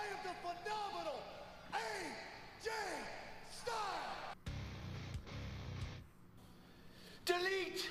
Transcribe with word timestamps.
I 0.00 0.04
am 0.04 0.18
the 0.24 0.34
phenomenal 0.40 1.20
AJ 1.74 2.70
Styles. 3.50 4.36
Delete. 7.26 7.88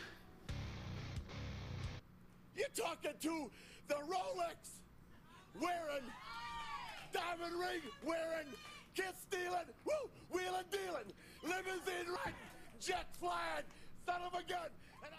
You're 2.55 2.67
talking 2.75 3.11
to 3.21 3.51
the 3.87 3.95
Rolex 3.95 4.81
wearing, 5.61 6.03
diamond 7.13 7.59
ring 7.59 7.81
wearing, 8.03 8.47
kiss 8.95 9.13
stealing, 9.27 9.69
woo, 9.85 10.09
wheeling 10.31 10.65
dealing, 10.71 11.13
limousine 11.43 12.07
riding, 12.25 12.33
jet 12.79 13.05
flying, 13.19 13.65
son 14.05 14.21
of 14.25 14.33
a 14.33 14.43
gun. 14.51 14.69
And 15.03 15.13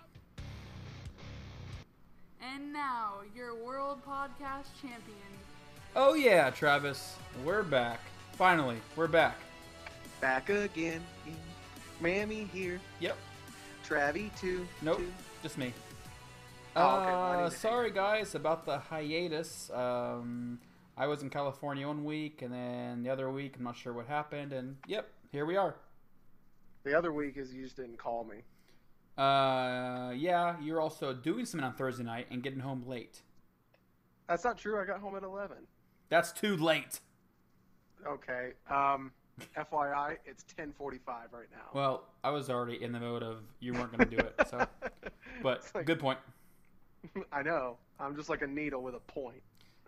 I'm 2.43 2.55
And 2.55 2.73
now, 2.73 3.21
your 3.35 3.55
world 3.55 4.01
podcast 4.05 4.67
champion, 4.83 5.31
Oh 5.97 6.15
yeah, 6.15 6.51
Travis, 6.51 7.17
we're 7.45 7.63
back. 7.63 8.01
Finally, 8.33 8.77
we're 8.97 9.09
back. 9.09 9.37
Back 10.21 10.49
again. 10.49 11.03
Mammy 12.01 12.49
here. 12.53 12.81
Yep. 13.01 13.17
Travie 13.87 14.31
too. 14.39 14.67
Nope. 14.83 14.99
too. 14.99 15.13
Just 15.43 15.59
me. 15.59 15.73
Oh, 16.77 17.01
okay. 17.01 17.11
Well, 17.11 17.45
Uh, 17.47 17.51
sorry 17.51 17.91
guys 17.91 18.35
about 18.35 18.65
the 18.65 18.79
hiatus. 18.79 19.71
Um, 19.71 20.61
I 20.97 21.07
was 21.07 21.23
in 21.23 21.31
California 21.31 21.87
one 21.87 22.05
week, 22.05 22.43
and 22.43 22.53
then 22.53 23.03
the 23.03 23.11
other 23.11 23.31
week, 23.31 23.57
I'm 23.57 23.65
not 23.65 23.77
sure 23.77 23.93
what 23.93 24.07
happened, 24.07 24.53
and 24.53 24.77
yep, 24.87 25.09
here 25.33 25.45
we 25.47 25.57
are. 25.57 25.75
The 26.85 26.97
other 26.97 27.13
week 27.13 27.37
is 27.37 27.53
you 27.53 27.65
just 27.65 27.77
didn't 27.77 27.99
call 27.99 28.25
me. 28.25 28.37
Uh, 29.23 30.13
yeah, 30.17 30.57
you're 30.63 30.81
also 30.81 31.13
doing 31.13 31.45
something 31.45 31.67
on 31.67 31.75
Thursday 31.75 32.05
night 32.05 32.29
and 32.31 32.43
getting 32.43 32.61
home 32.61 32.85
late. 32.87 33.21
That's 34.29 34.45
not 34.45 34.57
true. 34.57 34.81
I 34.81 34.85
got 34.85 35.01
home 35.01 35.17
at 35.17 35.25
eleven. 35.25 35.57
That's 36.11 36.33
too 36.33 36.57
late. 36.57 37.01
Okay. 38.07 38.53
Um, 38.69 39.13
FYI, 39.57 40.17
it's 40.27 40.43
ten 40.45 40.73
forty-five 40.73 41.29
right 41.33 41.47
now. 41.53 41.69
Well, 41.73 42.05
I 42.23 42.31
was 42.31 42.51
already 42.51 42.83
in 42.83 42.93
the 42.93 43.01
mode 43.01 43.23
of 43.23 43.39
you 43.61 43.73
weren't 43.73 43.97
going 43.97 44.09
to 44.11 44.17
do 44.17 44.23
it, 44.23 44.35
so. 44.49 44.67
But 45.43 45.65
like- 45.75 45.87
good 45.87 45.99
point. 46.01 46.19
I 47.33 47.43
know. 47.43 47.79
I'm 47.99 48.15
just 48.17 48.29
like 48.29 48.43
a 48.43 48.47
needle 48.47 48.83
with 48.83 48.95
a 48.95 49.01
point. 49.01 49.43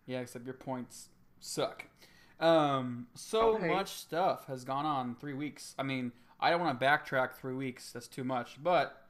Yeah, 0.06 0.20
except 0.20 0.45
your 0.47 0.55
points 0.55 1.09
suck. 1.41 1.84
Um, 2.41 3.06
so 3.15 3.56
Okay. 3.56 3.69
much 3.69 3.91
stuff 3.91 4.47
has 4.47 4.65
gone 4.65 4.87
on 4.87 5.09
in 5.11 5.15
three 5.17 5.34
weeks. 5.34 5.75
I 5.78 5.83
mean, 5.83 6.12
I 6.41 6.50
don't 6.50 6.61
want 6.61 6.78
to 6.81 6.84
backtrack 6.87 7.34
three 7.34 7.55
weeks. 7.55 7.93
That's 7.93 8.09
too 8.09 8.25
much. 8.25 8.62
But 8.62 9.06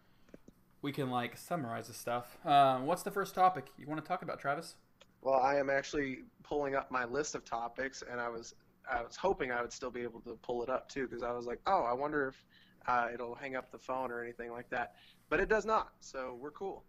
we 0.81 0.91
can 0.91 1.11
like 1.11 1.37
summarize 1.37 1.87
the 1.89 1.95
stuff. 1.95 2.37
Um, 2.45 2.87
what's 2.87 3.03
the 3.05 3.11
first 3.13 3.35
topic 3.37 3.67
you 3.79 3.87
want 3.87 4.03
to 4.03 4.09
talk 4.09 4.23
about, 4.23 4.41
Travis? 4.41 4.75
Well, 5.23 5.41
I 5.41 5.57
am 5.57 5.71
actually 5.71 6.25
pulling 6.43 6.75
up 6.75 6.91
my 6.91 7.05
list 7.05 7.35
of 7.35 7.45
topics, 7.45 8.03
and 8.11 8.21
I 8.21 8.29
was 8.29 8.55
I 8.91 9.03
was 9.03 9.17
hoping 9.17 9.53
I 9.53 9.63
would 9.63 9.73
still 9.73 9.91
be 9.91 10.03
able 10.03 10.21
to 10.23 10.37
pull 10.43 10.63
it 10.63 10.69
up 10.69 10.89
too, 10.89 11.07
because 11.07 11.23
I 11.23 11.31
was 11.33 11.47
like, 11.47 11.61
oh, 11.67 11.85
I 11.85 11.93
wonder 11.93 12.29
if 12.29 12.45
uh, 12.89 13.07
it'll 13.15 13.35
hang 13.35 13.55
up 13.55 13.71
the 13.71 13.79
phone 13.79 14.11
or 14.11 14.23
anything 14.23 14.51
like 14.51 14.69
that. 14.71 14.97
But 15.31 15.39
it 15.39 15.49
does 15.49 15.65
not, 15.65 15.93
so 16.01 16.37
we're 16.41 16.51
cool. 16.51 16.83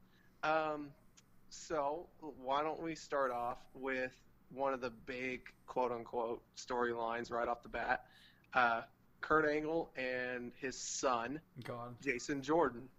Um, 0.44 0.90
so 1.50 2.08
why 2.20 2.64
don't 2.64 2.82
we 2.82 2.96
start 2.96 3.32
off 3.32 3.60
with 3.76 4.12
one 4.50 4.74
of 4.74 4.82
the 4.82 4.90
big 4.90 5.42
quote 5.68 5.92
unquote 5.92 6.42
storylines 6.58 7.32
right 7.32 7.48
off 7.48 7.62
the 7.62 7.70
bat? 7.70 8.06
Uh, 8.56 8.82
Kurt 9.22 9.48
Angle 9.48 9.92
and 9.96 10.52
his 10.60 10.76
son 10.76 11.40
God. 11.64 11.96
Jason 12.02 12.42
Jordan. 12.42 12.90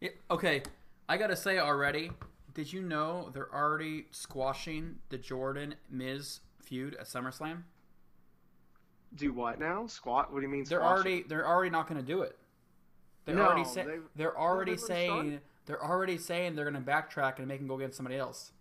Yeah, 0.00 0.10
okay, 0.30 0.62
I 1.08 1.16
gotta 1.16 1.36
say 1.36 1.58
already. 1.58 2.10
Did 2.54 2.72
you 2.72 2.82
know 2.82 3.30
they're 3.32 3.52
already 3.54 4.06
squashing 4.10 4.96
the 5.08 5.18
Jordan 5.18 5.74
Miz 5.90 6.40
feud 6.62 6.94
at 6.96 7.06
SummerSlam? 7.06 7.62
Do 9.14 9.32
what 9.32 9.58
now? 9.58 9.86
Squat? 9.86 10.32
What 10.32 10.40
do 10.40 10.46
you 10.46 10.48
mean? 10.52 10.64
They're 10.64 10.78
squash 10.78 10.90
it? 10.90 10.94
already 10.94 11.22
they're 11.24 11.46
already 11.46 11.70
not 11.70 11.88
going 11.88 12.00
to 12.00 12.06
do 12.06 12.22
it. 12.22 12.36
They're 13.24 13.34
No, 13.34 13.46
already 13.46 13.64
say, 13.64 13.84
they've- 13.84 14.08
they're 14.16 14.38
already 14.38 14.76
saying 14.76 15.10
started. 15.10 15.40
they're 15.66 15.84
already 15.84 16.16
saying 16.18 16.54
they're 16.54 16.70
going 16.70 16.82
to 16.82 16.90
backtrack 16.90 17.38
and 17.38 17.46
make 17.48 17.60
him 17.60 17.66
go 17.68 17.76
against 17.76 17.96
somebody 17.96 18.16
else. 18.16 18.52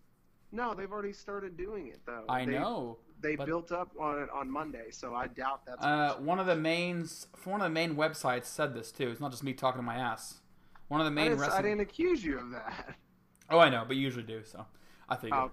No, 0.51 0.73
they've 0.73 0.91
already 0.91 1.13
started 1.13 1.55
doing 1.55 1.87
it 1.87 1.99
though. 2.05 2.25
I 2.27 2.45
They- 2.45 2.53
know. 2.59 2.97
They 3.21 3.35
but- 3.35 3.47
built 3.47 3.71
up 3.71 3.91
on 3.99 4.19
it 4.21 4.29
on 4.29 4.49
Monday, 4.49 4.91
so 4.91 5.13
I 5.13 5.27
doubt 5.27 5.65
that's. 5.65 5.83
Uh, 5.83 6.15
one 6.19 6.39
of 6.39 6.45
the 6.45 6.55
mains 6.55 7.27
one 7.43 7.59
of 7.61 7.65
the 7.65 7.69
main 7.73 7.95
websites 7.95 8.45
said 8.45 8.73
this 8.73 8.91
too. 8.91 9.09
It's 9.09 9.19
not 9.19 9.31
just 9.31 9.43
me 9.43 9.53
talking 9.53 9.79
to 9.79 9.83
my 9.85 9.95
ass. 9.95 10.39
One 10.87 11.01
of 11.01 11.05
the 11.05 11.11
I, 11.11 11.13
main 11.13 11.31
didn't, 11.37 11.51
I 11.51 11.61
didn't 11.61 11.81
accuse 11.81 12.23
you 12.23 12.39
of 12.39 12.49
that. 12.51 12.95
Oh, 13.49 13.59
I 13.59 13.69
know, 13.69 13.83
but 13.87 13.95
you 13.95 14.03
usually 14.03 14.23
do. 14.23 14.41
So 14.43 14.65
I 15.07 15.15
figured. 15.15 15.49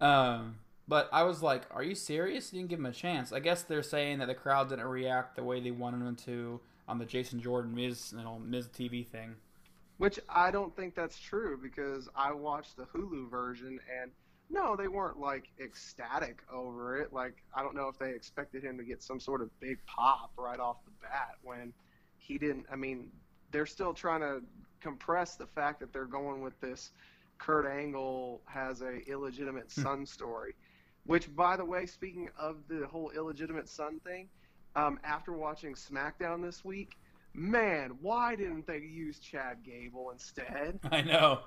Oh. 0.00 0.06
Um, 0.06 0.56
but 0.86 1.08
I 1.12 1.22
was 1.22 1.42
like, 1.42 1.62
"Are 1.70 1.82
you 1.82 1.94
serious? 1.94 2.52
You 2.52 2.60
didn't 2.60 2.70
give 2.70 2.78
him 2.78 2.86
a 2.86 2.92
chance." 2.92 3.32
I 3.32 3.40
guess 3.40 3.62
they're 3.62 3.82
saying 3.82 4.18
that 4.18 4.26
the 4.26 4.34
crowd 4.34 4.68
didn't 4.68 4.86
react 4.86 5.36
the 5.36 5.44
way 5.44 5.60
they 5.60 5.70
wanted 5.70 6.04
them 6.04 6.16
to 6.26 6.60
on 6.88 6.98
the 6.98 7.04
Jason 7.04 7.40
Jordan 7.40 7.74
Miz, 7.74 8.12
you 8.16 8.22
know, 8.22 8.38
Miz 8.38 8.68
TV 8.68 9.06
thing. 9.06 9.36
Which 9.98 10.18
I 10.28 10.50
don't 10.50 10.74
think 10.74 10.94
that's 10.94 11.18
true 11.18 11.58
because 11.62 12.08
I 12.14 12.32
watched 12.32 12.76
the 12.76 12.84
Hulu 12.84 13.30
version 13.30 13.78
and 14.00 14.10
no, 14.50 14.76
they 14.76 14.88
weren't 14.88 15.18
like 15.18 15.48
ecstatic 15.62 16.42
over 16.52 16.98
it. 16.98 17.12
Like 17.12 17.42
I 17.54 17.62
don't 17.62 17.74
know 17.74 17.88
if 17.88 17.98
they 17.98 18.10
expected 18.10 18.62
him 18.62 18.76
to 18.78 18.84
get 18.84 19.02
some 19.02 19.20
sort 19.20 19.40
of 19.40 19.48
big 19.60 19.78
pop 19.86 20.32
right 20.36 20.60
off 20.60 20.84
the 20.84 20.90
bat 21.02 21.36
when 21.42 21.72
he 22.18 22.38
didn't. 22.38 22.66
I 22.70 22.76
mean, 22.76 23.08
they're 23.52 23.66
still 23.66 23.94
trying 23.94 24.20
to 24.20 24.42
compress 24.80 25.36
the 25.36 25.46
fact 25.46 25.80
that 25.80 25.92
they're 25.92 26.04
going 26.04 26.42
with 26.42 26.60
this 26.60 26.90
Kurt 27.38 27.66
Angle 27.66 28.40
has 28.46 28.80
a 28.82 28.98
illegitimate 29.08 29.70
son 29.70 30.06
story. 30.06 30.54
Which, 31.06 31.34
by 31.36 31.56
the 31.56 31.64
way, 31.64 31.84
speaking 31.86 32.30
of 32.38 32.56
the 32.68 32.86
whole 32.86 33.10
illegitimate 33.10 33.68
son 33.68 34.00
thing, 34.00 34.28
um, 34.74 34.98
after 35.04 35.32
watching 35.32 35.74
SmackDown 35.74 36.42
this 36.42 36.64
week, 36.64 36.96
man, 37.34 37.90
why 38.00 38.34
didn't 38.36 38.66
they 38.66 38.78
use 38.78 39.18
Chad 39.18 39.58
Gable 39.62 40.10
instead? 40.12 40.78
I 40.90 41.02
know. 41.02 41.40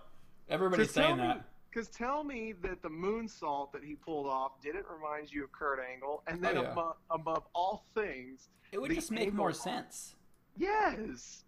Everybody's 0.49 0.91
saying 0.91 1.17
that. 1.17 1.43
Because 1.71 1.89
tell 1.89 2.23
me 2.23 2.53
that 2.61 2.81
the 2.81 2.89
moonsault 2.89 3.71
that 3.73 3.83
he 3.83 3.95
pulled 3.95 4.27
off 4.27 4.61
didn't 4.61 4.85
remind 4.93 5.31
you 5.31 5.43
of 5.43 5.51
Kurt 5.51 5.79
Angle, 5.91 6.23
and 6.27 6.41
then 6.41 6.57
Oh, 6.57 6.61
yeah. 6.61 6.71
above, 6.71 6.95
above 7.09 7.43
all 7.53 7.85
things, 7.95 8.49
It 8.71 8.79
would 8.79 8.91
just 8.93 9.11
make 9.11 9.33
more 9.33 9.51
sense. 9.53 10.15
yes, 10.55 11.43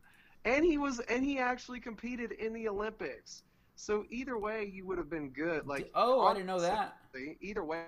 and 0.45 0.63
he 0.65 0.77
was, 0.77 0.99
and 1.01 1.23
he 1.23 1.37
actually 1.39 1.79
competed 1.79 2.31
in 2.33 2.53
the 2.53 2.67
Olympics. 2.67 3.43
So 3.79 4.03
either 4.09 4.37
way, 4.37 4.69
you 4.73 4.85
would 4.87 4.97
have 4.97 5.09
been 5.09 5.29
good. 5.29 5.65
Like, 5.65 5.89
oh, 5.95 6.25
I 6.25 6.33
didn't 6.33 6.47
know 6.47 6.59
that. 6.59 6.97
Either 7.39 7.63
way, 7.63 7.85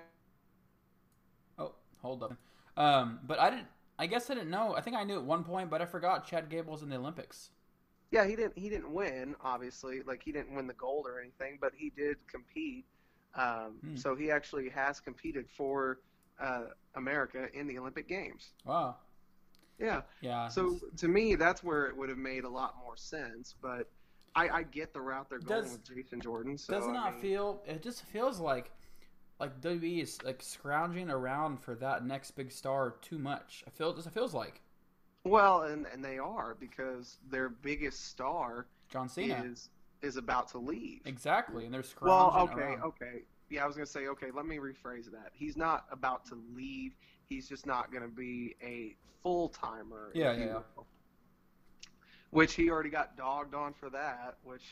Oh, 1.58 1.74
hold 2.00 2.22
up. 2.22 2.34
Um, 2.78 3.20
but 3.26 3.38
I 3.38 3.50
didn't. 3.50 3.66
I 3.98 4.06
guess 4.06 4.30
I 4.30 4.34
didn't 4.34 4.48
know. 4.48 4.74
I 4.74 4.80
think 4.80 4.96
I 4.96 5.04
knew 5.04 5.16
at 5.16 5.22
one 5.24 5.44
point, 5.44 5.68
but 5.68 5.82
I 5.82 5.84
forgot 5.84 6.26
Chad 6.26 6.48
Gable's 6.48 6.82
in 6.82 6.88
the 6.88 6.96
Olympics. 6.96 7.50
Yeah, 8.10 8.24
he 8.26 8.36
didn't. 8.36 8.56
He 8.56 8.70
didn't 8.70 8.90
win, 8.90 9.36
obviously. 9.44 10.00
Like 10.02 10.22
he 10.24 10.32
didn't 10.32 10.54
win 10.54 10.66
the 10.66 10.72
gold 10.74 11.06
or 11.06 11.20
anything, 11.20 11.58
but 11.60 11.72
he 11.76 11.90
did 11.94 12.16
compete. 12.26 12.86
Um, 13.34 13.74
Hmm. 13.82 13.96
So 13.96 14.16
he 14.16 14.30
actually 14.30 14.70
has 14.70 14.98
competed 14.98 15.46
for 15.50 16.00
uh, 16.40 16.64
America 16.94 17.48
in 17.52 17.66
the 17.66 17.78
Olympic 17.78 18.08
Games. 18.08 18.54
Wow. 18.64 18.96
Yeah. 19.78 20.00
Yeah. 20.22 20.48
So 20.48 20.78
to 20.96 21.06
me, 21.08 21.34
that's 21.34 21.62
where 21.62 21.84
it 21.86 21.96
would 21.96 22.08
have 22.08 22.18
made 22.18 22.44
a 22.44 22.48
lot 22.48 22.76
more 22.82 22.96
sense. 22.96 23.54
But 23.60 23.90
I, 24.34 24.48
I 24.48 24.62
get 24.62 24.92
the 24.94 25.00
route 25.00 25.28
they're 25.28 25.38
going 25.38 25.62
Does- 25.62 25.72
with 25.72 25.84
Jason 25.84 26.20
Jordan. 26.20 26.56
So 26.58 26.72
does 26.74 26.86
it 26.86 26.90
I 26.90 26.92
not 26.92 27.12
mean, 27.14 27.22
feel? 27.22 27.62
It 27.66 27.82
just 27.82 28.02
feels 28.06 28.40
like, 28.40 28.70
like 29.38 29.60
WWE 29.60 30.02
is 30.02 30.22
like 30.24 30.42
scrounging 30.42 31.10
around 31.10 31.58
for 31.60 31.74
that 31.76 32.04
next 32.04 32.32
big 32.32 32.50
star 32.50 32.96
too 33.02 33.18
much. 33.18 33.64
I 33.66 33.70
feel. 33.70 33.92
Just 33.94 34.06
it 34.06 34.12
feels 34.12 34.34
like 34.34 34.62
well, 35.24 35.62
and 35.62 35.86
and 35.92 36.04
they 36.04 36.18
are 36.18 36.56
because 36.58 37.18
their 37.30 37.48
biggest 37.48 38.08
star 38.08 38.66
John 38.88 39.08
Cena. 39.08 39.42
is 39.44 39.68
is 40.02 40.16
about 40.16 40.48
to 40.48 40.58
leave. 40.58 41.00
Exactly, 41.04 41.64
and 41.64 41.72
they're 41.74 41.82
scrounging. 41.82 42.36
Well, 42.36 42.48
okay, 42.50 42.74
around. 42.74 42.82
okay. 42.82 43.22
Yeah, 43.50 43.64
I 43.64 43.66
was 43.66 43.76
gonna 43.76 43.86
say, 43.86 44.06
okay, 44.08 44.28
let 44.34 44.46
me 44.46 44.56
rephrase 44.56 45.10
that. 45.12 45.30
He's 45.32 45.56
not 45.56 45.84
about 45.90 46.24
to 46.26 46.38
leave. 46.56 46.92
He's 47.28 47.48
just 47.48 47.66
not 47.66 47.92
gonna 47.92 48.08
be 48.08 48.56
a 48.62 48.96
full 49.22 49.48
timer. 49.50 50.10
Yeah, 50.14 50.32
yeah, 50.32 50.44
yeah. 50.44 50.58
Which 52.32 52.54
he 52.54 52.68
already 52.70 52.90
got 52.90 53.16
dogged 53.16 53.54
on 53.54 53.72
for 53.74 53.88
that. 53.90 54.34
Which 54.42 54.64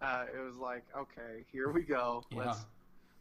uh, 0.00 0.26
it 0.34 0.38
was 0.38 0.54
like, 0.56 0.84
okay, 0.96 1.44
here 1.52 1.70
we 1.70 1.82
go. 1.82 2.22
Yeah. 2.30 2.38
Let's 2.44 2.66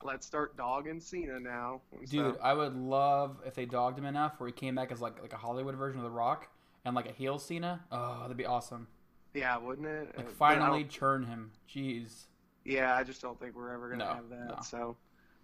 let's 0.04 0.26
start 0.28 0.56
dogging 0.56 1.00
Cena 1.00 1.40
now. 1.40 1.82
Dude, 2.10 2.36
so- 2.36 2.38
I 2.42 2.54
would 2.54 2.76
love 2.76 3.38
if 3.46 3.56
they 3.56 3.66
dogged 3.66 3.98
him 3.98 4.06
enough 4.06 4.40
where 4.40 4.48
he 4.48 4.54
came 4.54 4.76
back 4.76 4.92
as 4.92 5.02
like 5.02 5.22
like 5.22 5.34
a 5.34 5.38
Hollywood 5.38 5.76
version 5.76 6.00
of 6.00 6.04
The 6.04 6.12
Rock 6.12 6.48
and 6.86 6.94
like 6.96 7.08
a 7.10 7.12
heel 7.14 7.40
Cena. 7.40 7.80
Oh, 7.92 8.20
that'd 8.22 8.38
be 8.38 8.46
awesome. 8.46 8.88
yeah, 9.34 9.58
wouldn't 9.58 9.88
it? 9.88 10.14
Like 10.18 10.30
finally 10.32 10.84
churn 10.84 11.24
him. 11.24 11.52
Jeez. 11.74 12.26
Yeah, 12.66 12.96
I 12.96 13.04
just 13.04 13.22
don't 13.22 13.40
think 13.40 13.56
we're 13.56 13.74
ever 13.74 13.90
gonna 13.90 14.06
No, 14.06 14.14
have 14.14 14.30
that. 14.30 14.48
no. 14.50 14.58
So, 14.64 14.98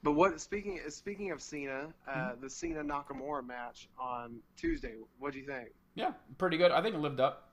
but 0.03 0.11
what 0.11 0.39
speaking 0.41 0.79
speaking 0.89 1.31
of 1.31 1.41
Cena, 1.41 1.87
uh, 2.07 2.11
Mm-hmm. 2.11 2.41
the 2.41 2.49
Cena 2.49 2.83
Nakamura 2.83 3.45
match 3.47 3.87
on 3.97 4.39
Tuesday. 4.57 4.95
What 5.19 5.31
do 5.33 5.39
you 5.39 5.45
think? 5.45 5.69
Yeah, 5.95 6.11
pretty 6.37 6.57
good. 6.57 6.71
I 6.71 6.81
think 6.81 6.95
it 6.95 6.99
lived 6.99 7.21
up. 7.21 7.49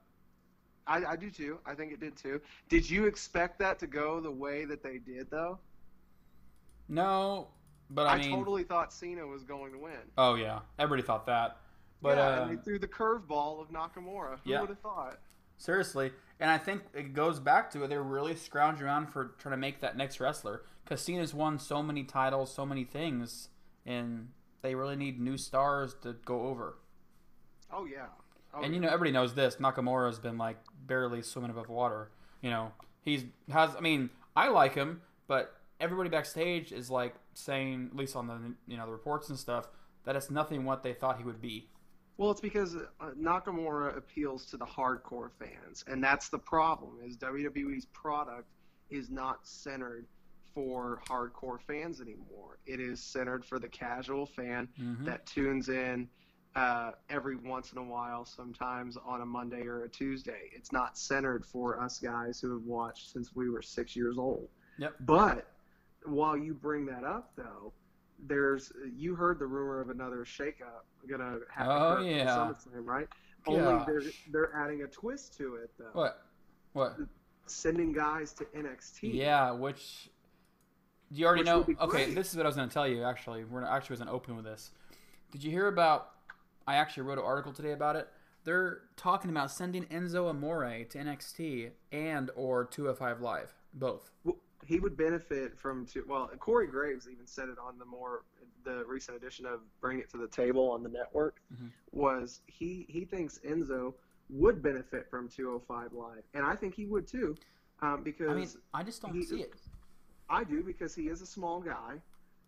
I, 0.86 1.04
I 1.04 1.16
do 1.16 1.30
too. 1.30 1.58
I 1.64 1.74
think 1.74 1.92
it 1.92 2.00
did 2.00 2.16
too. 2.16 2.40
Did 2.68 2.88
you 2.88 3.06
expect 3.06 3.58
that 3.60 3.78
to 3.80 3.86
go 3.86 4.20
the 4.20 4.30
way 4.30 4.64
that 4.64 4.82
they 4.82 4.98
did, 4.98 5.30
though? 5.30 5.58
No, 6.88 7.48
But 7.90 8.06
I, 8.06 8.14
I, 8.14 8.18
mean, 8.18 8.30
totally 8.30 8.64
thought 8.64 8.92
Cena 8.92 9.26
was 9.26 9.42
going 9.44 9.72
to 9.72 9.78
win. 9.78 9.92
oh 10.18 10.34
yeah, 10.34 10.60
everybody 10.78 11.06
thought 11.06 11.26
that. 11.26 11.58
But 12.02 12.18
yeah, 12.18 12.26
uh, 12.26 12.42
and 12.42 12.58
they 12.58 12.62
threw 12.62 12.78
the 12.78 12.88
curveball 12.88 13.60
of 13.60 13.70
Nakamura. 13.70 14.38
Who 14.44 14.50
Yeah. 14.50 14.60
would 14.60 14.70
have 14.70 14.80
thought? 14.80 15.18
Seriously, 15.56 16.10
and 16.40 16.50
I 16.50 16.58
think 16.58 16.82
it 16.92 17.12
goes 17.14 17.38
back 17.38 17.70
to 17.70 17.84
it. 17.84 17.88
They're 17.88 18.02
really 18.02 18.34
scrounging 18.34 18.84
around 18.84 19.06
for 19.12 19.36
trying 19.38 19.52
to 19.52 19.56
make 19.58 19.80
that 19.80 19.96
next 19.96 20.18
wrestler 20.18 20.62
because 20.84 21.00
Cena's 21.00 21.32
won 21.32 21.58
so 21.60 21.82
many 21.82 22.02
titles, 22.02 22.52
so 22.52 22.66
many 22.66 22.82
things, 22.84 23.48
and 23.86 24.30
they 24.62 24.74
really 24.74 24.96
need 24.96 25.20
new 25.20 25.36
stars 25.38 25.94
to 26.02 26.14
go 26.24 26.42
over. 26.48 26.78
Oh 27.72 27.84
yeah. 27.84 28.06
Oh, 28.54 28.62
and 28.62 28.74
you 28.74 28.80
know, 28.80 28.88
everybody 28.88 29.12
knows 29.12 29.34
this. 29.34 29.56
Nakamura's 29.56 30.18
been 30.18 30.38
like 30.38 30.58
barely 30.86 31.22
swimming 31.22 31.50
above 31.50 31.68
water. 31.68 32.10
You 32.42 32.50
know, 32.50 32.72
he's 33.02 33.24
has. 33.50 33.74
I 33.76 33.80
mean, 33.80 34.10
I 34.36 34.48
like 34.48 34.74
him, 34.74 35.00
but 35.26 35.54
everybody 35.80 36.08
backstage 36.10 36.72
is 36.72 36.90
like 36.90 37.14
saying, 37.34 37.88
at 37.92 37.96
least 37.96 38.14
on 38.16 38.26
the 38.26 38.54
you 38.66 38.76
know 38.76 38.86
the 38.86 38.92
reports 38.92 39.28
and 39.30 39.38
stuff, 39.38 39.68
that 40.04 40.16
it's 40.16 40.30
nothing 40.30 40.64
what 40.64 40.82
they 40.82 40.92
thought 40.92 41.18
he 41.18 41.24
would 41.24 41.40
be. 41.40 41.68
Well, 42.18 42.30
it's 42.30 42.40
because 42.42 42.76
uh, 42.76 43.10
Nakamura 43.18 43.96
appeals 43.96 44.44
to 44.46 44.56
the 44.58 44.66
hardcore 44.66 45.30
fans, 45.38 45.84
and 45.86 46.02
that's 46.04 46.28
the 46.28 46.38
problem. 46.38 46.98
Is 47.04 47.16
WWE's 47.16 47.86
product 47.86 48.48
is 48.90 49.08
not 49.10 49.46
centered 49.46 50.06
for 50.54 51.00
hardcore 51.08 51.58
fans 51.66 52.02
anymore. 52.02 52.58
It 52.66 52.78
is 52.80 53.00
centered 53.00 53.42
for 53.46 53.58
the 53.58 53.68
casual 53.68 54.26
fan 54.26 54.68
Mhm. 54.78 55.06
that 55.06 55.24
tunes 55.24 55.70
in 55.70 56.06
uh, 56.54 56.92
every 57.08 57.36
once 57.36 57.72
in 57.72 57.78
a 57.78 57.82
while, 57.82 58.24
sometimes 58.24 58.96
on 59.06 59.22
a 59.22 59.26
Monday 59.26 59.66
or 59.66 59.84
a 59.84 59.88
Tuesday. 59.88 60.50
It's 60.54 60.72
not 60.72 60.98
centered 60.98 61.44
for 61.44 61.80
us 61.80 61.98
guys 61.98 62.40
who 62.40 62.52
have 62.52 62.64
watched 62.64 63.12
since 63.12 63.34
we 63.34 63.48
were 63.48 63.62
six 63.62 63.96
years 63.96 64.18
old. 64.18 64.48
Yep. 64.78 64.94
But 65.00 65.46
while 66.04 66.36
you 66.36 66.54
bring 66.54 66.86
that 66.86 67.04
up, 67.04 67.32
though, 67.36 67.72
there's 68.26 68.72
you 68.96 69.14
heard 69.14 69.38
the 69.38 69.46
rumor 69.46 69.80
of 69.80 69.90
another 69.90 70.24
shakeup 70.24 70.84
gonna 71.08 71.38
happen. 71.50 71.72
Oh, 71.72 72.02
yeah. 72.02 72.26
SummerSlam, 72.26 72.86
right? 72.86 73.08
Only 73.46 73.84
they're 73.86 74.02
they're 74.30 74.54
adding 74.54 74.82
a 74.82 74.86
twist 74.86 75.36
to 75.38 75.56
it 75.56 75.70
though, 75.78 75.90
What? 75.92 76.22
What? 76.72 76.96
sending 77.46 77.92
guys 77.92 78.32
to 78.34 78.44
NXT. 78.56 79.14
Yeah, 79.14 79.50
which 79.50 80.08
do 81.12 81.20
you 81.20 81.26
already 81.26 81.40
Which 81.40 81.46
know? 81.78 81.84
Okay, 81.84 82.14
this 82.14 82.30
is 82.30 82.36
what 82.36 82.46
I 82.46 82.48
was 82.48 82.56
going 82.56 82.68
to 82.68 82.72
tell 82.72 82.88
you. 82.88 83.04
Actually, 83.04 83.44
we're 83.44 83.64
actually 83.64 83.94
wasn't 83.94 84.10
open 84.10 84.36
with 84.36 84.44
this. 84.44 84.70
Did 85.30 85.44
you 85.44 85.50
hear 85.50 85.66
about? 85.68 86.10
I 86.66 86.76
actually 86.76 87.04
wrote 87.04 87.18
an 87.18 87.24
article 87.24 87.52
today 87.52 87.72
about 87.72 87.96
it. 87.96 88.08
They're 88.44 88.82
talking 88.96 89.30
about 89.30 89.50
sending 89.50 89.84
Enzo 89.86 90.28
Amore 90.28 90.84
to 90.90 90.98
NXT 90.98 91.70
and 91.92 92.30
or 92.34 92.64
205 92.64 93.20
Live, 93.20 93.54
both. 93.74 94.10
Well, 94.24 94.36
he 94.64 94.78
would 94.80 94.96
benefit 94.96 95.58
from 95.58 95.86
two, 95.86 96.04
well 96.08 96.28
Corey 96.38 96.66
Graves 96.68 97.08
even 97.10 97.26
said 97.26 97.48
it 97.48 97.58
on 97.58 97.78
the 97.78 97.84
more 97.84 98.22
the 98.64 98.84
recent 98.86 99.16
edition 99.16 99.44
of 99.44 99.60
Bring 99.80 99.98
It 99.98 100.08
to 100.10 100.16
the 100.18 100.28
Table 100.28 100.70
on 100.70 100.84
the 100.84 100.88
network 100.88 101.40
Mhm. 101.52 101.70
was 101.90 102.42
he 102.46 102.86
he 102.88 103.04
thinks 103.04 103.38
Enzo 103.40 103.94
would 104.30 104.62
benefit 104.62 105.10
from 105.10 105.28
205 105.28 105.92
Live, 105.92 106.22
and 106.34 106.44
I 106.46 106.54
think 106.54 106.74
he 106.74 106.86
would 106.86 107.06
too, 107.08 107.36
um, 107.80 108.02
because 108.04 108.28
I 108.30 108.34
mean, 108.34 108.48
I 108.72 108.82
just 108.84 109.02
don't 109.02 109.12
he- 109.14 109.22
see 109.24 109.42
it. 109.42 109.60
I 110.30 110.44
do 110.44 110.62
because 110.62 110.94
he 110.94 111.08
is 111.08 111.22
a 111.22 111.26
small 111.26 111.60
guy, 111.60 112.00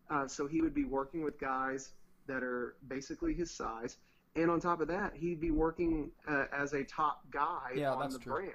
uh, 0.08 0.26
so 0.28 0.46
he 0.46 0.60
would 0.62 0.72
be 0.74 0.84
working 0.84 1.22
with 1.22 1.36
guys 1.38 1.92
that 2.26 2.42
are 2.42 2.76
basically 2.88 3.34
his 3.34 3.50
size, 3.50 3.98
and 4.36 4.50
on 4.50 4.60
top 4.60 4.80
of 4.80 4.88
that, 4.88 5.14
he'd 5.14 5.40
be 5.40 5.50
working 5.50 6.10
uh, 6.28 6.46
as 6.52 6.72
a 6.72 6.84
top 6.84 7.22
guy 7.30 7.72
Yeah, 7.76 7.92
on 7.92 8.00
that's 8.00 8.14
the 8.14 8.20
true. 8.20 8.34
brand. 8.34 8.52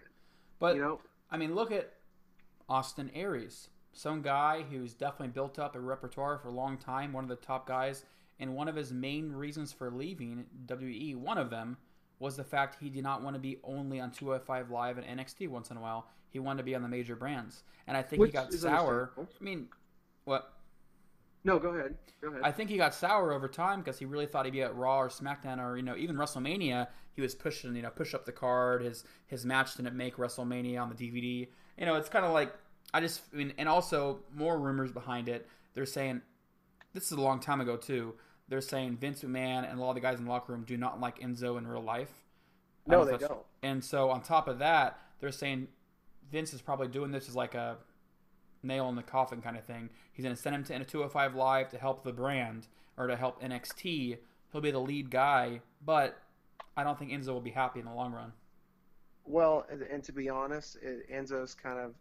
But 0.59 0.75
you 0.75 0.81
know, 0.81 0.99
I 1.31 1.37
mean, 1.37 1.55
look 1.55 1.71
at 1.71 1.93
Austin 2.67 3.09
Aries, 3.13 3.69
some 3.93 4.21
guy 4.21 4.63
who's 4.69 4.93
definitely 4.93 5.29
built 5.29 5.57
up 5.57 5.75
a 5.75 5.79
repertoire 5.79 6.37
for 6.37 6.49
a 6.49 6.51
long 6.51 6.77
time, 6.77 7.13
one 7.13 7.23
of 7.23 7.29
the 7.29 7.35
top 7.35 7.67
guys, 7.67 8.05
and 8.39 8.55
one 8.55 8.67
of 8.67 8.75
his 8.75 8.91
main 8.91 9.31
reasons 9.31 9.71
for 9.71 9.89
leaving 9.91 10.45
WE, 10.67 11.15
one 11.15 11.37
of 11.37 11.49
them 11.49 11.77
was 12.19 12.35
the 12.35 12.43
fact 12.43 12.77
he 12.79 12.89
did 12.89 13.03
not 13.03 13.21
want 13.21 13.35
to 13.35 13.39
be 13.39 13.59
only 13.63 13.99
on 13.99 14.11
205 14.11 14.69
Live 14.69 14.97
and 14.97 15.07
NXT 15.19 15.47
once 15.47 15.71
in 15.71 15.77
a 15.77 15.81
while. 15.81 16.07
He 16.29 16.39
wanted 16.39 16.57
to 16.57 16.63
be 16.63 16.75
on 16.75 16.81
the 16.81 16.87
major 16.87 17.15
brands, 17.15 17.63
and 17.87 17.97
I 17.97 18.01
think 18.01 18.19
Which 18.19 18.31
he 18.31 18.33
got 18.33 18.53
sour. 18.53 19.11
I 19.17 19.43
mean, 19.43 19.67
what? 20.25 20.53
No, 21.43 21.59
go 21.59 21.69
ahead, 21.69 21.95
go 22.21 22.29
ahead. 22.29 22.41
I 22.43 22.51
think 22.51 22.69
he 22.69 22.77
got 22.77 22.93
sour 22.93 23.31
over 23.31 23.47
time 23.47 23.79
because 23.79 23.97
he 23.99 24.05
really 24.05 24.25
thought 24.25 24.45
he'd 24.45 24.51
be 24.51 24.61
at 24.61 24.75
Raw 24.75 24.99
or 24.99 25.09
SmackDown 25.09 25.59
or 25.59 25.77
you 25.77 25.83
know 25.83 25.95
even 25.95 26.15
WrestleMania. 26.15 26.87
He 27.13 27.21
was 27.21 27.33
pushing 27.35 27.75
you 27.75 27.81
know 27.81 27.89
push 27.89 28.13
up 28.13 28.25
the 28.25 28.31
card. 28.31 28.83
His 28.83 29.03
his 29.27 29.45
match 29.45 29.75
didn't 29.75 29.95
make 29.95 30.17
WrestleMania 30.17 30.81
on 30.81 30.89
the 30.89 30.95
DVD. 30.95 31.47
You 31.77 31.85
know 31.85 31.95
it's 31.95 32.09
kind 32.09 32.25
of 32.25 32.33
like 32.33 32.53
I 32.93 33.01
just 33.01 33.21
I 33.33 33.37
mean 33.37 33.53
and 33.57 33.69
also 33.69 34.19
more 34.33 34.59
rumors 34.59 34.91
behind 34.91 35.29
it. 35.29 35.47
They're 35.73 35.85
saying 35.85 36.21
this 36.93 37.05
is 37.05 37.11
a 37.11 37.21
long 37.21 37.39
time 37.39 37.61
ago 37.61 37.77
too. 37.77 38.15
They're 38.49 38.61
saying 38.61 38.97
Vince 38.97 39.23
McMahon 39.23 39.69
and 39.69 39.79
a 39.79 39.81
lot 39.81 39.89
of 39.89 39.95
the 39.95 40.01
guys 40.01 40.17
in 40.19 40.25
the 40.25 40.31
locker 40.31 40.51
room 40.51 40.63
do 40.65 40.75
not 40.75 40.99
like 40.99 41.19
Enzo 41.19 41.57
in 41.57 41.67
real 41.67 41.83
life. 41.83 42.11
No, 42.87 43.05
they 43.05 43.17
don't. 43.17 43.45
And 43.61 43.83
so 43.83 44.09
on 44.09 44.21
top 44.21 44.47
of 44.47 44.59
that, 44.59 44.99
they're 45.19 45.31
saying 45.31 45.67
Vince 46.31 46.53
is 46.53 46.61
probably 46.61 46.87
doing 46.87 47.11
this 47.11 47.29
as 47.29 47.35
like 47.35 47.53
a 47.53 47.77
nail 48.63 48.89
in 48.89 48.95
the 48.95 49.03
coffin 49.03 49.41
kind 49.41 49.57
of 49.57 49.63
thing. 49.63 49.89
He's 50.13 50.23
going 50.23 50.35
to 50.35 50.41
send 50.41 50.55
him 50.55 50.63
to 50.63 50.83
205 50.85 51.35
Live 51.35 51.69
to 51.69 51.77
help 51.77 52.03
the 52.03 52.13
brand 52.13 52.67
or 52.97 53.07
to 53.07 53.15
help 53.15 53.41
NXT. 53.41 54.17
He'll 54.51 54.61
be 54.61 54.71
the 54.71 54.79
lead 54.79 55.09
guy, 55.09 55.61
but 55.85 56.17
I 56.75 56.83
don't 56.83 56.97
think 56.97 57.11
Enzo 57.11 57.27
will 57.29 57.41
be 57.41 57.51
happy 57.51 57.79
in 57.79 57.85
the 57.85 57.93
long 57.93 58.11
run. 58.13 58.33
Well, 59.25 59.65
and, 59.91 60.03
to 60.03 60.11
be 60.11 60.27
honest, 60.29 60.77
it, 60.81 61.09
Enzo's 61.11 61.53
kind 61.53 61.79
of. 61.79 61.93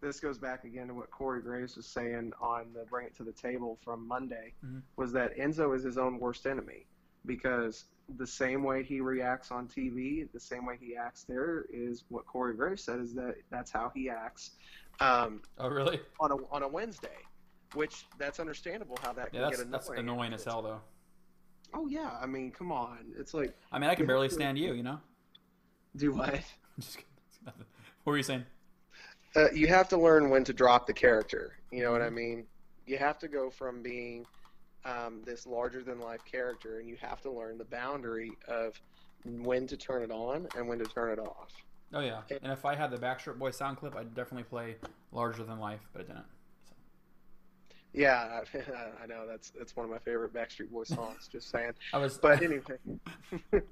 This 0.00 0.18
goes 0.18 0.38
back 0.38 0.64
again 0.64 0.88
to 0.88 0.94
what 0.94 1.10
Corey 1.10 1.42
Graves 1.42 1.76
was 1.76 1.84
saying 1.86 2.32
on 2.40 2.72
the 2.72 2.86
Bring 2.88 3.06
It 3.08 3.14
to 3.16 3.22
the 3.22 3.32
Table 3.32 3.78
from 3.84 4.08
Monday, 4.08 4.54
Mhm. 4.64 4.80
was 4.96 5.12
that 5.12 5.36
Enzo 5.36 5.76
is 5.76 5.82
his 5.82 5.98
own 5.98 6.18
worst 6.18 6.46
enemy 6.46 6.86
because 7.26 7.84
the 8.16 8.26
same 8.26 8.62
way 8.62 8.82
he 8.82 9.02
reacts 9.02 9.50
on 9.50 9.68
TV, 9.68 10.24
the 10.32 10.40
same 10.40 10.64
way 10.64 10.78
he 10.80 10.96
acts 10.96 11.24
there 11.24 11.66
is 11.68 12.04
what 12.08 12.24
Corey 12.24 12.54
Graves 12.54 12.82
said 12.82 12.98
is 12.98 13.12
that 13.12 13.36
that's 13.50 13.70
how 13.70 13.90
he 13.90 14.08
acts 14.08 14.52
um, 15.00 15.42
Oh, 15.58 15.68
really? 15.68 16.00
on 16.20 16.32
a 16.32 16.36
on 16.52 16.62
a 16.62 16.68
Wednesday, 16.68 17.08
which 17.74 18.06
that's 18.18 18.40
understandable 18.40 18.98
how 19.02 19.12
that 19.12 19.28
Yeah, 19.32 19.40
can 19.40 19.40
that's 19.42 19.56
get 19.58 19.66
annoying. 19.66 19.72
that's 19.72 19.88
annoying 19.90 20.32
as 20.32 20.44
hell, 20.44 20.62
though. 20.62 20.80
Oh 21.72 21.86
yeah, 21.86 22.16
I 22.20 22.26
mean, 22.26 22.50
come 22.50 22.72
on, 22.72 22.98
it's 23.18 23.32
like 23.34 23.54
I 23.72 23.78
mean, 23.78 23.88
I 23.90 23.94
can 23.94 24.06
barely 24.06 24.28
stand 24.28 24.58
you, 24.58 24.72
you 24.74 24.82
know. 24.82 24.98
do 25.96 26.12
what? 26.12 26.40
Just. 26.80 26.98
Nothing. 27.44 27.64
What 28.04 28.10
were 28.12 28.16
you 28.16 28.22
saying? 28.22 28.44
uh, 29.36 29.50
you 29.52 29.68
have 29.68 29.88
to 29.88 29.96
learn 29.96 30.28
when 30.30 30.42
to 30.44 30.52
drop 30.52 30.86
the 30.86 30.92
character. 30.92 31.52
You 31.70 31.82
know 31.84 31.92
what 31.92 32.02
I 32.02 32.10
mean? 32.10 32.44
You 32.86 32.98
have 32.98 33.18
to 33.20 33.28
go 33.28 33.48
from 33.50 33.80
being 33.82 34.26
um, 34.84 35.22
this 35.24 35.46
larger 35.46 35.82
than 35.84 36.00
life 36.00 36.24
character, 36.24 36.80
and 36.80 36.88
you 36.88 36.96
have 37.00 37.20
to 37.22 37.30
learn 37.30 37.56
the 37.56 37.64
boundary 37.66 38.32
of 38.48 38.74
when 39.24 39.66
to 39.68 39.76
turn 39.76 40.02
it 40.02 40.10
on 40.10 40.48
and 40.56 40.66
when 40.68 40.78
to 40.80 40.84
turn 40.86 41.12
it 41.12 41.18
off. 41.20 41.52
Oh 41.92 42.00
yeah. 42.00 42.20
And 42.42 42.52
if 42.52 42.64
I 42.64 42.74
had 42.74 42.90
the 42.90 42.98
Backstreet 42.98 43.38
Boy 43.38 43.50
sound 43.50 43.78
clip, 43.78 43.96
I'd 43.96 44.14
definitely 44.14 44.44
play 44.44 44.76
"Larger 45.12 45.44
Than 45.44 45.58
Life," 45.58 45.80
but 45.92 46.02
I 46.02 46.04
didn't. 46.04 46.26
Yeah, 47.92 48.42
I 49.02 49.06
know 49.06 49.26
that's 49.26 49.50
that's 49.50 49.74
one 49.74 49.84
of 49.84 49.90
my 49.90 49.98
favorite 49.98 50.32
Backstreet 50.32 50.70
Boys 50.70 50.88
songs. 50.88 51.28
just 51.30 51.50
saying. 51.50 51.72
I 51.92 51.98
was. 51.98 52.18
But 52.18 52.42
anyway, 52.42 52.62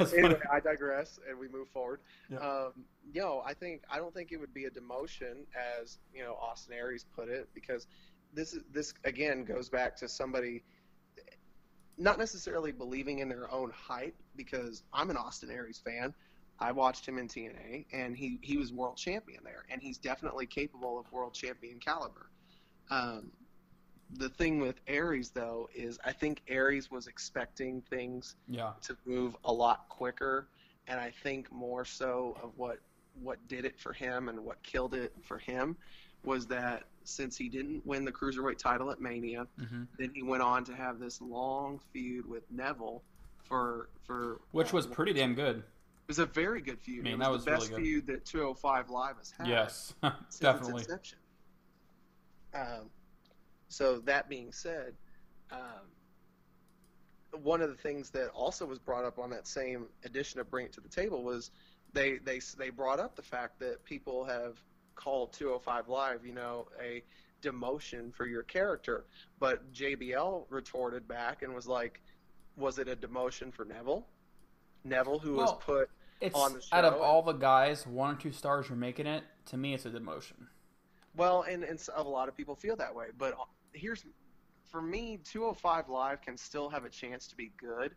anyway. 0.00 0.40
I 0.52 0.60
digress, 0.60 1.18
and 1.28 1.38
we 1.38 1.48
move 1.48 1.68
forward. 1.68 2.00
Yeah. 2.28 2.38
Um, 2.38 2.84
you 3.12 3.22
know, 3.22 3.42
I 3.44 3.54
think 3.54 3.82
I 3.90 3.96
don't 3.96 4.12
think 4.12 4.32
it 4.32 4.36
would 4.36 4.52
be 4.52 4.66
a 4.66 4.70
demotion, 4.70 5.44
as 5.80 5.98
you 6.14 6.22
know, 6.22 6.34
Austin 6.34 6.74
Aries 6.74 7.06
put 7.16 7.28
it, 7.28 7.48
because 7.54 7.86
this 8.34 8.52
is 8.52 8.62
this 8.72 8.92
again 9.04 9.44
goes 9.44 9.70
back 9.70 9.96
to 9.96 10.08
somebody 10.08 10.62
not 11.98 12.18
necessarily 12.18 12.72
believing 12.72 13.20
in 13.20 13.28
their 13.28 13.50
own 13.50 13.70
hype, 13.74 14.16
because 14.36 14.82
I'm 14.92 15.08
an 15.08 15.16
Austin 15.16 15.50
Aries 15.50 15.80
fan. 15.82 16.12
I 16.62 16.72
watched 16.72 17.06
him 17.06 17.18
in 17.18 17.28
TNA, 17.28 17.86
and 17.92 18.16
he 18.16 18.38
he 18.42 18.56
was 18.56 18.72
world 18.72 18.96
champion 18.96 19.42
there, 19.44 19.64
and 19.70 19.82
he's 19.82 19.98
definitely 19.98 20.46
capable 20.46 20.98
of 20.98 21.10
world 21.12 21.34
champion 21.34 21.78
caliber. 21.80 22.30
Um, 22.90 23.32
the 24.14 24.28
thing 24.28 24.60
with 24.60 24.80
Aries, 24.86 25.30
though, 25.30 25.68
is 25.74 25.98
I 26.04 26.12
think 26.12 26.42
Aries 26.48 26.90
was 26.90 27.06
expecting 27.06 27.82
things 27.82 28.36
Yeah. 28.48 28.72
to 28.82 28.96
move 29.06 29.36
a 29.44 29.52
lot 29.52 29.88
quicker 29.88 30.48
and 30.88 30.98
I 31.00 31.10
think 31.22 31.50
more 31.52 31.84
so 31.84 32.36
of 32.42 32.52
what 32.56 32.78
what 33.14 33.46
did 33.46 33.64
it 33.64 33.78
for 33.78 33.92
him 33.92 34.28
and 34.28 34.40
what 34.40 34.62
killed 34.62 34.94
it 34.94 35.12
for 35.22 35.38
him 35.38 35.76
was 36.24 36.46
that 36.46 36.84
since 37.04 37.36
he 37.36 37.48
didn't 37.48 37.84
win 37.84 38.04
the 38.04 38.12
cruiserweight 38.12 38.56
title 38.58 38.90
at 38.90 39.00
Mania, 39.00 39.46
hmm 39.58 39.84
then 39.98 40.10
he 40.14 40.22
went 40.22 40.42
on 40.42 40.64
to 40.64 40.74
have 40.74 40.98
this 40.98 41.20
long 41.20 41.78
feud 41.92 42.26
with 42.26 42.44
Neville 42.50 43.02
for 43.44 43.90
for 44.06 44.40
Which 44.52 44.72
uh, 44.72 44.76
was 44.76 44.86
pretty 44.86 45.12
damn 45.12 45.34
good. 45.34 45.62
It 46.02 46.08
was 46.08 46.18
a 46.18 46.26
very 46.26 46.60
good 46.60 46.80
feud. 46.80 47.04
Man, 47.04 47.22
it 47.22 47.30
was 47.30 47.44
that 47.44 47.52
the 47.52 47.56
was 47.58 47.70
really 47.70 47.70
best 47.70 47.70
good. 47.70 47.82
feud 47.84 48.06
that 48.08 48.24
205 48.24 48.90
Live 48.90 49.16
has 49.18 49.30
had 49.38 49.46
Yes, 49.46 49.94
since 50.02 50.38
definitely. 50.38 50.82
its 50.82 50.90
inception. 50.90 51.18
Um, 52.54 52.90
so 53.68 53.98
that 54.00 54.28
being 54.28 54.52
said, 54.52 54.94
um, 55.50 55.88
one 57.42 57.62
of 57.62 57.70
the 57.70 57.76
things 57.76 58.10
that 58.10 58.28
also 58.30 58.66
was 58.66 58.78
brought 58.78 59.04
up 59.04 59.18
on 59.18 59.30
that 59.30 59.46
same 59.46 59.86
edition 60.04 60.38
of 60.40 60.50
Bring 60.50 60.66
It 60.66 60.72
to 60.74 60.80
the 60.80 60.88
Table 60.88 61.22
was 61.22 61.50
they 61.94 62.18
they 62.18 62.40
they 62.58 62.68
brought 62.70 63.00
up 63.00 63.16
the 63.16 63.22
fact 63.22 63.58
that 63.60 63.82
people 63.84 64.24
have 64.24 64.58
called 64.94 65.32
205 65.32 65.88
Live, 65.88 66.26
you 66.26 66.34
know, 66.34 66.66
a 66.82 67.02
demotion 67.42 68.12
for 68.14 68.26
your 68.26 68.42
character. 68.42 69.06
But 69.38 69.72
JBL 69.72 70.44
retorted 70.50 71.08
back 71.08 71.42
and 71.42 71.54
was 71.54 71.66
like, 71.66 72.02
was 72.56 72.78
it 72.78 72.88
a 72.88 72.96
demotion 72.96 73.52
for 73.54 73.64
Neville? 73.64 74.06
Neville, 74.84 75.18
who 75.18 75.34
was 75.34 75.52
put 75.60 75.90
It's 76.20 76.34
on 76.34 76.54
the 76.54 76.60
show. 76.60 76.76
out 76.76 76.84
of 76.84 76.94
all 77.00 77.22
the 77.22 77.32
guys, 77.32 77.86
one 77.86 78.14
or 78.14 78.18
two 78.18 78.32
stars 78.32 78.70
are 78.70 78.76
making 78.76 79.06
it. 79.06 79.24
To 79.46 79.56
me, 79.56 79.74
it's 79.74 79.86
a 79.86 79.90
demotion. 79.90 80.46
Well, 81.16 81.42
and, 81.42 81.62
and 81.64 81.80
a 81.94 82.02
lot 82.02 82.28
of 82.28 82.36
people 82.36 82.54
feel 82.54 82.76
that 82.76 82.94
way. 82.94 83.06
But 83.18 83.34
uh, 83.34 83.44
here's, 83.72 84.04
for 84.70 84.80
me, 84.80 85.18
205 85.24 85.88
Live 85.88 86.22
can 86.22 86.36
still 86.36 86.68
have 86.70 86.84
a 86.84 86.88
chance 86.88 87.26
to 87.28 87.36
be 87.36 87.52
good. 87.58 87.94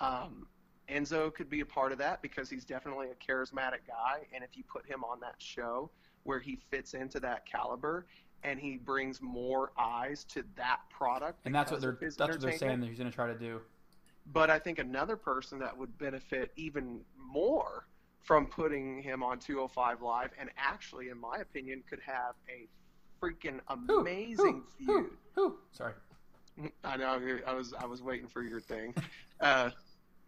Um, 0.00 0.46
Enzo 0.88 1.32
could 1.32 1.48
be 1.48 1.60
a 1.60 1.66
part 1.66 1.92
of 1.92 1.98
that 1.98 2.22
because 2.22 2.50
he's 2.50 2.64
definitely 2.64 3.08
a 3.08 3.32
charismatic 3.32 3.86
guy. 3.86 4.26
And 4.34 4.44
if 4.44 4.56
you 4.56 4.64
put 4.64 4.86
him 4.86 5.04
on 5.04 5.20
that 5.20 5.36
show 5.38 5.90
where 6.24 6.38
he 6.38 6.56
fits 6.70 6.94
into 6.94 7.18
that 7.20 7.46
caliber 7.46 8.06
and 8.44 8.58
he 8.58 8.76
brings 8.76 9.20
more 9.20 9.72
eyes 9.78 10.24
to 10.24 10.44
that 10.56 10.80
product, 10.90 11.40
And 11.44 11.54
that's 11.54 11.70
what 11.70 11.80
they're 11.80 11.96
that's 12.00 12.18
what 12.18 12.40
they're 12.40 12.58
saying 12.58 12.80
that 12.80 12.88
he's 12.88 12.98
going 12.98 13.10
to 13.10 13.14
try 13.14 13.28
to 13.28 13.38
do. 13.38 13.60
But 14.26 14.50
I 14.50 14.58
think 14.58 14.78
another 14.78 15.16
person 15.16 15.58
that 15.60 15.76
would 15.76 15.96
benefit 15.98 16.52
even 16.56 17.00
more 17.18 17.86
from 18.20 18.46
putting 18.46 19.02
him 19.02 19.22
on 19.22 19.38
205 19.38 20.00
Live, 20.00 20.30
and 20.38 20.48
actually, 20.56 21.08
in 21.08 21.18
my 21.18 21.38
opinion, 21.38 21.82
could 21.88 22.00
have 22.00 22.34
a 22.48 22.68
freaking 23.20 23.60
amazing 23.68 24.62
who, 24.78 24.84
feud. 24.84 24.86
Who? 24.86 25.10
Who? 25.34 25.58
Sorry. 25.72 25.94
I 26.84 26.96
know. 26.96 27.18
I 27.46 27.54
was 27.54 27.72
I 27.74 27.86
was 27.86 28.02
waiting 28.02 28.28
for 28.28 28.42
your 28.42 28.60
thing. 28.60 28.94
Uh, 29.40 29.70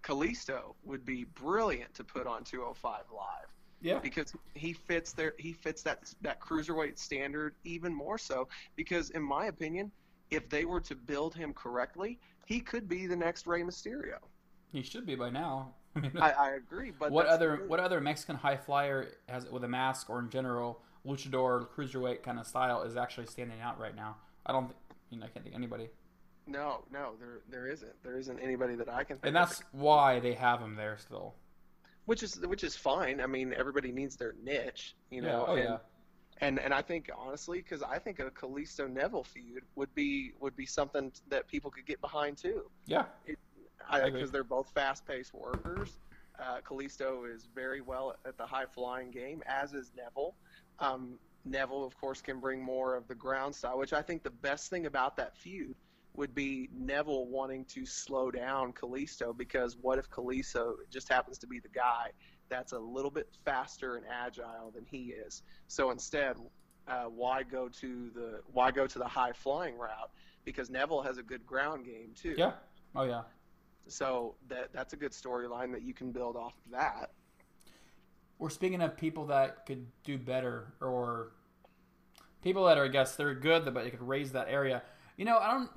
Kalisto 0.02 0.74
would 0.84 1.04
be 1.04 1.24
brilliant 1.24 1.94
to 1.94 2.04
put 2.04 2.26
on 2.26 2.44
205 2.44 3.04
Live 3.14 3.26
Yeah. 3.80 3.98
because 4.00 4.32
he 4.54 4.72
fits 4.72 5.12
there. 5.12 5.34
He 5.38 5.52
fits 5.52 5.82
that 5.82 6.12
that 6.22 6.40
cruiserweight 6.40 6.98
standard 6.98 7.54
even 7.64 7.94
more 7.94 8.18
so. 8.18 8.48
Because 8.74 9.10
in 9.10 9.22
my 9.22 9.46
opinion, 9.46 9.92
if 10.30 10.48
they 10.48 10.64
were 10.64 10.80
to 10.80 10.94
build 10.96 11.34
him 11.34 11.52
correctly, 11.52 12.18
he 12.46 12.60
could 12.60 12.88
be 12.88 13.06
the 13.06 13.16
next 13.16 13.46
Rey 13.46 13.62
Mysterio. 13.62 14.18
He 14.72 14.82
should 14.82 15.06
be 15.06 15.14
by 15.14 15.30
now. 15.30 15.74
I 15.96 16.00
mean, 16.00 16.12
I, 16.18 16.30
I 16.32 16.50
agree, 16.56 16.90
but 16.90 17.12
what 17.12 17.26
other 17.26 17.64
what 17.68 17.78
other 17.80 18.00
Mexican 18.00 18.34
high 18.36 18.56
flyer 18.56 19.08
has 19.28 19.48
with 19.50 19.62
a 19.64 19.68
mask 19.68 20.10
or 20.10 20.18
in 20.18 20.28
general 20.30 20.80
luchador 21.06 21.68
cruiserweight 21.68 22.22
kind 22.22 22.38
of 22.40 22.46
style 22.46 22.82
is 22.82 22.96
actually 22.96 23.26
standing 23.26 23.60
out 23.60 23.78
right 23.78 23.94
now? 23.94 24.16
I 24.46 24.52
don't. 24.52 24.66
Think, 24.66 24.76
I 24.90 25.14
mean, 25.14 25.22
I 25.22 25.26
can't 25.28 25.44
think 25.44 25.54
of 25.54 25.60
anybody, 25.60 25.88
No, 26.48 26.84
no, 26.92 27.12
there 27.20 27.40
there 27.48 27.66
isn't. 27.68 27.92
There 28.02 28.18
isn't 28.18 28.38
anybody 28.40 28.74
that 28.74 28.88
I 28.88 29.04
can 29.04 29.18
think 29.18 29.26
and 29.28 29.36
of. 29.36 29.48
that's 29.48 29.62
why 29.70 30.18
they 30.18 30.34
have 30.34 30.60
him 30.60 30.74
there 30.74 30.96
still. 30.98 31.36
which 32.06 32.24
is 32.24 32.40
which 32.40 32.64
is 32.64 32.74
fine. 32.74 33.20
I 33.20 33.26
mean, 33.28 33.54
everybody 33.56 33.92
needs 33.92 34.16
their 34.16 34.34
niche, 34.42 34.96
you 35.10 35.22
Yeah. 35.22 35.28
know. 35.30 35.44
Oh 35.46 35.54
and, 35.54 35.64
yeah. 35.64 35.76
And 36.41 36.59
and 36.59 36.75
I 36.75 36.83
think 36.83 37.11
honestly, 37.17 37.59
because 37.59 37.83
I 37.83 37.99
think 37.99 38.19
a 38.19 38.31
Kalisto 38.31 38.91
Neville 38.91 39.25
feud 39.25 39.62
would 39.76 39.95
be 39.95 40.33
would 40.41 40.57
be 40.57 40.67
something 40.67 41.12
that 41.29 41.49
people 41.49 41.71
could 41.71 41.87
get 41.87 42.00
behind 42.00 42.37
too. 42.37 42.71
Yeah. 42.87 43.05
Because 44.03 44.31
they're 44.31 44.45
both 44.45 44.71
fast-paced 44.71 45.35
workers. 45.35 45.99
Uh, 46.41 46.61
Kalisto 46.67 47.33
is 47.33 47.49
very 47.55 47.83
well 47.83 48.17
at 48.26 48.37
the 48.38 48.47
high-flying 48.47 49.11
game, 49.11 49.43
as 49.47 49.75
is 49.75 49.93
Neville. 49.95 50.35
Um, 50.79 51.19
Neville, 51.45 51.85
of 51.85 51.97
course, 51.99 52.23
can 52.23 52.41
bring 52.41 52.62
more 52.62 52.97
of 52.97 53.07
the 53.07 53.14
ground 53.14 53.55
style, 53.55 53.79
which 53.79 53.93
I 53.93 54.00
think 54.00 54.23
the 54.23 54.31
best 54.31 54.71
thing 54.71 54.87
about 54.87 55.17
that 55.19 55.37
feud 55.37 55.76
would 56.17 56.35
be 56.35 56.71
Neville 56.73 57.26
wanting 57.26 57.64
to 57.67 57.85
slow 57.85 58.31
down 58.31 58.73
Kalisto 58.73 59.37
because 59.37 59.76
what 59.81 59.99
if 59.99 60.09
Kalisto 60.09 60.76
just 60.91 61.09
happens 61.09 61.38
to 61.38 61.47
be 61.47 61.59
the 61.59 61.69
guy 61.69 62.11
that's 62.48 62.72
a 62.72 62.78
little 62.78 63.10
bit 63.10 63.28
faster 63.44 63.96
and 63.96 64.04
agile 64.10 64.70
than 64.74 64.84
he 64.84 65.12
is? 65.12 65.42
So 65.68 65.90
instead, 65.90 66.36
uh, 66.86 67.04
why 67.04 67.42
go 67.42 67.68
to 67.68 68.10
the 68.14 68.40
why 68.52 68.70
go 68.70 68.86
to 68.86 68.98
the 68.98 69.08
high 69.08 69.32
flying 69.32 69.78
route? 69.78 70.10
Because 70.44 70.70
Neville 70.70 71.02
has 71.02 71.18
a 71.18 71.22
good 71.22 71.46
ground 71.46 71.84
game 71.86 72.10
too. 72.14 72.34
Yeah. 72.36 72.52
Oh 72.94 73.04
yeah. 73.04 73.22
So 73.86 74.34
that 74.48 74.72
that's 74.72 74.92
a 74.92 74.96
good 74.96 75.12
storyline 75.12 75.72
that 75.72 75.82
you 75.82 75.94
can 75.94 76.12
build 76.12 76.36
off 76.36 76.54
of 76.64 76.72
that. 76.72 77.10
We're 78.38 78.50
speaking 78.50 78.82
of 78.82 78.96
people 78.96 79.26
that 79.26 79.64
could 79.66 79.86
do 80.02 80.18
better, 80.18 80.74
or 80.80 81.32
people 82.42 82.66
that 82.66 82.78
are, 82.78 82.84
I 82.84 82.88
guess, 82.88 83.16
they're 83.16 83.34
good, 83.34 83.64
but 83.64 83.84
they 83.84 83.90
could 83.90 84.06
raise 84.06 84.32
that 84.32 84.48
area. 84.48 84.82
You 85.16 85.24
know, 85.24 85.38
I 85.38 85.52
don't. 85.52 85.70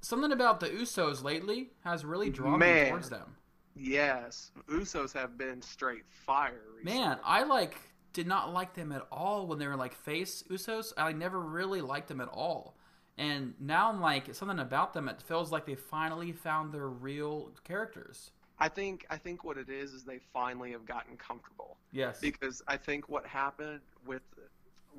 Something 0.00 0.32
about 0.32 0.60
the 0.60 0.68
Usos 0.68 1.22
lately 1.22 1.70
has 1.84 2.04
really 2.04 2.30
drawn 2.30 2.58
me 2.58 2.90
towards 2.90 3.10
them. 3.10 3.36
Yes, 3.76 4.52
Usos 4.68 5.12
have 5.14 5.36
been 5.36 5.60
straight 5.62 6.04
fire. 6.08 6.60
Recently. 6.76 7.00
Man, 7.00 7.18
I 7.24 7.42
like 7.44 7.76
did 8.12 8.26
not 8.26 8.52
like 8.52 8.74
them 8.74 8.92
at 8.92 9.06
all 9.10 9.46
when 9.46 9.58
they 9.58 9.66
were 9.66 9.76
like 9.76 9.94
face 9.94 10.44
Usos. 10.50 10.92
I 10.96 11.12
never 11.12 11.40
really 11.40 11.80
liked 11.80 12.08
them 12.08 12.20
at 12.20 12.28
all. 12.28 12.76
And 13.18 13.54
now 13.60 13.88
I'm 13.90 14.00
like 14.00 14.34
something 14.34 14.58
about 14.60 14.92
them. 14.94 15.08
It 15.08 15.20
feels 15.22 15.50
like 15.52 15.66
they 15.66 15.74
finally 15.74 16.32
found 16.32 16.72
their 16.72 16.88
real 16.88 17.50
characters. 17.64 18.30
I 18.58 18.68
think 18.68 19.04
I 19.10 19.16
think 19.16 19.42
what 19.44 19.58
it 19.58 19.68
is 19.68 19.92
is 19.92 20.04
they 20.04 20.20
finally 20.32 20.70
have 20.72 20.86
gotten 20.86 21.16
comfortable 21.16 21.76
Yes. 21.90 22.20
because 22.20 22.62
I 22.68 22.76
think 22.76 23.08
what 23.08 23.26
happened 23.26 23.80
with 24.06 24.22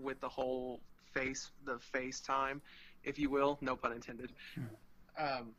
with 0.02 0.20
the 0.20 0.28
whole 0.30 0.82
face 1.14 1.52
the 1.64 1.80
FaceTime, 1.94 2.60
if 3.06 3.18
you 3.18 3.30
will, 3.30 3.58
no 3.62 3.78
pun 3.78 3.94
intended. 3.94 4.34
Um, 5.18 5.52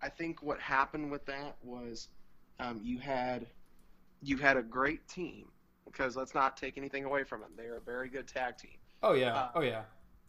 I 0.00 0.08
think 0.08 0.42
what 0.42 0.58
happened 0.58 1.10
with 1.10 1.26
that 1.26 1.56
was 1.62 2.08
um, 2.60 2.80
you 2.82 2.98
had 2.98 3.46
you 4.22 4.36
had 4.36 4.56
a 4.56 4.62
great 4.62 5.06
team 5.08 5.46
because 5.84 6.16
let's 6.16 6.34
not 6.34 6.56
take 6.56 6.76
anything 6.76 7.04
away 7.04 7.24
from 7.24 7.40
them. 7.40 7.50
They're 7.56 7.76
a 7.76 7.80
very 7.80 8.08
good 8.08 8.26
tag 8.26 8.58
team. 8.58 8.78
Oh 9.02 9.12
yeah. 9.12 9.34
uh, 9.34 9.48
oh 9.56 9.60
yeah. 9.60 9.82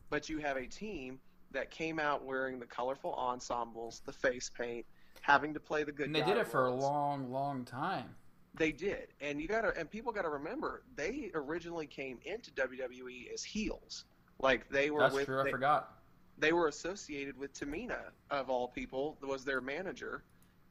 but 0.09 0.29
you 0.29 0.39
have 0.39 0.57
a 0.57 0.65
team 0.65 1.19
that 1.51 1.71
came 1.71 1.99
out 1.99 2.25
wearing 2.25 2.59
the 2.59 2.65
colorful 2.65 3.13
ensembles, 3.15 4.01
the 4.05 4.11
face 4.11 4.49
paint, 4.49 4.85
having 5.21 5.53
to 5.53 5.59
play 5.59 5.83
the 5.83 5.91
good. 5.91 6.07
And 6.07 6.15
they 6.15 6.21
did 6.21 6.37
it 6.37 6.47
for 6.47 6.65
a 6.65 6.73
long, 6.73 7.31
long 7.31 7.65
time. 7.65 8.09
They 8.55 8.71
did, 8.71 9.09
and 9.21 9.39
you 9.39 9.47
gotta 9.47 9.71
and 9.77 9.89
people 9.89 10.11
gotta 10.11 10.29
remember 10.29 10.83
they 10.95 11.29
originally 11.35 11.85
came 11.85 12.17
into 12.25 12.49
WWE 12.51 13.31
as 13.31 13.43
heels, 13.43 14.05
like 14.39 14.67
they 14.69 14.89
were 14.89 15.01
That's 15.01 15.13
with 15.13 15.25
true. 15.25 15.41
I 15.41 15.51
forgot. 15.51 15.93
they 16.39 16.53
were 16.53 16.67
associated 16.67 17.37
with 17.37 17.53
Tamina 17.53 17.99
of 18.31 18.49
all 18.49 18.67
people 18.67 19.17
was 19.21 19.45
their 19.45 19.61
manager, 19.61 20.23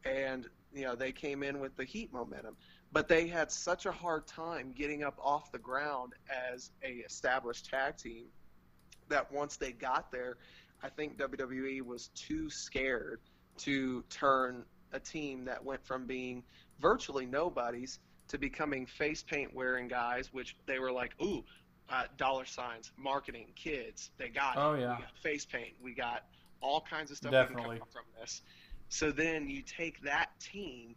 and 0.04 0.48
you 0.74 0.84
know 0.84 0.94
they 0.94 1.12
came 1.12 1.42
in 1.42 1.58
with 1.60 1.76
the 1.76 1.84
Heat 1.84 2.12
momentum, 2.12 2.56
but 2.92 3.08
they 3.08 3.26
had 3.26 3.50
such 3.50 3.86
a 3.86 3.92
hard 3.92 4.26
time 4.26 4.72
getting 4.76 5.02
up 5.04 5.18
off 5.22 5.50
the 5.52 5.58
ground 5.58 6.12
as 6.52 6.70
a 6.82 6.88
established 7.04 7.68
tag 7.70 7.96
team 7.96 8.24
that 9.08 9.30
once 9.32 9.56
they 9.56 9.72
got 9.72 10.10
there, 10.10 10.36
I 10.82 10.88
think 10.88 11.16
WWE 11.18 11.82
was 11.82 12.08
too 12.14 12.50
scared 12.50 13.20
to 13.58 14.02
turn 14.10 14.64
a 14.92 15.00
team 15.00 15.44
that 15.44 15.64
went 15.64 15.84
from 15.86 16.06
being 16.06 16.42
virtually 16.80 17.26
nobodies 17.26 17.98
to 18.28 18.38
becoming 18.38 18.86
face 18.86 19.22
paint 19.22 19.54
wearing 19.54 19.88
guys, 19.88 20.32
which 20.32 20.56
they 20.66 20.78
were 20.78 20.90
like, 20.92 21.12
ooh, 21.22 21.44
uh, 21.88 22.04
dollar 22.16 22.44
signs, 22.44 22.90
marketing, 22.96 23.46
kids, 23.54 24.10
they 24.18 24.28
got 24.28 24.56
Oh, 24.56 24.72
it. 24.72 24.80
yeah. 24.80 24.96
We 24.96 25.02
got 25.02 25.18
face 25.22 25.44
paint, 25.46 25.74
we 25.80 25.94
got 25.94 26.24
all 26.60 26.80
kinds 26.80 27.10
of 27.12 27.16
stuff 27.16 27.30
Definitely. 27.30 27.62
that 27.62 27.68
can 27.70 27.78
come 27.78 27.88
from 27.92 28.04
this. 28.20 28.42
So 28.88 29.10
then 29.10 29.48
you 29.48 29.62
take 29.62 30.00
that 30.02 30.28
team 30.40 30.94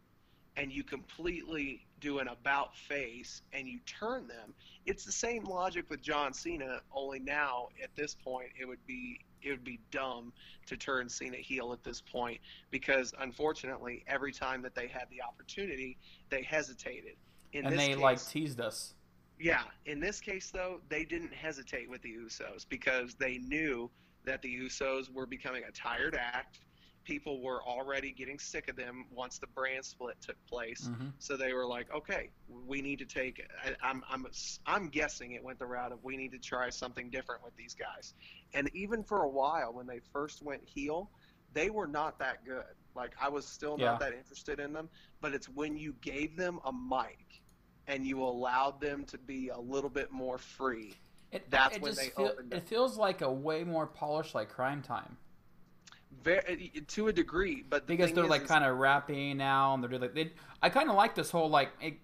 and 0.57 0.71
you 0.71 0.83
completely 0.83 1.85
do 2.01 2.19
an 2.19 2.27
about 2.27 2.75
face 2.75 3.41
and 3.53 3.67
you 3.67 3.79
turn 3.85 4.27
them. 4.27 4.53
It's 4.85 5.05
the 5.05 5.11
same 5.11 5.43
logic 5.45 5.85
with 5.89 6.01
John 6.01 6.33
Cena, 6.33 6.81
only 6.93 7.19
now 7.19 7.69
at 7.81 7.95
this 7.95 8.15
point 8.15 8.49
it 8.59 8.65
would 8.65 8.85
be 8.85 9.19
it 9.41 9.51
would 9.51 9.63
be 9.63 9.79
dumb 9.91 10.33
to 10.65 10.75
turn 10.75 11.07
Cena 11.07 11.37
heel 11.37 11.71
at 11.71 11.81
this 11.83 12.01
point 12.01 12.39
because 12.71 13.13
unfortunately 13.19 14.03
every 14.07 14.33
time 14.33 14.61
that 14.63 14.75
they 14.75 14.87
had 14.87 15.05
the 15.09 15.21
opportunity 15.21 15.97
they 16.29 16.43
hesitated. 16.43 17.15
In 17.53 17.65
And 17.65 17.73
this 17.73 17.79
they 17.79 17.87
case, 17.93 17.97
like 17.97 18.25
teased 18.25 18.59
us. 18.59 18.95
yeah, 19.39 19.63
in 19.85 19.99
this 19.99 20.19
case 20.19 20.51
though, 20.51 20.81
they 20.89 21.05
didn't 21.05 21.33
hesitate 21.33 21.89
with 21.89 22.01
the 22.01 22.13
Usos 22.13 22.65
because 22.67 23.15
they 23.15 23.37
knew 23.37 23.89
that 24.25 24.41
the 24.41 24.53
Usos 24.59 25.11
were 25.11 25.25
becoming 25.25 25.63
a 25.67 25.71
tired 25.71 26.15
act. 26.19 26.59
People 27.09 27.41
were 27.41 27.63
already 27.63 28.11
getting 28.11 28.37
sick 28.37 28.67
of 28.69 28.75
them 28.75 29.05
once 29.09 29.39
the 29.39 29.47
brand 29.47 29.83
split 29.83 30.15
took 30.21 30.35
place. 30.45 30.87
Mhm. 30.91 31.11
So 31.17 31.35
they 31.35 31.53
were 31.53 31.65
like, 31.65 31.91
okay, 31.91 32.29
we 32.67 32.83
need 32.83 32.99
to 32.99 33.05
take. 33.05 33.41
I, 33.65 33.75
I'm 33.81 34.03
I'm 34.07 34.27
I'm 34.67 34.89
guessing 34.89 35.31
it 35.31 35.43
went 35.43 35.57
the 35.57 35.65
route 35.65 35.91
of 35.91 36.03
we 36.03 36.15
need 36.17 36.31
to 36.33 36.37
try 36.37 36.69
something 36.69 37.09
different 37.09 37.43
with 37.43 37.55
these 37.55 37.73
guys. 37.73 38.13
And 38.53 38.69
even 38.75 39.03
for 39.03 39.23
a 39.23 39.27
while, 39.27 39.73
when 39.73 39.87
they 39.87 40.01
first 40.13 40.43
went 40.43 40.61
heel, 40.63 41.09
they 41.51 41.71
were 41.71 41.87
not 41.87 42.19
that 42.19 42.45
good. 42.45 42.75
Like 42.95 43.13
I 43.19 43.27
was 43.27 43.47
still 43.47 43.75
Yeah. 43.79 43.85
not 43.85 44.01
that 44.01 44.13
interested 44.13 44.59
in 44.59 44.71
them. 44.71 44.87
But 45.19 45.33
it's 45.33 45.49
when 45.49 45.75
you 45.77 45.93
gave 46.01 46.37
them 46.37 46.59
a 46.63 46.71
mic 46.71 47.41
and 47.87 48.05
you 48.05 48.21
allowed 48.21 48.79
them 48.79 49.03
to 49.05 49.17
be 49.17 49.49
a 49.49 49.59
little 49.59 49.89
bit 49.89 50.11
more 50.11 50.37
free. 50.37 50.93
It, 51.31 51.49
That's 51.49 51.75
it 51.77 51.81
when 51.81 51.93
just 51.93 52.03
they 52.03 52.09
feel, 52.11 52.27
opened 52.27 52.53
It 52.53 52.57
up. 52.57 52.67
feels 52.67 52.97
like 52.99 53.21
a 53.21 53.31
way 53.31 53.63
more 53.63 53.87
polished, 53.87 54.35
like 54.35 54.49
Cryme 54.51 54.83
Tyme, 54.83 55.17
Very, 56.23 56.71
to 56.87 57.07
a 57.07 57.13
degree, 57.13 57.63
but 57.69 57.87
the 57.87 57.95
because 57.95 58.13
they're 58.13 58.23
is, 58.23 58.29
like 58.29 58.47
kind 58.47 58.65
of 58.65 58.77
rapping 58.77 59.37
now, 59.37 59.73
and 59.73 59.83
they're 59.83 59.89
doing 59.89 60.01
like 60.01 60.15
they. 60.15 60.31
I 60.61 60.69
kind 60.69 60.89
of 60.89 60.95
like 60.95 61.15
this 61.15 61.29
whole 61.29 61.49
like 61.49 61.69
it, 61.81 61.99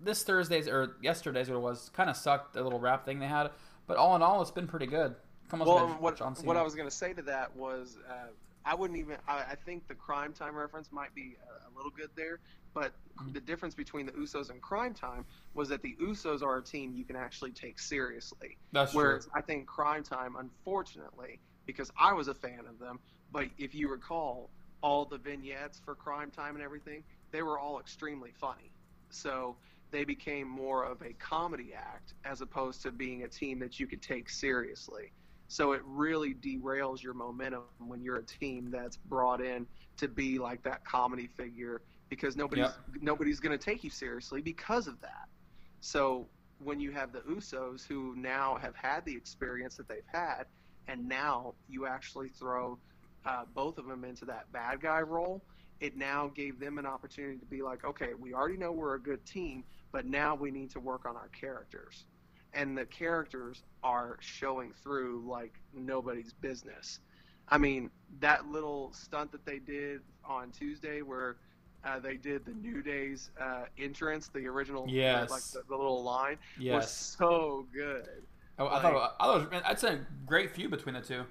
this 0.00 0.22
Thursday's 0.22 0.66
or 0.66 0.96
yesterday's 1.02 1.48
what 1.48 1.56
it 1.56 1.60
was 1.60 1.90
kind 1.90 2.08
of 2.08 2.16
sucked. 2.16 2.54
The 2.54 2.62
little 2.62 2.80
rap 2.80 3.04
thing 3.04 3.18
they 3.18 3.26
had, 3.26 3.50
but 3.86 3.96
all 3.96 4.16
in 4.16 4.22
all, 4.22 4.40
it's 4.40 4.50
been 4.50 4.66
pretty 4.66 4.86
good. 4.86 5.14
Come 5.50 5.62
on, 5.62 5.68
Well, 5.68 5.86
what, 6.00 6.44
what 6.44 6.56
I 6.56 6.62
was 6.62 6.74
going 6.74 6.88
to 6.88 6.94
say 6.94 7.12
to 7.14 7.22
that 7.22 7.54
was, 7.54 7.96
uh, 8.08 8.28
I 8.64 8.74
wouldn't 8.74 8.98
even. 8.98 9.16
I, 9.28 9.44
I 9.50 9.54
think 9.54 9.86
the 9.88 9.94
Cryme 9.94 10.32
Tyme 10.32 10.56
reference 10.56 10.90
might 10.90 11.14
be 11.14 11.36
a, 11.46 11.68
a 11.68 11.70
little 11.76 11.90
good 11.90 12.10
there, 12.16 12.40
but 12.74 12.92
Mm-hmm. 13.18 13.32
the 13.32 13.40
difference 13.40 13.74
between 13.74 14.06
the 14.06 14.12
Usos 14.12 14.48
and 14.50 14.62
Cryme 14.62 14.94
Tyme 14.94 15.24
was 15.54 15.68
that 15.70 15.82
the 15.82 15.96
Usos 16.00 16.40
are 16.40 16.58
a 16.58 16.62
team 16.62 16.92
you 16.94 17.04
can 17.04 17.16
actually 17.16 17.50
take 17.50 17.80
seriously. 17.80 18.56
That's 18.72 18.94
Whereas 18.94 19.24
true. 19.24 19.32
I 19.34 19.40
think 19.40 19.66
Cryme 19.66 20.04
Tyme, 20.04 20.36
unfortunately, 20.38 21.40
because 21.66 21.90
I 21.98 22.12
was 22.12 22.28
a 22.28 22.34
fan 22.34 22.60
of 22.68 22.78
them, 22.78 23.00
but 23.32 23.46
if 23.58 23.74
you 23.74 23.90
recall, 23.90 24.50
all 24.82 25.04
the 25.04 25.18
vignettes 25.18 25.80
for 25.84 25.94
Cryme 25.94 26.30
Tyme 26.30 26.54
and 26.54 26.64
everything, 26.64 27.04
they 27.32 27.42
were 27.42 27.58
all 27.58 27.78
extremely 27.80 28.30
funny. 28.32 28.72
So 29.10 29.56
they 29.90 30.04
became 30.04 30.48
more 30.48 30.84
of 30.84 31.02
a 31.02 31.14
comedy 31.14 31.72
act 31.74 32.14
as 32.24 32.40
opposed 32.42 32.82
to 32.82 32.92
being 32.92 33.24
a 33.24 33.28
team 33.28 33.58
that 33.60 33.80
you 33.80 33.86
could 33.86 34.02
take 34.02 34.30
seriously. 34.30 35.12
So 35.48 35.72
it 35.72 35.82
really 35.84 36.34
derails 36.34 37.02
your 37.02 37.14
momentum 37.14 37.62
when 37.78 38.02
you're 38.02 38.18
a 38.18 38.24
team 38.24 38.70
that's 38.70 38.96
brought 38.96 39.40
in 39.40 39.66
to 39.96 40.08
be 40.08 40.38
like 40.38 40.62
that 40.64 40.84
comedy 40.84 41.26
figure 41.26 41.82
because 42.10 42.36
nobody's 42.36 42.78
Yep. 42.90 43.02
nobody's 43.02 43.40
going 43.40 43.56
to 43.58 43.62
take 43.64 43.82
you 43.82 43.90
seriously 43.90 44.40
because 44.42 44.86
of 44.86 45.00
that. 45.00 45.28
So 45.80 46.28
when 46.58 46.80
you 46.80 46.92
have 46.92 47.12
the 47.12 47.20
Usos 47.20 47.86
who 47.86 48.14
now 48.16 48.56
have 48.60 48.74
had 48.76 49.04
the 49.04 49.16
experience 49.16 49.76
that 49.76 49.88
they've 49.88 50.02
had, 50.12 50.44
and 50.86 51.08
now 51.08 51.54
you 51.68 51.86
actually 51.86 52.28
throw 52.28 52.78
uh, 53.28 53.44
both 53.54 53.76
of 53.76 53.86
them 53.86 54.04
into 54.04 54.24
that 54.24 54.50
bad 54.52 54.80
guy 54.80 55.00
role, 55.00 55.42
it 55.80 55.96
now 55.96 56.30
gave 56.34 56.58
them 56.58 56.78
an 56.78 56.86
opportunity 56.86 57.36
to 57.38 57.44
be 57.44 57.60
like, 57.62 57.84
okay, 57.84 58.14
we 58.18 58.32
already 58.32 58.56
know 58.56 58.72
we're 58.72 58.94
a 58.94 59.00
good 59.00 59.24
team, 59.26 59.62
but 59.92 60.06
now 60.06 60.34
we 60.34 60.50
need 60.50 60.70
to 60.70 60.80
work 60.80 61.04
on 61.06 61.14
our 61.14 61.28
characters. 61.28 62.06
And 62.54 62.76
the 62.76 62.86
characters 62.86 63.62
are 63.82 64.16
showing 64.20 64.72
through 64.82 65.24
like 65.28 65.52
nobody's 65.74 66.32
business. 66.32 67.00
I 67.50 67.58
mean, 67.58 67.90
that 68.20 68.46
little 68.50 68.92
stunt 68.94 69.30
that 69.32 69.44
they 69.44 69.58
did 69.58 70.00
on 70.24 70.50
Tuesday 70.50 71.02
where 71.02 71.36
uh, 71.84 71.98
they 71.98 72.16
did 72.16 72.46
the 72.46 72.52
New 72.52 72.82
Day's 72.82 73.30
uh, 73.40 73.64
entrance, 73.78 74.28
the 74.28 74.46
original, 74.46 74.84
uh, 74.84 74.90
Yes. 74.90 75.30
like 75.30 75.42
the, 75.52 75.62
the 75.68 75.76
little 75.76 76.02
line, 76.02 76.38
was 76.56 76.64
Yes. 76.64 77.16
so 77.18 77.66
good. 77.74 78.08
I, 78.58 78.64
I 78.64 78.82
thought 78.82 79.14
I 79.20 79.24
thought 79.26 79.40
it 79.42 79.50
was, 79.52 79.62
I'd 79.66 79.78
say 79.78 79.94
a 79.94 80.06
great 80.26 80.50
feud 80.50 80.70
between 80.70 80.94
the 80.94 81.02
two. 81.02 81.24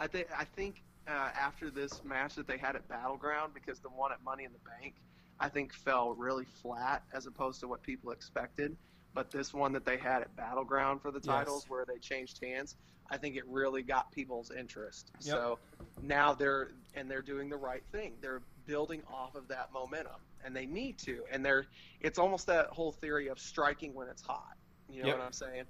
I 0.00 0.06
think 0.06 0.28
I 0.36 0.44
think 0.44 0.82
uh, 1.08 1.30
after 1.38 1.70
this 1.70 2.02
match 2.04 2.34
that 2.34 2.46
they 2.46 2.58
had 2.58 2.76
at 2.76 2.86
Battleground, 2.88 3.54
because 3.54 3.80
the 3.80 3.88
one 3.88 4.12
at 4.12 4.22
Money 4.22 4.44
in 4.44 4.52
the 4.52 4.58
Bank, 4.80 4.94
I 5.40 5.48
think 5.48 5.72
fell 5.72 6.14
really 6.14 6.44
flat 6.44 7.02
as 7.12 7.26
opposed 7.26 7.60
to 7.60 7.68
what 7.68 7.82
people 7.82 8.10
expected. 8.10 8.76
But 9.14 9.30
this 9.30 9.54
one 9.54 9.72
that 9.72 9.84
they 9.84 9.96
had 9.96 10.22
at 10.22 10.36
Battleground 10.36 11.00
for 11.02 11.10
the 11.10 11.20
Yes. 11.24 11.24
titles, 11.34 11.64
where 11.68 11.84
they 11.86 11.98
changed 11.98 12.38
hands, 12.42 12.76
I 13.10 13.16
think 13.16 13.36
it 13.36 13.46
really 13.46 13.82
got 13.82 14.12
people's 14.12 14.50
interest. 14.50 15.10
Yep. 15.22 15.34
So 15.34 15.58
now 16.00 16.34
they're 16.34 16.68
and 16.94 17.10
they're 17.10 17.22
doing 17.22 17.48
the 17.48 17.56
right 17.56 17.82
thing. 17.90 18.18
They're 18.20 18.42
building 18.66 19.02
off 19.10 19.34
of 19.34 19.48
that 19.48 19.72
momentum, 19.72 20.20
and 20.44 20.54
they 20.54 20.66
need 20.66 20.98
to. 21.00 21.24
And 21.32 21.44
they're 21.44 21.66
it's 22.00 22.18
almost 22.18 22.46
that 22.48 22.66
whole 22.66 22.92
theory 22.92 23.28
of 23.28 23.38
striking 23.38 23.94
when 23.94 24.08
it's 24.08 24.22
hot. 24.22 24.56
You 24.88 25.02
know 25.02 25.08
Yep. 25.08 25.18
what 25.18 25.24
I'm 25.24 25.32
saying? 25.32 25.64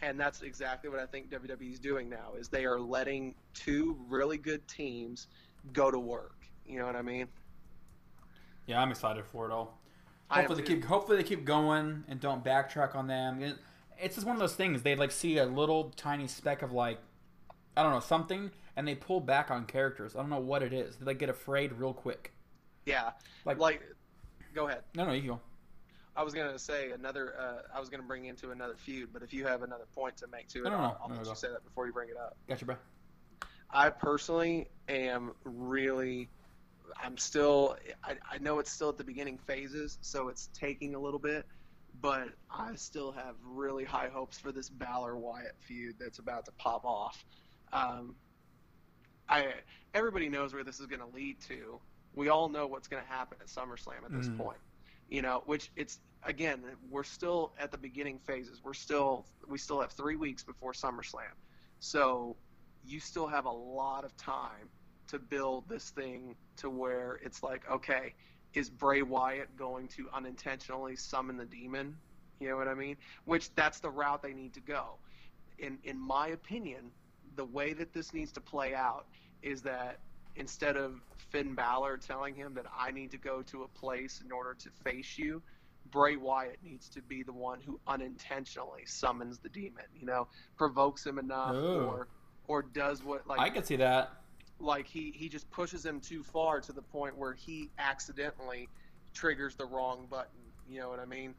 And 0.00 0.18
that's 0.18 0.42
exactly 0.42 0.90
what 0.90 0.98
I 1.00 1.06
think 1.06 1.30
WWE 1.30 1.72
is 1.72 1.78
doing 1.78 2.08
now 2.08 2.32
is 2.38 2.48
they 2.48 2.64
are 2.64 2.78
letting 2.78 3.34
two 3.54 3.96
really 4.08 4.38
good 4.38 4.66
teams 4.68 5.28
go 5.72 5.90
to 5.90 5.98
work. 5.98 6.46
You 6.66 6.78
know 6.78 6.86
what 6.86 6.96
I 6.96 7.02
mean? 7.02 7.28
Yeah, 8.66 8.80
I'm 8.80 8.90
excited 8.90 9.24
for 9.26 9.46
it 9.48 9.52
all. 9.52 9.78
Hopefully 10.28 10.62
they 10.62 10.66
keep 10.66 10.84
hopefully 10.84 11.16
they 11.18 11.22
keep 11.22 11.44
going 11.44 12.04
and 12.08 12.18
don't 12.18 12.44
backtrack 12.44 12.96
on 12.96 13.06
them. 13.06 13.40
It's 13.98 14.16
just 14.16 14.26
one 14.26 14.34
of 14.34 14.40
those 14.40 14.54
things. 14.54 14.82
They 14.82 14.96
like 14.96 15.12
see 15.12 15.38
a 15.38 15.46
little 15.46 15.90
tiny 15.96 16.26
speck 16.26 16.62
of 16.62 16.72
like 16.72 16.98
I 17.76 17.82
don't 17.82 17.92
know 17.92 18.00
something, 18.00 18.50
and 18.74 18.88
they 18.88 18.94
pull 18.94 19.20
back 19.20 19.50
on 19.50 19.66
characters. 19.66 20.16
I 20.16 20.20
don't 20.20 20.30
know 20.30 20.40
what 20.40 20.62
it 20.62 20.72
is. 20.72 20.96
They 20.96 21.04
like 21.04 21.18
get 21.18 21.28
afraid 21.28 21.72
real 21.74 21.92
quick. 21.92 22.32
Yeah, 22.86 23.10
Like- 23.44 23.58
like, 23.58 23.82
go 24.54 24.66
ahead. 24.68 24.82
No, 24.94 25.04
no, 25.04 25.12
you 25.12 25.28
go. 25.32 25.40
I 26.16 26.22
was 26.22 26.32
gonna 26.34 26.58
say 26.58 26.92
another. 26.92 27.34
Uh, 27.38 27.76
I 27.76 27.80
was 27.80 27.88
gonna 27.88 28.02
bring 28.02 28.24
into 28.24 28.50
another 28.50 28.74
feud, 28.76 29.10
but 29.12 29.22
if 29.22 29.32
you 29.32 29.44
have 29.46 29.62
another 29.62 29.86
point 29.94 30.16
to 30.18 30.26
make 30.28 30.48
to 30.48 30.60
it, 30.60 30.64
No, 30.64 30.70
no, 30.70 30.76
no. 30.78 30.82
I'll, 30.84 30.98
I'll 31.10 31.16
let 31.16 31.26
you 31.26 31.34
say 31.34 31.48
that 31.48 31.62
before 31.64 31.86
you 31.86 31.92
bring 31.92 32.08
it 32.08 32.16
up. 32.16 32.36
Gotcha, 32.48 32.64
bro. 32.64 32.76
I 33.70 33.90
personally 33.90 34.68
am 34.88 35.32
really. 35.44 36.30
I'm 37.02 37.18
still. 37.18 37.76
I, 38.02 38.16
I 38.30 38.38
know 38.38 38.58
it's 38.60 38.70
still 38.70 38.88
at 38.88 38.96
the 38.98 39.04
beginning 39.04 39.38
phases, 39.38 39.98
so 40.00 40.28
it's 40.28 40.48
taking 40.54 40.94
a 40.94 40.98
little 40.98 41.18
bit, 41.18 41.44
but 42.00 42.28
I 42.50 42.74
still 42.76 43.12
have 43.12 43.34
really 43.44 43.84
high 43.84 44.08
hopes 44.08 44.38
for 44.38 44.52
this 44.52 44.70
Balor 44.70 45.16
Wyatt 45.18 45.56
feud 45.60 45.96
that's 45.98 46.18
about 46.18 46.44
to 46.46 46.52
pop 46.52 46.84
off. 46.84 47.24
Um, 47.72 48.14
I 49.28 49.52
everybody 49.92 50.28
knows 50.28 50.54
where 50.54 50.64
this 50.64 50.80
is 50.80 50.86
going 50.86 51.00
to 51.00 51.14
lead 51.14 51.40
to. 51.48 51.80
We 52.14 52.28
all 52.30 52.48
know 52.48 52.66
what's 52.66 52.88
going 52.88 53.02
to 53.02 53.08
happen 53.08 53.36
at 53.40 53.48
SummerSlam 53.48 54.04
at 54.04 54.12
this 54.12 54.28
Mhm. 54.28 54.38
point. 54.38 54.58
You 55.08 55.22
know, 55.22 55.42
which 55.46 55.70
it's 55.76 56.00
again, 56.24 56.62
we're 56.90 57.04
still 57.04 57.52
at 57.58 57.70
the 57.70 57.78
beginning 57.78 58.18
phases. 58.18 58.60
We're 58.64 58.74
still 58.74 59.24
we 59.48 59.58
still 59.58 59.80
have 59.80 59.92
three 59.92 60.16
weeks 60.16 60.42
before 60.42 60.72
SummerSlam, 60.72 61.34
so 61.78 62.36
you 62.84 63.00
still 63.00 63.26
have 63.26 63.46
a 63.46 63.50
lot 63.50 64.04
of 64.04 64.16
time 64.16 64.68
to 65.08 65.18
build 65.18 65.68
this 65.68 65.90
thing 65.90 66.34
to 66.56 66.68
where 66.68 67.20
it's 67.22 67.42
like, 67.42 67.68
okay, 67.70 68.12
is 68.54 68.68
Bray 68.68 69.02
Wyatt 69.02 69.56
going 69.56 69.88
to 69.88 70.08
unintentionally 70.12 70.96
summon 70.96 71.36
the 71.36 71.44
demon? 71.44 71.96
You 72.40 72.48
know 72.48 72.56
what 72.56 72.68
I 72.68 72.74
mean? 72.74 72.96
Which 73.24 73.54
that's 73.54 73.80
the 73.80 73.90
route 73.90 74.22
they 74.22 74.32
need 74.32 74.54
to 74.54 74.60
go. 74.60 74.96
In 75.58 75.78
in 75.84 75.98
my 75.98 76.28
opinion, 76.28 76.90
the 77.36 77.44
way 77.44 77.72
that 77.74 77.92
this 77.92 78.12
needs 78.12 78.32
to 78.32 78.40
play 78.40 78.74
out 78.74 79.06
is 79.42 79.62
that 79.62 80.00
instead 80.36 80.76
of 80.76 81.00
Finn 81.30 81.54
Balor 81.54 81.98
telling 81.98 82.34
him 82.34 82.54
that 82.54 82.66
I 82.76 82.90
need 82.90 83.10
to 83.10 83.18
go 83.18 83.42
to 83.42 83.62
a 83.64 83.68
place 83.68 84.22
in 84.24 84.32
order 84.32 84.54
to 84.54 84.70
face 84.84 85.18
you, 85.18 85.42
Bray 85.90 86.16
Wyatt 86.16 86.58
needs 86.64 86.88
to 86.90 87.02
be 87.02 87.22
the 87.22 87.32
one 87.32 87.60
who 87.60 87.78
unintentionally 87.86 88.84
summons 88.86 89.38
the 89.38 89.48
demon. 89.48 89.84
You 89.98 90.06
know, 90.06 90.28
provokes 90.56 91.06
him 91.06 91.18
enough, 91.18 91.54
Ooh. 91.54 91.86
or 91.86 92.08
or 92.48 92.62
does 92.62 93.04
what 93.04 93.26
like 93.26 93.40
I 93.40 93.50
could 93.50 93.66
see 93.66 93.76
that. 93.76 94.10
like 94.60 94.86
he 94.86 95.12
he 95.16 95.28
just 95.28 95.50
pushes 95.50 95.84
him 95.84 96.00
too 96.00 96.22
far 96.22 96.60
to 96.60 96.72
the 96.72 96.82
point 96.82 97.16
where 97.16 97.34
he 97.34 97.70
accidentally 97.78 98.68
triggers 99.14 99.54
the 99.54 99.66
wrong 99.66 100.06
button. 100.10 100.40
You 100.68 100.80
know 100.80 100.88
what 100.88 100.98
I 100.98 101.04
mean? 101.06 101.34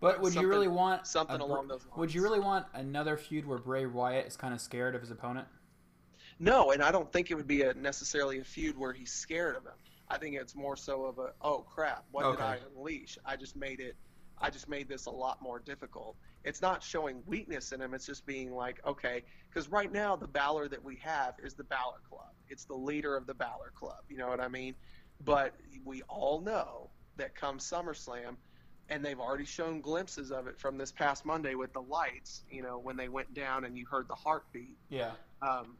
But 0.00 0.20
would 0.20 0.34
you 0.34 0.48
really 0.48 0.68
want 0.68 1.06
something 1.06 1.40
a 1.40 1.44
along 1.44 1.68
those 1.68 1.86
Would 1.96 2.12
you 2.12 2.22
really 2.22 2.40
want 2.40 2.66
another 2.74 3.16
feud 3.16 3.46
where 3.46 3.58
Bray 3.58 3.86
Wyatt 3.86 4.26
is 4.26 4.36
kind 4.36 4.52
of 4.52 4.60
scared 4.60 4.94
of 4.94 5.00
his 5.00 5.10
opponent? 5.10 5.46
No, 6.38 6.72
and 6.72 6.82
I 6.82 6.90
don't 6.90 7.10
think 7.12 7.30
it 7.30 7.34
would 7.34 7.46
be 7.46 7.62
a 7.62 7.74
necessarily 7.74 8.38
a 8.38 8.44
feud 8.44 8.76
where 8.76 8.92
he's 8.92 9.12
scared 9.12 9.56
of 9.56 9.64
him. 9.64 9.72
I 10.08 10.18
think 10.18 10.36
it's 10.36 10.54
more 10.54 10.76
so 10.76 11.04
of 11.04 11.18
a 11.18 11.32
oh 11.40 11.64
crap, 11.68 12.04
what 12.10 12.24
did 12.32 12.40
I 12.44 12.58
unleash? 12.76 13.18
I 13.24 13.36
just 13.36 13.56
made 13.56 13.80
it. 13.80 13.96
I 14.38 14.50
just 14.50 14.68
made 14.68 14.88
this 14.88 15.06
a 15.06 15.10
lot 15.10 15.40
more 15.40 15.60
difficult. 15.60 16.16
It's 16.44 16.60
not 16.60 16.82
showing 16.82 17.22
weakness 17.24 17.72
in 17.72 17.80
him. 17.80 17.94
It's 17.94 18.04
just 18.04 18.26
being 18.26 18.52
like, 18.54 18.80
okay, 18.86 19.22
because 19.48 19.68
right 19.70 19.90
now 19.90 20.16
the 20.16 20.26
Balor 20.26 20.68
that 20.68 20.84
we 20.84 20.96
have 20.96 21.34
is 21.42 21.54
the 21.54 21.64
Balor 21.64 22.00
Club. 22.08 22.28
It's 22.48 22.64
the 22.64 22.74
leader 22.74 23.16
of 23.16 23.26
the 23.26 23.32
Balor 23.34 23.72
Club. 23.74 24.00
You 24.10 24.18
know 24.18 24.28
what 24.28 24.40
I 24.40 24.48
mean? 24.48 24.74
But 25.24 25.54
we 25.84 26.02
all 26.02 26.40
know 26.40 26.90
that 27.16 27.34
come 27.34 27.58
SummerSlam, 27.58 28.36
and 28.90 29.02
they've 29.02 29.20
already 29.20 29.46
shown 29.46 29.80
glimpses 29.80 30.30
of 30.30 30.48
it 30.48 30.58
from 30.58 30.76
this 30.76 30.92
past 30.92 31.24
Monday 31.24 31.54
with 31.54 31.72
the 31.72 31.80
lights. 31.80 32.44
You 32.50 32.62
know, 32.62 32.78
when 32.78 32.96
they 32.96 33.08
went 33.08 33.32
down 33.32 33.64
and 33.64 33.78
you 33.78 33.86
heard 33.86 34.08
the 34.08 34.14
heartbeat 34.16 34.76
Yeah. 34.90 35.12
um, 35.40 35.76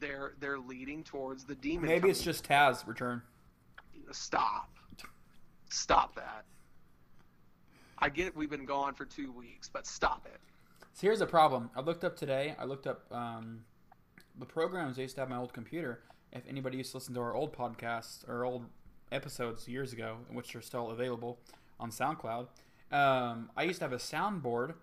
they're 0.00 0.34
they're 0.40 0.58
leading 0.58 1.04
towards 1.04 1.44
the 1.44 1.54
demon. 1.54 1.88
Maybe 1.88 2.08
it's 2.10 2.22
just 2.22 2.46
Taz 2.48 2.86
return. 2.86 3.22
stop, 4.12 4.70
stop 5.70 6.14
that. 6.16 6.44
I 7.98 8.08
get 8.08 8.26
it. 8.26 8.36
We've 8.36 8.50
been 8.50 8.66
gone 8.66 8.94
for 8.94 9.04
two 9.04 9.32
weeks, 9.32 9.68
but 9.72 9.86
stop 9.86 10.26
it. 10.26 10.40
So 10.92 11.06
here's 11.06 11.20
the 11.20 11.26
problem. 11.26 11.70
I 11.74 11.80
looked 11.80 12.04
up 12.04 12.16
today. 12.16 12.54
I 12.58 12.64
looked 12.64 12.86
up 12.86 13.04
um, 13.10 13.64
the 14.38 14.46
programs 14.46 14.98
I 14.98 15.02
used 15.02 15.14
to 15.16 15.22
have 15.22 15.30
my 15.30 15.36
old 15.36 15.52
computer. 15.52 16.00
If 16.32 16.42
anybody 16.48 16.78
used 16.78 16.90
to 16.92 16.98
listen 16.98 17.14
to 17.14 17.20
our 17.20 17.34
old 17.34 17.56
podcasts 17.56 18.28
or 18.28 18.44
old 18.44 18.66
episodes 19.12 19.68
years 19.68 19.92
ago, 19.92 20.18
which 20.30 20.54
are 20.56 20.60
still 20.60 20.90
available 20.90 21.38
on 21.78 21.90
SoundCloud, 21.90 22.48
um, 22.92 23.50
I 23.56 23.62
used 23.64 23.78
to 23.78 23.84
have 23.84 23.92
a 23.92 23.96
soundboard, 23.96 24.74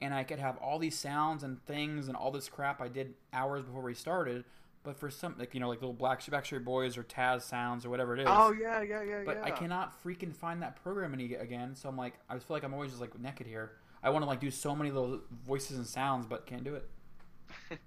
and 0.00 0.14
I 0.14 0.24
could 0.24 0.38
have 0.38 0.56
all 0.58 0.78
these 0.78 0.96
sounds 0.96 1.42
and 1.42 1.64
things 1.66 2.08
and 2.08 2.16
all 2.16 2.30
this 2.30 2.48
crap 2.48 2.80
I 2.80 2.88
did 2.88 3.14
hours 3.32 3.62
before 3.62 3.82
we 3.82 3.94
started. 3.94 4.44
But 4.84 4.96
for 4.96 5.10
some, 5.10 5.34
like 5.38 5.54
you 5.54 5.60
know, 5.60 5.68
like 5.68 5.80
little 5.80 5.92
Black 5.92 6.22
Backstreet 6.22 6.64
Boys 6.64 6.96
or 6.96 7.02
Taz 7.02 7.42
sounds 7.42 7.84
or 7.84 7.90
whatever 7.90 8.14
it 8.14 8.20
is. 8.20 8.26
Oh 8.28 8.52
yeah, 8.52 8.80
yeah, 8.80 9.02
yeah, 9.02 9.18
yeah. 9.18 9.22
But 9.24 9.38
yeah. 9.38 9.44
I 9.44 9.50
cannot 9.50 10.02
freaking 10.02 10.34
find 10.34 10.62
that 10.62 10.82
program 10.82 11.12
any 11.12 11.34
again. 11.34 11.74
So 11.74 11.88
I'm 11.88 11.96
like, 11.96 12.14
I 12.30 12.34
feel 12.34 12.44
like 12.48 12.62
I'm 12.62 12.72
always 12.72 12.90
just 12.90 13.00
like 13.00 13.18
naked 13.18 13.46
here. 13.46 13.72
I 14.02 14.10
want 14.10 14.22
to 14.22 14.26
like 14.26 14.40
do 14.40 14.50
so 14.50 14.74
many 14.74 14.90
little 14.90 15.20
voices 15.46 15.76
and 15.76 15.86
sounds, 15.86 16.26
but 16.26 16.46
can't 16.46 16.64
do 16.64 16.76
it. 16.76 16.88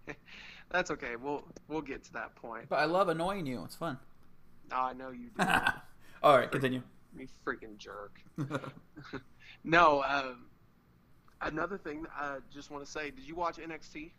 That's 0.70 0.92
okay. 0.92 1.16
We'll 1.16 1.44
we'll 1.68 1.82
get 1.82 2.04
to 2.06 2.14
that 2.14 2.36
point. 2.36 2.70
But 2.70 2.80
I 2.80 2.86
love 2.86 3.10
annoying 3.10 3.46
you. 3.46 3.64
It's 3.64 3.76
fun. 3.76 3.98
Oh, 4.72 4.76
I 4.76 4.94
know 4.94 5.12
you 5.12 5.30
do. 5.38 5.46
All 6.24 6.38
right, 6.38 6.52
continue. 6.52 6.82
You 7.18 7.28
freaking 7.46 7.78
jerk. 7.78 8.22
no, 9.64 10.04
um, 10.04 10.46
another 11.42 11.78
thing 11.78 12.06
I 12.16 12.38
just 12.54 12.72
want 12.72 12.86
to 12.86 12.90
say, 12.92 13.12
did 13.12 13.28
you 13.28 13.36
watch 13.36 13.58
NXT? 13.58 14.12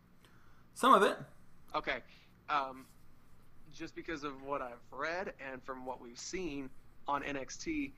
Some 0.75 0.95
of 0.95 1.03
it. 1.03 1.17
Okay. 1.75 1.99
Um, 2.49 2.87
just 3.73 3.95
because 3.95 4.25
of 4.25 4.43
what 4.43 4.61
I've 4.63 4.73
read 4.91 5.33
and 5.51 5.63
from 5.63 5.87
what 5.87 6.01
we've 6.01 6.19
seen 6.19 6.69
on 7.09 7.23
NXT, 7.23 7.93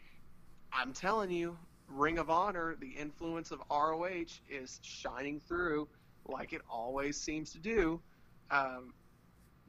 I'm 0.73 0.93
telling 0.93 1.31
you, 1.31 1.57
Ring 1.89 2.19
of 2.19 2.31
Honor, 2.31 2.77
the 2.81 2.89
influence 2.89 3.51
of 3.51 3.61
ROH 3.71 4.25
is 4.49 4.81
shining 4.83 5.41
through 5.41 5.89
like 6.27 6.53
it 6.53 6.63
always 6.71 7.17
seems 7.21 7.51
to 7.53 7.59
do. 7.59 8.01
Um, 8.51 8.95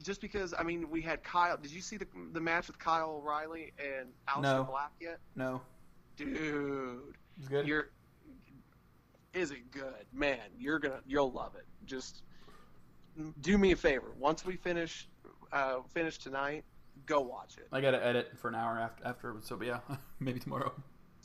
just 0.02 0.20
because, 0.20 0.54
I 0.58 0.62
mean, 0.62 0.90
we 0.90 1.00
had 1.02 1.22
Kyle. 1.22 1.56
Did 1.56 1.70
you 1.72 1.80
see 1.80 1.96
the, 1.96 2.06
the 2.32 2.40
match 2.40 2.66
with 2.68 2.78
Kyle 2.78 3.20
O'Reilly 3.22 3.72
and 3.78 4.08
Aleister 4.28 4.42
No. 4.42 4.64
Black 4.64 4.90
yet? 5.00 5.18
No. 5.34 5.60
Dude, 6.16 7.14
It's 7.38 7.48
good. 7.48 7.66
you're 7.66 7.90
is 9.34 9.50
it 9.50 9.70
good 9.70 10.06
man 10.12 10.38
you're 10.58 10.78
gonna 10.78 11.00
you'll 11.06 11.30
love 11.32 11.54
it 11.54 11.66
just 11.84 12.22
do 13.40 13.56
me 13.58 13.72
a 13.72 13.76
favor 13.76 14.12
once 14.18 14.44
we 14.44 14.56
finish 14.56 15.08
uh 15.52 15.76
finish 15.92 16.18
tonight 16.18 16.64
go 17.06 17.20
watch 17.20 17.56
it 17.58 17.68
I 17.72 17.80
gotta 17.80 18.04
edit 18.04 18.32
for 18.38 18.48
an 18.48 18.54
hour 18.54 18.78
after 18.78 19.04
after. 19.06 19.34
So 19.42 19.60
yeah, 19.62 19.80
maybe 20.20 20.40
tomorrow. 20.40 20.72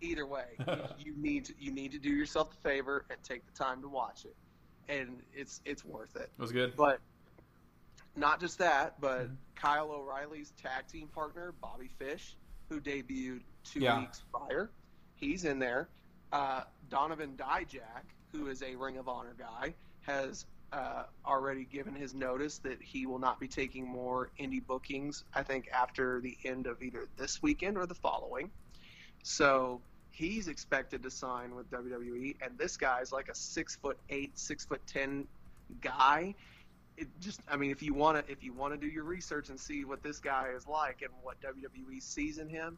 either 0.01 0.25
way 0.25 0.45
you, 0.67 0.75
you 0.99 1.13
need 1.17 1.45
to, 1.45 1.53
you 1.59 1.71
need 1.71 1.91
to 1.93 1.99
do 1.99 2.09
yourself 2.09 2.49
the 2.51 2.57
favor 2.69 3.05
and 3.09 3.21
take 3.23 3.45
the 3.45 3.53
time 3.53 3.81
to 3.81 3.87
watch 3.87 4.25
it 4.25 4.35
and 4.89 5.21
it's 5.33 5.61
it's 5.65 5.85
worth 5.85 6.15
it 6.15 6.29
It 6.37 6.41
was 6.41 6.51
good. 6.51 6.75
but 6.75 6.99
not 8.15 8.39
just 8.39 8.57
that 8.59 8.99
but 8.99 9.27
Mhm. 9.29 9.35
kyle 9.55 9.91
o'reilly's 9.91 10.51
tag 10.61 10.87
team 10.87 11.07
partner 11.07 11.53
bobby 11.61 11.89
fish 11.99 12.35
who 12.69 12.81
debuted 12.81 13.41
two 13.63 13.79
Yeah. 13.79 13.99
weeks 13.99 14.23
prior 14.33 14.69
he's 15.15 15.45
in 15.45 15.59
there 15.59 15.87
uh, 16.31 16.63
donovan 16.89 17.35
dijak 17.37 18.03
who 18.31 18.47
is 18.47 18.61
a 18.63 18.75
ring 18.75 18.97
of 18.97 19.07
honor 19.07 19.35
guy 19.37 19.73
has 20.01 20.45
uh, 20.73 21.03
already 21.25 21.65
given 21.65 21.93
his 21.93 22.13
notice 22.13 22.57
that 22.59 22.81
he 22.81 23.05
will 23.05 23.19
not 23.19 23.39
be 23.39 23.47
taking 23.47 23.85
more 23.85 24.29
indie 24.39 24.65
bookings 24.65 25.23
i 25.33 25.43
think 25.43 25.69
after 25.73 26.21
the 26.21 26.37
end 26.45 26.65
of 26.67 26.81
either 26.81 27.07
this 27.17 27.41
weekend 27.41 27.77
or 27.77 27.85
the 27.85 27.95
following 27.95 28.49
so 29.23 29.81
he's 30.11 30.47
expected 30.47 31.01
to 31.03 31.09
sign 31.09 31.55
with 31.55 31.69
WWE, 31.71 32.35
and 32.41 32.57
this 32.57 32.77
guy's 32.77 33.11
like 33.11 33.29
a 33.29 33.35
six 33.35 33.75
foot 33.75 33.97
eight, 34.09 34.37
six 34.37 34.65
foot 34.65 34.81
ten 34.85 35.27
guy. 35.79 36.35
It 36.97 37.07
just, 37.19 37.39
I 37.49 37.55
mean, 37.55 37.71
if 37.71 37.81
you 37.81 37.93
want 37.93 38.25
to, 38.25 38.31
if 38.31 38.43
you 38.43 38.53
want 38.53 38.73
to 38.73 38.77
do 38.77 38.91
your 38.91 39.05
research 39.05 39.49
and 39.49 39.59
see 39.59 39.85
what 39.85 40.03
this 40.03 40.19
guy 40.19 40.49
is 40.55 40.67
like 40.67 41.01
and 41.01 41.11
what 41.23 41.37
WWE 41.41 42.01
sees 42.01 42.37
in 42.37 42.49
him, 42.49 42.77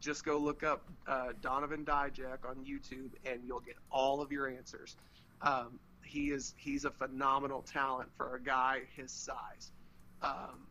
just 0.00 0.24
go 0.24 0.38
look 0.38 0.62
up 0.62 0.84
uh, 1.06 1.28
Donovan 1.40 1.84
Dijak 1.84 2.48
on 2.48 2.56
YouTube, 2.64 3.10
and 3.24 3.40
you'll 3.46 3.60
get 3.60 3.76
all 3.90 4.20
of 4.20 4.32
your 4.32 4.48
answers. 4.48 4.96
Um, 5.42 5.78
he 6.04 6.30
is, 6.30 6.54
he's 6.56 6.84
a 6.84 6.90
phenomenal 6.90 7.62
talent 7.62 8.08
for 8.16 8.34
a 8.34 8.40
guy 8.40 8.82
his 8.96 9.12
size. 9.12 9.72
Um, 10.22 10.66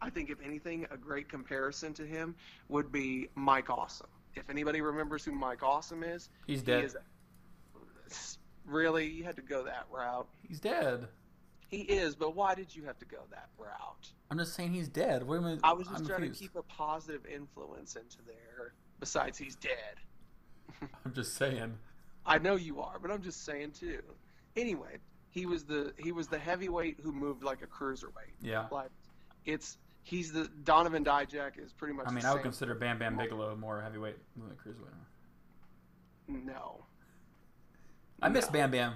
I 0.00 0.10
think, 0.10 0.30
if 0.30 0.38
anything, 0.44 0.86
a 0.90 0.96
great 0.96 1.28
comparison 1.28 1.94
to 1.94 2.06
him 2.06 2.34
would 2.68 2.90
be 2.92 3.28
Mike 3.34 3.70
Awesome. 3.70 4.08
If 4.34 4.50
anybody 4.50 4.80
remembers 4.80 5.24
who 5.24 5.32
Mike 5.32 5.62
Awesome 5.62 6.02
is, 6.02 6.28
He's 6.46 6.60
he 6.60 6.66
dead. 6.66 6.84
is 6.84 8.38
really 8.66 9.06
you 9.06 9.24
had 9.24 9.36
to 9.36 9.42
go 9.42 9.64
that 9.64 9.86
route. 9.90 10.26
He's 10.46 10.60
dead. 10.60 11.06
He 11.74 11.82
is, 11.82 12.14
but 12.14 12.36
why 12.36 12.54
did 12.54 12.74
you 12.74 12.84
have 12.84 12.98
to 13.00 13.04
go 13.04 13.18
that 13.30 13.48
route? 13.58 14.12
I'm 14.30 14.38
just 14.38 14.54
saying 14.54 14.72
he's 14.74 14.88
dead. 14.88 15.22
A 15.22 15.24
minute. 15.24 15.58
I 15.64 15.72
was 15.72 15.88
just 15.88 16.00
I'm 16.00 16.06
trying 16.06 16.18
confused. 16.20 16.40
to 16.40 16.44
keep 16.48 16.56
a 16.56 16.62
positive 16.62 17.26
influence 17.26 17.96
into 17.96 18.18
there. 18.26 18.74
Besides, 19.00 19.36
he's 19.36 19.56
dead. 19.56 19.96
I'm 21.04 21.12
just 21.12 21.34
saying. 21.34 21.76
I 22.24 22.38
know 22.38 22.54
you 22.54 22.80
are, 22.80 22.98
but 23.00 23.10
I'm 23.10 23.22
just 23.22 23.44
saying 23.44 23.72
too. 23.72 24.02
Anyway, 24.56 24.98
he 25.30 25.46
was 25.46 25.64
the 25.64 25.92
he 25.98 26.12
was 26.12 26.28
the 26.28 26.38
heavyweight 26.38 26.98
who 27.02 27.10
moved 27.12 27.42
like 27.42 27.62
a 27.62 27.66
cruiserweight. 27.66 28.34
Yeah. 28.40 28.66
Like 28.70 28.90
it's 29.44 29.78
he's 30.04 30.32
the 30.32 30.48
Donovan 30.62 31.04
Dijak 31.04 31.58
is 31.62 31.72
pretty 31.72 31.94
much. 31.94 32.06
I 32.06 32.12
mean, 32.12 32.24
I 32.24 32.32
would 32.34 32.42
consider 32.42 32.76
Bam 32.76 33.00
Bam 33.00 33.16
Bigelow 33.16 33.56
more 33.56 33.80
heavyweight 33.82 34.16
than 34.36 34.48
the 34.48 34.54
cruiserweight. 34.54 34.94
no. 36.46 36.84
I 38.22 38.28
miss 38.28 38.46
No. 38.46 38.52
Bam 38.52 38.70
Bam. 38.70 38.94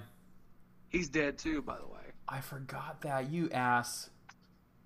He's 0.91 1.09
dead 1.09 1.37
too, 1.39 1.61
by 1.61 1.77
the 1.77 1.87
way. 1.87 2.08
I 2.29 2.41
forgot 2.41 3.01
that. 3.03 3.31
You 3.31 3.51
ass. 3.51 4.11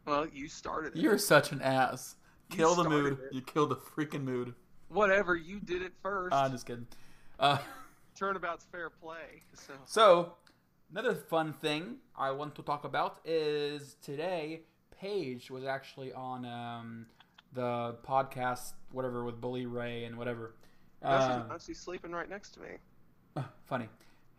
Well, 0.06 0.26
you 0.32 0.48
started 0.48 0.96
it. 0.96 1.00
You're 1.00 1.18
such 1.18 1.52
an 1.52 1.60
ass. 1.62 2.16
Kill 2.50 2.74
the 2.74 2.88
mood. 2.88 3.18
it. 3.24 3.34
You 3.34 3.40
killed 3.40 3.70
the 3.70 3.76
freaking 3.76 4.24
mood. 4.24 4.54
Whatever, 4.88 5.34
you 5.36 5.58
did 5.60 5.82
it 5.82 5.92
first. 6.02 6.34
I'm 6.34 6.52
just 6.52 6.66
kidding. 6.66 6.86
Uh, 7.38 7.58
Turnabout's 8.18 8.66
fair 8.70 8.90
play. 8.90 9.42
So 9.54 9.72
so, 9.86 10.34
another 10.90 11.14
fun 11.14 11.52
thing 11.52 11.96
I 12.16 12.30
want 12.30 12.54
to 12.56 12.62
talk 12.62 12.84
about 12.84 13.20
is 13.24 13.96
today, 14.02 14.62
Paige 15.00 15.50
was 15.50 15.64
actually 15.64 16.12
on 16.12 16.44
um, 16.44 17.06
the 17.54 17.96
podcast, 18.06 18.74
whatever, 18.92 19.24
with 19.24 19.40
Bully 19.40 19.66
Ray 19.66 20.04
and 20.04 20.16
whatever. 20.16 20.54
no, 21.02 21.10
she's, 21.10 21.50
Um, 21.52 21.58
she's 21.66 21.80
sleeping 21.80 22.12
right 22.12 22.28
next 22.28 22.50
to 22.54 22.60
me. 22.60 22.68
Uh, 23.36 23.42
Funny. 23.64 23.88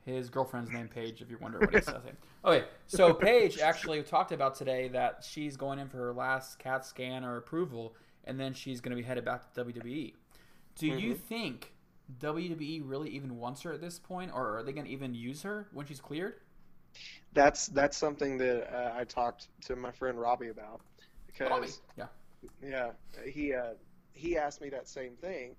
His 0.05 0.29
girlfriend's 0.29 0.71
name 0.71 0.89
Paige, 0.89 1.21
if 1.21 1.29
you 1.29 1.37
wonder 1.39 1.63
what 1.63 1.73
his 1.73 1.87
last 1.87 2.05
name. 2.05 2.17
Okay, 2.43 2.65
so 2.87 3.13
Paige 3.13 3.57
actually 3.57 4.03
talked 4.03 4.31
about 4.33 4.55
today 4.55 4.89
that 4.89 5.23
she's 5.27 5.55
going 5.55 5.79
in 5.79 5.87
for 5.87 5.97
her 5.97 6.13
last 6.13 6.59
CAT 6.59 6.85
scan 6.85 7.23
or 7.23 7.37
approval, 7.37 7.95
and 8.25 8.39
then 8.39 8.53
she's 8.53 8.81
going 8.81 8.91
to 8.91 9.01
be 9.01 9.07
headed 9.07 9.23
back 9.23 9.43
to 9.43 9.53
WWE. 9.55 10.15
Do 10.75 10.87
you 10.87 11.13
Mhm. 11.13 11.15
think 11.15 11.73
WWE 12.19 12.81
really 12.83 13.09
even 13.11 13.37
wants 13.37 13.61
her 13.61 13.71
at 13.71 13.81
this 13.81 13.97
point, 13.99 14.31
or 14.33 14.57
are 14.57 14.63
they 14.63 14.73
going 14.73 14.85
to 14.85 14.91
even 14.91 15.15
use 15.15 15.43
her 15.43 15.67
when 15.71 15.85
she's 15.85 16.01
cleared? 16.01 16.35
That's 17.33 17.67
that's 17.67 17.97
something 17.97 18.37
that 18.37 18.73
uh, 18.73 18.93
I 18.95 19.03
talked 19.05 19.47
to 19.63 19.75
my 19.75 19.91
friend 19.91 20.19
Robbie 20.19 20.49
about 20.49 20.81
because 21.27 21.49
Bobby. 21.49 21.67
Yeah. 21.97 22.07
yeah, 22.61 22.91
he 23.25 23.53
uh, 23.53 23.73
he 24.13 24.37
asked 24.37 24.61
me 24.61 24.69
that 24.69 24.87
same 24.87 25.15
thing, 25.17 25.55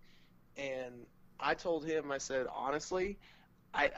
and 0.57 1.07
I 1.40 1.54
told 1.54 1.85
him 1.85 2.11
I 2.12 2.18
said 2.18 2.46
honestly, 2.54 3.18
I 3.74 3.90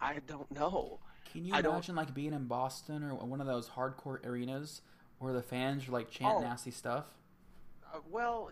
I 0.00 0.18
don't 0.26 0.50
know. 0.50 0.98
Can 1.32 1.44
you 1.44 1.54
I 1.54 1.60
don't- 1.62 1.74
imagine 1.74 1.96
like 1.96 2.14
being 2.14 2.32
in 2.32 2.46
Boston 2.46 3.02
or 3.04 3.14
one 3.14 3.40
of 3.40 3.46
those 3.46 3.68
hardcore 3.68 4.24
arenas 4.24 4.80
where 5.18 5.32
the 5.32 5.42
fans 5.42 5.88
are 5.88 5.92
like 5.92 6.10
chant 6.10 6.36
Oh. 6.36 6.40
nasty 6.40 6.70
stuff? 6.70 7.04
Uh, 7.92 7.98
well, 8.10 8.50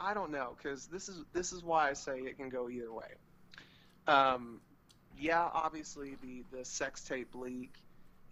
I 0.00 0.14
don't 0.14 0.30
know 0.30 0.54
because 0.56 0.86
this 0.86 1.08
is 1.08 1.24
this 1.32 1.52
is 1.52 1.62
why 1.64 1.88
I 1.90 1.92
say 1.92 2.18
it 2.20 2.36
can 2.36 2.48
go 2.48 2.68
either 2.68 2.92
way. 2.92 3.14
Um, 4.06 4.60
yeah, 5.18 5.48
obviously 5.52 6.16
the 6.22 6.44
the 6.56 6.64
sex 6.64 7.02
tape 7.04 7.34
leak 7.34 7.72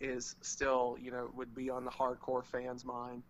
is 0.01 0.37
still 0.41 0.97
you 1.01 1.11
know 1.11 1.31
would 1.35 1.55
be 1.55 1.71
on 1.71 1.85
the 1.85 1.91
hardcore 1.91 2.45
fans' 2.45 2.85
mind, 2.85 3.23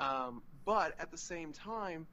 um, 0.00 0.42
but 0.64 0.94
at 0.98 1.10
the 1.10 1.18
same 1.18 1.52
time, 1.52 2.06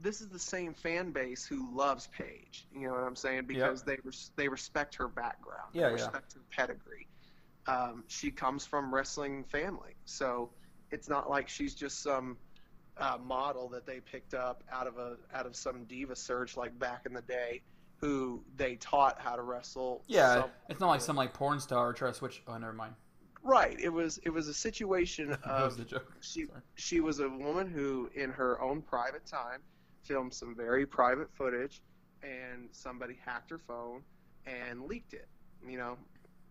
this 0.00 0.20
is 0.20 0.28
the 0.28 0.38
same 0.38 0.74
fan 0.74 1.10
base 1.10 1.44
who 1.46 1.74
loves 1.74 2.08
Paige. 2.08 2.66
You 2.74 2.88
know 2.88 2.94
what 2.94 3.02
I'm 3.04 3.16
saying? 3.16 3.44
Because 3.46 3.82
they 3.82 3.96
res- 4.04 4.30
they 4.36 4.48
respect 4.48 4.94
her 4.96 5.08
background. 5.08 5.70
Yeah, 5.72 5.84
they 5.84 5.88
yeah. 5.88 5.92
respect 5.94 6.34
her 6.34 6.40
pedigree. 6.50 7.06
Um, 7.66 8.04
she 8.06 8.30
comes 8.30 8.64
from 8.64 8.94
wrestling 8.94 9.44
family, 9.44 9.96
so 10.04 10.50
it's 10.90 11.08
not 11.08 11.28
like 11.28 11.48
she's 11.48 11.74
just 11.74 12.02
some 12.02 12.36
uh, 12.98 13.18
model 13.24 13.68
that 13.70 13.86
they 13.86 14.00
picked 14.00 14.34
up 14.34 14.62
out 14.70 14.86
of 14.86 14.98
a 14.98 15.16
out 15.34 15.46
of 15.46 15.56
some 15.56 15.84
diva 15.84 16.14
search 16.14 16.56
like 16.56 16.78
back 16.78 17.06
in 17.06 17.12
the 17.12 17.22
day, 17.22 17.62
who 17.96 18.42
they 18.56 18.76
taught 18.76 19.20
how 19.20 19.34
to 19.34 19.42
wrestle. 19.42 20.04
Yeah, 20.06 20.42
some- 20.42 20.50
it's 20.68 20.80
not 20.80 20.88
like 20.88 21.00
some 21.00 21.16
like 21.16 21.32
porn 21.34 21.58
star 21.58 21.92
try 21.92 22.08
to 22.08 22.14
switch. 22.14 22.42
Oh, 22.46 22.56
never 22.58 22.72
mind. 22.72 22.94
right. 23.42 23.76
It 23.80 23.88
was 23.92 24.18
it 24.24 24.30
was 24.30 24.46
a 24.48 24.54
situation 24.54 25.30
that 25.44 25.44
was 25.46 25.78
of 25.78 25.88
joke. 25.88 26.12
she 26.20 26.46
Sorry. 26.46 26.60
she 26.76 27.00
was 27.00 27.18
a 27.20 27.28
woman 27.28 27.68
who, 27.68 28.10
in 28.14 28.30
her 28.30 28.60
own 28.60 28.80
private 28.82 29.26
time, 29.26 29.60
filmed 30.06 30.34
some 30.34 30.54
very 30.56 30.86
private 30.86 31.32
footage, 31.34 31.82
and 32.22 32.68
somebody 32.72 33.18
hacked 33.24 33.50
her 33.50 33.58
phone 33.58 34.02
and 34.46 34.82
leaked 34.86 35.14
it. 35.14 35.28
You 35.66 35.78
know, 35.78 35.98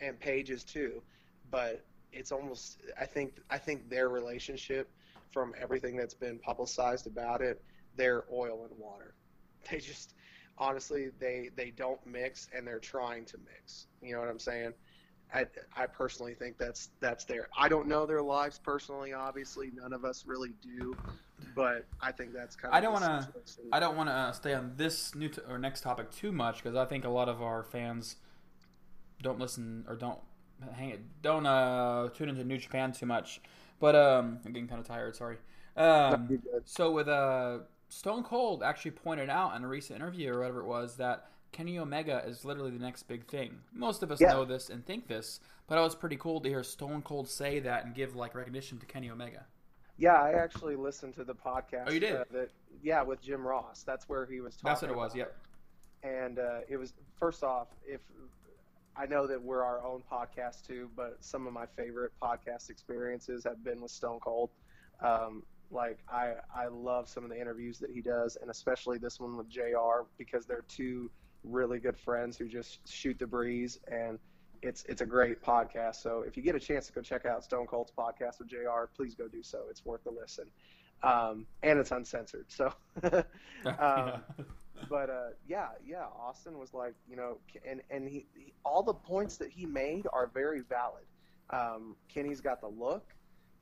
and 0.00 0.18
Paige 0.20 0.50
is 0.50 0.64
too, 0.64 1.02
but 1.50 1.86
it's 2.12 2.32
almost 2.32 2.80
I 3.00 3.06
think 3.06 3.34
I 3.50 3.58
think 3.58 3.88
their 3.88 4.08
relationship, 4.08 4.90
from 5.30 5.54
everything 5.60 5.96
that's 5.96 6.14
been 6.14 6.38
publicized 6.38 7.06
about 7.06 7.40
it, 7.40 7.62
they're 7.96 8.24
oil 8.32 8.66
and 8.68 8.78
water. 8.78 9.14
They 9.70 9.78
just 9.78 10.14
honestly 10.58 11.10
they 11.18 11.50
they 11.56 11.70
don't 11.70 12.04
mix 12.06 12.48
and 12.56 12.66
they're 12.66 12.78
trying 12.78 13.24
to 13.26 13.38
mix. 13.38 13.86
You 14.02 14.14
know 14.14 14.20
what 14.20 14.28
I'm 14.28 14.38
saying? 14.38 14.72
I, 15.32 15.46
I 15.76 15.86
personally 15.86 16.34
think 16.34 16.58
that's 16.58 16.88
that's 16.98 17.24
their. 17.24 17.48
I 17.56 17.68
don't 17.68 17.86
know 17.86 18.04
their 18.06 18.22
lives 18.22 18.58
personally. 18.58 19.12
Obviously, 19.12 19.70
none 19.72 19.92
of 19.92 20.04
us 20.04 20.24
really 20.26 20.54
do, 20.60 20.96
but 21.54 21.84
I 22.00 22.10
think 22.10 22.32
that's 22.32 22.56
kind 22.56 22.72
of. 22.72 22.76
I 22.78 22.80
don't 22.80 22.92
wanna- 22.94 23.32
I 23.72 23.78
don't 23.78 23.96
want 23.96 24.08
to 24.08 24.12
uh, 24.12 24.32
stay 24.32 24.54
on 24.54 24.72
this 24.76 25.14
new 25.14 25.28
t- 25.28 25.40
or 25.48 25.56
next 25.56 25.82
topic 25.82 26.10
too 26.10 26.32
much 26.32 26.62
because 26.64 26.74
I 26.74 26.84
think 26.84 27.04
a 27.04 27.08
lot 27.10 27.28
of 27.28 27.40
our 27.40 27.62
fans 27.62 28.16
don't 29.22 29.38
listen 29.38 29.84
or 29.86 29.94
don't 29.94 30.18
hang 30.74 30.90
it 30.90 31.00
don't 31.22 31.46
uh, 31.46 32.08
tune 32.10 32.28
into 32.28 32.44
New 32.44 32.58
Japan 32.58 32.92
too 32.92 33.06
much. 33.06 33.40
But 33.78 33.96
um, 33.96 34.38
I'm 34.44 34.52
getting 34.52 34.68
kind 34.68 34.80
of 34.80 34.86
tired. 34.86 35.16
Sorry. 35.16 35.36
Um, 35.76 36.42
so 36.64 36.90
with 36.92 37.08
uh, 37.08 37.58
Stone 37.88 38.24
Cold 38.24 38.62
actually 38.62 38.90
pointed 38.92 39.30
out 39.30 39.56
in 39.56 39.64
a 39.64 39.68
recent 39.68 39.96
interview 40.00 40.32
or 40.32 40.40
whatever 40.40 40.60
it 40.60 40.66
was 40.66 40.96
that 40.96 41.26
Kenny 41.52 41.78
Omega 41.78 42.22
is 42.26 42.44
literally 42.44 42.70
the 42.70 42.78
next 42.84 43.04
big 43.04 43.26
thing. 43.26 43.58
Most 43.72 44.02
of 44.02 44.10
us 44.12 44.20
Yeah. 44.20 44.32
know 44.32 44.44
this 44.44 44.68
and 44.68 44.84
think 44.84 45.08
this, 45.08 45.40
but 45.66 45.78
it 45.78 45.80
was 45.80 45.94
pretty 45.94 46.16
cool 46.16 46.40
to 46.40 46.48
hear 46.48 46.62
Stone 46.62 47.02
Cold 47.02 47.28
say 47.28 47.58
that 47.60 47.84
and 47.86 47.94
give 47.94 48.14
like 48.14 48.34
recognition 48.34 48.78
to 48.78 48.86
Kenny 48.86 49.10
Omega. 49.10 49.46
Yeah, 49.96 50.14
I 50.14 50.32
actually 50.32 50.76
listened 50.76 51.14
to 51.14 51.24
the 51.24 51.34
podcast. 51.34 51.84
Oh, 51.88 51.92
you 51.92 52.00
did? 52.00 52.16
Uh, 52.16 52.24
that, 52.32 52.50
yeah, 52.82 53.02
with 53.02 53.20
Jim 53.22 53.46
Ross. 53.46 53.82
That's 53.82 54.08
where 54.08 54.26
he 54.26 54.40
was 54.40 54.54
talking. 54.56 54.68
That's 54.70 54.82
what 54.82 54.90
it 54.90 54.96
was. 54.96 55.14
Yep. 55.14 55.36
and 56.02 56.38
uh, 56.38 56.60
it 56.68 56.76
was 56.76 56.92
first 57.18 57.42
off 57.44 57.68
if 57.86 58.00
i 58.96 59.06
know 59.06 59.26
that 59.26 59.40
we're 59.40 59.62
our 59.62 59.84
own 59.84 60.02
podcast 60.10 60.62
too 60.66 60.90
but 60.96 61.16
some 61.20 61.46
of 61.46 61.52
my 61.52 61.66
favorite 61.66 62.12
podcast 62.22 62.70
experiences 62.70 63.44
have 63.44 63.62
been 63.64 63.80
with 63.80 63.90
stone 63.90 64.20
cold. 64.20 64.50
Um, 65.02 65.42
like 65.72 66.00
I, 66.12 66.32
I 66.54 66.66
love 66.66 67.08
some 67.08 67.24
of 67.24 67.30
the 67.30 67.40
interviews 67.40 67.78
that 67.78 67.90
he 67.90 68.00
does 68.00 68.36
and 68.40 68.50
especially 68.50 68.98
this 68.98 69.20
one 69.20 69.36
with 69.36 69.48
jr 69.48 70.02
because 70.18 70.44
they're 70.46 70.64
two 70.68 71.10
really 71.44 71.78
good 71.78 71.96
friends 71.96 72.36
who 72.36 72.48
just 72.48 72.86
shoot 72.88 73.18
the 73.18 73.26
breeze 73.26 73.78
and 73.90 74.18
it's 74.62 74.84
it's 74.88 75.00
a 75.00 75.06
great 75.06 75.42
podcast. 75.42 75.96
So 75.96 76.22
if 76.26 76.36
you 76.36 76.42
get 76.42 76.54
a 76.54 76.60
chance 76.60 76.86
to 76.88 76.92
go 76.92 77.00
check 77.00 77.24
out 77.24 77.44
stone 77.44 77.66
cold's 77.66 77.92
podcast 77.96 78.38
with 78.38 78.48
jr 78.48 78.86
please 78.94 79.14
go 79.14 79.28
do 79.28 79.42
so. 79.42 79.60
It's 79.70 79.84
worth 79.84 80.04
a 80.06 80.10
listen. 80.10 80.46
Um, 81.02 81.46
and 81.62 81.78
it's 81.78 81.92
uncensored 81.92 82.46
so 82.48 82.72
Yeah. 83.64 84.18
But 84.88 85.10
uh, 85.10 85.30
yeah, 85.46 85.68
yeah, 85.86 86.04
Austin 86.18 86.58
was 86.58 86.72
like, 86.74 86.94
you 87.08 87.16
know, 87.16 87.38
and 87.68 87.82
and 87.90 88.08
he, 88.08 88.26
he 88.34 88.52
all 88.64 88.82
the 88.82 88.94
points 88.94 89.36
that 89.38 89.50
he 89.50 89.66
made 89.66 90.06
are 90.12 90.30
very 90.32 90.60
valid. 90.60 91.04
Um, 91.50 91.96
Kenny's 92.08 92.40
got 92.40 92.60
the 92.60 92.68
look, 92.68 93.04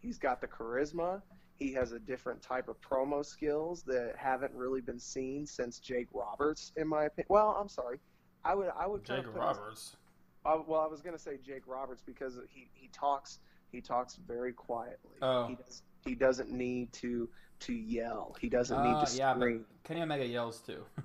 he's 0.01 0.19
got 0.19 0.41
the 0.41 0.47
charisma, 0.47 1.23
he 1.59 1.73
has 1.73 1.93
a 1.93 1.99
different 1.99 2.41
type 2.43 2.69
of 2.69 2.81
promo 2.81 3.25
skills 3.25 3.83
that 3.85 4.15
haven't 4.17 4.53
really 4.55 4.81
been 4.81 5.01
seen 5.01 5.47
since 5.47 5.79
Jake 5.79 6.09
Roberts, 6.13 6.73
in 6.77 6.87
my 6.87 7.05
opinion. 7.05 7.27
Well, 7.29 7.57
I'm 7.61 7.69
sorry, 7.69 7.99
I 8.45 8.55
would 8.55 8.71
I 8.79 8.87
would 8.87 9.05
Jake 9.05 9.25
Roberts. 9.35 9.97
I, 10.45 10.57
well, 10.67 10.81
I 10.81 10.87
was 10.87 11.03
gonna 11.03 11.19
say 11.19 11.39
Jake 11.45 11.67
Roberts 11.67 12.03
because 12.05 12.39
he, 12.51 12.69
he 12.75 12.89
talks 12.93 13.41
he 13.73 13.81
talks 13.81 14.17
very 14.27 14.53
quietly. 14.53 15.17
Oh. 15.21 15.49
He 15.49 15.55
does 15.57 15.83
he 16.05 16.15
doesn't 16.15 16.51
need 16.51 16.93
to 16.95 17.29
to 17.61 17.73
yell. 17.73 18.37
He 18.41 18.49
doesn't 18.49 18.81
need 18.83 18.95
Uh, 18.95 19.05
to 19.05 19.17
yeah, 19.17 19.33
but 19.35 19.41
scream. 19.41 19.65
Kenny 19.83 20.03
Omega 20.03 20.25
yells 20.27 20.61
too. 20.61 20.85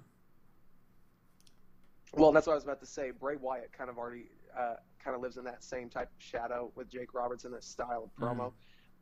Well, 2.13 2.31
that's 2.31 2.47
what 2.47 2.53
I 2.53 2.55
was 2.55 2.63
about 2.63 2.79
to 2.81 2.85
say. 2.85 3.11
Bray 3.11 3.35
Wyatt 3.37 3.71
kind 3.73 3.89
of 3.89 3.97
already 3.97 4.25
uh, 4.57 4.75
kind 5.03 5.15
of 5.15 5.21
lives 5.21 5.37
in 5.37 5.43
that 5.45 5.63
same 5.63 5.89
type 5.89 6.09
of 6.15 6.21
shadow 6.21 6.71
with 6.75 6.89
Jake 6.89 7.13
Roberts 7.13 7.43
in 7.45 7.51
that 7.51 7.63
style 7.63 8.03
of 8.03 8.15
promo. 8.15 8.53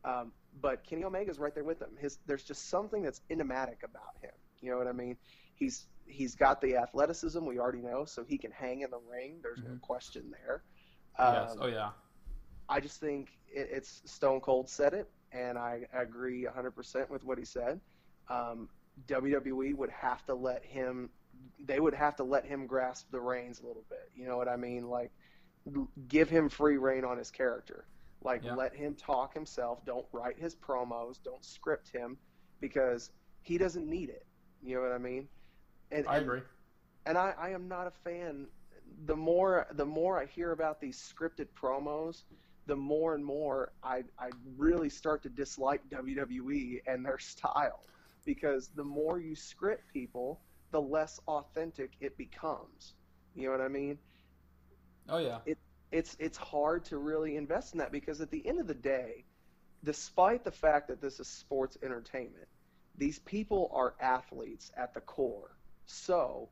Um, 0.04 0.32
but 0.62 0.84
Kenny 0.84 1.04
Omega's 1.04 1.38
right 1.40 1.54
there 1.54 1.64
with 1.64 1.82
him. 1.82 1.90
His 2.00 2.20
there's 2.26 2.44
just 2.44 2.70
something 2.70 3.04
that's 3.04 3.22
enigmatic 3.30 3.82
about 3.84 4.16
him. 4.22 4.32
You 4.62 4.72
know 4.72 4.78
what 4.78 4.88
I 4.88 4.94
mean? 4.94 5.18
He's 5.56 5.88
he's 6.06 6.36
got 6.36 6.62
the 6.62 6.76
athleticism 6.78 7.46
we 7.46 7.60
already 7.60 7.82
know, 7.82 8.06
so 8.06 8.24
he 8.24 8.38
can 8.38 8.52
hang 8.52 8.82
in 8.82 8.90
the 8.90 9.00
ring. 9.10 9.40
There's 9.44 9.62
no 9.64 9.72
Mhm. 9.76 9.82
question 9.82 10.32
there. 10.32 10.64
yes. 11.20 11.52
Um, 11.52 11.58
Oh 11.62 11.68
yeah. 11.68 11.92
I 12.70 12.80
just 12.80 13.00
think 13.00 13.38
it, 13.54 13.68
it's 13.72 14.02
Stone 14.06 14.42
Cold 14.42 14.70
said 14.70 14.94
it, 14.94 15.10
and 15.34 15.58
I 15.58 15.82
agree 15.94 16.46
100% 16.46 17.10
with 17.10 17.24
what 17.24 17.38
he 17.38 17.46
said. 17.46 17.80
Um, 18.30 18.70
WWE 19.08 19.76
would 19.76 19.90
have 19.90 20.26
to 20.26 20.34
let 20.34 20.64
him, 20.64 21.10
they 21.66 21.80
would 21.80 21.94
have 21.94 22.16
to 22.18 22.24
let 22.24 22.46
him 22.46 22.68
grasp 22.68 23.12
the 23.12 23.20
reins 23.20 23.60
a 23.62 23.68
little 23.68 23.86
bit. 23.90 24.10
You 24.16 24.26
know 24.28 24.38
what 24.38 24.48
I 24.48 24.56
mean? 24.56 24.90
Like, 24.90 25.12
give 26.08 26.30
him 26.30 26.50
free 26.50 26.78
reign 26.78 27.04
on 27.06 27.18
his 27.18 27.32
character. 27.32 27.86
Like, 28.24 28.44
Yeah. 28.44 28.56
let 28.56 28.76
him 28.76 28.96
talk 28.96 29.34
himself. 29.34 29.84
Don't 29.86 30.06
write 30.12 30.38
his 30.38 30.56
promos. 30.56 31.22
Don't 31.24 31.44
script 31.44 31.90
him 31.90 32.18
because 32.60 33.12
he 33.42 33.58
doesn't 33.58 33.88
need 33.90 34.10
it. 34.10 34.26
You 34.62 34.76
know 34.76 34.82
what 34.82 34.92
I 34.92 34.98
mean? 34.98 35.28
And, 35.92 36.08
I 36.08 36.18
and- 36.18 36.26
agree. 36.26 36.42
and 37.06 37.18
I, 37.18 37.34
I 37.38 37.50
am 37.50 37.68
not 37.68 37.88
a 37.88 37.92
fan. 38.04 38.48
The 39.06 39.16
more 39.16 39.68
the 39.72 39.86
more 39.86 40.20
I 40.20 40.26
hear 40.26 40.52
about 40.52 40.80
these 40.82 40.98
scripted 41.00 41.48
promos, 41.56 42.24
the 42.68 42.76
more 42.76 43.16
and 43.16 43.26
more 43.26 43.72
I 43.82 44.04
I 44.20 44.30
really 44.58 44.90
start 44.90 45.24
to 45.24 45.30
dislike 45.30 45.82
WWE 45.90 46.82
and 46.86 47.04
their 47.06 47.18
style 47.18 47.84
because 48.26 48.68
the 48.76 48.84
more 48.84 49.20
you 49.20 49.36
script 49.36 49.84
people, 49.92 50.42
the 50.72 50.82
less 50.82 51.20
authentic 51.28 51.92
it 52.00 52.18
becomes. 52.18 52.94
You 53.36 53.46
know 53.46 53.52
what 53.52 53.62
I 53.62 53.68
mean? 53.68 53.98
Oh 55.10 55.18
yeah. 55.18 55.40
It, 55.46 55.58
it's 55.92 56.16
it's 56.20 56.38
hard 56.38 56.86
to 56.86 56.98
really 56.98 57.36
invest 57.36 57.74
in 57.74 57.80
that 57.80 57.92
because 57.92 58.22
at 58.22 58.32
the 58.32 58.46
end 58.48 58.60
of 58.60 58.68
the 58.68 58.74
day, 58.76 59.26
despite 59.84 60.44
the 60.44 60.52
fact 60.52 60.88
that 60.88 61.02
this 61.02 61.20
is 61.20 61.28
sports 61.28 61.78
entertainment, 61.84 62.48
these 62.98 63.20
people 63.20 63.70
are 63.74 63.96
athletes 64.00 64.72
at 64.78 64.94
the 64.94 65.02
core. 65.02 65.58
So, 65.86 66.50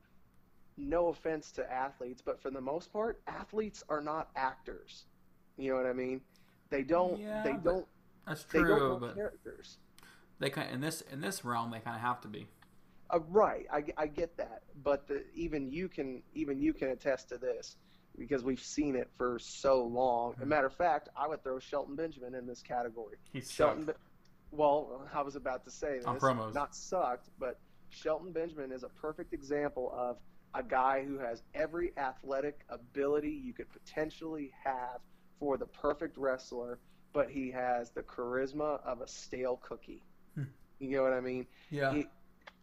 no 0.76 1.08
offense 1.08 1.52
to 1.52 1.72
athletes, 1.72 2.22
but 2.22 2.40
for 2.40 2.50
the 2.50 2.60
most 2.60 2.92
part, 2.92 3.22
athletes 3.26 3.82
are 3.88 4.00
not 4.00 4.30
actors. 4.36 5.06
You 5.56 5.70
know 5.72 5.76
what 5.76 5.86
I 5.86 5.92
mean? 5.92 6.20
They 6.70 6.82
don't 6.82 7.20
Yeah, 7.20 7.42
they 7.42 7.54
don't 7.54 7.86
That's 8.26 8.44
they 8.44 8.60
true, 8.60 8.78
don't 8.78 9.00
but 9.00 9.14
characters. 9.14 9.78
they 10.38 10.50
kind 10.50 10.70
in 10.70 10.80
this 10.80 11.02
in 11.02 11.20
this 11.20 11.44
realm 11.44 11.70
they 11.70 11.80
kind 11.80 11.96
of 11.96 12.02
have 12.02 12.20
to 12.22 12.28
be. 12.28 12.48
Uh, 13.12 13.20
right, 13.28 13.66
I, 13.72 13.84
I 13.96 14.06
get 14.06 14.36
that, 14.36 14.62
but 14.82 15.08
the, 15.08 15.24
even 15.34 15.70
you 15.70 15.88
can 15.88 16.22
even 16.34 16.60
you 16.60 16.72
can 16.72 16.88
attest 16.88 17.28
to 17.30 17.38
this 17.38 17.76
because 18.16 18.44
we've 18.44 18.62
seen 18.62 18.96
it 18.96 19.08
for 19.16 19.38
so 19.38 19.84
long. 19.84 20.32
Mm-hmm. 20.32 20.42
As 20.42 20.46
a 20.46 20.48
matter 20.48 20.66
of 20.66 20.74
fact, 20.74 21.08
I 21.16 21.26
would 21.26 21.42
throw 21.42 21.58
Shelton 21.58 21.96
Benjamin 21.96 22.34
in 22.34 22.46
this 22.46 22.62
category. 22.62 23.16
He's 23.32 23.50
Shelton, 23.50 23.86
sucked. 23.86 23.98
Well, 24.52 25.08
I 25.12 25.22
was 25.22 25.36
about 25.36 25.64
to 25.64 25.70
say 25.70 25.98
this. 25.98 26.06
On 26.06 26.18
promos. 26.18 26.54
Not 26.54 26.74
sucked, 26.74 27.28
but 27.38 27.58
Shelton 27.88 28.32
Benjamin 28.32 28.72
is 28.72 28.82
a 28.82 28.88
perfect 28.88 29.32
example 29.32 29.92
of 29.96 30.18
a 30.54 30.62
guy 30.62 31.04
who 31.04 31.18
has 31.18 31.42
every 31.54 31.92
athletic 31.96 32.60
ability 32.68 33.30
you 33.30 33.52
could 33.52 33.70
potentially 33.72 34.52
have 34.64 35.00
for 35.38 35.56
the 35.56 35.66
perfect 35.66 36.16
wrestler, 36.16 36.78
but 37.12 37.30
he 37.30 37.50
has 37.50 37.90
the 37.90 38.02
charisma 38.02 38.84
of 38.84 39.00
a 39.00 39.06
stale 39.06 39.60
cookie. 39.62 40.02
Hmm. 40.34 40.44
You 40.78 40.96
know 40.96 41.02
what 41.04 41.12
I 41.12 41.20
mean? 41.20 41.46
Yeah. 41.70 41.92
He, 41.92 42.06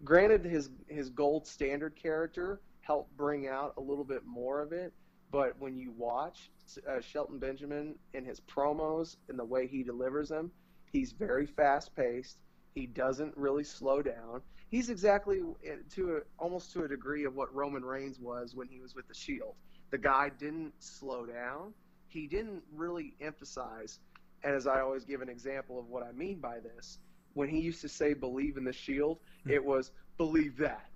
granted, 0.03 0.45
his 0.45 0.69
his 0.87 1.09
gold 1.09 1.47
standard 1.47 1.95
character 1.95 2.61
helped 2.81 3.15
bring 3.17 3.47
out 3.47 3.73
a 3.77 3.81
little 3.81 4.03
bit 4.03 4.25
more 4.25 4.61
of 4.61 4.71
it, 4.71 4.93
but 5.31 5.59
when 5.59 5.77
you 5.77 5.91
watch 5.97 6.49
uh, 6.89 7.01
Shelton 7.01 7.39
Benjamin 7.39 7.95
in 8.13 8.25
his 8.25 8.39
promos 8.39 9.17
and 9.29 9.37
the 9.37 9.45
way 9.45 9.67
he 9.67 9.83
delivers 9.83 10.29
them, 10.29 10.51
he's 10.91 11.11
very 11.11 11.45
fast 11.45 11.95
paced. 11.95 12.37
He 12.75 12.85
doesn't 12.85 13.35
really 13.35 13.63
slow 13.63 14.01
down. 14.01 14.41
He's 14.69 14.89
exactly 14.89 15.41
uh, 15.41 15.75
to 15.95 16.17
a, 16.17 16.19
almost 16.37 16.71
to 16.73 16.83
a 16.83 16.87
degree 16.87 17.25
of 17.25 17.35
what 17.35 17.53
Roman 17.53 17.83
Reigns 17.83 18.19
was 18.19 18.55
when 18.55 18.67
he 18.67 18.79
was 18.79 18.95
with 18.95 19.07
the 19.07 19.13
Shield. 19.13 19.55
The 19.89 19.97
guy 19.97 20.29
didn't 20.37 20.73
slow 20.79 21.25
down. 21.25 21.73
He 22.07 22.27
didn't 22.27 22.63
really 22.73 23.13
emphasize. 23.19 23.99
And 24.43 24.55
as 24.55 24.67
I 24.67 24.81
always 24.81 25.03
give 25.05 25.21
an 25.21 25.29
example 25.29 25.79
of 25.79 25.87
what 25.87 26.03
I 26.03 26.11
mean 26.11 26.39
by 26.39 26.59
this, 26.59 26.99
when 27.37 27.49
he 27.49 27.59
used 27.59 27.81
to 27.81 27.89
say 27.89 28.13
"believe 28.13 28.57
in 28.57 28.63
the 28.63 28.73
Shield," 28.73 29.19
hmm. 29.43 29.51
it 29.51 29.63
was 29.63 29.91
"believe 30.17 30.57
that" 30.57 30.89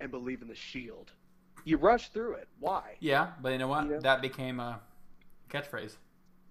and 0.00 0.10
"believe 0.10 0.42
in 0.42 0.48
the 0.48 0.54
Shield." 0.54 1.12
You 1.64 1.76
rush 1.76 2.08
through 2.08 2.34
it. 2.34 2.48
Why? 2.58 2.96
Yeah, 3.00 3.28
but 3.40 3.52
you 3.52 3.58
know 3.58 3.68
what? 3.68 3.84
You 3.84 3.90
know? 3.92 4.00
That 4.00 4.20
became 4.20 4.60
a 4.60 4.80
catchphrase. 5.48 5.96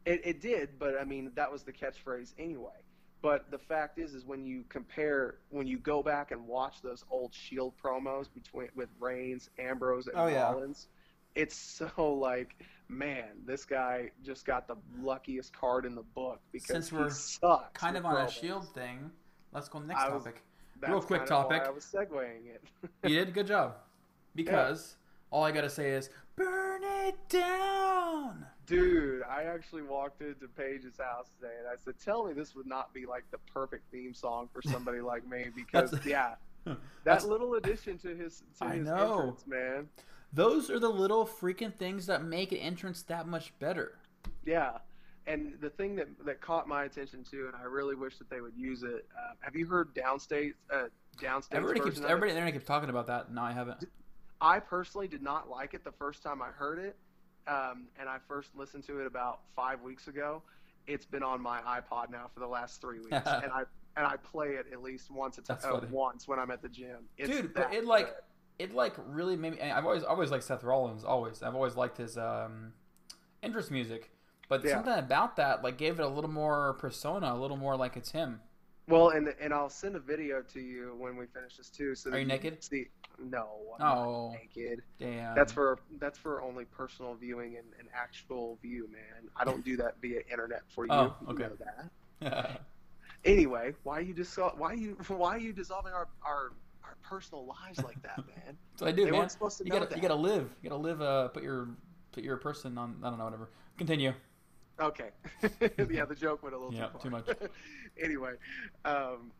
It, 0.05 0.21
it 0.23 0.41
did, 0.41 0.79
but 0.79 0.95
I 0.99 1.03
mean 1.03 1.31
that 1.35 1.51
was 1.51 1.63
the 1.63 1.73
catchphrase 1.73 2.33
anyway. 2.39 2.79
But 3.21 3.51
the 3.51 3.57
fact 3.57 3.99
is, 3.99 4.13
is 4.13 4.25
when 4.25 4.45
you 4.45 4.63
compare, 4.69 5.35
when 5.49 5.67
you 5.67 5.77
go 5.77 6.01
back 6.01 6.31
and 6.31 6.47
watch 6.47 6.81
those 6.81 7.03
old 7.11 7.33
Shield 7.33 7.73
promos 7.83 8.27
between 8.33 8.69
with 8.75 8.87
Reigns, 8.97 9.49
Ambrose, 9.59 10.07
and 10.07 10.17
Oh, 10.17 10.27
yeah. 10.27 10.55
It's 11.35 11.55
so 11.55 12.13
like, 12.13 12.55
man, 12.89 13.25
this 13.45 13.65
guy 13.65 14.09
just 14.23 14.45
got 14.45 14.67
the 14.67 14.75
luckiest 15.01 15.53
card 15.53 15.85
in 15.85 15.95
the 15.95 16.01
book 16.15 16.39
because 16.51 16.67
Since 16.67 16.91
we're 16.91 17.09
sucks 17.09 17.79
Kind 17.79 17.95
of 17.95 18.05
on 18.05 18.25
a. 18.25 18.29
Shield 18.29 18.67
thing. 18.73 19.09
Let's 19.53 19.69
go 19.69 19.79
next 19.79 20.01
was- 20.11 20.23
topic. 20.23 20.41
Real 20.87 21.01
quick 21.01 21.25
kind 21.25 21.31
of 21.31 21.45
why 21.47 21.57
topic. 21.57 21.67
I 21.67 21.71
was 21.71 21.83
segueing 21.83 22.47
it. 22.53 22.63
You 23.09 23.15
did 23.19 23.27
a 23.27 23.31
good 23.31 23.47
job. 23.47 23.75
Because 24.33 24.95
all 25.29 25.43
I 25.43 25.51
gotta 25.51 25.69
say 25.69 25.89
is 25.91 26.09
burn 26.37 26.81
it 26.83 27.15
down. 27.27 28.45
Dude, 28.65 29.23
I 29.23 29.43
actually 29.43 29.81
walked 29.81 30.21
into 30.21 30.47
Paige's 30.47 30.97
house 30.97 31.27
today 31.39 31.53
and 31.59 31.67
I 31.67 31.73
said, 31.83 31.95
"Tell 31.99 32.25
me 32.25 32.33
this 32.33 32.55
would 32.55 32.67
not 32.67 32.93
be 32.93 33.05
like 33.05 33.25
the 33.31 33.39
perfect 33.53 33.91
theme 33.91 34.13
song 34.13 34.47
for 34.53 34.61
somebody 34.61 35.01
like 35.01 35.27
me 35.27 35.47
because 35.55 35.93
yeah, 36.05 36.35
that 37.03 37.25
little 37.27 37.55
addition 37.55 37.97
to 37.99 38.15
his 38.15 38.43
to 38.59 38.65
I 38.65 38.75
his 38.75 38.85
know. 38.87 39.13
entrance, 39.17 39.45
man. 39.47 39.89
Those 40.31 40.69
are 40.69 40.79
the 40.79 40.89
little 40.89 41.25
freaking 41.25 41.73
things 41.73 42.05
that 42.05 42.23
make 42.23 42.51
an 42.51 42.59
entrance 42.59 43.01
that 43.03 43.27
much 43.27 43.57
better. 43.59 43.97
Yeah, 44.45 44.77
and 45.25 45.53
the 45.61 45.69
thing 45.69 45.95
that 45.95 46.07
that 46.25 46.41
caught 46.41 46.67
my 46.67 46.83
attention 46.83 47.23
too, 47.23 47.47
and 47.47 47.55
I 47.55 47.65
really 47.65 47.95
wish 47.95 48.17
that 48.17 48.29
they 48.29 48.41
would 48.41 48.55
use 48.55 48.83
it. 48.83 49.07
Uh, 49.17 49.33
have 49.41 49.55
you 49.55 49.65
heard 49.65 49.93
Downstait 49.95 50.53
uh, 50.71 50.85
Downstait 51.21 51.53
Everybody 51.53 51.79
keeps 51.79 51.89
version 51.89 52.03
of 52.03 52.09
it? 52.09 52.13
everybody 52.13 52.33
there 52.33 52.51
keeps 52.51 52.65
talking 52.65 52.89
about 52.89 53.07
that. 53.07 53.31
No, 53.31 53.41
I 53.41 53.51
haven't. 53.51 53.85
I 54.41 54.59
personally 54.59 55.07
did 55.07 55.21
not 55.21 55.49
like 55.49 55.73
it 55.73 55.83
the 55.83 55.91
first 55.91 56.23
time 56.23 56.41
I 56.41 56.47
heard 56.47 56.79
it, 56.79 56.95
um, 57.47 57.87
and 57.99 58.07
I 58.07 58.17
first 58.27 58.55
listened 58.55 58.85
to 58.85 58.99
it 58.99 59.07
about 59.07 59.41
five 59.55 59.81
weeks 59.81 60.07
ago. 60.07 60.41
It's 60.87 61.05
been 61.05 61.23
on 61.23 61.41
my 61.41 61.59
iPod 61.61 62.09
now 62.09 62.29
for 62.33 62.39
the 62.39 62.47
last 62.47 62.81
three 62.81 62.99
weeks, 62.99 63.11
and 63.11 63.51
I 63.51 63.63
and 63.97 64.05
I 64.05 64.15
play 64.17 64.49
it 64.49 64.67
at 64.71 64.81
least 64.81 65.11
once 65.11 65.37
a 65.37 65.41
time, 65.41 65.57
uh, 65.63 65.81
once 65.91 66.27
when 66.27 66.39
I'm 66.39 66.51
at 66.51 66.61
the 66.61 66.69
gym. 66.69 67.05
It's 67.17 67.29
Dude, 67.29 67.53
but 67.53 67.73
it 67.73 67.85
like. 67.85 68.15
It 68.59 68.73
like 68.73 68.93
really 69.07 69.35
made 69.35 69.53
me. 69.53 69.61
I've 69.61 69.85
always 69.85 70.03
always 70.03 70.31
liked 70.31 70.43
Seth 70.43 70.63
Rollins. 70.63 71.03
Always, 71.03 71.41
I've 71.41 71.55
always 71.55 71.75
liked 71.75 71.97
his 71.97 72.17
um, 72.17 72.73
entrance 73.41 73.71
music. 73.71 74.11
But 74.49 74.63
Yeah. 74.63 74.73
something 74.75 74.93
about 74.93 75.35
that 75.37 75.63
like 75.63 75.77
gave 75.77 75.99
it 75.99 76.03
a 76.03 76.07
little 76.07 76.29
more 76.29 76.73
persona, 76.73 77.33
a 77.33 77.37
little 77.37 77.57
more 77.57 77.75
like 77.77 77.95
it's 77.97 78.11
him. 78.11 78.41
well, 78.87 79.09
and 79.09 79.29
and 79.39 79.53
I'll 79.53 79.69
send 79.69 79.95
a 79.95 79.99
video 79.99 80.41
to 80.53 80.59
you 80.59 80.95
when 80.97 81.15
we 81.15 81.25
finish 81.27 81.57
this 81.57 81.69
too. 81.69 81.95
So 81.95 82.09
Are 82.11 82.13
you 82.17 82.21
can 82.21 82.27
naked? 82.27 82.63
See, 82.63 82.87
no, 83.19 83.47
I'm 83.79 83.85
Oh. 83.97 84.31
naked. 84.31 84.81
Damn. 84.99 85.35
That's 85.35 85.53
for 85.53 85.79
that's 85.99 86.17
for 86.17 86.41
only 86.41 86.65
personal 86.65 87.13
viewing 87.15 87.57
and, 87.57 87.67
and 87.79 87.87
actual 87.93 88.57
view, 88.61 88.89
man. 88.91 89.29
I 89.37 89.45
don't 89.45 89.63
do 89.63 89.77
that 89.77 89.95
via 90.01 90.21
internet 90.31 90.63
for 90.69 90.85
you. 90.85 90.91
Oh, 90.93 91.15
You 91.21 91.27
okay. 91.33 91.43
know 91.43 91.57
that. 92.21 92.61
Anyway, 93.25 93.73
why 93.83 93.97
are 93.97 94.01
you 94.01 94.13
dis- 94.13 94.37
why 94.55 94.73
you 94.73 94.97
why 95.09 95.35
are 95.35 95.39
you 95.39 95.51
dissolving 95.53 95.91
our 95.93 96.07
our 96.23 96.53
personal 97.09 97.45
lives 97.47 97.83
like 97.83 98.01
that, 98.03 98.17
man? 98.45 98.57
What 98.77 98.87
I 98.87 98.91
do, 98.91 99.05
They 99.05 99.11
man. 99.11 99.19
weren't 99.21 99.31
supposed 99.31 99.57
to 99.57 99.63
you 99.65 99.71
know 99.71 99.77
gotta 99.79 99.89
that. 99.89 99.95
you 99.97 100.01
gotta 100.01 100.15
live. 100.15 100.49
You 100.61 100.69
gotta 100.69 100.81
live. 100.81 101.01
Uh, 101.01 101.27
put 101.29 101.43
your 101.43 101.69
put 102.11 102.23
your 102.23 102.37
person 102.37 102.77
on. 102.77 102.97
I 103.03 103.09
don't 103.09 103.17
know. 103.17 103.25
Whatever. 103.25 103.49
Continue. 103.77 104.13
Okay. 104.79 105.09
yeah, 105.89 106.05
the 106.05 106.15
joke 106.15 106.41
went 106.43 106.55
a 106.55 106.57
little 106.57 106.73
Yeah, 106.73 106.85
too 106.87 106.91
far. 106.93 107.01
too 107.01 107.09
much. 107.09 107.37
anyway, 108.01 108.33
um, 108.85 109.31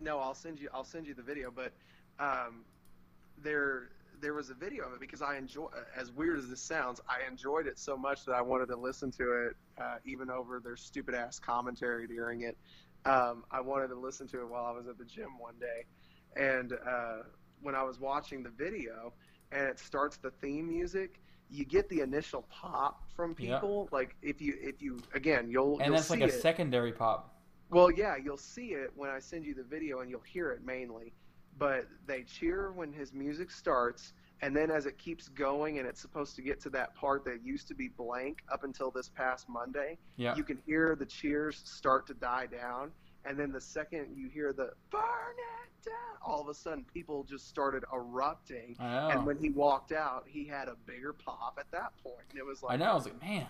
no, 0.00 0.18
I'll 0.18 0.34
send 0.34 0.58
you 0.60 0.68
I'll 0.72 0.84
send 0.84 1.06
you 1.06 1.14
the 1.14 1.22
video, 1.22 1.50
but 1.50 1.72
um, 2.18 2.64
there 3.42 3.90
there 4.20 4.34
was 4.34 4.50
a 4.50 4.54
video 4.54 4.84
of 4.86 4.94
it 4.94 5.00
because 5.00 5.22
I 5.22 5.36
enjoy 5.36 5.68
as 5.96 6.10
weird 6.10 6.38
as 6.38 6.48
this 6.48 6.60
sounds, 6.60 7.00
I 7.08 7.28
enjoyed 7.30 7.66
it 7.68 7.78
so 7.78 7.96
much 7.96 8.24
that 8.24 8.32
I 8.32 8.40
wanted 8.42 8.66
to 8.68 8.76
listen 8.76 9.10
to 9.12 9.46
it 9.46 9.56
uh, 9.80 9.96
even 10.04 10.28
over 10.30 10.58
their 10.58 10.76
stupid 10.76 11.14
ass 11.14 11.38
commentary 11.38 12.06
during 12.08 12.42
it. 12.42 12.56
Um, 13.04 13.44
I 13.52 13.60
wanted 13.60 13.88
to 13.88 13.94
listen 13.94 14.26
to 14.28 14.40
it 14.40 14.48
while 14.48 14.64
I 14.64 14.72
was 14.72 14.88
at 14.88 14.98
the 14.98 15.04
gym 15.04 15.38
one 15.38 15.54
day, 15.60 15.84
and 16.36 16.72
uh, 16.72 17.22
when 17.62 17.74
I 17.74 17.82
was 17.82 17.98
watching 18.00 18.42
the 18.42 18.50
video 18.50 19.12
and 19.52 19.62
it 19.62 19.78
starts 19.78 20.16
the 20.16 20.30
theme 20.30 20.68
music, 20.68 21.20
you 21.50 21.64
get 21.64 21.88
the 21.88 22.00
initial 22.00 22.42
pop 22.50 23.02
from 23.16 23.34
Yeah. 23.38 23.54
people. 23.56 23.88
Like 23.90 24.14
if 24.22 24.40
you 24.40 24.54
if 24.60 24.80
you 24.82 24.98
again 25.14 25.50
you'll 25.50 25.78
And 25.78 25.86
you'll 25.86 25.96
that's 25.96 26.10
like 26.10 26.20
a 26.20 26.24
it. 26.26 26.32
secondary 26.42 26.92
pop. 26.92 27.34
Well, 27.70 27.90
yeah, 27.90 28.16
you'll 28.16 28.36
see 28.38 28.68
it 28.68 28.90
when 28.96 29.10
I 29.10 29.18
send 29.18 29.44
you 29.44 29.52
the 29.54 29.62
video, 29.62 30.00
and 30.00 30.10
you'll 30.10 30.20
hear 30.22 30.50
it 30.52 30.64
mainly. 30.64 31.12
But 31.58 31.86
they 32.06 32.22
cheer 32.22 32.72
when 32.72 32.92
his 32.92 33.12
music 33.12 33.50
starts, 33.50 34.14
and 34.40 34.56
then 34.56 34.70
as 34.70 34.86
it 34.86 34.96
keeps 34.96 35.28
going, 35.28 35.78
and 35.78 35.86
it's 35.86 36.00
supposed 36.00 36.34
to 36.36 36.42
get 36.42 36.60
to 36.62 36.70
that 36.70 36.94
part 36.94 37.26
that 37.26 37.44
used 37.44 37.68
to 37.68 37.74
be 37.74 37.88
blank 37.88 38.38
up 38.50 38.64
until 38.64 38.90
this 38.90 39.10
past 39.10 39.48
Monday, 39.50 39.98
Yeah. 40.16 40.34
you 40.34 40.44
can 40.44 40.56
hear 40.64 40.96
the 40.96 41.04
cheers 41.04 41.60
start 41.64 42.06
to 42.06 42.14
die 42.14 42.46
down. 42.46 42.90
And 43.28 43.38
then 43.38 43.52
the 43.52 43.60
second 43.60 44.16
you 44.16 44.28
hear 44.28 44.52
the 44.52 44.70
burn 44.90 45.02
it 45.02 45.84
down, 45.84 46.16
all 46.24 46.40
of 46.40 46.48
a 46.48 46.54
sudden 46.54 46.84
people 46.92 47.24
just 47.24 47.46
started 47.48 47.84
erupting. 47.92 48.74
I 48.80 48.82
know. 48.94 49.08
And 49.10 49.26
when 49.26 49.36
he 49.38 49.50
walked 49.50 49.92
out, 49.92 50.24
he 50.26 50.46
had 50.46 50.68
a 50.68 50.74
bigger 50.86 51.12
pop 51.12 51.58
at 51.60 51.70
that 51.72 51.92
point. 52.02 52.24
And 52.30 52.38
it 52.38 52.46
was 52.46 52.62
like, 52.62 52.74
I 52.74 52.76
know. 52.76 52.90
I 52.90 52.94
was 52.94 53.04
like, 53.04 53.20
man. 53.20 53.46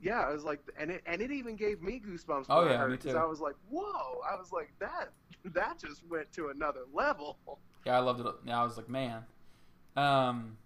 yeah, 0.00 0.28
it 0.28 0.32
was 0.32 0.44
like, 0.44 0.60
and 0.78 0.90
it 0.90 1.02
and 1.06 1.20
it 1.20 1.30
even 1.32 1.56
gave 1.56 1.82
me 1.82 2.00
goosebumps. 2.06 2.46
Oh, 2.48 2.64
yeah, 2.68 2.76
heard 2.76 2.88
me 2.90 2.94
it, 2.94 3.02
'cause 3.02 3.12
too. 3.12 3.18
I 3.18 3.24
was 3.24 3.40
like, 3.40 3.56
whoa! 3.68 4.20
I 4.30 4.36
was 4.36 4.52
like, 4.52 4.72
that 4.78 5.10
that 5.44 5.78
just 5.80 6.02
went 6.08 6.30
to 6.32 6.48
another 6.48 6.84
level. 6.92 7.38
Yeah, 7.84 7.96
I 7.96 8.00
loved 8.00 8.20
it. 8.20 8.26
Yeah, 8.44 8.60
I 8.60 8.64
was 8.64 8.76
like, 8.76 8.88
man. 8.88 9.24
Um, 9.96 10.58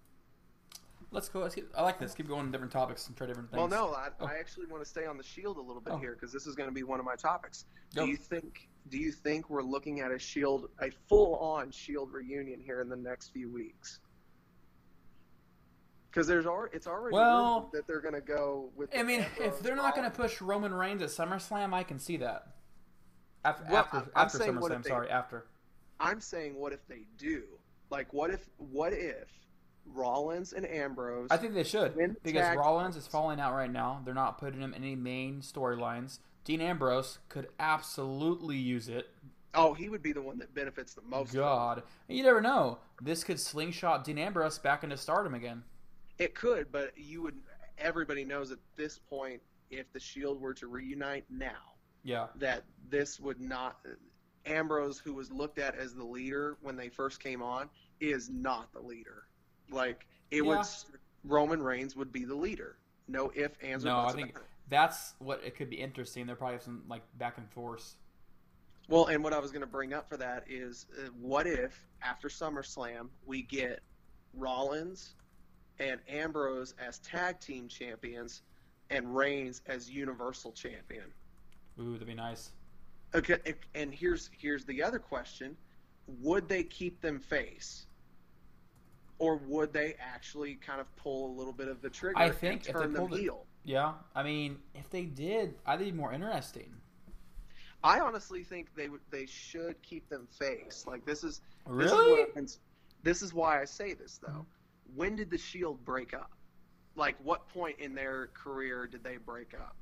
let's 1.10 1.28
go. 1.28 1.40
Let's 1.40 1.54
keep, 1.54 1.68
I 1.76 1.82
like 1.82 1.98
this. 1.98 2.14
Keep 2.14 2.28
going 2.28 2.46
to 2.46 2.52
different 2.52 2.72
topics 2.72 3.06
and 3.08 3.16
try 3.16 3.26
different 3.26 3.50
things. 3.50 3.58
Well, 3.58 3.68
no, 3.68 3.94
I, 3.94 4.08
Oh. 4.20 4.26
I 4.26 4.34
actually 4.38 4.66
want 4.66 4.82
to 4.82 4.88
stay 4.88 5.06
on 5.06 5.16
the 5.16 5.22
Shield 5.24 5.56
a 5.56 5.60
little 5.60 5.80
bit 5.82 5.92
Oh. 5.94 5.98
here 5.98 6.12
because 6.14 6.32
this 6.32 6.46
is 6.46 6.54
going 6.54 6.68
to 6.68 6.74
be 6.74 6.82
one 6.82 6.98
of 7.00 7.04
my 7.06 7.16
topics. 7.16 7.64
Go. 7.94 8.04
Do 8.04 8.10
you 8.10 8.16
think? 8.16 8.68
Do 8.88 8.98
you 8.98 9.12
think 9.12 9.50
we're 9.50 9.62
looking 9.62 10.00
at 10.00 10.10
a 10.10 10.18
Shield, 10.18 10.68
a 10.80 10.90
full-on 11.08 11.70
Shield 11.70 12.12
reunion 12.12 12.60
here 12.60 12.80
in 12.80 12.88
the 12.88 12.96
next 12.96 13.28
few 13.32 13.50
weeks? 13.52 14.00
Because 16.10 16.26
there's 16.26 16.46
already, 16.46 16.74
it's 16.76 16.86
already 16.88 17.14
Well, 17.14 17.70
that 17.72 17.86
they're 17.86 18.00
going 18.00 18.14
to 18.14 18.20
go 18.20 18.70
with. 18.74 18.90
I 18.96 19.02
mean, 19.04 19.24
if 19.38 19.60
they're 19.60 19.76
not 19.76 19.94
going 19.94 20.10
to 20.10 20.16
push 20.16 20.40
Roman 20.40 20.74
Reigns 20.74 21.02
at 21.02 21.10
SummerSlam, 21.10 21.72
I 21.72 21.84
can 21.84 21.98
see 22.00 22.16
that. 22.16 22.48
After 23.44 23.64
Well, 23.68 23.76
after, 23.76 23.96
I'm 23.98 24.26
after 24.26 24.38
SummerSlam, 24.38 24.82
they- 24.82 24.88
sorry, 24.88 25.08
after. 25.10 25.46
I'm 26.00 26.20
saying, 26.20 26.54
what 26.56 26.72
if 26.72 26.84
they 26.88 27.02
do? 27.18 27.44
Like, 27.90 28.12
what 28.12 28.30
if? 28.30 28.48
What 28.56 28.92
if 28.92 29.28
Rollins 29.94 30.52
and 30.52 30.66
Ambrose? 30.66 31.28
I 31.30 31.36
think 31.36 31.54
they 31.54 31.64
should 31.64 31.94
because 32.22 32.40
tag 32.40 32.58
Rollins 32.58 32.96
is 32.96 33.06
falling 33.06 33.40
out 33.40 33.54
right 33.54 33.70
now. 33.70 34.02
They're 34.04 34.14
not 34.14 34.38
putting 34.38 34.60
him 34.60 34.74
in 34.74 34.82
any 34.82 34.96
main 34.96 35.40
storylines. 35.40 36.18
Dean 36.44 36.60
Ambrose 36.60 37.18
could 37.28 37.48
absolutely 37.58 38.56
use 38.56 38.88
it. 38.88 39.08
Oh, 39.54 39.74
he 39.74 39.88
would 39.88 40.02
be 40.02 40.12
the 40.12 40.22
one 40.22 40.38
that 40.38 40.54
benefits 40.54 40.94
the 40.94 41.02
most. 41.02 41.32
God, 41.32 41.82
and 42.08 42.16
you 42.16 42.22
never 42.22 42.40
know. 42.40 42.78
This 43.02 43.24
could 43.24 43.40
slingshot 43.40 44.04
Dean 44.04 44.18
Ambrose 44.18 44.58
back 44.58 44.84
into 44.84 44.96
stardom 44.96 45.34
again. 45.34 45.64
It 46.18 46.34
could, 46.34 46.70
but 46.70 46.92
you 46.96 47.22
would. 47.22 47.36
Everybody 47.78 48.24
knows 48.24 48.50
at 48.52 48.58
this 48.76 48.98
point, 48.98 49.40
if 49.70 49.92
the 49.92 50.00
Shield 50.00 50.40
were 50.40 50.54
to 50.54 50.66
reunite 50.66 51.24
now, 51.30 51.74
Yeah, 52.04 52.26
that 52.36 52.64
this 52.88 53.18
would 53.18 53.40
not. 53.40 53.78
Ambrose, 54.46 54.98
who 54.98 55.14
was 55.14 55.30
looked 55.30 55.58
at 55.58 55.74
as 55.76 55.94
the 55.94 56.04
leader 56.04 56.56
when 56.62 56.76
they 56.76 56.88
first 56.88 57.22
came 57.22 57.42
on, 57.42 57.68
is 58.00 58.30
not 58.30 58.72
the 58.72 58.80
leader. 58.80 59.24
Like 59.70 60.06
it 60.30 60.44
Yeah. 60.44 60.58
would. 60.58 60.66
Roman 61.24 61.62
Reigns 61.62 61.96
would 61.96 62.12
be 62.12 62.24
the 62.24 62.34
leader. 62.34 62.78
No 63.06 63.30
if, 63.34 63.52
ands, 63.62 63.84
or 63.84 63.88
no, 63.88 63.98
I 64.00 64.12
think 64.12 64.30
about 64.30 64.44
that's 64.68 65.14
what 65.18 65.42
it 65.44 65.56
could 65.56 65.68
be 65.68 65.76
interesting. 65.76 66.26
There 66.26 66.36
probably 66.36 66.54
have 66.54 66.62
some 66.62 66.84
like 66.88 67.02
back 67.18 67.36
and 67.38 67.48
forth. 67.50 67.96
Well, 68.88 69.06
and 69.06 69.22
what 69.22 69.32
I 69.32 69.38
was 69.38 69.50
going 69.50 69.60
to 69.60 69.66
bring 69.66 69.92
up 69.92 70.08
for 70.08 70.16
that 70.16 70.44
is, 70.48 70.86
uh, 70.98 71.08
what 71.20 71.46
if 71.46 71.86
after 72.02 72.28
SummerSlam 72.28 73.08
we 73.26 73.42
get 73.42 73.80
Rollins 74.34 75.14
and 75.78 76.00
Ambrose 76.08 76.74
as 76.78 76.98
tag 77.00 77.40
team 77.40 77.68
champions, 77.68 78.42
and 78.90 79.14
Reigns 79.14 79.62
as 79.66 79.90
Universal 79.90 80.52
Champion? 80.52 81.12
Ooh, 81.78 81.92
that'd 81.92 82.06
be 82.06 82.14
nice. 82.14 82.50
Okay, 83.14 83.38
and 83.74 83.92
here's 83.92 84.30
here's 84.32 84.64
the 84.64 84.82
other 84.82 84.98
question: 84.98 85.56
Would 86.20 86.48
they 86.48 86.62
keep 86.62 87.00
them 87.00 87.18
face, 87.18 87.86
or 89.20 89.36
would 89.36 89.72
they 89.72 89.94
actually 90.00 90.54
kind 90.56 90.80
of 90.80 90.96
pull 90.96 91.30
a 91.30 91.34
little 91.36 91.52
bit 91.52 91.68
of 91.68 91.80
the 91.82 91.90
trigger 91.90 92.18
I 92.18 92.30
think 92.30 92.66
and 92.66 92.74
they 92.74 92.80
turn 92.80 92.92
them 92.92 93.02
pulled 93.06 93.14
it- 93.14 93.20
heel? 93.20 93.46
Yeah, 93.62 93.92
I 94.14 94.22
mean, 94.22 94.58
if 94.74 94.88
they 94.88 95.04
did, 95.04 95.54
I 95.66 95.72
think 95.76 95.82
it'd 95.82 95.94
be 95.94 96.00
more 96.00 96.12
interesting. 96.12 96.74
I 97.84 98.00
honestly 98.00 98.42
think 98.42 98.74
they 98.74 98.88
would 98.88 99.00
they 99.10 99.26
should 99.26 99.80
keep 99.82 100.08
them 100.08 100.26
face. 100.26 100.84
Like 100.86 101.04
this 101.04 101.22
is 101.22 101.40
this 101.70 101.92
is, 101.92 102.58
this 103.02 103.22
is 103.22 103.32
why 103.32 103.60
I 103.60 103.64
say 103.66 103.94
this 103.94 104.18
though. 104.18 104.44
When 104.94 105.14
did 105.16 105.30
the 105.30 105.38
Shield 105.38 105.84
break 105.84 106.14
up? 106.14 106.32
Like 106.96 107.16
what 107.22 107.48
point 107.48 107.78
in 107.78 107.94
their 107.94 108.28
career 108.28 108.86
did 108.86 109.04
they 109.04 109.18
break 109.18 109.54
up? 109.54 109.76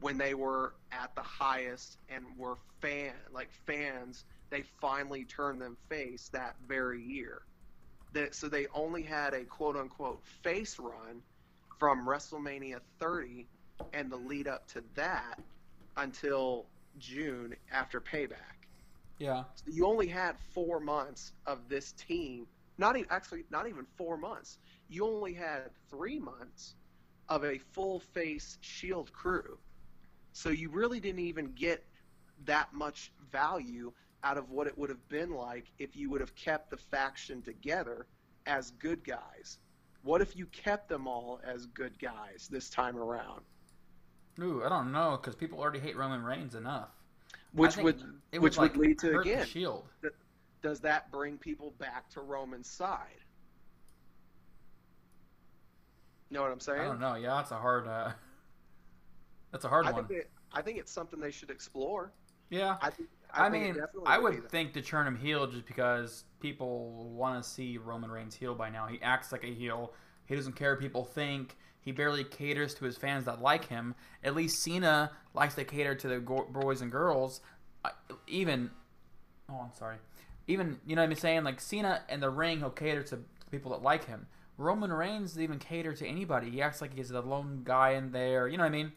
When 0.00 0.16
they 0.16 0.34
were 0.34 0.74
at 0.92 1.14
the 1.14 1.22
highest 1.22 1.98
and 2.08 2.24
were 2.36 2.56
fan 2.80 3.12
like 3.32 3.50
fans, 3.66 4.24
they 4.50 4.62
finally 4.80 5.24
turned 5.24 5.60
them 5.60 5.76
face 5.88 6.28
that 6.32 6.56
very 6.66 7.02
year. 7.02 7.42
That 8.12 8.34
so 8.34 8.48
they 8.48 8.66
only 8.74 9.02
had 9.02 9.34
a 9.34 9.44
quote 9.44 9.76
unquote 9.76 10.24
face 10.42 10.78
run 10.78 11.22
from 11.78 12.06
WrestleMania 12.06 12.80
30 12.98 13.46
and 13.92 14.10
the 14.10 14.16
lead 14.16 14.48
up 14.48 14.66
to 14.68 14.82
that 14.94 15.40
until 15.96 16.66
June 16.98 17.54
after 17.70 18.00
Payback. 18.00 18.58
Yeah. 19.18 19.44
So 19.54 19.64
you 19.70 19.86
only 19.86 20.06
had 20.06 20.36
four 20.52 20.80
months 20.80 21.32
of 21.46 21.68
this 21.68 21.92
team. 21.92 22.46
Not 22.78 22.96
even 22.96 23.08
actually, 23.10 23.44
not 23.50 23.68
even 23.68 23.86
four 23.96 24.16
months. 24.16 24.58
You 24.88 25.06
only 25.06 25.34
had 25.34 25.70
three 25.90 26.18
months 26.18 26.74
of 27.28 27.44
a 27.44 27.58
full 27.58 28.00
face 28.00 28.58
Shield 28.60 29.12
crew. 29.12 29.58
So 30.32 30.50
you 30.50 30.70
really 30.70 31.00
didn't 31.00 31.20
even 31.20 31.52
get 31.52 31.84
that 32.44 32.72
much 32.72 33.12
value 33.32 33.92
out 34.24 34.36
of 34.36 34.50
what 34.50 34.66
it 34.66 34.76
would 34.76 34.90
have 34.90 35.08
been 35.08 35.30
like 35.30 35.66
if 35.78 35.96
you 35.96 36.10
would 36.10 36.20
have 36.20 36.34
kept 36.34 36.70
the 36.70 36.76
faction 36.76 37.42
together 37.42 38.06
as 38.46 38.72
good 38.72 39.04
guys. 39.04 39.58
What 40.02 40.20
if 40.20 40.36
you 40.36 40.46
kept 40.46 40.88
them 40.88 41.06
all 41.06 41.40
as 41.44 41.66
good 41.66 41.98
guys 41.98 42.48
this 42.50 42.70
time 42.70 42.96
around? 42.96 43.42
Ooh, 44.40 44.62
I 44.64 44.68
don't 44.68 44.92
know 44.92 45.18
because 45.20 45.34
people 45.34 45.58
already 45.58 45.80
hate 45.80 45.96
Roman 45.96 46.22
Reigns 46.22 46.54
enough. 46.54 46.88
Which 47.52 47.76
would 47.76 48.02
It 48.32 48.40
which 48.40 48.56
would, 48.58 48.76
would 48.76 48.86
lead 48.86 48.98
to 49.00 49.18
again 49.20 49.46
Shield. 49.46 49.84
does 50.62 50.80
that 50.80 51.10
bring 51.10 51.38
people 51.38 51.72
back 51.78 52.08
to 52.10 52.20
Roman's 52.20 52.68
side? 52.68 53.22
You 56.30 56.36
know 56.36 56.42
what 56.42 56.52
I'm 56.52 56.60
saying? 56.60 56.80
I 56.80 56.84
don't 56.84 57.00
know. 57.00 57.14
Yeah, 57.14 57.36
that's 57.36 57.50
a 57.52 57.56
hard. 57.56 57.86
Uh, 57.88 58.12
that's 59.52 59.64
a 59.64 59.68
hard 59.68 59.86
I 59.86 59.92
one. 59.92 60.06
think 60.06 60.20
they, 60.22 60.28
I 60.58 60.62
think 60.62 60.78
it's 60.78 60.92
something 60.92 61.18
they 61.20 61.30
should 61.30 61.50
explore. 61.50 62.12
yeah. 62.50 62.76
I 62.82 62.90
think. 62.90 63.08
I, 63.32 63.46
I, 63.46 63.48
mean, 63.50 63.76
I 64.06 64.18
would 64.18 64.48
think 64.50 64.72
to 64.74 64.82
turn 64.82 65.06
him 65.06 65.16
heel 65.16 65.46
just 65.46 65.66
because 65.66 66.24
people 66.40 67.10
want 67.14 67.42
to 67.42 67.48
see 67.48 67.78
Roman 67.78 68.10
Reigns 68.10 68.34
heel 68.34 68.54
by 68.54 68.70
now. 68.70 68.86
He 68.86 69.00
acts 69.02 69.32
like 69.32 69.44
a 69.44 69.52
heel. 69.52 69.92
He 70.26 70.34
doesn't 70.34 70.54
care 70.54 70.72
what 70.72 70.80
people 70.80 71.04
think. 71.04 71.56
He 71.80 71.92
barely 71.92 72.24
caters 72.24 72.74
to 72.74 72.84
his 72.84 72.96
fans 72.96 73.24
that 73.26 73.40
like 73.40 73.64
him. 73.66 73.94
At 74.24 74.34
least 74.34 74.62
Cena 74.62 75.12
likes 75.34 75.54
to 75.54 75.64
cater 75.64 75.94
to 75.94 76.08
the 76.08 76.20
go- 76.20 76.48
boys 76.50 76.80
and 76.80 76.90
girls. 76.90 77.40
I- 77.84 77.92
Even, 78.26 78.70
oh, 79.50 79.60
I'm 79.64 79.74
sorry. 79.74 79.96
Even 80.46 80.78
you 80.86 80.96
know 80.96 81.02
what 81.02 81.10
I'm 81.10 81.16
saying? 81.16 81.44
Like 81.44 81.60
Cena 81.60 82.02
in 82.08 82.20
the 82.20 82.30
ring, 82.30 82.58
he'll 82.58 82.70
cater 82.70 83.02
to 83.04 83.18
people 83.50 83.70
that 83.72 83.82
like 83.82 84.04
him. 84.06 84.26
Roman 84.56 84.92
Reigns 84.92 85.30
doesn't 85.30 85.42
even 85.42 85.58
cater 85.58 85.92
to 85.94 86.06
anybody. 86.06 86.50
He 86.50 86.60
acts 86.62 86.80
like 86.80 86.94
he's 86.94 87.10
the 87.10 87.20
lone 87.22 87.62
guy 87.64 87.90
in 87.90 88.10
there. 88.10 88.48
You 88.48 88.56
know 88.56 88.64
what 88.64 88.68
I 88.68 88.72
mean? 88.72 88.92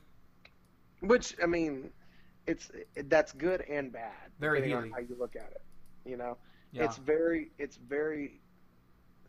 Which 1.01 1.35
I 1.41 1.45
mean, 1.45 1.91
it's 2.51 2.71
that's 3.09 3.33
good 3.33 3.61
and 3.69 3.91
bad 3.91 4.31
Very 4.39 4.61
depending 4.61 4.73
on 4.73 4.83
how 4.93 4.99
you 4.99 5.15
look 5.19 5.35
at 5.35 5.51
it. 5.51 5.63
You 6.05 6.17
know, 6.17 6.37
Yeah. 6.71 6.83
it's 6.85 6.97
very 6.97 7.51
it's 7.57 7.77
very 7.77 8.41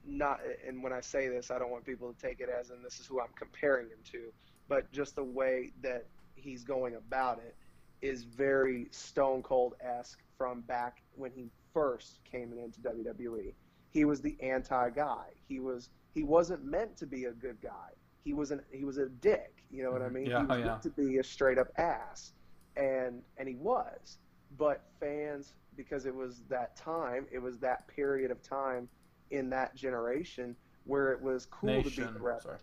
not. 0.04 0.40
And 0.66 0.82
when 0.82 0.92
I 0.92 1.00
say 1.00 1.28
this, 1.28 1.50
I 1.50 1.58
don't 1.58 1.70
want 1.70 1.84
people 1.84 2.12
to 2.12 2.18
take 2.18 2.40
it 2.40 2.48
as 2.48 2.70
and 2.70 2.84
this 2.84 3.00
is 3.00 3.06
who 3.06 3.20
I'm 3.20 3.32
comparing 3.36 3.88
him 3.88 4.02
to, 4.12 4.32
but 4.68 4.90
just 4.92 5.16
the 5.16 5.24
way 5.24 5.72
that 5.82 6.08
he's 6.34 6.64
going 6.64 6.94
about 6.96 7.38
it 7.38 7.56
is 8.02 8.24
very 8.24 8.88
Stone 8.90 9.42
Cold 9.42 9.74
esque 9.80 10.20
from 10.36 10.62
back 10.62 11.02
when 11.14 11.32
he 11.32 11.50
first 11.72 12.20
came 12.24 12.52
into 12.52 12.80
WWE. 12.80 13.54
He 13.90 14.04
was 14.04 14.20
the 14.20 14.36
anti 14.40 14.90
guy. 14.90 15.26
He 15.48 15.60
was 15.60 15.90
he 16.14 16.22
wasn't 16.22 16.64
meant 16.64 16.96
to 16.98 17.06
be 17.06 17.24
a 17.26 17.32
good 17.32 17.60
guy. 17.60 17.90
He 18.24 18.34
was 18.34 18.50
an 18.50 18.62
he 18.70 18.84
was 18.84 18.98
a 18.98 19.08
dick. 19.08 19.64
You 19.70 19.84
know 19.84 19.92
what 19.92 20.02
I 20.02 20.08
Mhm. 20.08 20.12
mean? 20.12 20.30
Yeah, 20.30 20.40
he 20.40 20.44
was 20.46 20.56
oh, 20.56 20.58
yeah. 20.58 20.64
meant 20.64 20.82
to 20.82 20.90
be 20.90 21.18
a 21.18 21.24
straight 21.24 21.58
up 21.58 21.68
ass, 21.78 22.32
and 22.76 23.22
and 23.38 23.48
he 23.48 23.54
was. 23.54 24.18
But 24.58 24.82
fans, 25.00 25.54
because 25.76 26.04
it 26.04 26.14
was 26.14 26.42
that 26.48 26.76
time, 26.76 27.26
it 27.32 27.38
was 27.40 27.58
that 27.58 27.88
period 27.88 28.30
of 28.30 28.42
time 28.42 28.88
in 29.30 29.48
that 29.50 29.74
generation 29.74 30.54
where 30.84 31.12
it 31.12 31.20
was 31.20 31.46
cool 31.46 31.82
to 31.82 31.90
be 31.90 32.02
the. 32.02 32.58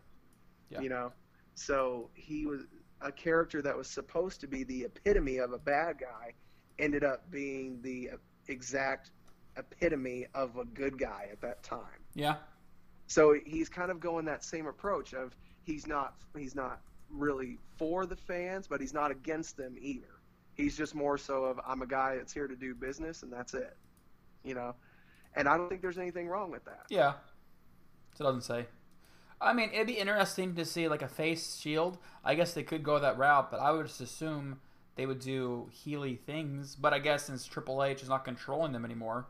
Yeah. 0.69 0.81
you 0.81 0.89
know 0.89 1.11
so 1.55 2.09
he 2.13 2.45
was 2.45 2.61
a 3.01 3.11
character 3.11 3.61
that 3.61 3.75
was 3.75 3.87
supposed 3.87 4.39
to 4.41 4.47
be 4.47 4.63
the 4.63 4.83
epitome 4.83 5.37
of 5.37 5.51
a 5.51 5.57
bad 5.57 5.97
guy 5.99 6.33
ended 6.77 7.03
up 7.03 7.29
being 7.31 7.81
the 7.81 8.11
exact 8.47 9.09
epitome 9.57 10.27
of 10.35 10.57
a 10.57 10.65
good 10.65 10.99
guy 10.99 11.27
at 11.31 11.41
that 11.41 11.63
time 11.63 12.03
Yeah. 12.13 12.35
so 13.07 13.35
he's 13.45 13.67
kind 13.67 13.89
of 13.89 13.99
going 13.99 14.25
that 14.25 14.43
same 14.43 14.67
approach 14.67 15.13
of 15.13 15.35
he's 15.63 15.87
not 15.87 16.13
he's 16.37 16.53
not 16.55 16.81
really 17.11 17.57
for 17.77 18.05
the 18.05 18.15
fans 18.15 18.67
but 18.67 18.79
he's 18.81 18.93
not 18.93 19.11
against 19.11 19.57
them 19.57 19.75
either 19.79 20.19
he's 20.53 20.77
just 20.77 20.95
more 20.95 21.17
so 21.17 21.45
of 21.45 21.59
i'm 21.65 21.81
a 21.81 21.87
guy 21.87 22.15
that's 22.17 22.33
here 22.33 22.47
to 22.47 22.55
do 22.55 22.73
business 22.75 23.23
and 23.23 23.31
that's 23.31 23.53
it 23.53 23.77
you 24.43 24.53
know 24.53 24.75
and 25.35 25.47
i 25.47 25.57
don't 25.57 25.69
think 25.69 25.81
there's 25.81 25.97
anything 25.97 26.27
wrong 26.27 26.51
with 26.51 26.63
that 26.65 26.85
Yeah. 26.89 27.13
So 28.13 28.23
it 28.25 28.27
doesn't 28.27 28.41
say. 28.41 28.67
I 29.41 29.53
mean, 29.53 29.69
it'd 29.73 29.87
be 29.87 29.97
interesting 29.97 30.55
to 30.55 30.65
see 30.65 30.87
like 30.87 31.01
a 31.01 31.07
face 31.07 31.57
shield. 31.57 31.97
I 32.23 32.35
guess 32.35 32.53
they 32.53 32.63
could 32.63 32.83
go 32.83 32.99
that 32.99 33.17
route, 33.17 33.49
but 33.51 33.59
I 33.59 33.71
would 33.71 33.87
just 33.87 34.01
assume 34.01 34.59
they 34.95 35.05
would 35.05 35.19
do 35.19 35.69
Healy 35.71 36.15
things. 36.15 36.75
But 36.75 36.93
I 36.93 36.99
guess 36.99 37.25
since 37.25 37.45
Triple 37.45 37.83
H 37.83 38.03
is 38.03 38.09
not 38.09 38.25
controlling 38.25 38.73
them 38.73 38.83
anymore, 38.85 39.27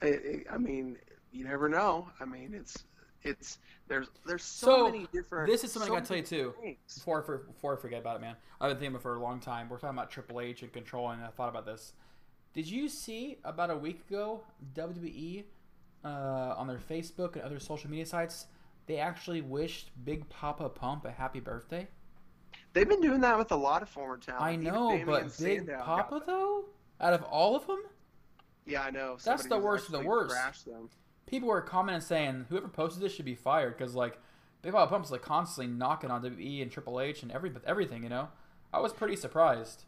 It, 0.00 0.22
it, 0.24 0.46
I 0.50 0.58
mean, 0.58 0.98
you 1.30 1.44
never 1.44 1.68
know. 1.68 2.08
I 2.20 2.24
mean, 2.24 2.54
it's 2.54 2.84
it's 3.24 3.58
there's 3.88 4.08
there's 4.26 4.42
so, 4.42 4.66
So, 4.66 4.84
many 4.90 5.06
different. 5.12 5.50
this 5.50 5.64
is 5.64 5.72
something 5.72 5.88
so 5.88 5.94
I 5.94 5.98
gotta 5.98 6.08
tell 6.08 6.16
you 6.16 6.22
too. 6.22 6.54
things. 6.60 6.78
before 6.94 7.22
I, 7.22 7.26
for, 7.26 7.38
before 7.38 7.76
I 7.76 7.80
forget 7.80 8.00
about 8.00 8.16
it, 8.16 8.20
man, 8.20 8.36
I've 8.60 8.70
been 8.70 8.76
thinking 8.78 8.88
about 8.88 9.00
it 9.00 9.02
for 9.02 9.16
a 9.16 9.22
long 9.22 9.40
time. 9.40 9.68
We're 9.68 9.78
talking 9.78 9.96
about 9.96 10.10
Triple 10.10 10.40
H 10.40 10.62
and 10.62 10.72
controlling. 10.72 11.18
And 11.18 11.26
I 11.26 11.30
thought 11.30 11.48
about 11.48 11.66
this. 11.66 11.92
Did 12.54 12.66
you 12.68 12.88
see 12.88 13.38
about 13.44 13.70
a 13.70 13.76
week 13.76 14.02
ago 14.08 14.42
WWE 14.74 15.44
uh, 16.04 16.08
on 16.56 16.66
their 16.66 16.78
Facebook 16.78 17.34
and 17.34 17.42
other 17.42 17.58
social 17.58 17.90
media 17.90 18.06
sites? 18.06 18.46
They 18.86 18.98
actually 18.98 19.40
wished 19.40 19.90
Big 20.04 20.28
Papa 20.28 20.68
Pump 20.68 21.04
a 21.04 21.10
happy 21.10 21.40
birthday. 21.40 21.86
They've 22.72 22.88
been 22.88 23.00
doing 23.00 23.20
that 23.20 23.38
with 23.38 23.52
a 23.52 23.56
lot 23.56 23.82
of 23.82 23.88
former 23.88 24.16
talent. 24.16 24.42
I 24.42 24.56
know, 24.56 25.00
but 25.06 25.22
Big 25.24 25.30
Sandow 25.30 25.80
Papa 25.84 26.22
though, 26.26 26.64
out 27.00 27.12
of 27.12 27.22
all 27.24 27.54
of 27.54 27.66
them, 27.66 27.82
Yeah, 28.66 28.82
I 28.82 28.90
know. 28.90 29.16
That's 29.22 29.46
the 29.46 29.58
worst 29.58 29.86
of 29.86 29.92
the 29.92 30.00
worst. 30.00 30.64
them. 30.64 30.88
People 31.32 31.48
were 31.48 31.62
commenting 31.62 32.02
saying 32.02 32.44
whoever 32.50 32.68
posted 32.68 33.02
this 33.02 33.12
should 33.12 33.24
be 33.24 33.34
fired 33.34 33.76
because 33.76 33.94
like 33.94 34.18
Big 34.60 34.72
Papa 34.72 34.88
Pump's 34.88 35.10
like 35.10 35.22
constantly 35.22 35.74
knocking 35.74 36.10
on 36.10 36.22
WWE 36.22 36.60
and 36.62 36.70
Triple 36.70 37.00
H 37.00 37.22
and 37.22 37.32
every 37.32 37.50
everything. 37.66 38.02
You 38.04 38.10
know, 38.10 38.28
I 38.72 38.78
was 38.80 38.92
pretty 38.92 39.16
surprised. 39.16 39.84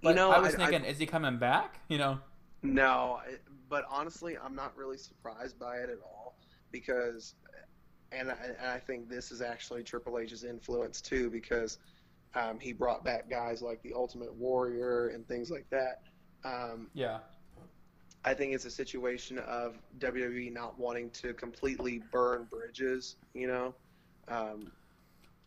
But 0.00 0.10
You 0.10 0.14
know, 0.14 0.30
I 0.30 0.38
was 0.38 0.54
I- 0.54 0.62
I- 0.62 0.66
thinking, 0.70 0.88
is 0.88 0.98
he 0.98 1.04
coming 1.06 1.36
back? 1.38 1.80
You 1.88 1.98
know, 1.98 2.20
No, 2.62 3.20
but 3.68 3.84
honestly, 3.90 4.38
I'm 4.38 4.54
not 4.54 4.74
really 4.76 4.96
surprised 4.96 5.58
by 5.58 5.76
it 5.78 5.90
at 5.90 5.98
all 6.04 6.36
because, 6.70 7.34
and 8.12 8.30
I, 8.30 8.34
and 8.60 8.68
I 8.70 8.78
think 8.78 9.08
this 9.08 9.32
is 9.32 9.42
actually 9.42 9.82
Triple 9.82 10.18
H's 10.20 10.44
influence 10.44 11.00
too 11.00 11.30
because 11.30 11.78
um, 12.36 12.60
he 12.60 12.72
brought 12.72 13.04
back 13.04 13.28
guys 13.28 13.60
like 13.60 13.82
the 13.82 13.92
Ultimate 13.92 14.32
Warrior 14.32 15.08
and 15.08 15.26
things 15.26 15.50
like 15.50 15.68
that. 15.70 16.02
Um, 16.44 16.88
yeah, 16.94 17.18
I 18.24 18.34
think 18.34 18.54
it's 18.54 18.66
a 18.66 18.70
situation 18.70 19.38
of 19.38 19.76
WWE 19.98 20.52
not 20.52 20.78
wanting 20.78 21.10
to 21.10 21.32
completely 21.32 22.02
burn 22.12 22.46
bridges. 22.50 23.16
You 23.34 23.46
know, 23.46 23.74
um, 24.28 24.70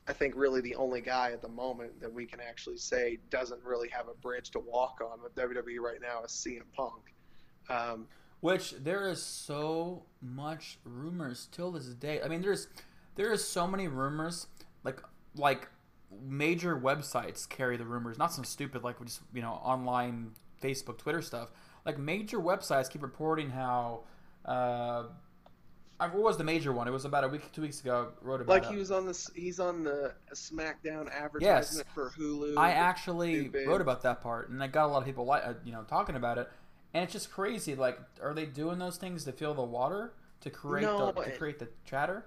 I 0.08 0.14
think 0.14 0.34
really 0.36 0.60
the 0.62 0.76
only 0.76 1.02
guy 1.02 1.32
at 1.32 1.42
the 1.42 1.50
moment 1.50 2.02
that 2.02 2.12
we 2.12 2.26
can 2.26 2.40
actually 2.40 2.78
say 2.78 3.20
doesn't 3.30 3.64
really 3.64 3.90
have 3.90 4.08
a 4.08 4.14
bridge 4.16 4.50
to 4.52 4.60
walk 4.60 5.02
on 5.02 5.22
with 5.22 5.36
WWE 5.36 5.80
right 5.80 6.02
now 6.02 6.24
is 6.24 6.32
CM 6.32 6.64
Punk. 6.76 7.14
Um, 7.70 8.08
which 8.42 8.72
there 8.72 9.08
is 9.10 9.22
so 9.22 10.04
much 10.22 10.78
rumors 10.84 11.48
till 11.52 11.72
this 11.72 11.86
day. 11.86 12.22
I 12.22 12.28
mean, 12.28 12.42
there's 12.42 12.68
there 13.16 13.32
is 13.32 13.48
so 13.48 13.68
many 13.68 13.88
rumors 13.88 14.48
like 14.84 15.02
like 15.36 15.70
major 16.22 16.78
websites 16.78 17.48
carry 17.48 17.78
the 17.78 17.86
rumors, 17.86 18.18
not 18.18 18.34
some 18.34 18.44
stupid 18.44 18.84
like 18.84 19.04
just 19.06 19.22
you 19.34 19.42
know 19.42 19.54
online 19.64 20.32
Facebook, 20.62 20.98
Twitter 20.98 21.22
stuff. 21.22 21.52
Like 21.86 21.98
major 21.98 22.40
websites 22.40 22.90
keep 22.90 23.02
reporting 23.02 23.50
how 23.50 24.02
uh, 24.46 25.04
I, 26.00 26.08
what 26.08 26.24
was 26.24 26.38
the 26.38 26.44
major 26.44 26.74
one? 26.74 26.88
It 26.88 26.92
was 26.92 27.06
about 27.06 27.24
a 27.24 27.28
week, 27.28 27.52
two 27.52 27.62
weeks 27.62 27.82
ago. 27.82 28.10
I 28.22 28.26
wrote 28.26 28.42
about 28.42 28.54
Like 28.54 28.66
he 28.66 28.76
was 28.78 28.92
on 28.92 29.06
this. 29.06 29.30
He's 29.36 29.60
on 29.60 29.84
the 29.84 30.14
SmackDown 30.34 31.12
advertisement 31.12 31.88
for 31.94 32.12
Hulu. 32.18 32.58
I 32.58 32.72
actually 32.72 33.50
wrote 33.66 33.82
about 33.82 34.02
that 34.04 34.22
part, 34.22 34.50
and 34.50 34.62
I 34.64 34.68
got 34.68 34.86
a 34.86 34.88
lot 34.88 35.00
of 35.00 35.06
people 35.06 35.26
like 35.26 35.44
uh, 35.46 35.54
you 35.64 35.72
know 35.72 35.84
talking 35.84 36.16
about 36.16 36.38
it, 36.38 36.50
and 36.94 37.04
it's 37.04 37.14
just 37.14 37.32
crazy. 37.32 37.76
Like, 37.76 38.00
are 38.22 38.34
they 38.34 38.46
doing 38.46 38.80
those 38.80 38.98
things 38.98 39.24
to 39.26 39.32
fill 39.32 39.54
the 39.54 39.64
water 39.64 40.14
to 40.42 40.50
create 40.50 40.88
No, 40.88 41.12
the, 41.12 41.12
to 41.24 41.32
create 41.32 41.60
the 41.60 41.70
chatter? 41.86 42.26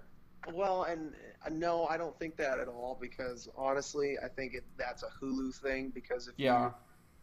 Well, 0.53 0.85
and 0.85 1.15
uh, 1.45 1.51
no, 1.51 1.87
I 1.87 1.97
don't 1.97 2.17
think 2.19 2.37
that 2.37 2.59
at 2.61 2.69
all 2.69 2.97
because 3.01 3.49
honestly, 3.57 4.17
I 4.25 4.29
think 4.29 4.55
it, 4.55 4.65
that's 4.77 5.03
a 5.03 5.09
Hulu 5.21 5.55
thing 5.61 5.91
because 5.91 6.29
if 6.29 6.35
Yeah. 6.37 6.71
you, 6.71 6.75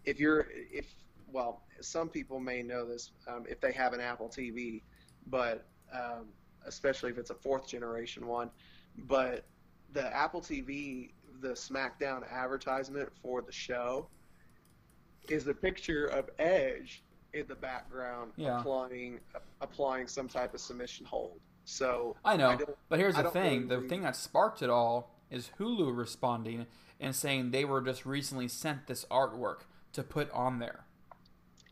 if 0.05 0.19
you're 0.19 0.47
if 0.51 0.93
well, 1.33 1.63
some 1.81 2.07
people 2.07 2.39
may 2.39 2.63
know 2.63 2.85
this 2.87 3.11
um, 3.27 3.43
if 3.49 3.59
they 3.59 3.73
have 3.73 3.91
an 3.91 3.99
Apple 3.99 4.29
TV, 4.29 4.81
but 5.27 5.65
um, 5.91 6.27
especially 6.65 7.11
if 7.11 7.17
it's 7.17 7.31
a 7.31 7.35
fourth 7.35 7.67
generation 7.67 8.25
one, 8.27 8.49
but 9.07 9.43
the 9.91 10.15
Apple 10.15 10.41
TV, 10.41 11.11
the 11.41 11.49
SmackDown 11.49 12.29
advertisement 12.31 13.09
for 13.21 13.41
the 13.41 13.51
show 13.51 14.07
is 15.29 15.47
a 15.47 15.53
picture 15.53 16.05
of 16.05 16.29
Edge 16.39 17.03
in 17.33 17.47
the 17.47 17.55
background 17.55 18.31
Yeah. 18.37 18.59
applying 18.59 19.19
applying 19.61 20.07
some 20.07 20.27
type 20.27 20.53
of 20.53 20.61
submission 20.61 21.05
hold. 21.05 21.39
So 21.65 22.15
I 22.23 22.37
know, 22.37 22.57
don't- 22.57 22.77
but 22.89 22.99
here's 22.99 23.15
the 23.15 23.23
thing: 23.31 23.67
really 23.67 23.83
the 23.83 23.89
thing 23.89 24.03
that 24.03 24.15
sparked 24.15 24.61
it 24.61 24.69
all 24.69 25.09
is 25.31 25.49
Hulu 25.59 25.95
responding 25.97 26.67
and 26.99 27.15
saying 27.15 27.49
they 27.51 27.65
were 27.65 27.81
just 27.81 28.05
recently 28.05 28.47
sent 28.47 28.85
this 28.85 29.03
artwork 29.05 29.61
to 29.93 30.03
put 30.03 30.29
on 30.31 30.59
there. 30.59 30.82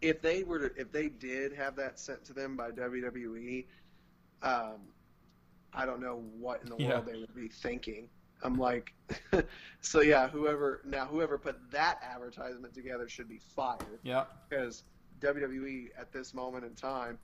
If 0.01 0.21
they 0.21 0.43
were 0.43 0.69
to, 0.69 0.81
if 0.81 0.91
they 0.91 1.09
did 1.09 1.53
have 1.53 1.75
that 1.75 1.99
sent 1.99 2.23
to 2.25 2.33
them 2.33 2.55
by 2.57 2.71
WWE, 2.71 3.65
um, 4.41 4.75
I 5.73 5.85
don't 5.85 6.01
know 6.01 6.23
what 6.39 6.61
in 6.63 6.69
the 6.69 6.77
Yeah. 6.77 6.89
world 6.89 7.05
they 7.05 7.17
would 7.19 7.35
be 7.35 7.47
thinking. 7.47 8.09
I'm 8.43 8.57
like, 8.57 8.93
so 9.81 10.01
yeah, 10.01 10.27
whoever 10.27 10.81
now 10.83 11.05
whoever 11.05 11.37
put 11.37 11.57
that 11.71 11.99
advertisement 12.03 12.73
together 12.73 13.07
should 13.07 13.29
be 13.29 13.37
fired 13.55 13.99
Yeah, 14.03 14.23
because 14.49 14.83
WWE 15.19 15.89
at 15.97 16.11
this 16.11 16.33
moment 16.33 16.65
in 16.65 16.73
time 16.73 17.19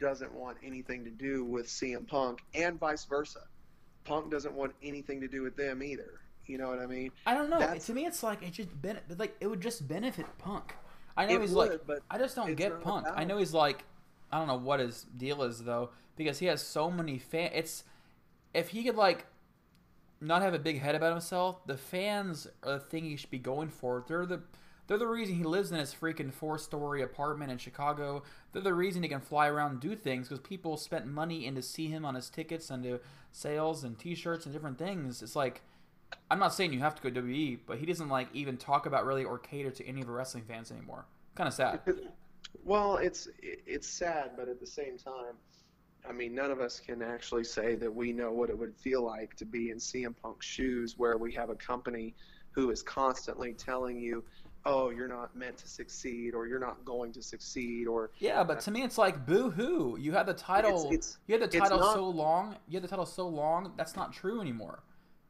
doesn't 0.00 0.32
want 0.32 0.56
anything 0.64 1.04
to 1.04 1.10
do 1.10 1.44
with 1.44 1.66
CM 1.66 2.06
Punk 2.08 2.40
and 2.54 2.80
vice 2.80 3.04
versa. 3.04 3.40
Punk 4.04 4.30
doesn't 4.30 4.54
want 4.54 4.72
anything 4.82 5.20
to 5.20 5.28
do 5.28 5.42
with 5.42 5.56
them 5.56 5.82
either. 5.82 6.20
You 6.46 6.58
know 6.58 6.68
what 6.70 6.78
I 6.80 6.86
mean? 6.86 7.12
I 7.26 7.34
don't 7.34 7.50
know. 7.50 7.58
That's- 7.60 7.86
To 7.86 7.92
me, 7.92 8.06
it's 8.06 8.22
like 8.22 8.42
it 8.42 8.52
just 8.52 8.68
ben- 8.80 8.98
like 9.18 9.36
it 9.40 9.46
would 9.46 9.60
just 9.60 9.86
benefit 9.86 10.26
Punk. 10.38 10.74
I 11.16 11.26
know 11.26 11.34
It 11.34 11.40
he's 11.42 11.52
would, 11.52 11.70
like, 11.70 11.86
but 11.86 12.00
I 12.10 12.18
just 12.18 12.36
don't 12.36 12.54
get 12.54 12.80
Punk. 12.80 13.06
I 13.14 13.24
know 13.24 13.38
he's 13.38 13.54
like, 13.54 13.84
I 14.30 14.38
don't 14.38 14.46
know 14.46 14.56
what 14.56 14.80
his 14.80 15.06
deal 15.16 15.42
is 15.42 15.62
though, 15.62 15.90
because 16.16 16.38
he 16.38 16.46
has 16.46 16.62
so 16.62 16.90
many 16.90 17.18
fan. 17.18 17.50
It's 17.54 17.84
if 18.54 18.68
he 18.68 18.82
could 18.84 18.96
like 18.96 19.26
not 20.20 20.42
have 20.42 20.54
a 20.54 20.58
big 20.58 20.80
head 20.80 20.94
about 20.94 21.12
himself, 21.12 21.66
the 21.66 21.76
fans 21.76 22.46
are 22.62 22.74
the 22.74 22.78
thing 22.80 23.04
he 23.04 23.16
should 23.16 23.30
be 23.30 23.38
going 23.38 23.68
for. 23.68 24.04
They're 24.06 24.26
the 24.26 24.42
they're 24.86 24.98
the 24.98 25.06
reason 25.06 25.36
he 25.36 25.44
lives 25.44 25.70
in 25.70 25.78
his 25.78 25.94
freaking 25.94 26.32
four 26.32 26.58
story 26.58 27.02
apartment 27.02 27.52
in 27.52 27.58
Chicago. 27.58 28.22
They're 28.52 28.62
the 28.62 28.74
reason 28.74 29.02
he 29.02 29.08
can 29.08 29.20
fly 29.20 29.48
around 29.48 29.70
and 29.70 29.80
do 29.80 29.94
things 29.94 30.28
because 30.28 30.40
people 30.40 30.76
spent 30.76 31.06
money 31.06 31.46
in 31.46 31.54
to 31.54 31.62
see 31.62 31.88
him 31.88 32.04
on 32.04 32.14
his 32.14 32.28
tickets 32.28 32.68
and 32.70 32.82
to 32.82 33.00
sales 33.30 33.84
and 33.84 33.98
T-shirts 33.98 34.44
and 34.44 34.52
different 34.52 34.78
things. 34.78 35.22
It's 35.22 35.36
like 35.36 35.62
I'm 36.30 36.38
not 36.38 36.54
saying 36.54 36.72
you 36.72 36.80
have 36.80 36.94
to 36.94 37.02
go 37.10 37.20
WWE, 37.20 37.60
but 37.66 37.78
he 37.78 37.86
doesn't 37.86 38.08
like 38.08 38.28
even 38.32 38.56
talk 38.56 38.86
about 38.86 39.04
really 39.04 39.24
or 39.24 39.38
cater 39.38 39.70
to 39.70 39.86
any 39.86 40.00
of 40.00 40.06
the 40.06 40.12
wrestling 40.12 40.44
fans 40.44 40.70
anymore. 40.70 41.06
Kind 41.34 41.48
of 41.48 41.54
sad. 41.54 41.80
Well, 42.64 42.96
it's 42.96 43.28
it's 43.42 43.88
sad, 43.88 44.32
but 44.36 44.48
at 44.48 44.60
the 44.60 44.66
same 44.66 44.98
time, 44.98 45.34
I 46.08 46.12
mean, 46.12 46.34
none 46.34 46.50
of 46.50 46.60
us 46.60 46.80
can 46.80 47.02
actually 47.02 47.44
say 47.44 47.74
that 47.76 47.92
we 47.94 48.12
know 48.12 48.32
what 48.32 48.50
it 48.50 48.58
would 48.58 48.76
feel 48.76 49.02
like 49.02 49.36
to 49.36 49.44
be 49.44 49.70
in 49.70 49.78
CM 49.78 50.14
Punk's 50.22 50.46
shoes, 50.46 50.98
where 50.98 51.16
we 51.16 51.32
have 51.32 51.50
a 51.50 51.54
company 51.54 52.14
who 52.50 52.70
is 52.70 52.82
constantly 52.82 53.54
telling 53.54 53.98
you, 53.98 54.22
"Oh, 54.66 54.90
you're 54.90 55.08
not 55.08 55.34
meant 55.34 55.56
to 55.58 55.68
succeed," 55.68 56.34
or 56.34 56.46
"You're 56.46 56.58
not 56.60 56.84
going 56.84 57.12
to 57.12 57.22
succeed," 57.22 57.86
or 57.88 58.10
Yeah, 58.18 58.44
but 58.44 58.60
to 58.60 58.70
me, 58.70 58.82
it's 58.82 58.98
like 58.98 59.24
boo 59.26 59.50
hoo. 59.50 59.96
You 59.98 60.12
had 60.12 60.26
the 60.26 60.34
title. 60.34 60.86
it's- 60.92 61.18
you 61.26 61.38
had 61.38 61.50
the 61.50 61.58
title 61.58 61.78
not- 61.78 61.94
so 61.94 62.08
long. 62.08 62.56
You 62.68 62.76
had 62.76 62.84
the 62.84 62.88
title 62.88 63.06
so 63.06 63.26
long. 63.28 63.72
That's 63.76 63.96
not 63.96 64.12
true 64.12 64.40
anymore. 64.40 64.82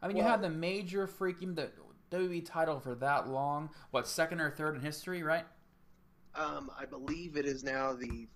I 0.02 0.08
mean, 0.08 0.16
you 0.16 0.22
Well- 0.24 0.32
had 0.32 0.42
the 0.42 0.50
major 0.50 1.06
freaking 1.06 1.54
the 1.54 1.70
WWE 2.10 2.44
title 2.44 2.80
for 2.80 2.94
that 2.96 3.28
long. 3.28 3.70
What 3.90 4.06
second 4.06 4.40
or 4.40 4.50
third 4.50 4.74
in 4.74 4.80
history, 4.82 5.22
right? 5.22 5.46
um, 6.34 6.70
I 6.78 6.86
believe 6.86 7.36
it 7.36 7.44
is 7.44 7.62
now 7.62 7.92
the 7.92 8.26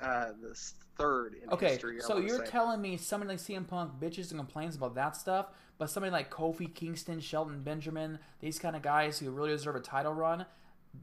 uh, 0.00 0.32
the 0.40 0.54
third 0.96 1.34
in 1.42 1.50
Okay, 1.50 1.70
history. 1.70 2.00
I 2.00 2.04
so 2.04 2.18
you're 2.18 2.44
say. 2.44 2.50
telling 2.50 2.80
me 2.80 2.96
somebody 2.96 3.30
like 3.30 3.38
CM 3.40 3.66
Punk 3.66 3.92
bitches 4.00 4.30
and 4.30 4.38
complains 4.40 4.76
about 4.76 4.94
that 4.96 5.16
stuff, 5.16 5.46
but 5.78 5.88
somebody 5.90 6.10
like 6.12 6.30
Kofi 6.30 6.72
Kingston, 6.72 7.20
Shelton 7.20 7.62
Benjamin, 7.62 8.18
these 8.40 8.58
kind 8.58 8.76
of 8.76 8.82
guys 8.82 9.18
who 9.18 9.30
really 9.30 9.50
deserve 9.50 9.74
a 9.76 9.80
title 9.80 10.12
run, 10.14 10.46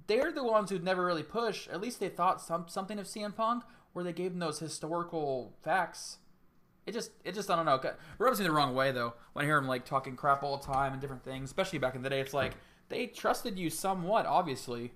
they're 0.08 0.32
the 0.32 0.44
ones 0.44 0.70
who'd 0.70 0.84
never 0.84 1.06
really 1.06 1.24
push. 1.24 1.68
At 1.70 1.82
least 1.82 2.00
they 2.00 2.08
thought 2.10 2.42
some 2.42 2.68
something 2.70 2.98
of 3.00 3.08
CM 3.08 3.34
Punk, 3.36 3.64
where 3.94 4.04
they 4.06 4.14
gave 4.14 4.32
him 4.32 4.40
those 4.40 4.60
historical 4.60 5.54
facts. 5.64 6.18
It 6.86 6.94
just, 6.94 7.12
it 7.24 7.36
just, 7.36 7.50
I 7.50 7.56
don't 7.56 7.66
know. 7.66 7.76
It 7.76 7.96
rubs 8.18 8.40
me 8.40 8.46
the 8.46 8.52
wrong 8.52 8.74
way 8.74 8.92
though 8.92 9.14
when 9.34 9.46
I 9.46 9.48
hear 9.48 9.58
him 9.58 9.68
like 9.68 9.86
talking 9.86 10.16
crap 10.16 10.44
all 10.44 10.58
the 10.58 10.66
time 10.66 10.94
and 10.94 11.02
different 11.02 11.24
things, 11.24 11.50
especially 11.50 11.80
back 11.80 11.96
in 11.96 12.02
the 12.02 12.10
day. 12.10 12.20
It's 12.20 12.34
like 12.34 12.54
they 12.90 13.08
trusted 13.08 13.58
you 13.60 13.70
somewhat, 13.70 14.26
obviously. 14.26 14.94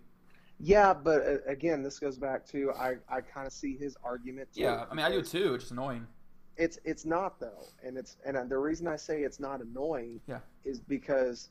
Yeah, 0.60 0.94
but 0.94 1.22
uh, 1.22 1.38
again, 1.48 1.84
this 1.84 2.00
goes 2.00 2.18
back 2.18 2.46
to 2.48 2.72
I, 2.72 2.96
I 3.10 3.22
kind 3.22 3.46
of 3.46 3.54
see 3.54 3.76
his 3.76 3.98
argument. 4.04 4.54
Too, 4.54 4.62
Yeah, 4.62 4.86
I 4.90 4.94
mean, 4.96 5.06
I 5.06 5.12
do 5.12 5.22
too. 5.22 5.54
It's 5.54 5.66
just 5.66 5.72
annoying. 5.72 6.08
It's 6.58 6.80
it's 6.86 7.06
not 7.06 7.40
though, 7.40 7.66
and 7.84 7.98
it's 7.98 8.16
and 8.26 8.50
the 8.50 8.58
reason 8.58 8.88
I 8.88 8.96
say 8.96 9.22
it's 9.24 9.40
not 9.42 9.62
annoying 9.62 10.22
Yeah. 10.28 10.40
is 10.64 10.80
because 10.80 11.50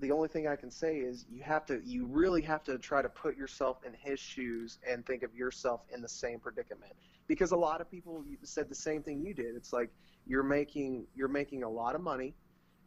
the 0.00 0.10
only 0.10 0.28
thing 0.28 0.46
I 0.48 0.56
can 0.56 0.70
say 0.70 0.96
is 0.98 1.24
you 1.30 1.42
have 1.42 1.64
to 1.66 1.80
you 1.84 2.04
really 2.06 2.42
have 2.42 2.62
to 2.64 2.76
try 2.78 3.00
to 3.00 3.08
put 3.08 3.36
yourself 3.36 3.78
in 3.86 3.94
his 3.94 4.20
shoes 4.20 4.78
and 4.86 5.06
think 5.06 5.22
of 5.22 5.34
yourself 5.34 5.82
in 5.94 6.02
the 6.02 6.08
same 6.08 6.40
predicament 6.40 6.92
because 7.32 7.52
a 7.52 7.56
lot 7.56 7.80
of 7.80 7.90
people 7.90 8.22
said 8.42 8.68
the 8.68 8.74
same 8.74 9.02
thing 9.02 9.22
you 9.24 9.32
did. 9.32 9.56
It's 9.56 9.72
like 9.72 9.88
you're 10.26 10.42
making 10.42 11.06
you're 11.14 11.28
making 11.28 11.62
a 11.62 11.68
lot 11.68 11.94
of 11.94 12.02
money 12.02 12.34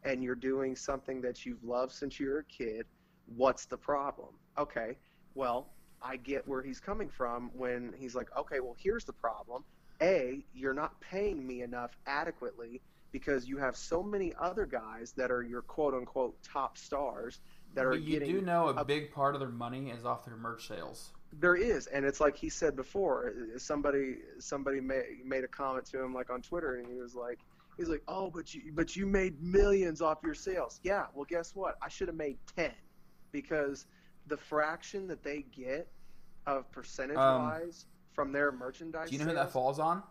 and 0.04 0.22
you're 0.22 0.36
doing 0.36 0.76
something 0.76 1.20
that 1.22 1.44
you've 1.44 1.64
loved 1.64 1.90
since 1.90 2.20
you 2.20 2.28
were 2.28 2.38
a 2.38 2.44
kid. 2.44 2.86
What's 3.34 3.64
the 3.66 3.76
problem? 3.76 4.28
Okay, 4.56 4.98
well, 5.34 5.70
I 6.00 6.16
get 6.16 6.46
where 6.46 6.62
he's 6.62 6.78
coming 6.78 7.08
from 7.08 7.50
when 7.54 7.92
he's 7.98 8.14
like, 8.14 8.28
okay, 8.38 8.60
well, 8.60 8.76
here's 8.78 9.04
the 9.04 9.12
problem. 9.12 9.64
A, 10.00 10.44
you're 10.54 10.74
not 10.74 11.00
paying 11.00 11.44
me 11.44 11.62
enough 11.62 11.96
adequately 12.06 12.80
because 13.10 13.48
you 13.48 13.56
have 13.56 13.76
so 13.76 14.00
many 14.00 14.32
other 14.40 14.64
guys 14.64 15.12
that 15.16 15.32
are 15.32 15.42
your 15.42 15.62
quote 15.62 15.92
unquote 15.94 16.40
top 16.44 16.78
stars 16.78 17.40
that 17.74 17.84
are 17.84 17.96
you 17.96 18.20
getting. 18.20 18.32
do 18.32 18.42
know 18.42 18.68
a 18.68 18.74
a- 18.76 18.84
big 18.84 19.10
part 19.12 19.34
of 19.34 19.40
their 19.40 19.48
money 19.48 19.90
is 19.90 20.04
off 20.04 20.24
their 20.24 20.36
merch 20.36 20.68
sales. 20.68 21.10
There 21.32 21.56
is, 21.56 21.86
and 21.88 22.04
it's 22.04 22.20
like 22.20 22.36
he 22.36 22.48
said 22.48 22.76
before. 22.76 23.32
Somebody 23.58 24.16
somebody 24.38 24.80
made 24.80 25.24
made 25.24 25.44
a 25.44 25.48
comment 25.48 25.84
to 25.86 26.02
him 26.02 26.14
like 26.14 26.30
on 26.30 26.40
Twitter, 26.40 26.76
and 26.76 26.86
he 26.86 26.94
was 26.94 27.14
like, 27.14 27.40
he's 27.76 27.88
like, 27.88 28.02
oh, 28.08 28.30
but 28.30 28.54
you 28.54 28.72
but 28.74 28.96
you 28.96 29.06
made 29.06 29.42
millions 29.42 30.00
off 30.00 30.18
your 30.24 30.34
sales. 30.34 30.80
Yeah, 30.82 31.06
well, 31.14 31.26
guess 31.28 31.54
what? 31.54 31.76
I 31.82 31.88
should 31.88 32.08
have 32.08 32.16
made 32.16 32.38
ten 32.56 32.72
because 33.32 33.86
the 34.28 34.36
fraction 34.36 35.06
that 35.08 35.22
they 35.22 35.44
get 35.54 35.88
of 36.46 36.70
percentage 36.72 37.16
wise 37.16 37.86
from 38.12 38.32
their 38.32 38.52
merchandise. 38.52 39.04
Um, 39.04 39.10
Do 39.10 39.12
you 39.16 39.18
know 39.18 39.30
who 39.30 39.36
that 39.36 39.52
falls 39.52 39.78
on? 39.78 40.02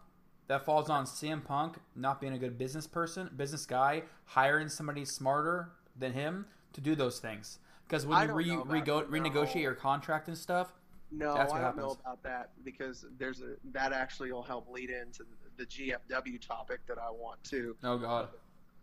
That 0.47 0.63
falls 0.63 0.89
on 0.89 1.05
CM 1.05 1.43
Punk 1.43 1.77
not 1.95 2.21
being 2.21 2.33
a 2.33 2.37
good 2.37 2.57
business 2.57 2.85
person, 2.85 3.29
business 3.35 3.65
guy, 3.65 4.03
hiring 4.25 4.69
somebody 4.69 5.03
smarter 5.03 5.71
than 5.97 6.13
him 6.13 6.45
to 6.73 6.81
do 6.81 6.93
those 6.93 7.19
things. 7.19 7.57
Because 7.87 8.05
when 8.05 8.17
I 8.17 8.25
you 8.25 8.33
re- 8.33 8.81
rego- 8.81 8.99
that, 8.99 9.09
renegotiate 9.09 9.61
your 9.61 9.73
contract 9.73 10.27
and 10.27 10.37
stuff, 10.37 10.73
No, 11.17 11.35
I 11.35 11.45
don't 11.61 11.77
know 11.77 11.97
about 12.01 12.23
that 12.23 12.51
because 12.63 13.05
there's 13.17 13.41
a 13.41 13.55
that 13.71 13.93
actually 13.93 14.31
will 14.31 14.43
help 14.43 14.69
lead 14.69 14.89
into 14.89 15.23
the, 15.57 15.63
the 15.63 15.65
GFW 15.65 16.39
topic 16.45 16.79
that 16.87 16.97
I 16.97 17.09
want 17.11 17.43
to. 17.45 17.75
oh 17.83 17.97
god. 17.97 18.29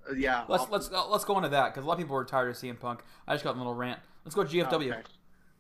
Uh, 0.09 0.15
yeah, 0.15 0.45
Let's 0.49 0.65
I'll- 0.65 0.69
let's 0.71 0.91
uh, 0.91 1.09
let's 1.09 1.25
go 1.25 1.37
into 1.37 1.51
that 1.51 1.73
because 1.73 1.85
a 1.85 1.87
lot 1.87 1.95
of 1.95 1.99
people 2.01 2.17
are 2.17 2.25
tired 2.25 2.51
of 2.51 2.57
CM 2.57 2.79
Punk. 2.79 3.01
I 3.27 3.35
just 3.35 3.45
got 3.45 3.55
a 3.55 3.59
little 3.59 3.75
rant. 3.75 4.01
Let's 4.25 4.35
go 4.35 4.43
GFW. 4.43 4.91
Okay. 4.93 5.03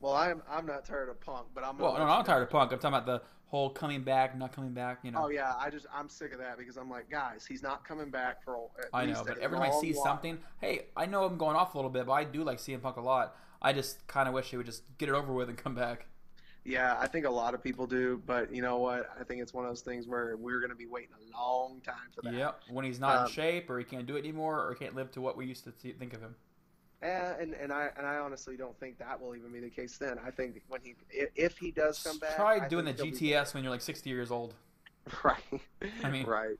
Well, 0.00 0.14
I'm 0.14 0.42
I'm 0.50 0.66
not 0.66 0.84
tired 0.84 1.08
of 1.08 1.20
Punk, 1.20 1.46
but 1.54 1.62
I'm. 1.64 1.78
Well, 1.78 1.94
no, 1.96 2.04
I'm 2.04 2.24
tired 2.24 2.42
of 2.42 2.50
Punk. 2.50 2.72
I'm 2.72 2.78
talking 2.78 2.96
about 2.96 3.06
the 3.06 3.22
whole 3.46 3.70
coming 3.70 4.02
back, 4.02 4.36
not 4.36 4.52
coming 4.52 4.72
back. 4.72 4.98
You 5.04 5.12
know. 5.12 5.24
Oh 5.24 5.28
yeah, 5.28 5.52
I 5.58 5.70
just 5.70 5.86
I'm 5.94 6.08
sick 6.08 6.32
of 6.32 6.38
that 6.40 6.58
because 6.58 6.76
I'm 6.76 6.90
like, 6.90 7.08
guys, 7.08 7.46
he's 7.46 7.62
not 7.62 7.86
coming 7.86 8.10
back 8.10 8.42
for. 8.42 8.68
At 8.80 8.86
I 8.92 9.04
least 9.04 9.20
know, 9.20 9.34
but 9.34 9.38
every 9.38 9.58
time 9.58 9.70
I 9.70 9.80
see 9.80 9.92
while. 9.92 10.04
something, 10.04 10.38
hey, 10.60 10.86
I 10.96 11.06
know 11.06 11.24
I'm 11.24 11.36
going 11.36 11.54
off 11.54 11.74
a 11.74 11.78
little 11.78 11.90
bit, 11.90 12.06
but 12.06 12.12
I 12.14 12.24
do 12.24 12.42
like 12.42 12.58
CM 12.58 12.82
Punk 12.82 12.96
a 12.96 13.00
lot. 13.00 13.36
I 13.60 13.72
just 13.72 14.04
kind 14.08 14.26
of 14.26 14.34
wish 14.34 14.50
he 14.50 14.56
would 14.56 14.66
just 14.66 14.82
get 14.98 15.08
it 15.08 15.14
over 15.14 15.32
with 15.32 15.48
and 15.48 15.56
come 15.56 15.76
back. 15.76 16.06
Yeah, 16.64 16.96
I 17.00 17.08
think 17.08 17.26
a 17.26 17.30
lot 17.30 17.54
of 17.54 17.62
people 17.62 17.86
do, 17.88 18.22
but 18.24 18.54
you 18.54 18.62
know 18.62 18.78
what? 18.78 19.10
I 19.18 19.24
think 19.24 19.42
it's 19.42 19.52
one 19.52 19.64
of 19.64 19.70
those 19.72 19.80
things 19.80 20.06
where 20.06 20.36
we're 20.36 20.60
going 20.60 20.70
to 20.70 20.76
be 20.76 20.86
waiting 20.86 21.10
a 21.34 21.36
long 21.36 21.80
time 21.80 21.94
for 22.14 22.22
that. 22.22 22.34
Yep. 22.34 22.60
When 22.70 22.84
he's 22.84 23.00
not 23.00 23.16
Um, 23.16 23.26
in 23.26 23.32
shape, 23.32 23.68
or 23.68 23.78
he 23.80 23.84
can't 23.84 24.06
do 24.06 24.14
it 24.16 24.20
anymore, 24.20 24.64
or 24.64 24.74
can't 24.76 24.94
live 24.94 25.10
to 25.12 25.20
what 25.20 25.36
we 25.36 25.44
used 25.46 25.64
to 25.64 25.72
th- 25.72 25.96
think 25.98 26.14
of 26.14 26.20
him. 26.20 26.36
And 27.00 27.52
and 27.54 27.72
I 27.72 27.90
and 27.96 28.06
I 28.06 28.18
honestly 28.18 28.56
don't 28.56 28.78
think 28.78 28.96
that 28.98 29.20
will 29.20 29.34
even 29.34 29.50
be 29.50 29.58
the 29.58 29.70
case 29.70 29.98
then. 29.98 30.20
I 30.24 30.30
think 30.30 30.62
when 30.68 30.80
he 30.82 30.94
if 31.34 31.58
he 31.58 31.72
does 31.72 32.00
come 32.00 32.18
back, 32.20 32.36
Try 32.36 32.68
doing 32.68 32.84
the 32.84 32.92
think 32.92 33.18
he'll 33.18 33.20
be- 33.20 33.34
GTS 33.34 33.54
when 33.54 33.64
you're 33.64 33.72
like 33.72 33.80
60 33.80 34.08
years 34.08 34.30
old. 34.30 34.54
right. 35.24 35.42
I 36.04 36.10
mean- 36.10 36.26
right. 36.26 36.56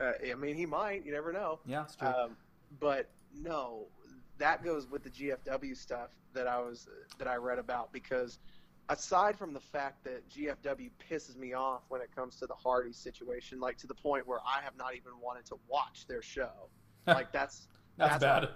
Uh, 0.00 0.12
I 0.28 0.34
mean, 0.36 0.56
he 0.56 0.64
might. 0.64 1.04
You 1.04 1.12
never 1.12 1.32
know. 1.34 1.58
Yeah, 1.66 1.82
it's 1.82 1.96
true. 1.96 2.08
Um, 2.08 2.36
but 2.80 3.10
no, 3.38 3.84
that 4.38 4.64
goes 4.64 4.90
with 4.90 5.04
the 5.04 5.10
GFW 5.10 5.76
stuff 5.76 6.10
that 6.32 6.46
I 6.48 6.58
was 6.60 6.88
that 7.18 7.28
I 7.28 7.36
read 7.36 7.58
about 7.58 7.92
because 7.92 8.38
aside 8.88 9.38
from 9.38 9.52
the 9.52 9.60
fact 9.60 10.04
that 10.04 10.28
GFW 10.28 10.90
pisses 11.10 11.36
me 11.36 11.52
off 11.54 11.82
when 11.88 12.00
it 12.00 12.14
comes 12.14 12.36
to 12.36 12.46
the 12.46 12.54
Hardy 12.54 12.92
situation, 12.92 13.60
like 13.60 13.76
to 13.78 13.86
the 13.86 13.94
point 13.94 14.26
where 14.26 14.40
I 14.40 14.62
have 14.62 14.76
not 14.76 14.94
even 14.94 15.12
wanted 15.22 15.46
to 15.46 15.56
watch 15.68 16.06
their 16.06 16.22
show. 16.22 16.68
like 17.06 17.32
that's 17.32 17.68
that's, 17.96 18.18
that's 18.18 18.24
bad. 18.46 18.48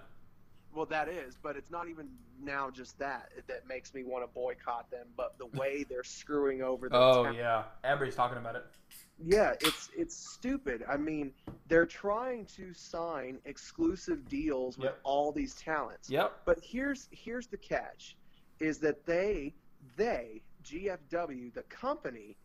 well, 0.73 0.85
that 0.87 1.07
is, 1.07 1.37
but 1.41 1.55
it's 1.55 1.71
not 1.71 1.87
even 1.87 2.09
now 2.41 2.69
just 2.69 2.97
that 2.99 3.29
that 3.47 3.67
makes 3.67 3.93
me 3.93 4.03
want 4.03 4.23
to 4.23 4.27
boycott 4.33 4.89
them, 4.91 5.07
but 5.17 5.37
the 5.37 5.45
way 5.59 5.83
they're 5.89 6.03
screwing 6.03 6.61
over 6.61 6.89
the 6.89 6.95
Oh 6.95 7.29
yeah, 7.31 7.63
everybody's 7.83 8.15
talking 8.15 8.37
about 8.37 8.55
it. 8.55 8.65
yeah, 9.23 9.53
it's 9.61 9.89
it's 9.97 10.15
stupid. 10.15 10.83
I 10.89 10.97
mean, 10.97 11.31
they're 11.67 11.85
trying 11.85 12.45
to 12.57 12.73
sign 12.73 13.39
exclusive 13.45 14.27
deals 14.29 14.77
with 14.77 14.85
Yep. 14.85 14.99
all 15.03 15.31
these 15.31 15.55
talents. 15.55 16.09
Yep. 16.09 16.41
But 16.45 16.59
here's 16.63 17.07
here's 17.11 17.47
the 17.47 17.57
catch, 17.57 18.17
is 18.59 18.79
that 18.79 19.05
they 19.05 19.53
they 19.97 20.41
GFW 20.63 21.53
the 21.53 21.63
company 21.63 22.35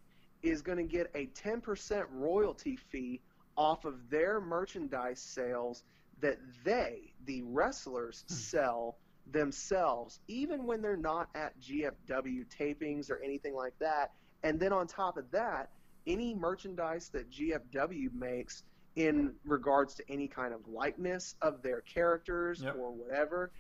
is 0.43 0.63
going 0.63 0.79
to 0.79 0.85
get 0.85 1.11
a 1.15 1.27
10% 1.29 2.05
royalty 2.13 2.77
fee 2.77 3.21
off 3.57 3.85
of 3.85 4.11
their 4.11 4.41
merchandise 4.41 5.21
sales 5.21 5.85
that 6.21 6.39
they 6.65 7.13
the 7.27 7.43
wrestlers 7.43 8.25
hmm. 8.29 8.35
sell 8.35 8.97
themselves 9.33 10.21
even 10.29 10.65
when 10.65 10.83
they're 10.83 10.97
not 10.97 11.29
at 11.35 11.59
GFW 11.61 12.45
tapings 12.49 13.11
or 13.11 13.21
anything 13.23 13.55
like 13.55 13.79
that 13.79 14.13
and 14.43 14.61
then 14.61 14.73
on 14.73 14.87
top 14.87 15.17
of 15.17 15.31
that 15.31 15.71
any 16.07 16.35
merchandise 16.35 17.09
that 17.11 17.31
GFW 17.31 18.13
makes 18.13 18.63
in 18.97 19.35
regards 19.45 19.95
to 19.95 20.05
any 20.09 20.29
kind 20.29 20.55
of 20.55 20.61
likeness 20.69 21.35
of 21.43 21.63
their 21.63 21.81
characters 21.81 22.63
Yep. 22.63 22.77
or 22.79 22.93
whatever, 22.93 23.51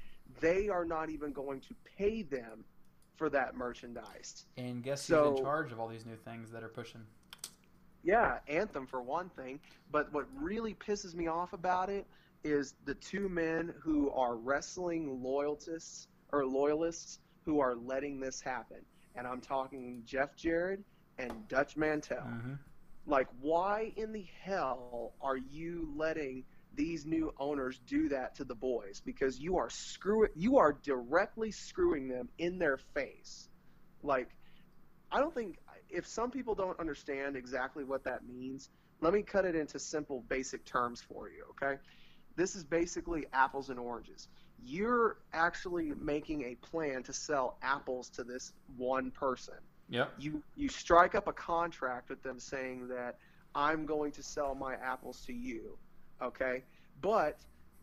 they 0.40 0.68
are 0.68 0.84
not 0.84 1.10
even 1.10 1.32
going 1.32 1.60
to 1.60 1.74
pay 1.96 2.22
them 2.22 2.64
for 3.16 3.30
that 3.30 3.56
merchandise. 3.56 4.46
And 4.56 4.82
guess 4.82 5.02
So- 5.02 5.30
who's 5.30 5.38
in 5.40 5.44
charge 5.44 5.72
of 5.72 5.80
all 5.80 5.88
these 5.88 6.06
new 6.06 6.16
things 6.16 6.50
that 6.50 6.62
are 6.62 6.68
pushing? 6.68 7.06
Yeah, 8.02 8.40
Anthem 8.48 8.86
for 8.86 9.00
one 9.00 9.30
thing, 9.30 9.60
but 9.90 10.12
what 10.12 10.26
really 10.34 10.74
pisses 10.74 11.14
me 11.14 11.26
off 11.26 11.52
about 11.54 11.88
it 11.88 12.06
is 12.42 12.74
the 12.84 12.94
two 12.94 13.28
men 13.30 13.74
who 13.80 14.10
are 14.10 14.36
wrestling 14.36 15.22
loyalists 15.22 16.08
or 16.32 16.44
loyalists 16.44 17.20
who 17.44 17.60
are 17.60 17.74
letting 17.74 18.20
this 18.20 18.40
happen. 18.42 18.84
And 19.14 19.26
I'm 19.26 19.40
talking 19.40 20.02
Jeff 20.04 20.36
Jarrett 20.36 20.80
and 21.18 21.46
Dutch 21.48 21.76
Mantell. 21.76 22.24
Mhm. 22.26 22.58
like 23.06 23.28
why 23.42 23.92
in 23.96 24.12
the 24.12 24.22
hell 24.40 25.12
are 25.20 25.36
you 25.36 25.92
letting 25.94 26.42
these 26.76 27.06
new 27.06 27.32
owners 27.38 27.80
do 27.86 28.08
that 28.08 28.34
to 28.36 28.44
the 28.44 28.54
boys 28.54 29.02
because 29.04 29.38
you 29.38 29.58
are 29.58 29.70
screwing 29.70 30.30
you 30.34 30.58
are 30.58 30.72
directly 30.82 31.50
screwing 31.50 32.08
them 32.08 32.28
in 32.38 32.58
their 32.58 32.78
face. 32.94 33.48
Like 34.02 34.28
i 35.12 35.20
don't 35.20 35.34
think 35.34 35.58
if 35.90 36.06
some 36.06 36.30
people 36.30 36.54
don't 36.54 36.78
understand 36.80 37.36
exactly 37.36 37.84
what 37.84 38.04
that 38.04 38.26
means 38.26 38.70
let 39.00 39.12
me 39.12 39.22
cut 39.22 39.44
it 39.44 39.54
into 39.54 39.78
simple 39.78 40.24
basic 40.28 40.64
terms 40.64 41.00
for 41.00 41.28
you 41.28 41.44
okay? 41.50 41.80
This 42.36 42.56
is 42.56 42.64
basically 42.64 43.26
apples 43.32 43.70
and 43.70 43.78
oranges. 43.78 44.28
You're 44.64 45.18
actually 45.32 45.92
making 46.00 46.42
a 46.42 46.54
plan 46.66 47.02
to 47.04 47.12
sell 47.12 47.58
apples 47.62 48.08
to 48.10 48.24
this 48.24 48.52
one 48.76 49.10
person. 49.10 49.54
Yep. 49.90 50.14
you 50.18 50.42
you 50.56 50.70
strike 50.70 51.14
up 51.14 51.28
a 51.28 51.32
contract 51.32 52.08
with 52.08 52.22
them 52.22 52.40
saying 52.40 52.88
that 52.88 53.18
I'm 53.54 53.84
going 53.84 54.12
to 54.12 54.22
sell 54.22 54.54
my 54.54 54.74
apples 54.74 55.22
to 55.26 55.32
you, 55.34 55.76
okay? 56.24 56.62
But 57.00 57.38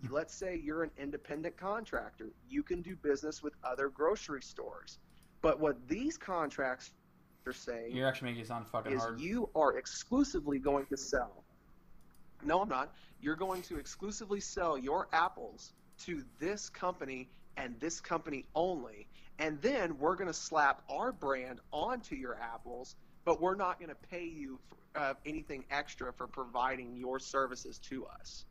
let's 0.10 0.34
say 0.34 0.60
you're 0.64 0.84
an 0.84 0.92
independent 0.98 1.58
contractor. 1.58 2.30
You 2.50 2.64
can 2.64 2.82
do 2.82 2.96
business 2.96 3.44
with 3.44 3.54
other 3.64 3.89
grocery 3.89 4.42
stores. 4.42 5.00
But 5.42 5.60
what 5.60 5.88
these 5.88 6.18
contracts 6.18 6.92
are 7.46 7.54
saying 7.54 7.96
You're 7.96 8.08
actually 8.08 8.30
making 8.30 8.44
it 8.44 8.48
sound 8.48 8.68
fucking 8.68 8.94
is 8.94 9.02
hard. 9.02 9.20
you 9.20 9.50
are 9.56 9.78
exclusively 9.78 10.60
going 10.60 10.86
to 10.88 10.98
sell. 10.98 11.44
No, 12.44 12.62
I'm 12.62 12.70
not. 12.70 12.94
You're 13.22 13.36
going 13.36 13.62
to 13.64 13.78
exclusively 13.78 14.39
sell 14.39 14.78
your 14.78 15.08
apples 15.14 15.74
to 16.06 16.24
this 16.39 16.70
company 16.70 17.30
and 17.58 17.80
this 17.80 18.00
company 18.00 18.46
only. 18.56 19.08
And 19.39 19.62
then 19.62 19.98
we're 19.98 20.16
going 20.16 20.28
to 20.28 20.34
slap 20.34 20.82
our 20.89 21.12
brand 21.12 21.60
onto 21.72 22.16
your 22.16 22.38
apples, 22.42 22.96
but 23.26 23.41
we're 23.41 23.55
not 23.55 23.80
going 23.80 23.89
to 23.89 24.07
pay 24.09 24.26
you 24.26 24.59
for, 24.67 24.78
uh, 24.99 25.13
anything 25.26 25.63
extra 25.72 26.11
for 26.11 26.28
providing 26.28 26.95
your 26.95 27.19
services 27.19 27.78
to 27.80 28.05
us. 28.05 28.45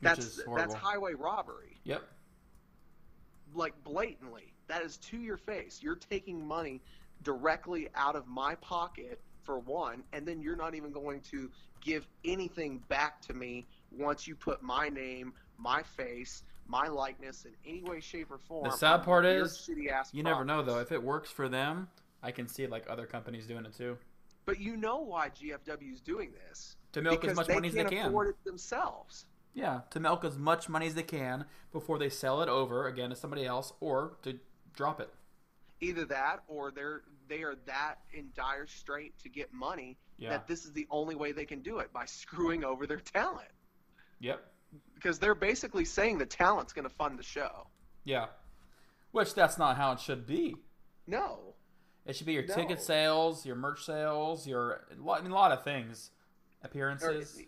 which 0.00 0.10
That's 0.16 0.40
that's 0.54 0.74
highway 0.74 1.14
robbery 1.14 1.78
Yep. 1.84 2.02
like 3.54 3.72
blatantly. 3.84 4.52
That 4.68 4.82
is 4.82 4.96
to 4.98 5.16
your 5.18 5.36
face. 5.36 5.80
You're 5.82 5.96
taking 5.96 6.46
money 6.46 6.80
directly 7.22 7.88
out 7.94 8.16
of 8.16 8.26
my 8.26 8.56
pocket 8.56 9.20
for 9.42 9.58
one, 9.60 10.02
and 10.12 10.26
then 10.26 10.40
you're 10.42 10.56
not 10.56 10.74
even 10.74 10.92
going 10.92 11.20
to 11.22 11.50
give 11.80 12.06
anything 12.24 12.78
back 12.88 13.20
to 13.22 13.32
me 13.34 13.64
once 13.90 14.26
you 14.26 14.34
put 14.34 14.62
my 14.62 14.88
name, 14.88 15.32
my 15.56 15.82
face, 15.82 16.42
my 16.66 16.88
likeness 16.88 17.44
in 17.44 17.52
any 17.64 17.82
way, 17.82 18.00
shape, 18.00 18.30
or 18.30 18.38
form. 18.38 18.64
The 18.68 18.76
sad 18.76 19.04
part 19.04 19.24
is, 19.24 19.70
You 20.12 20.22
never 20.22 20.44
know 20.44 20.62
though. 20.62 20.80
If 20.80 20.90
it 20.92 21.02
works 21.02 21.30
for 21.30 21.48
them, 21.48 21.88
I 22.22 22.30
can 22.30 22.46
see 22.48 22.66
like 22.66 22.84
other 22.88 23.06
companies 23.06 23.46
doing 23.46 23.64
it 23.64 23.74
too. 23.76 23.98
But 24.44 24.60
you 24.60 24.76
know 24.76 24.98
why 24.98 25.30
GFW 25.30 25.92
is 25.92 26.00
doing 26.00 26.32
this? 26.48 26.76
To 26.92 27.02
milk 27.02 27.24
as 27.24 27.36
much 27.36 27.48
money 27.48 27.68
as 27.68 27.74
they 27.74 27.84
can. 27.84 28.06
afford 28.08 28.28
it 28.28 28.44
themselves. 28.44 29.26
Yeah, 29.54 29.80
to 29.90 30.00
milk 30.00 30.24
as 30.24 30.38
much 30.38 30.68
money 30.68 30.86
as 30.86 30.94
they 30.94 31.02
can 31.02 31.46
before 31.72 31.98
they 31.98 32.10
sell 32.10 32.42
it 32.42 32.48
over 32.48 32.86
again 32.88 33.10
to 33.10 33.16
somebody 33.16 33.44
else, 33.46 33.72
or 33.80 34.18
to 34.22 34.38
drop 34.74 35.00
it. 35.00 35.10
Either 35.80 36.04
that, 36.06 36.42
or 36.48 36.70
they're 36.70 37.02
they 37.28 37.42
are 37.42 37.56
that 37.66 37.96
in 38.14 38.28
dire 38.36 38.66
strait 38.66 39.18
to 39.22 39.28
get 39.28 39.52
money 39.52 39.98
Yeah. 40.18 40.30
that 40.30 40.46
this 40.46 40.64
is 40.64 40.72
the 40.72 40.86
only 40.90 41.14
way 41.16 41.32
they 41.32 41.44
can 41.44 41.60
do 41.60 41.78
it 41.78 41.92
by 41.92 42.04
screwing 42.04 42.64
over 42.64 42.86
their 42.86 43.00
talent. 43.00 43.48
Yep. 44.20 44.40
because 44.94 45.18
they're 45.18 45.34
basically 45.34 45.84
saying 45.84 46.18
the 46.18 46.26
talent's 46.26 46.72
going 46.72 46.88
to 46.88 46.94
fund 46.94 47.18
the 47.18 47.22
show. 47.22 47.66
Yeah. 48.04 48.26
Which 49.12 49.34
that's 49.34 49.58
not 49.58 49.76
how 49.76 49.92
it 49.92 50.00
should 50.00 50.26
be. 50.26 50.56
No, 51.06 51.54
It 52.06 52.14
should 52.14 52.26
be 52.26 52.34
your 52.34 52.46
No. 52.46 52.54
ticket 52.54 52.80
sales, 52.80 53.44
your 53.44 53.56
merch 53.56 53.84
sales, 53.84 54.46
your 54.46 54.86
a 54.90 54.94
lot, 55.02 55.18
I 55.18 55.22
mean, 55.22 55.32
a 55.32 55.34
lot 55.34 55.50
of 55.52 55.64
things, 55.64 56.12
Or- 56.62 56.66
appearances. 56.66 57.42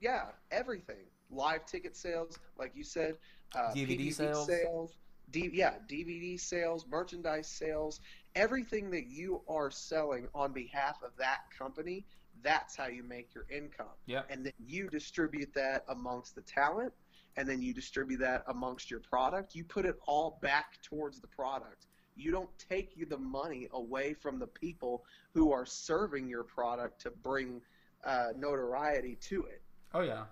yeah, 0.00 0.30
everything. 0.50 1.04
Live 1.30 1.66
ticket 1.66 1.96
sales, 1.96 2.38
like 2.56 2.76
you 2.76 2.84
said, 2.84 3.18
uh, 3.56 3.72
DVD 3.74 4.12
sales. 4.12 4.46
sales, 4.46 4.96
D- 5.30 5.50
yeah, 5.52 5.78
DVD 5.88 6.36
sales, 6.38 6.86
merchandise 6.86 7.48
sales, 7.48 8.00
everything 8.36 8.90
that 8.90 9.06
you 9.06 9.42
are 9.48 9.70
selling 9.70 10.28
on 10.34 10.52
behalf 10.52 11.02
of 11.02 11.16
that 11.16 11.50
company. 11.50 12.06
That's 12.42 12.76
how 12.76 12.86
you 12.86 13.02
make 13.02 13.34
your 13.34 13.46
income, 13.48 13.88
Yep. 14.06 14.26
and 14.30 14.46
then 14.46 14.52
you 14.60 14.88
distribute 14.88 15.52
that 15.54 15.84
amongst 15.88 16.34
the 16.36 16.42
talent, 16.42 16.92
and 17.36 17.48
then 17.48 17.62
you 17.62 17.72
distribute 17.74 18.18
that 18.18 18.44
amongst 18.46 18.90
your 18.90 19.00
product. 19.00 19.54
You 19.56 19.64
put 19.64 19.86
it 19.86 19.98
all 20.06 20.38
back 20.42 20.80
towards 20.82 21.20
the 21.20 21.26
product. 21.28 21.86
You 22.16 22.30
don't 22.30 22.50
take 22.58 22.96
you 22.96 23.06
the 23.06 23.18
money 23.18 23.68
away 23.72 24.14
from 24.14 24.38
the 24.38 24.46
people 24.46 25.04
who 25.32 25.52
are 25.52 25.66
serving 25.66 26.28
your 26.28 26.44
product 26.44 27.00
to 27.02 27.10
bring 27.10 27.60
uh, 28.04 28.28
notoriety 28.36 29.16
to 29.28 29.42
it. 29.44 29.62
Oh 29.92 30.00
yeah. 30.02 30.24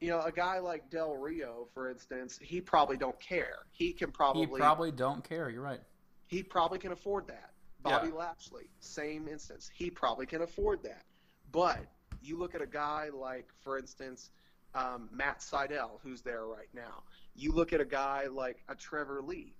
You 0.00 0.10
know, 0.10 0.20
a 0.20 0.32
guy 0.32 0.58
like 0.58 0.90
Del 0.90 1.14
Rio, 1.16 1.68
for 1.72 1.90
instance, 1.90 2.38
he 2.42 2.60
probably 2.60 2.96
don't 2.98 3.18
care. 3.18 3.60
He 3.70 3.92
can 3.92 4.10
probably 4.12 4.46
He 4.46 4.56
probably 4.56 4.92
don't 4.92 5.26
care. 5.26 5.48
You're 5.50 5.62
right. 5.62 5.80
he 6.26 6.42
probably 6.42 6.78
can 6.78 6.92
afford 6.92 7.26
that. 7.28 7.50
Bobby 7.82 8.08
Yeah. 8.08 8.14
Lashley, 8.14 8.68
same 8.80 9.28
instance. 9.28 9.70
He 9.72 9.90
probably 9.90 10.26
can 10.26 10.42
afford 10.42 10.82
that. 10.82 11.04
But 11.52 11.80
you 12.20 12.36
look 12.38 12.54
at 12.54 12.60
a 12.60 12.66
guy 12.66 13.08
like, 13.14 13.48
for 13.60 13.78
instance, 13.78 14.30
um, 14.74 15.08
Matt 15.12 15.38
Sydal, 15.40 16.00
who's 16.02 16.20
there 16.22 16.46
right 16.46 16.68
now. 16.74 17.04
You 17.34 17.52
look 17.52 17.72
at 17.72 17.80
a 17.80 17.84
guy 17.84 18.26
like 18.30 18.62
a 18.68 18.74
Trevor 18.74 19.22
Lee. 19.22 19.54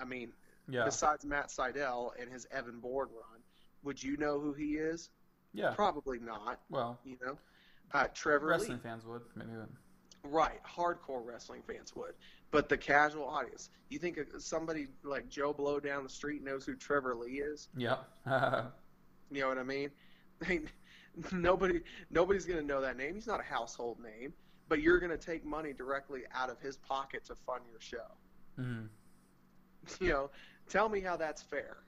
I 0.00 0.04
mean, 0.04 0.32
Yeah. 0.68 0.84
besides 0.84 1.24
Matt 1.24 1.48
Sydal 1.48 2.10
and 2.20 2.30
his 2.30 2.46
Evan 2.50 2.80
Bourne 2.80 3.08
run, 3.08 3.40
would 3.82 4.02
you 4.02 4.16
know 4.16 4.40
who 4.40 4.52
he 4.52 4.76
is? 4.76 5.10
Yeah. 5.52 5.72
Probably 5.74 6.18
not. 6.18 6.60
Well, 6.70 6.98
You 7.04 7.16
know, 7.24 7.38
uh, 7.92 8.08
Trevor 8.14 8.46
wrestling 8.48 8.78
Lee. 8.78 8.82
fans 8.82 9.04
would 9.06 9.22
maybe. 9.34 9.50
Right, 10.24 10.60
hardcore 10.64 11.24
wrestling 11.24 11.62
fans 11.62 11.94
would, 11.94 12.14
but 12.50 12.68
the 12.68 12.76
casual 12.76 13.28
audience. 13.28 13.70
You 13.90 13.98
think 14.00 14.18
somebody 14.38 14.88
like 15.04 15.28
Joe 15.28 15.52
Blow 15.52 15.78
down 15.78 16.02
the 16.02 16.08
street 16.08 16.42
knows 16.42 16.66
who 16.66 16.74
Trevor 16.74 17.14
Lee 17.14 17.38
is? 17.40 17.68
Yep. 17.76 18.04
You 19.28 19.40
know 19.40 19.48
what 19.48 19.58
I 19.58 19.64
mean? 19.64 19.90
Nobody, 21.32 21.80
nobody's 22.10 22.44
gonna 22.44 22.62
know 22.62 22.80
that 22.82 22.96
name. 22.96 23.14
He's 23.14 23.26
not 23.26 23.40
a 23.40 23.42
household 23.42 23.98
name, 24.00 24.32
but 24.68 24.80
you're 24.82 25.00
gonna 25.00 25.16
take 25.16 25.44
money 25.44 25.72
directly 25.72 26.22
out 26.32 26.50
of 26.50 26.60
his 26.60 26.76
pocket 26.76 27.24
to 27.24 27.34
fund 27.34 27.62
your 27.70 27.80
show. 27.80 28.06
Mhm. 28.58 28.88
You 30.00 30.08
know, 30.08 30.30
tell 30.68 30.88
me 30.88 31.00
how 31.00 31.16
that's 31.16 31.42
fair. 31.42 31.78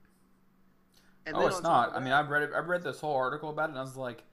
And 1.27 1.37
oh, 1.37 1.47
it's 1.47 1.63
not. 1.63 1.95
I 1.95 2.01
mean, 2.01 2.13
I've 2.13 2.31
read 2.31 2.43
it, 2.45 2.51
I've 2.57 2.69
read 2.69 2.83
this 2.83 3.01
whole 3.01 3.15
article 3.15 3.51
about 3.51 3.69
it, 3.69 3.73
and 3.73 3.79
I 3.79 3.83
was 3.83 3.97
like, 3.97 4.25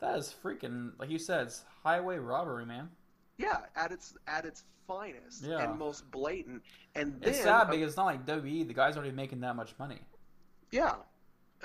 That 0.00 0.18
is 0.18 0.34
freaking 0.42 0.92
like 0.98 1.10
you 1.10 1.18
said, 1.18 1.46
it's 1.46 1.64
highway 1.82 2.18
robbery, 2.18 2.66
man. 2.66 2.90
Yeah, 3.38 3.60
at 3.76 3.92
its 3.92 4.14
at 4.26 4.44
its 4.44 4.64
finest 4.86 5.44
Yeah. 5.44 5.62
and 5.62 5.78
most 5.78 6.10
blatant. 6.10 6.62
And 6.94 7.20
then 7.20 7.30
It's 7.30 7.42
sad 7.42 7.70
because 7.70 7.88
it's 7.88 7.96
not 7.96 8.06
like 8.06 8.26
WWE. 8.26 8.66
The 8.66 8.74
guy's 8.74 8.96
already 8.96 9.12
making 9.12 9.40
that 9.40 9.56
much 9.56 9.74
money. 9.78 10.00
Yeah. 10.70 10.94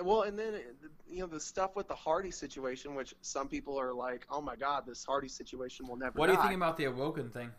Well, 0.01 0.23
and 0.23 0.37
then 0.37 0.61
you 1.09 1.21
know 1.21 1.27
the 1.27 1.39
stuff 1.39 1.75
with 1.75 1.87
the 1.87 1.95
Hardy 1.95 2.31
situation, 2.31 2.93
which 2.93 3.15
some 3.21 3.47
people 3.47 3.79
are 3.79 3.93
like, 3.93 4.27
"Oh 4.29 4.41
my 4.41 4.55
God, 4.55 4.85
this 4.85 5.03
Hardy 5.03 5.27
situation 5.27 5.87
will 5.87 5.95
never." 5.95 6.19
What 6.19 6.27
do 6.27 6.33
you 6.33 6.37
die." 6.37 6.49
think 6.49 6.57
about 6.57 6.77
the 6.77 6.85
Awoken 6.85 7.31
thing? 7.31 7.51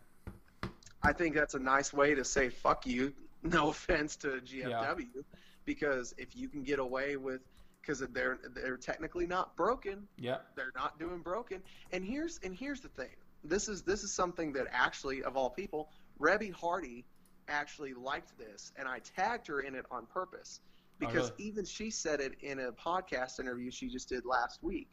I 1.03 1.13
think 1.13 1.35
that's 1.35 1.55
a 1.55 1.59
nice 1.59 1.93
way 1.93 2.15
to 2.15 2.25
say 2.25 2.49
"fuck 2.49 2.87
you." 2.87 3.13
No 3.43 3.71
offense 3.71 4.17
to 4.17 4.41
GFW, 4.41 5.25
because 5.65 6.15
if 6.19 6.37
you 6.37 6.49
can 6.49 6.65
get 6.65 6.79
away 6.81 7.17
with, 7.17 7.41
because 7.81 8.01
they're 8.13 8.39
they're 8.55 8.77
technically 8.77 9.27
not 9.27 9.57
broken, 9.57 10.09
Yeah, 10.17 10.39
they're 10.57 10.73
not 10.75 10.99
doing 10.99 11.21
broken. 11.21 11.63
And 11.93 12.05
here's 12.05 12.41
and 12.43 12.55
here's 12.55 12.81
the 12.81 12.89
thing. 12.89 13.15
This 13.45 13.69
is 13.69 13.83
this 13.83 14.03
is 14.03 14.13
something 14.13 14.53
that 14.55 14.67
actually, 14.73 15.23
of 15.23 15.37
all 15.37 15.51
people, 15.51 15.89
Reby 16.21 16.53
Hardy 16.53 17.05
actually 17.49 17.95
liked 17.95 18.37
this, 18.39 18.73
and 18.77 18.89
I 18.89 18.99
tagged 19.17 19.47
her 19.47 19.61
in 19.61 19.75
it 19.75 19.87
on 19.91 20.07
purpose 20.07 20.61
oh, 20.61 20.67
because 20.99 21.31
Oh, 21.31 21.35
really? 21.39 21.49
even 21.51 21.65
she 21.65 21.91
said 21.91 22.21
it 22.21 22.33
in 22.43 22.59
a 22.59 22.73
podcast 22.73 23.39
interview 23.41 23.71
she 23.71 23.89
just 23.89 24.09
did 24.09 24.25
last 24.27 24.63
week. 24.63 24.89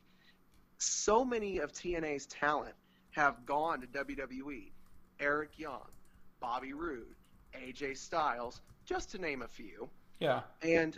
So 0.78 1.26
many 1.26 1.58
of 1.60 1.72
TNA's 1.72 2.28
talent 2.28 2.76
have 3.12 3.46
gone 3.46 3.82
to 3.82 3.88
WWE. 3.88 4.72
Eric 5.20 5.52
Young, 5.58 5.88
Bobby 6.42 6.74
Roode, 6.74 7.16
AJ 7.56 7.98
Styles, 7.98 8.62
just 8.86 9.12
to 9.12 9.18
name 9.18 9.42
a 9.42 9.48
few. 9.48 9.90
Yeah, 10.20 10.42
and 10.62 10.98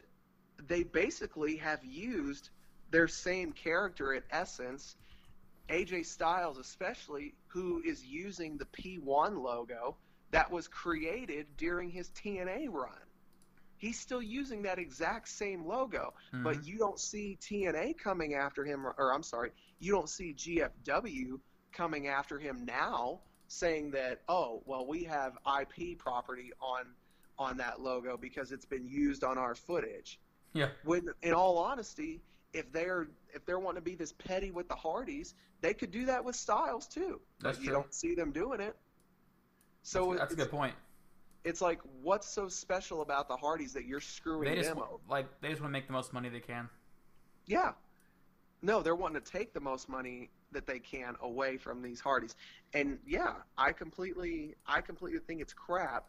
they 0.68 0.84
basically 0.84 1.58
have 1.58 1.84
used 1.84 2.50
their 2.92 3.08
same 3.08 3.52
character 3.52 4.14
at 4.14 4.24
essence 4.32 4.96
AJ 5.70 6.06
Styles 6.06 6.58
especially 6.58 7.34
who 7.48 7.82
is 7.86 8.06
using 8.06 8.58
the 8.58 8.66
P1 8.66 9.42
logo 9.42 9.98
that 10.32 10.52
was 10.52 10.68
created 10.68 11.46
during 11.58 11.90
his 11.90 12.10
TNA 12.10 12.68
run. 12.70 12.92
He's 13.78 14.00
still 14.00 14.22
using 14.22 14.64
that 14.64 14.80
exact 14.80 15.30
same 15.30 15.66
logo 15.66 16.14
mm-hmm. 16.34 16.44
but 16.44 16.66
you 16.66 16.78
don't 16.78 17.00
see 17.00 17.38
TNA 17.42 17.98
coming 17.98 18.34
after 18.36 18.64
him 18.64 18.86
or 18.86 19.14
I'm 19.14 19.24
sorry 19.24 19.52
you 19.80 19.92
don't 19.92 20.10
see 20.10 20.34
GFW 20.34 21.40
coming 21.74 22.08
after 22.08 22.40
him 22.40 22.66
now 22.66 23.20
saying 23.48 23.92
that 23.92 24.22
oh 24.28 24.62
well 24.66 24.86
we 24.86 25.04
have 25.04 25.38
IP 25.62 25.98
property 25.98 26.52
on 26.62 26.86
on 27.40 27.58
that 27.58 27.80
logo 27.82 28.18
because 28.18 28.52
it's 28.52 28.66
been 28.66 28.88
used 28.88 29.24
on 29.24 29.38
our 29.38 29.54
footage. 29.56 30.20
yeah. 30.54 30.70
When 30.84 31.08
in 31.22 31.34
all 31.34 31.58
honesty, 31.58 32.20
if 32.54 32.72
they're 32.72 33.08
if 33.34 33.46
they're 33.46 33.60
wanting 33.60 33.82
to 33.82 33.86
be 33.86 33.96
this 33.96 34.12
petty 34.12 34.52
with 34.52 34.68
the 34.68 34.76
Hardys, 34.76 35.36
they 35.62 35.74
could 35.74 35.92
do 35.92 36.06
that 36.08 36.24
with 36.26 36.36
Styles 36.36 36.88
too. 36.88 37.22
That's 37.42 37.58
but 37.58 37.64
you 37.64 37.70
true. 37.72 37.82
don't 37.82 37.94
see 37.94 38.16
them 38.16 38.32
doing 38.32 38.60
it. 38.60 38.76
So 39.84 40.16
That's 40.18 40.34
a 40.34 40.36
good 40.36 40.50
point. 40.52 40.74
it's 41.46 41.62
like 41.62 41.80
what's 42.02 42.28
so 42.28 42.50
special 42.50 43.02
about 43.02 43.28
the 43.30 43.38
Hardys 43.38 43.72
that 43.74 43.86
you're 43.86 44.02
screwing 44.02 44.50
They 44.50 44.56
just 44.56 44.70
them 44.70 44.80
over? 44.80 44.98
like 45.10 45.28
they 45.42 45.50
just 45.50 45.62
want 45.62 45.72
to 45.72 45.78
make 45.80 45.88
the 45.88 45.94
most 45.94 46.12
money 46.14 46.30
they 46.30 46.40
can. 46.40 46.68
Yeah. 47.46 47.72
No, 48.64 48.82
they're 48.82 48.96
wanting 48.96 49.22
to 49.22 49.32
take 49.32 49.54
the 49.54 49.60
most 49.62 49.88
money 49.88 50.30
that 50.52 50.66
they 50.66 50.80
can 50.80 51.16
away 51.22 51.58
from 51.58 51.82
these 51.82 52.00
Hardys. 52.00 52.36
And 52.74 53.00
yeah, 53.06 53.34
I 53.58 53.72
completely 53.72 54.56
I 54.66 54.82
completely 54.82 55.20
think 55.20 55.42
it's 55.42 55.54
crap. 55.54 56.06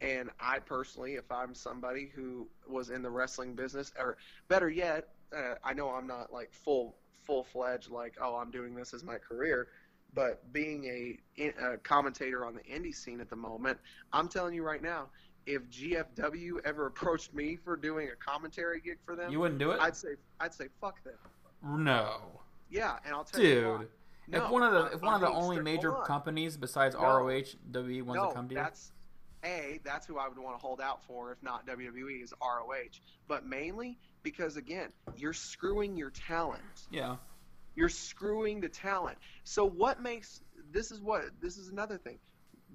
And 0.00 0.30
I 0.38 0.60
personally, 0.60 1.14
if 1.14 1.30
I'm 1.32 1.54
somebody 1.54 2.10
who 2.14 2.46
was 2.68 2.90
in 2.90 3.02
the 3.02 3.10
wrestling 3.10 3.54
business, 3.54 3.92
or 3.98 4.16
better 4.46 4.68
yet, 4.70 5.08
uh, 5.36 5.54
I 5.64 5.72
know 5.74 5.90
I'm 5.90 6.06
not 6.06 6.32
like 6.32 6.52
full 6.52 6.96
full 7.24 7.44
fledged 7.44 7.90
like 7.90 8.14
oh 8.22 8.36
I'm 8.36 8.50
doing 8.50 8.74
this 8.74 8.94
as 8.94 9.02
my 9.04 9.18
career, 9.18 9.68
but 10.14 10.52
being 10.52 10.84
a, 11.38 11.50
a 11.62 11.76
commentator 11.78 12.44
on 12.46 12.54
the 12.54 12.62
indie 12.62 12.94
scene 12.94 13.20
at 13.20 13.28
the 13.28 13.36
moment, 13.36 13.78
I'm 14.12 14.28
telling 14.28 14.54
you 14.54 14.62
right 14.62 14.82
now, 14.82 15.06
if 15.46 15.62
GFW 15.68 16.60
ever 16.64 16.86
approached 16.86 17.34
me 17.34 17.56
for 17.56 17.76
doing 17.76 18.08
a 18.12 18.16
commentary 18.16 18.80
gig 18.80 18.98
for 19.04 19.16
them, 19.16 19.32
You 19.32 19.40
wouldn't 19.40 19.58
do 19.58 19.72
it? 19.72 19.80
I'd 19.80 19.96
say 19.96 20.10
I'd 20.40 20.54
say 20.54 20.68
fuck 20.80 21.02
them. 21.02 21.14
no, 21.64 22.20
Yeah, 22.70 22.96
and 23.04 23.14
I'll 23.14 23.24
tell 23.24 23.42
you 23.42 23.78
dude. 23.78 23.88
No, 24.30 24.44
if 24.44 24.50
one 24.50 24.62
of 24.62 24.72
the 24.72 24.96
if 24.96 25.02
one 25.02 25.14
of 25.14 25.20
the 25.20 25.28
only 25.28 25.60
major 25.60 25.96
on. 25.96 26.04
companies 26.04 26.56
besides 26.56 26.94
No. 26.94 27.00
ROH 27.00 27.56
WWE 27.70 28.02
wants 28.02 28.22
no, 28.22 28.28
to 28.28 28.34
come 28.34 28.48
to 28.48 28.54
you, 28.54 28.60
that's 28.60 28.92
a 29.44 29.80
that's 29.84 30.06
who 30.06 30.18
I 30.18 30.28
would 30.28 30.38
want 30.38 30.58
to 30.58 30.64
hold 30.64 30.80
out 30.80 31.02
for, 31.04 31.32
if 31.32 31.42
not 31.42 31.66
WWE, 31.66 32.22
is 32.22 32.34
ROH. 32.42 32.98
But 33.26 33.46
mainly 33.46 33.98
because 34.22 34.56
again, 34.56 34.92
you're 35.16 35.32
screwing 35.32 35.96
your 35.96 36.10
talent. 36.10 36.62
yeah, 36.90 37.16
You're 37.74 37.88
screwing 37.88 38.60
the 38.60 38.68
talent. 38.68 39.18
So 39.44 39.64
what 39.64 40.02
makes 40.02 40.42
this 40.70 40.90
is 40.90 41.00
what 41.00 41.24
this 41.40 41.56
is 41.56 41.68
another 41.68 41.96
thing. 41.96 42.18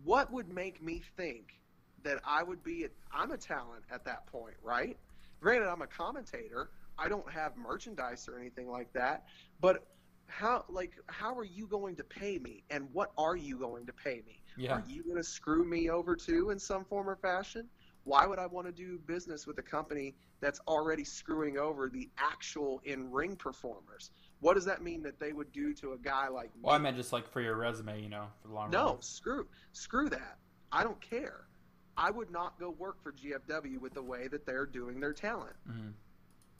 What 0.04 0.32
would 0.32 0.50
make 0.50 0.82
me 0.82 1.02
think 1.16 1.60
that 2.04 2.20
I 2.26 2.44
would 2.44 2.64
be 2.64 2.88
I'm 3.14 3.32
a 3.32 3.38
talent 3.38 3.84
at 3.92 4.04
that 4.06 4.26
point, 4.28 4.56
right? 4.64 4.98
Granted, 5.40 5.68
I'm 5.68 5.82
a 5.82 5.88
commentator. 5.88 6.70
I 6.98 7.10
don't 7.10 7.30
have 7.30 7.58
merchandise 7.58 8.28
or 8.30 8.40
anything 8.40 8.70
like 8.70 8.94
that, 8.94 9.26
but 9.64 9.88
how 10.28 10.66
like 10.68 10.92
how 11.08 11.34
are 11.38 11.46
you 11.46 11.66
going 11.68 11.96
to 11.96 12.04
pay 12.04 12.38
me 12.38 12.64
and 12.70 12.86
what 12.92 13.12
are 13.18 13.38
you 13.38 13.58
going 13.58 13.86
to 13.86 13.94
pay 13.94 14.22
me? 14.28 14.44
yeah. 14.58 14.74
Are 14.74 14.84
you 14.88 15.04
going 15.04 15.16
to 15.16 15.24
screw 15.24 15.64
me 15.64 15.90
over 15.90 16.16
too 16.16 16.50
in 16.52 16.60
some 16.60 16.84
form 16.86 17.10
or 17.10 17.16
fashion? 17.16 17.68
Why 18.04 18.26
would 18.28 18.38
I 18.40 18.46
want 18.46 18.68
to 18.68 18.74
do 18.74 19.00
business 19.08 19.48
with 19.48 19.58
a 19.60 19.62
company 19.64 20.14
that's 20.42 20.60
already 20.68 21.06
screwing 21.06 21.58
over 21.58 21.88
the 21.88 22.10
actual 22.18 22.82
in-ring 22.84 23.38
performers? 23.38 24.12
What 24.42 24.56
does 24.56 24.66
that 24.66 24.84
mean 24.84 25.02
that 25.04 25.18
they 25.18 25.32
would 25.32 25.54
do 25.54 25.74
to 25.76 25.94
a 25.94 25.98
guy 25.98 26.28
like 26.28 26.54
me? 26.56 26.64
Well, 26.64 26.76
I 26.76 26.80
meant 26.80 26.98
just 26.98 27.14
like 27.14 27.26
for 27.32 27.40
your 27.40 27.56
resume, 27.56 28.02
you 28.04 28.10
know, 28.10 28.26
for 28.42 28.50
the 28.50 28.54
long 28.54 28.66
run. 28.66 28.72
no, 28.72 28.86
run. 28.88 29.02
screw 29.02 29.48
screw 29.72 30.10
that. 30.10 30.38
I 30.74 30.84
don't 30.84 31.00
care. 31.00 31.48
I 31.96 32.12
would 32.12 32.30
not 32.32 32.60
go 32.60 32.72
work 32.72 33.02
for 33.02 33.14
GFW 33.14 33.80
with 33.80 33.94
the 33.94 34.02
way 34.04 34.28
that 34.28 34.46
they're 34.46 34.66
doing 34.66 35.00
their 35.00 35.14
talent 35.14 35.56
Mhm. 35.70 35.94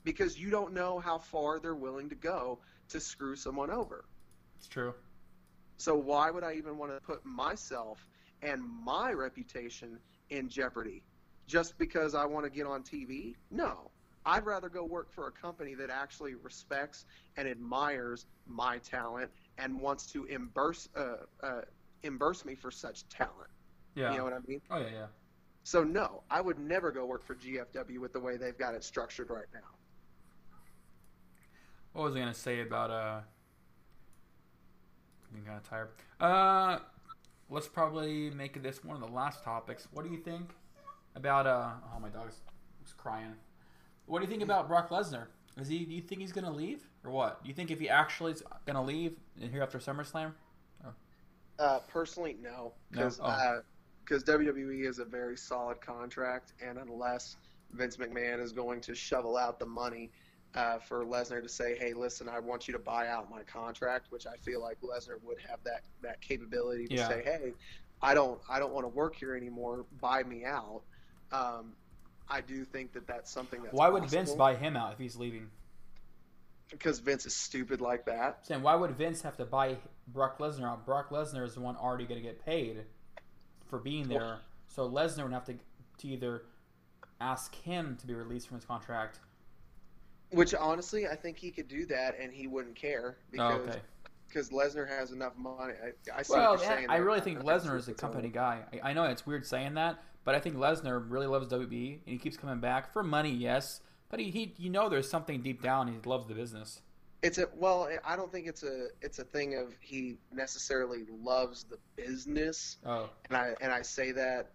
Because 0.04 0.38
you 0.38 0.50
don't 0.50 0.72
know 0.72 0.98
how 0.98 1.18
far 1.18 1.58
they're 1.58 1.74
willing 1.74 2.08
to 2.10 2.14
go 2.14 2.58
to 2.90 3.00
screw 3.00 3.34
someone 3.34 3.70
over. 3.70 4.04
It's 4.56 4.68
true. 4.68 4.94
So 5.76 5.94
why 5.96 6.30
would 6.30 6.44
I 6.44 6.54
even 6.54 6.78
want 6.78 6.92
to 6.92 7.00
put 7.00 7.24
myself 7.24 8.06
and 8.42 8.62
my 8.62 9.12
reputation 9.12 9.98
in 10.30 10.48
jeopardy 10.48 11.02
just 11.46 11.76
because 11.78 12.14
I 12.14 12.26
want 12.26 12.44
to 12.44 12.50
get 12.50 12.66
on 12.66 12.82
TV? 12.82 13.34
No. 13.50 13.90
I'd 14.26 14.46
rather 14.46 14.68
go 14.68 14.84
work 14.84 15.10
for 15.12 15.26
a 15.26 15.30
company 15.30 15.74
that 15.74 15.90
actually 15.90 16.34
respects 16.34 17.04
and 17.36 17.46
admires 17.46 18.26
my 18.46 18.78
talent 18.78 19.30
and 19.58 19.78
wants 19.78 20.06
to 20.12 20.24
imburse 20.24 20.88
uh, 20.96 21.16
uh, 21.42 21.60
imburse 22.02 22.44
me 22.44 22.54
for 22.54 22.70
such 22.70 23.06
talent. 23.08 23.50
Yeah. 23.94 24.12
You 24.12 24.18
know 24.18 24.24
what 24.24 24.32
I 24.32 24.38
mean? 24.46 24.60
oh 24.70 24.78
yeah, 24.78 24.88
yeah. 24.92 25.06
So 25.62 25.82
no, 25.82 26.22
I 26.30 26.40
would 26.40 26.58
never 26.58 26.90
go 26.90 27.04
work 27.06 27.22
for 27.22 27.34
GFW 27.34 27.98
with 27.98 28.12
the 28.12 28.20
way 28.20 28.36
they've 28.36 28.56
got 28.56 28.74
it 28.74 28.84
structured 28.84 29.30
right 29.30 29.46
now. 29.52 29.60
What 31.94 32.06
was 32.06 32.16
I 32.16 32.18
gonna 32.18 32.34
say 32.34 32.60
about 32.60 32.90
uh? 32.90 33.20
I'm 35.32 35.44
kind 35.44 35.56
of 35.56 35.68
tired. 35.68 35.88
Uh, 36.20 36.78
let's 37.48 37.68
probably 37.68 38.30
make 38.30 38.60
this 38.62 38.82
one 38.82 38.96
of 38.96 39.02
the 39.08 39.14
last 39.14 39.44
topics. 39.44 39.86
What 39.92 40.04
do 40.04 40.10
you 40.10 40.18
think 40.18 40.50
about 41.14 41.46
uh? 41.46 41.70
Oh, 41.94 42.00
my 42.00 42.08
dog's 42.08 42.40
was 42.82 42.92
crying. 42.92 43.34
What 44.06 44.18
do 44.18 44.24
you 44.24 44.30
think 44.30 44.42
about 44.42 44.66
Brock 44.66 44.90
Lesnar? 44.90 45.26
Is 45.56 45.68
he? 45.68 45.84
Do 45.84 45.94
you 45.94 46.02
think 46.02 46.20
he's 46.20 46.32
gonna 46.32 46.52
leave 46.52 46.82
or 47.04 47.12
what? 47.12 47.44
Do 47.44 47.48
you 47.48 47.54
think 47.54 47.70
if 47.70 47.78
he 47.78 47.88
actually 47.88 48.32
is 48.32 48.42
gonna 48.66 48.82
leave 48.82 49.14
in 49.40 49.52
here 49.52 49.62
after 49.62 49.78
SummerSlam? 49.78 50.32
Uh, 51.60 51.78
personally, 51.86 52.36
no, 52.42 52.72
because 52.90 53.20
No? 53.20 53.26
Oh. 53.26 53.60
WWE 54.10 54.88
is 54.88 54.98
a 54.98 55.04
very 55.04 55.36
solid 55.36 55.80
contract, 55.80 56.54
and 56.60 56.76
unless 56.78 57.36
Vince 57.70 57.96
McMahon 57.96 58.42
is 58.42 58.50
going 58.50 58.80
to 58.80 58.94
shovel 58.96 59.36
out 59.36 59.60
the 59.60 59.66
money 59.66 60.10
uh, 60.54 60.78
for 60.78 61.04
Lesnar 61.04 61.42
to 61.42 61.48
say, 61.48 61.76
"Hey, 61.76 61.92
listen, 61.94 62.28
I 62.28 62.38
want 62.38 62.68
you 62.68 62.72
to 62.72 62.78
buy 62.78 63.08
out 63.08 63.30
my 63.30 63.42
contract," 63.42 64.06
which 64.10 64.26
I 64.26 64.36
feel 64.36 64.60
like 64.60 64.80
Lesnar 64.80 65.22
would 65.22 65.38
have 65.40 65.62
that 65.64 65.84
that 66.02 66.20
capability 66.20 66.86
to 66.88 66.94
Yeah. 66.94 67.08
say, 67.08 67.22
"Hey, 67.22 67.54
I 68.00 68.14
don't 68.14 68.40
I 68.48 68.58
don't 68.58 68.72
want 68.72 68.84
to 68.84 68.88
work 68.88 69.16
here 69.16 69.34
anymore. 69.34 69.84
Buy 70.00 70.22
me 70.22 70.44
out." 70.44 70.82
Um, 71.32 71.76
I 72.28 72.40
do 72.40 72.64
think 72.64 72.92
that 72.92 73.06
that's 73.06 73.30
something 73.30 73.62
that's 73.62 73.74
Why 73.74 73.88
would 73.88 74.08
Vince 74.08 74.32
buy 74.32 74.54
him 74.54 74.76
out 74.76 74.92
if 74.92 74.98
he's 74.98 75.16
leaving? 75.16 75.50
Because 76.70 76.98
Vince 77.00 77.26
is 77.26 77.36
stupid 77.36 77.80
like 77.80 78.04
that. 78.06 78.46
Saying 78.46 78.62
why 78.62 78.74
would 78.74 78.92
Vince 78.92 79.22
have 79.22 79.36
to 79.38 79.44
buy 79.44 79.76
Brock 80.08 80.38
Lesnar 80.38 80.70
out? 80.70 80.86
Brock 80.86 81.10
Lesnar 81.10 81.44
is 81.44 81.54
the 81.54 81.60
one 81.60 81.76
already 81.76 82.06
going 82.06 82.20
to 82.20 82.26
get 82.26 82.44
paid 82.44 82.84
for 83.66 83.78
being 83.78 84.08
there, 84.08 84.38
so 84.68 84.88
Lesnar 84.88 85.24
would 85.24 85.32
have 85.32 85.44
to 85.46 85.58
to 85.98 86.08
either 86.08 86.44
ask 87.20 87.54
him 87.54 87.96
to 88.00 88.06
be 88.06 88.14
released 88.14 88.48
from 88.48 88.56
his 88.56 88.64
contract. 88.64 89.20
Which 90.30 90.54
honestly, 90.54 91.06
I 91.06 91.14
think 91.14 91.38
he 91.38 91.50
could 91.50 91.68
do 91.68 91.86
that, 91.86 92.16
and 92.18 92.32
he 92.32 92.46
wouldn't 92.46 92.74
care 92.74 93.16
Oh, 93.38 93.58
because 93.58 93.68
okay. 93.68 93.80
because 94.28 94.50
Lesnar 94.50 94.88
has 94.88 95.12
enough 95.12 95.36
money. 95.36 95.74
I, 95.82 96.18
I 96.18 96.22
see 96.22 96.32
Well, 96.32 96.52
what 96.52 96.60
you're 96.60 96.68
saying. 96.68 96.86
I 96.88 96.96
really 96.96 97.20
think 97.20 97.38
I 97.38 97.42
Lesnar 97.42 97.76
is 97.76 97.88
a 97.88 97.94
company 97.94 98.28
on. 98.28 98.32
guy. 98.32 98.60
I, 98.82 98.90
I 98.90 98.92
know 98.92 99.04
it's 99.04 99.26
weird 99.26 99.46
saying 99.46 99.74
that, 99.74 100.02
but 100.24 100.34
I 100.34 100.40
think 100.40 100.56
Lesnar 100.56 101.04
really 101.08 101.26
loves 101.26 101.46
WB 101.48 101.92
and 102.04 102.12
he 102.12 102.18
keeps 102.18 102.36
coming 102.36 102.58
back 102.58 102.92
for 102.92 103.02
money, 103.02 103.30
yes. 103.30 103.80
But 104.08 104.20
he, 104.20 104.30
he 104.30 104.54
you 104.58 104.70
know, 104.70 104.88
there's 104.88 105.08
something 105.08 105.40
deep 105.40 105.62
down. 105.62 105.88
He 105.88 105.94
loves 106.08 106.26
the 106.26 106.34
business. 106.34 106.80
It's 107.22 107.38
a 107.38 107.48
well, 107.56 107.88
I 108.04 108.16
don't 108.16 108.30
think 108.30 108.46
it's 108.46 108.62
a 108.64 108.88
it's 109.00 109.18
a 109.18 109.24
thing 109.24 109.54
of 109.54 109.74
he 109.80 110.18
necessarily 110.32 111.04
loves 111.22 111.64
the 111.64 111.78
business, 111.96 112.76
Oh, 112.84 113.08
and 113.28 113.36
I 113.36 113.54
and 113.62 113.72
I 113.72 113.80
say 113.80 114.12
that 114.12 114.50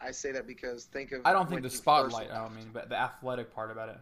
I 0.00 0.12
say 0.12 0.32
that 0.32 0.46
because 0.46 0.84
think 0.86 1.12
of 1.12 1.20
I 1.26 1.32
don't 1.32 1.46
think 1.48 1.60
the 1.62 1.68
he 1.68 1.72
first 1.72 1.82
spotlight. 1.82 2.30
I 2.30 2.38
don't 2.38 2.54
mean, 2.56 2.70
but 2.72 2.88
the 2.88 2.96
athletic 2.98 3.54
part 3.54 3.70
about 3.70 3.90
it. 3.90 3.98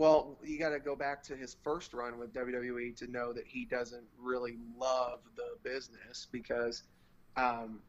Well, 0.00 0.38
you 0.42 0.58
got 0.58 0.70
to 0.70 0.80
go 0.80 0.96
back 0.96 1.22
to 1.24 1.36
his 1.36 1.56
first 1.62 1.92
run 1.92 2.18
with 2.18 2.32
WWE 2.32 2.96
to 2.96 3.06
know 3.06 3.34
that 3.34 3.46
he 3.46 3.66
doesn't 3.66 4.06
really 4.18 4.56
love 4.78 5.18
the 5.36 5.58
business 5.62 6.26
because 6.32 6.84
um, 7.36 7.80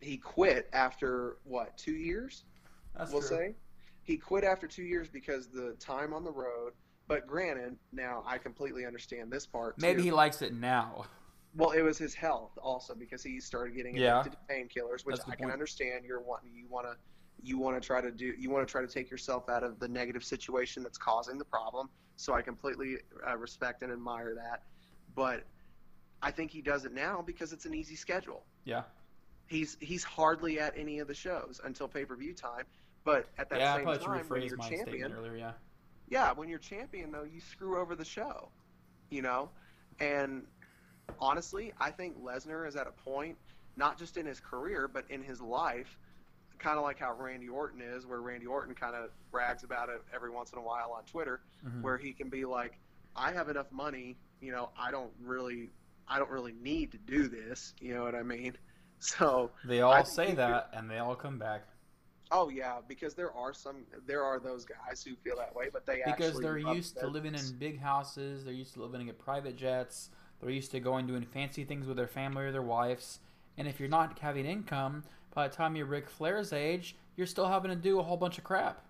he 0.00 0.16
quit 0.16 0.70
after 0.72 1.36
what 1.44 1.76
two 1.76 1.92
years? 1.92 2.44
That's 2.96 3.12
we'll 3.12 3.20
true. 3.20 3.28
say 3.28 3.54
he 4.02 4.16
quit 4.16 4.44
after 4.44 4.66
two 4.66 4.82
years 4.82 5.10
because 5.10 5.48
the 5.48 5.76
time 5.78 6.14
on 6.14 6.24
the 6.24 6.32
road. 6.32 6.72
But 7.06 7.26
granted, 7.26 7.76
now 7.92 8.24
I 8.26 8.38
completely 8.38 8.86
understand 8.86 9.30
this 9.30 9.44
part. 9.44 9.78
Maybe 9.78 9.98
too. 9.98 10.04
he 10.04 10.10
likes 10.10 10.40
it 10.40 10.54
now. 10.54 11.04
Well, 11.54 11.72
it 11.72 11.82
was 11.82 11.98
his 11.98 12.14
health 12.14 12.52
also 12.62 12.94
because 12.94 13.22
he 13.22 13.38
started 13.40 13.76
getting 13.76 13.94
Yeah. 13.94 14.22
to 14.22 14.30
painkillers, 14.50 15.04
which 15.04 15.16
That's 15.16 15.28
a 15.28 15.32
good 15.32 15.32
I 15.32 15.36
can 15.36 15.50
understand. 15.50 16.06
You're 16.06 16.22
wanting 16.22 16.54
you 16.54 16.66
want 16.70 16.86
to 16.86 16.96
you 17.42 17.58
want 17.58 17.80
to 17.80 17.86
try 17.86 18.00
to 18.00 18.10
do 18.10 18.32
you 18.38 18.50
want 18.50 18.66
to 18.66 18.70
try 18.70 18.80
to 18.80 18.86
take 18.86 19.10
yourself 19.10 19.48
out 19.48 19.62
of 19.62 19.78
the 19.78 19.88
negative 19.88 20.24
situation 20.24 20.82
that's 20.82 20.98
causing 20.98 21.38
the 21.38 21.44
problem. 21.44 21.88
So 22.16 22.34
I 22.34 22.42
completely 22.42 22.98
uh, 23.28 23.36
respect 23.36 23.82
and 23.82 23.92
admire 23.92 24.34
that. 24.34 24.62
But 25.14 25.44
I 26.22 26.30
think 26.30 26.50
he 26.50 26.62
does 26.62 26.84
it 26.84 26.92
now 26.92 27.22
because 27.24 27.52
it's 27.52 27.64
an 27.64 27.74
easy 27.74 27.96
schedule. 27.96 28.44
Yeah. 28.64 28.82
He's 29.48 29.76
he's 29.80 30.04
hardly 30.04 30.60
at 30.60 30.74
any 30.76 31.00
of 31.00 31.08
the 31.08 31.14
shows 31.14 31.60
until 31.64 31.88
pay 31.88 32.04
per 32.04 32.16
view 32.16 32.32
time. 32.32 32.64
But 33.04 33.28
at 33.38 33.50
that 33.50 33.58
yeah, 33.58 33.74
I 33.74 33.76
same 33.78 33.98
time, 33.98 34.24
when 34.28 34.42
you're 34.42 34.56
my 34.56 34.68
champion, 34.68 34.86
statement 34.86 35.14
earlier. 35.18 35.36
Yeah. 35.36 35.52
yeah, 36.08 36.32
when 36.32 36.48
you're 36.48 36.60
champion 36.60 37.10
though, 37.10 37.24
you 37.24 37.40
screw 37.40 37.80
over 37.80 37.96
the 37.96 38.04
show, 38.04 38.48
you 39.10 39.22
know. 39.22 39.50
And 39.98 40.44
honestly, 41.18 41.72
I 41.80 41.90
think 41.90 42.22
Lesnar 42.22 42.66
is 42.66 42.76
at 42.76 42.86
a 42.86 42.92
point, 42.92 43.36
not 43.76 43.98
just 43.98 44.16
in 44.16 44.24
his 44.24 44.38
career, 44.38 44.88
but 44.88 45.04
in 45.10 45.22
his 45.22 45.40
life, 45.40 45.98
kind 46.62 46.78
of 46.78 46.84
like 46.84 46.98
how 46.98 47.14
Randy 47.14 47.48
Orton 47.48 47.80
is, 47.80 48.06
where 48.06 48.20
Randy 48.20 48.46
Orton 48.46 48.74
kind 48.74 48.94
of 48.94 49.10
brags 49.30 49.64
about 49.64 49.88
it 49.88 50.02
every 50.14 50.30
once 50.30 50.52
in 50.52 50.58
a 50.58 50.62
while 50.62 50.92
on 50.92 51.04
Twitter, 51.04 51.40
Mhm. 51.66 51.82
where 51.82 51.98
he 51.98 52.12
can 52.12 52.28
be 52.28 52.44
like, 52.44 52.78
"I 53.16 53.32
have 53.32 53.48
enough 53.48 53.70
money, 53.72 54.16
you 54.40 54.52
know, 54.52 54.70
I 54.76 54.90
don't 54.90 55.12
really, 55.20 55.70
I 56.08 56.18
don't 56.18 56.30
really 56.30 56.52
need 56.52 56.92
to 56.92 56.98
do 56.98 57.28
this," 57.28 57.74
you 57.80 57.94
know 57.94 58.04
what 58.04 58.14
I 58.14 58.22
mean? 58.22 58.56
So 59.04 59.50
They 59.64 59.80
all 59.80 59.94
I 59.94 60.04
say 60.04 60.32
that, 60.36 60.70
and 60.72 60.88
they 60.88 60.98
all 60.98 61.16
come 61.16 61.36
back 61.36 61.66
Oh 62.34 62.48
yeah, 62.48 62.80
because 62.88 63.14
there 63.14 63.30
are 63.32 63.52
some, 63.52 63.84
there 64.06 64.24
are 64.24 64.40
those 64.40 64.64
guys 64.64 65.02
who 65.04 65.14
feel 65.16 65.36
that 65.36 65.54
way, 65.54 65.68
but 65.70 65.84
they 65.84 65.96
because 66.04 66.30
actually 66.30 66.44
they're 66.44 66.58
used 66.58 66.96
to 66.98 67.06
living 67.06 67.34
in 67.34 67.58
big 67.58 67.78
houses. 67.78 68.44
They're 68.44 68.54
used 68.54 68.72
to 68.74 68.82
living 68.82 69.08
in 69.08 69.14
private 69.16 69.54
jets. 69.56 70.08
They're 70.40 70.50
used 70.50 70.70
to 70.70 70.80
going 70.80 71.06
doing 71.06 71.26
fancy 71.26 71.64
things 71.64 71.86
with 71.86 71.98
their 71.98 72.06
family 72.08 72.44
or 72.44 72.52
their 72.52 72.62
wives. 72.62 73.20
And 73.58 73.68
if 73.68 73.78
you're 73.78 73.90
not 73.90 74.18
having 74.18 74.46
income, 74.46 75.04
by 75.34 75.48
the 75.48 75.54
time 75.54 75.76
you're 75.76 75.86
Ric 75.86 76.08
Flair's 76.08 76.52
age, 76.52 76.96
you're 77.16 77.26
still 77.26 77.48
having 77.48 77.70
to 77.70 77.76
do 77.76 77.98
a 77.98 78.02
whole 78.02 78.16
bunch 78.16 78.38
of 78.38 78.44
crap. 78.44 78.84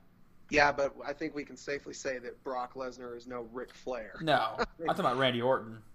Yeah, 0.51 0.71
but 0.71 0.95
I 1.07 1.13
think 1.13 1.35
we 1.35 1.45
can 1.45 1.57
safely 1.57 1.95
say 1.95 2.19
that 2.19 2.43
Brock 2.45 2.75
Lesnar 2.75 3.17
is 3.17 3.27
no 3.27 3.47
Ric 3.53 3.73
Flair. 3.73 4.15
No, 4.21 4.57
I'm 4.59 4.87
talking 4.87 5.01
about 5.01 5.19
Randy 5.19 5.43
Orton. 5.43 5.79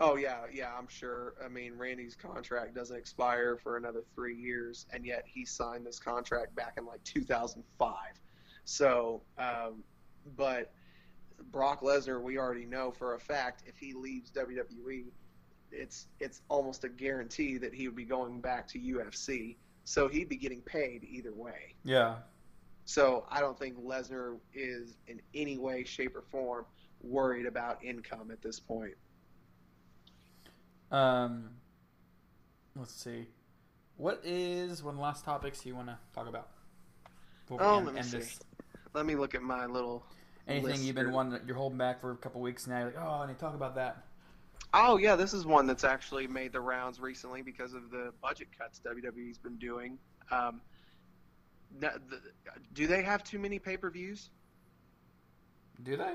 Oh 0.00 0.16
yeah, 0.16 0.38
yeah, 0.52 0.72
I'm 0.76 0.88
sure. 0.88 1.34
I 1.42 1.46
mean, 1.46 1.78
Randy's 1.78 2.16
contract 2.16 2.74
doesn't 2.74 2.96
expire 2.96 3.56
for 3.56 3.76
another 3.76 4.02
three 4.16 4.34
years, 4.34 4.86
and 4.92 5.06
yet 5.06 5.22
he 5.24 5.44
signed 5.44 5.86
this 5.86 6.00
contract 6.00 6.52
back 6.56 6.74
in 6.78 6.84
like 6.84 7.02
2005. 7.04 7.94
So, 8.64 9.22
um, 9.38 9.84
but 10.36 10.72
Brock 11.52 11.82
Lesnar, 11.82 12.20
we 12.20 12.38
already 12.38 12.64
know 12.64 12.90
for 12.90 13.14
a 13.14 13.20
fact, 13.20 13.62
if 13.68 13.76
he 13.76 13.92
leaves 13.92 14.32
WWE, 14.32 15.04
it's 15.70 16.08
it's 16.18 16.42
almost 16.48 16.82
a 16.82 16.88
guarantee 16.88 17.56
that 17.58 17.72
he 17.72 17.86
would 17.86 17.96
be 17.96 18.04
going 18.04 18.40
back 18.40 18.66
to 18.70 18.80
UFC. 18.80 19.54
So 19.84 20.08
he'd 20.08 20.28
be 20.28 20.36
getting 20.36 20.62
paid 20.62 21.04
either 21.04 21.32
way. 21.32 21.74
Yeah. 21.84 22.16
So 22.86 23.26
I 23.30 23.40
don't 23.40 23.58
think 23.58 23.78
Lesnar 23.82 24.36
is 24.54 24.96
in 25.06 25.20
any 25.34 25.58
way, 25.58 25.84
shape, 25.84 26.16
or 26.16 26.22
form 26.30 26.66
worried 27.02 27.46
about 27.46 27.82
income 27.84 28.30
at 28.30 28.42
this 28.42 28.58
point. 28.60 28.94
Um, 30.90 31.50
let's 32.76 32.94
see. 32.94 33.26
What 33.96 34.20
is 34.24 34.82
one 34.82 34.98
last 34.98 35.24
topics 35.24 35.64
you 35.64 35.74
want 35.74 35.88
to 35.88 35.98
talk 36.14 36.28
about? 36.28 36.48
Oh, 37.50 37.76
end- 37.76 37.86
let 37.86 37.94
me 37.94 38.02
see. 38.02 38.18
this? 38.18 38.40
Let 38.92 39.06
me 39.06 39.14
look 39.14 39.34
at 39.34 39.42
my 39.42 39.66
little. 39.66 40.04
Anything 40.46 40.82
you've 40.82 40.94
been 40.94 41.06
here. 41.06 41.14
wanting, 41.14 41.40
you're 41.46 41.56
holding 41.56 41.78
back 41.78 42.00
for 42.00 42.10
a 42.10 42.16
couple 42.16 42.40
weeks 42.40 42.66
now. 42.66 42.78
You're 42.80 42.86
like, 42.88 42.98
oh, 43.00 43.22
I 43.22 43.26
need 43.26 43.34
to 43.34 43.40
talk 43.40 43.54
about 43.54 43.76
that. 43.76 44.04
Oh 44.76 44.96
yeah, 44.98 45.14
this 45.14 45.32
is 45.32 45.46
one 45.46 45.66
that's 45.68 45.84
actually 45.84 46.26
made 46.26 46.52
the 46.52 46.60
rounds 46.60 46.98
recently 46.98 47.42
because 47.42 47.74
of 47.74 47.90
the 47.90 48.12
budget 48.20 48.48
cuts 48.58 48.80
WWE's 48.84 49.38
been 49.38 49.56
doing. 49.56 49.98
Um, 50.32 50.60
do 52.74 52.86
they 52.88 53.02
have 53.02 53.22
too 53.22 53.38
many 53.38 53.58
pay 53.60 53.76
per 53.76 53.88
views? 53.90 54.30
Do 55.84 55.96
they? 55.96 56.14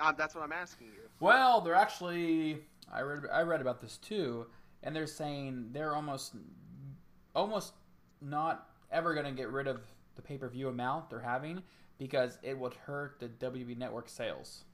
Uh, 0.00 0.12
that's 0.12 0.34
what 0.34 0.42
I'm 0.42 0.52
asking 0.52 0.88
you. 0.88 1.08
Well, 1.20 1.60
they're 1.60 1.74
actually. 1.74 2.60
I 2.92 3.00
read. 3.02 3.24
I 3.32 3.42
read 3.42 3.60
about 3.60 3.80
this 3.82 3.98
too, 3.98 4.46
and 4.82 4.96
they're 4.96 5.06
saying 5.06 5.70
they're 5.72 5.94
almost, 5.94 6.34
almost 7.34 7.74
not 8.22 8.68
ever 8.90 9.14
going 9.14 9.26
to 9.26 9.32
get 9.32 9.50
rid 9.50 9.66
of 9.66 9.82
the 10.16 10.22
pay 10.22 10.38
per 10.38 10.48
view 10.48 10.68
amount 10.68 11.10
they're 11.10 11.20
having 11.20 11.62
because 11.98 12.38
it 12.42 12.58
would 12.58 12.74
hurt 12.74 13.20
the 13.20 13.28
WWE 13.28 13.76
Network 13.76 14.08
sales. 14.08 14.64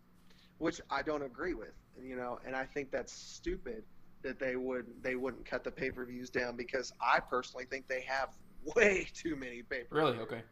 which 0.59 0.81
I 0.91 1.03
don't 1.03 1.23
agree 1.23 1.55
with. 1.55 1.73
You 1.99 2.17
know, 2.17 2.39
and 2.47 2.57
I 2.57 2.65
think 2.65 2.91
that's 2.91 3.13
stupid 3.13 3.85
that 4.23 4.39
they 4.39 4.57
would 4.57 4.87
they 5.03 5.15
wouldn't 5.17 5.45
cut 5.45 5.65
the 5.65 5.71
pay 5.71 5.91
per 5.91 6.05
views 6.05 6.31
down 6.31 6.57
because 6.57 6.93
I 7.01 7.21
personally 7.21 7.65
think 7.65 7.89
they 7.89 8.03
have 8.03 8.31
way 8.77 9.07
too 9.15 9.37
many 9.37 9.63
pay 9.63 9.85
per 9.85 9.97
Really? 9.97 10.19
Okay. 10.19 10.43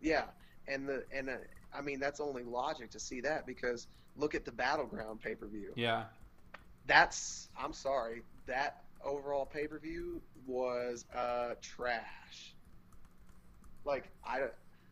Yeah, 0.00 0.24
and 0.68 0.88
the 0.88 1.04
and 1.12 1.28
uh, 1.28 1.36
I 1.72 1.80
mean 1.80 2.00
that's 2.00 2.20
only 2.20 2.44
logic 2.44 2.90
to 2.90 3.00
see 3.00 3.20
that 3.22 3.46
because 3.46 3.86
look 4.16 4.34
at 4.34 4.44
the 4.44 4.52
battleground 4.52 5.20
pay 5.20 5.34
per 5.34 5.46
view. 5.46 5.72
Yeah. 5.76 6.04
That's 6.86 7.48
I'm 7.58 7.72
sorry 7.72 8.22
that 8.46 8.84
overall 9.02 9.46
pay 9.46 9.66
per 9.66 9.78
view 9.78 10.20
was 10.46 11.04
uh, 11.14 11.54
trash. 11.60 12.54
Like 13.84 14.10
I, 14.24 14.48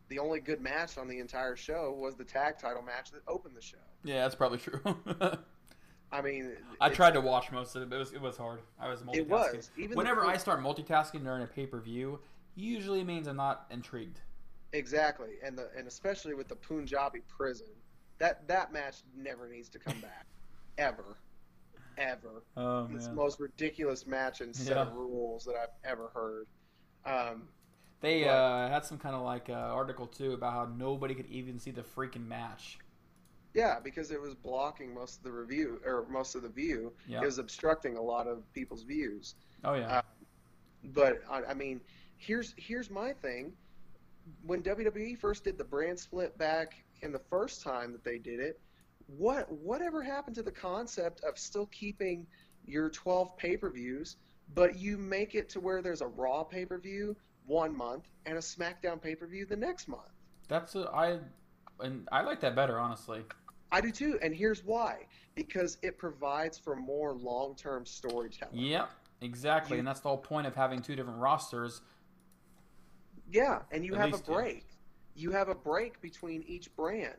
the 0.09 0.19
only 0.19 0.39
good 0.39 0.61
match 0.61 0.97
on 0.97 1.07
the 1.07 1.19
entire 1.19 1.55
show 1.55 1.95
was 1.97 2.15
the 2.15 2.23
tag 2.23 2.57
title 2.59 2.81
match 2.81 3.11
that 3.11 3.21
opened 3.27 3.55
the 3.55 3.61
show. 3.61 3.77
Yeah, 4.03 4.21
that's 4.21 4.35
probably 4.35 4.59
true. 4.59 4.81
I 6.13 6.21
mean, 6.21 6.51
I 6.79 6.89
tried 6.89 7.15
to 7.15 7.21
watch 7.21 7.51
most 7.51 7.75
of 7.75 7.81
it, 7.81 7.89
but 7.89 7.95
it 7.95 7.99
was, 7.99 8.13
it 8.13 8.21
was 8.21 8.37
hard. 8.37 8.59
I 8.79 8.87
was 8.87 9.01
multitasking. 9.01 9.15
It 9.17 9.29
was 9.29 9.71
even 9.77 9.91
the 9.91 9.97
Whenever 9.97 10.25
I 10.25 10.37
start 10.37 10.61
multitasking 10.61 11.23
during 11.23 11.41
a 11.41 11.47
pay 11.47 11.65
per 11.65 11.79
view, 11.79 12.19
usually 12.55 13.03
means 13.03 13.27
I'm 13.27 13.35
not 13.35 13.65
intrigued. 13.71 14.19
Exactly, 14.73 15.31
and 15.43 15.57
the 15.57 15.69
and 15.75 15.87
especially 15.87 16.35
with 16.35 16.47
the 16.47 16.55
Punjabi 16.55 17.21
prison, 17.27 17.67
that 18.19 18.47
that 18.47 18.71
match 18.71 18.97
never 19.15 19.47
needs 19.49 19.69
to 19.69 19.79
come 19.79 19.99
back, 20.01 20.25
ever, 20.77 21.17
ever. 21.97 22.43
Oh 22.57 22.87
It's 22.93 23.07
the 23.07 23.13
most 23.13 23.39
ridiculous 23.39 24.05
match 24.05 24.41
and 24.41 24.55
set 24.55 24.77
of 24.77 24.93
rules 24.93 25.45
that 25.45 25.55
I've 25.55 25.89
ever 25.89 26.09
heard. 26.13 26.47
Um, 27.05 27.47
They 28.01 28.23
But- 28.23 28.29
uh, 28.29 28.69
had 28.69 28.85
some 28.85 28.97
kind 28.97 29.15
of 29.15 29.21
like 29.21 29.49
uh, 29.49 29.53
article 29.53 30.07
too 30.07 30.33
about 30.33 30.53
how 30.53 30.65
nobody 30.75 31.15
could 31.15 31.27
even 31.27 31.59
see 31.59 31.71
the 31.71 31.83
freaking 31.83 32.27
match. 32.27 32.77
Yeah, 33.53 33.79
because 33.83 34.11
it 34.11 34.19
was 34.19 34.33
blocking 34.33 34.93
most 34.93 35.17
of 35.17 35.23
the 35.23 35.31
review 35.31 35.79
or 35.85 36.05
most 36.09 36.35
of 36.35 36.41
the 36.41 36.49
view. 36.49 36.91
Yeah. 37.07 37.21
It 37.21 37.25
was 37.25 37.37
obstructing 37.37 37.97
a 37.97 38.01
lot 38.01 38.27
of 38.27 38.51
people's 38.53 38.83
views. 38.83 39.35
Oh 39.63 39.75
yeah. 39.75 39.97
Uh, 39.97 40.01
But 40.85 41.21
I, 41.29 41.43
I 41.43 41.53
mean, 41.53 41.81
here's 42.17 42.53
here's 42.57 42.89
my 42.89 43.13
thing. 43.13 43.53
When 44.45 44.63
WWE 44.63 45.17
first 45.17 45.43
did 45.43 45.57
the 45.57 45.63
brand 45.63 45.99
split 45.99 46.37
back 46.37 46.75
in 47.01 47.11
the 47.11 47.19
first 47.19 47.61
time 47.61 47.91
that 47.91 48.03
they 48.03 48.17
did 48.17 48.39
it, 48.39 48.59
what 49.07 49.51
whatever 49.51 50.01
happened 50.01 50.35
to 50.37 50.43
the 50.43 50.51
concept 50.51 51.23
of 51.23 51.37
still 51.37 51.67
keeping 51.67 52.25
your 52.65 52.89
12 52.89 53.35
pay-per-views, 53.37 54.15
but 54.55 54.77
you 54.77 54.97
make 54.97 55.35
it 55.35 55.49
to 55.49 55.59
where 55.59 55.81
there's 55.81 56.01
a 56.01 56.07
Raw 56.07 56.43
pay-per-view 56.43 57.15
one 57.45 57.75
month 57.75 58.05
and 58.25 58.37
a 58.37 58.41
SmackDown 58.41 59.01
pay-per-view 59.01 59.45
the 59.45 59.55
next 59.57 59.89
month? 59.89 60.01
That's 60.47 60.75
a, 60.75 60.89
I, 60.93 61.19
and 61.81 62.07
I 62.11 62.21
like 62.21 62.39
that 62.41 62.55
better 62.55 62.79
honestly. 62.79 63.23
I 63.73 63.81
do 63.81 63.91
too, 63.91 64.19
and 64.21 64.33
here's 64.35 64.63
why: 64.63 65.07
because 65.33 65.79
it 65.81 65.97
provides 65.97 66.59
for 66.59 66.75
more 66.75 67.11
long-term 67.11 67.85
storytelling. 67.87 68.55
Yep. 68.55 68.89
Exactly, 69.21 69.75
You- 69.77 69.79
and 69.79 69.87
that's 69.87 69.99
the 70.01 70.09
whole 70.09 70.17
point 70.17 70.45
of 70.45 70.53
having 70.55 70.81
two 70.81 70.95
different 70.95 71.19
rosters. 71.19 71.81
Yeah, 73.31 73.63
and 73.71 73.83
you 73.83 73.95
At 73.95 73.99
have 74.01 74.09
a 74.09 74.11
least 74.13 74.25
two. 74.25 74.33
break. 74.33 74.65
You 75.15 75.31
have 75.31 75.49
a 75.49 75.55
break 75.55 75.99
between 76.01 76.43
each 76.43 76.73
brand. 76.75 77.15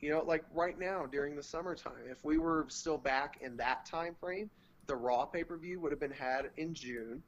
You 0.00 0.10
know, 0.10 0.22
like 0.22 0.44
right 0.54 0.78
now 0.78 1.04
during 1.06 1.36
the 1.36 1.42
summertime, 1.42 2.06
if 2.08 2.24
we 2.24 2.38
were 2.38 2.64
still 2.68 2.96
back 2.96 3.38
in 3.42 3.56
that 3.58 3.84
time 3.84 4.14
frame, 4.14 4.48
the 4.86 4.96
Raw 4.96 5.26
pay 5.26 5.44
per 5.44 5.56
view 5.58 5.78
would 5.80 5.92
have 5.92 6.00
been 6.00 6.10
had 6.12 6.50
in 6.56 6.72
June, 6.72 7.22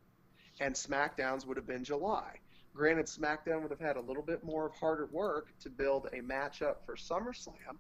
and 0.61 0.75
SmackDowns 0.75 1.45
would 1.47 1.57
have 1.59 1.67
been 1.67 1.85
July. 1.85 2.39
Granted, 2.73 3.07
SmackDown 3.07 3.61
would 3.63 3.71
have 3.73 3.81
had 3.81 3.97
a 3.97 4.01
little 4.01 4.23
bit 4.23 4.43
more 4.45 4.65
of 4.67 4.73
harder 4.75 5.07
work 5.07 5.53
to 5.61 5.69
build 5.69 6.07
a 6.13 6.21
matchup 6.23 6.77
for 6.87 6.95
SummerSlam, 6.95 7.77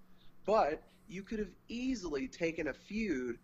But 0.51 0.82
you 1.09 1.22
could 1.22 1.38
have 1.38 1.53
easily 1.68 2.26
taken 2.26 2.66
a 2.68 2.72
feud 2.72 3.38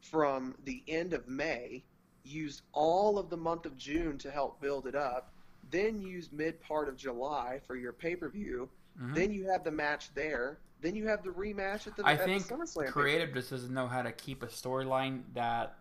from 0.00 0.54
the 0.64 0.80
end 0.86 1.12
of 1.12 1.26
May, 1.26 1.82
used 2.22 2.62
all 2.72 3.18
of 3.18 3.30
the 3.30 3.36
month 3.36 3.66
of 3.66 3.76
June 3.76 4.16
to 4.18 4.30
help 4.30 4.60
build 4.60 4.86
it 4.86 4.94
up, 4.94 5.32
then 5.70 6.00
used 6.00 6.32
mid 6.32 6.60
part 6.60 6.88
of 6.88 6.96
July 6.96 7.60
for 7.66 7.74
your 7.74 7.92
pay 7.92 8.14
per 8.14 8.28
view. 8.28 8.68
Mhm. 9.00 9.14
Then 9.14 9.32
you 9.32 9.48
have 9.48 9.64
the 9.64 9.72
match 9.72 10.14
there. 10.14 10.58
Then 10.80 10.94
you 10.94 11.08
have 11.08 11.24
the 11.24 11.30
rematch 11.30 11.88
at 11.88 11.96
the, 11.96 12.06
I 12.06 12.12
at 12.12 12.24
think 12.24 12.46
the 12.46 12.54
SummerSlam. 12.54 12.92
creative 12.92 13.34
just 13.34 13.50
doesn't 13.50 13.74
know 13.74 13.88
how 13.88 14.02
to 14.02 14.12
keep 14.12 14.44
a 14.44 14.46
storyline 14.48 15.22
that 15.34 15.78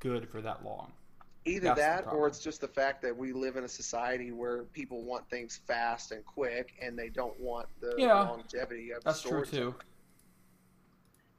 good 0.00 0.28
for 0.28 0.40
that 0.42 0.64
long. 0.64 0.92
Either 1.44 1.66
That's 1.74 1.78
that, 1.78 2.12
or 2.12 2.26
it's 2.26 2.40
just 2.42 2.60
the 2.60 2.68
fact 2.68 3.00
that 3.02 3.16
we 3.16 3.32
live 3.32 3.56
in 3.56 3.62
a 3.62 3.68
society 3.68 4.32
where 4.32 4.64
people 4.64 5.02
want 5.04 5.28
things 5.30 5.58
fast 5.68 6.10
and 6.10 6.24
quick, 6.26 6.74
and 6.82 6.98
they 6.98 7.08
don't 7.10 7.38
want 7.38 7.68
the 7.80 7.94
Yeah. 7.96 8.22
longevity 8.22 8.90
of 8.90 9.04
That's 9.04 9.22
true 9.22 9.44
too. 9.44 9.74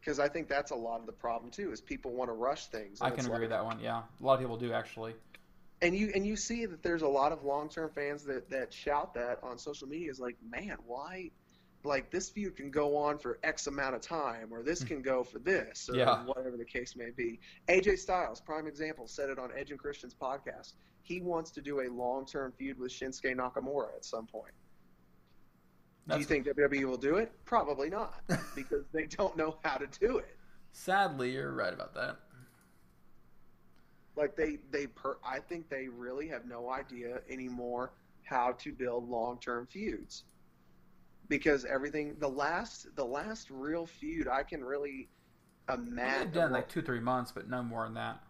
Because 0.08 0.20
I 0.20 0.30
think 0.30 0.48
that's 0.48 0.72
a 0.72 0.76
lot 0.76 1.02
of 1.02 1.06
the 1.06 1.12
problem 1.12 1.52
too, 1.52 1.74
is 1.74 1.82
people 1.82 2.14
want 2.14 2.30
to 2.30 2.34
rush 2.34 2.68
things. 2.68 3.02
I 3.02 3.10
can 3.10 3.26
agree 3.26 3.42
with 3.42 3.50
that 3.50 3.66
one. 3.66 3.82
Yeah, 3.82 4.04
a 4.22 4.24
lot 4.26 4.36
of 4.36 4.40
people 4.40 4.56
do 4.56 4.72
actually. 4.72 5.16
And 5.82 5.94
you 5.94 6.14
and 6.16 6.26
you 6.26 6.38
see 6.38 6.66
that 6.66 6.82
there's 6.82 7.02
a 7.02 7.08
lot 7.10 7.34
of 7.34 7.44
long-term 7.44 7.90
fans 7.94 8.24
that 8.24 8.50
that 8.50 8.72
shout 8.72 9.16
that 9.16 9.40
on 9.44 9.58
social 9.58 9.86
media 9.86 10.10
is 10.10 10.18
like, 10.18 10.38
man, 10.50 10.78
why? 10.86 11.32
Like 11.84 12.10
this 12.10 12.30
feud 12.30 12.56
can 12.56 12.72
go 12.72 12.96
on 12.96 13.18
for 13.18 13.38
X 13.44 13.68
amount 13.68 13.96
of 13.96 14.02
time, 14.02 14.54
or 14.54 14.64
this 14.64 14.82
can 14.82 15.02
go 15.02 15.26
for 15.26 15.40
this, 15.40 15.90
or 15.90 15.94
Hmm. 15.96 16.00
Yeah. 16.00 16.24
whatever 16.24 16.56
the 16.56 16.64
case 16.64 16.96
may 16.96 17.10
be. 17.10 17.42
AJ 17.68 18.00
Styles, 18.00 18.40
prime 18.40 18.66
example, 18.66 19.08
said 19.08 19.30
it 19.30 19.38
on 19.38 19.50
Edge 19.58 19.72
and 19.72 19.80
Christian's 19.80 20.16
podcast. 20.16 20.76
He 21.02 21.20
wants 21.20 21.52
to 21.52 21.62
do 21.62 21.82
a 21.82 21.90
long-term 21.92 22.54
feud 22.54 22.80
with 22.80 22.94
Shinsuke 22.94 23.36
Nakamura 23.36 23.94
at 23.94 24.06
some 24.06 24.26
point. 24.26 24.54
Do 26.08 26.14
you 26.18 26.26
That's- 26.26 26.46
think 26.46 26.58
WWE 26.58 26.86
will 26.86 26.98
do 26.98 27.18
it? 27.18 27.32
Probably 27.44 27.90
not, 27.90 28.22
because 28.56 28.86
they 28.94 29.08
don't 29.08 29.36
know 29.36 29.58
how 29.64 29.78
to 29.78 29.88
do 30.00 30.20
it. 30.20 30.38
Sadly, 30.72 31.32
you're 31.32 31.52
right 31.54 31.74
about 31.74 31.94
that. 31.96 32.18
Like 34.16 34.36
they 34.36 34.60
they 34.72 34.88
per, 34.88 35.18
I 35.26 35.40
think 35.40 35.70
they 35.70 35.88
really 35.90 36.28
have 36.30 36.46
no 36.46 36.70
idea 36.72 37.20
anymore 37.30 37.92
how 38.24 38.54
to 38.54 38.72
build 38.72 39.10
long-term 39.10 39.68
feuds. 39.68 40.24
Because 41.28 41.66
everything 41.66 42.16
the 42.20 42.28
last 42.30 42.88
the 42.96 43.04
last 43.06 43.50
real 43.52 43.86
feud 43.86 44.28
I 44.30 44.44
can 44.44 44.64
really 44.64 45.10
imagine 45.72 46.20
They've 46.22 46.34
done 46.34 46.52
like 46.54 46.70
two, 46.70 46.82
three 46.82 47.02
months, 47.02 47.32
but 47.34 47.50
no 47.50 47.62
more 47.62 47.84
than 47.84 47.96
that. 47.96 48.24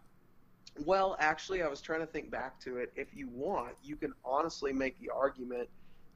Well, 0.84 1.16
actually 1.20 1.62
I 1.62 1.68
was 1.68 1.80
trying 1.80 2.00
to 2.00 2.06
think 2.06 2.30
back 2.30 2.60
to 2.62 2.78
it. 2.78 2.92
If 2.96 3.14
you 3.14 3.28
want, 3.28 3.74
you 3.82 3.94
can 3.96 4.12
honestly 4.24 4.72
make 4.72 4.98
the 5.00 5.10
argument 5.10 5.68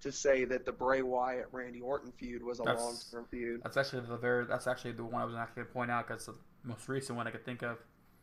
to 0.02 0.12
say 0.12 0.44
that 0.44 0.66
the 0.66 0.72
Bray 0.72 1.02
Wyatt 1.02 1.48
Randy 1.52 1.80
Orton 1.80 2.12
feud 2.12 2.42
was 2.42 2.58
a 2.58 2.64
long-term 2.64 3.26
feud. 3.30 3.62
That's 3.62 3.76
actually 3.76 4.02
the 4.06 4.16
very. 4.16 4.44
That's 4.44 4.66
actually 4.66 4.92
the 4.92 5.04
one 5.04 5.22
I 5.22 5.24
was 5.24 5.34
actually 5.34 5.62
going 5.62 5.66
to 5.68 5.72
point 5.72 5.90
out 5.90 6.08
because 6.08 6.26
the 6.26 6.34
most 6.64 6.88
recent 6.88 7.16
one 7.16 7.26
I 7.26 7.30
could 7.30 7.44
think 7.44 7.62
of. 7.62 7.78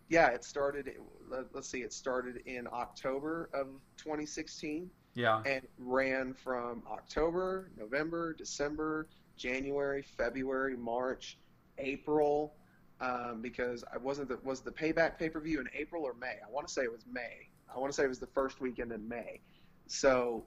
Yeah, 0.09 0.27
it 0.29 0.43
started 0.43 0.91
let- 1.29 1.53
let's 1.53 1.69
see, 1.69 1.81
it 1.81 1.93
started 1.93 2.37
in 2.45 2.67
October 2.71 3.49
of 3.53 3.67
2016. 3.97 4.89
Yeah, 5.15 5.41
and 5.45 5.67
ran 5.79 6.33
from 6.33 6.83
October, 6.89 7.71
November, 7.77 8.33
December, 8.33 9.07
January, 9.37 10.01
February, 10.03 10.77
March, 10.77 11.37
April. 11.77 12.53
Um, 13.01 13.41
because 13.41 13.85
I 13.93 13.97
wasn't 13.97 14.27
the, 14.27 14.37
was 14.43 14.59
the 14.59 14.71
payback 14.71 15.17
pay 15.17 15.29
per 15.29 15.39
view 15.39 15.61
in 15.61 15.69
April 15.73 16.03
or 16.03 16.13
May? 16.15 16.35
I 16.45 16.51
want 16.51 16.67
to 16.67 16.73
say 16.73 16.83
it 16.83 16.91
was 16.91 17.05
May. 17.09 17.47
I 17.73 17.79
want 17.79 17.93
to 17.93 17.95
say 17.95 18.03
it 18.03 18.09
was 18.09 18.19
the 18.19 18.27
first 18.27 18.59
weekend 18.59 18.91
in 18.91 19.07
May. 19.07 19.39
So 19.87 20.45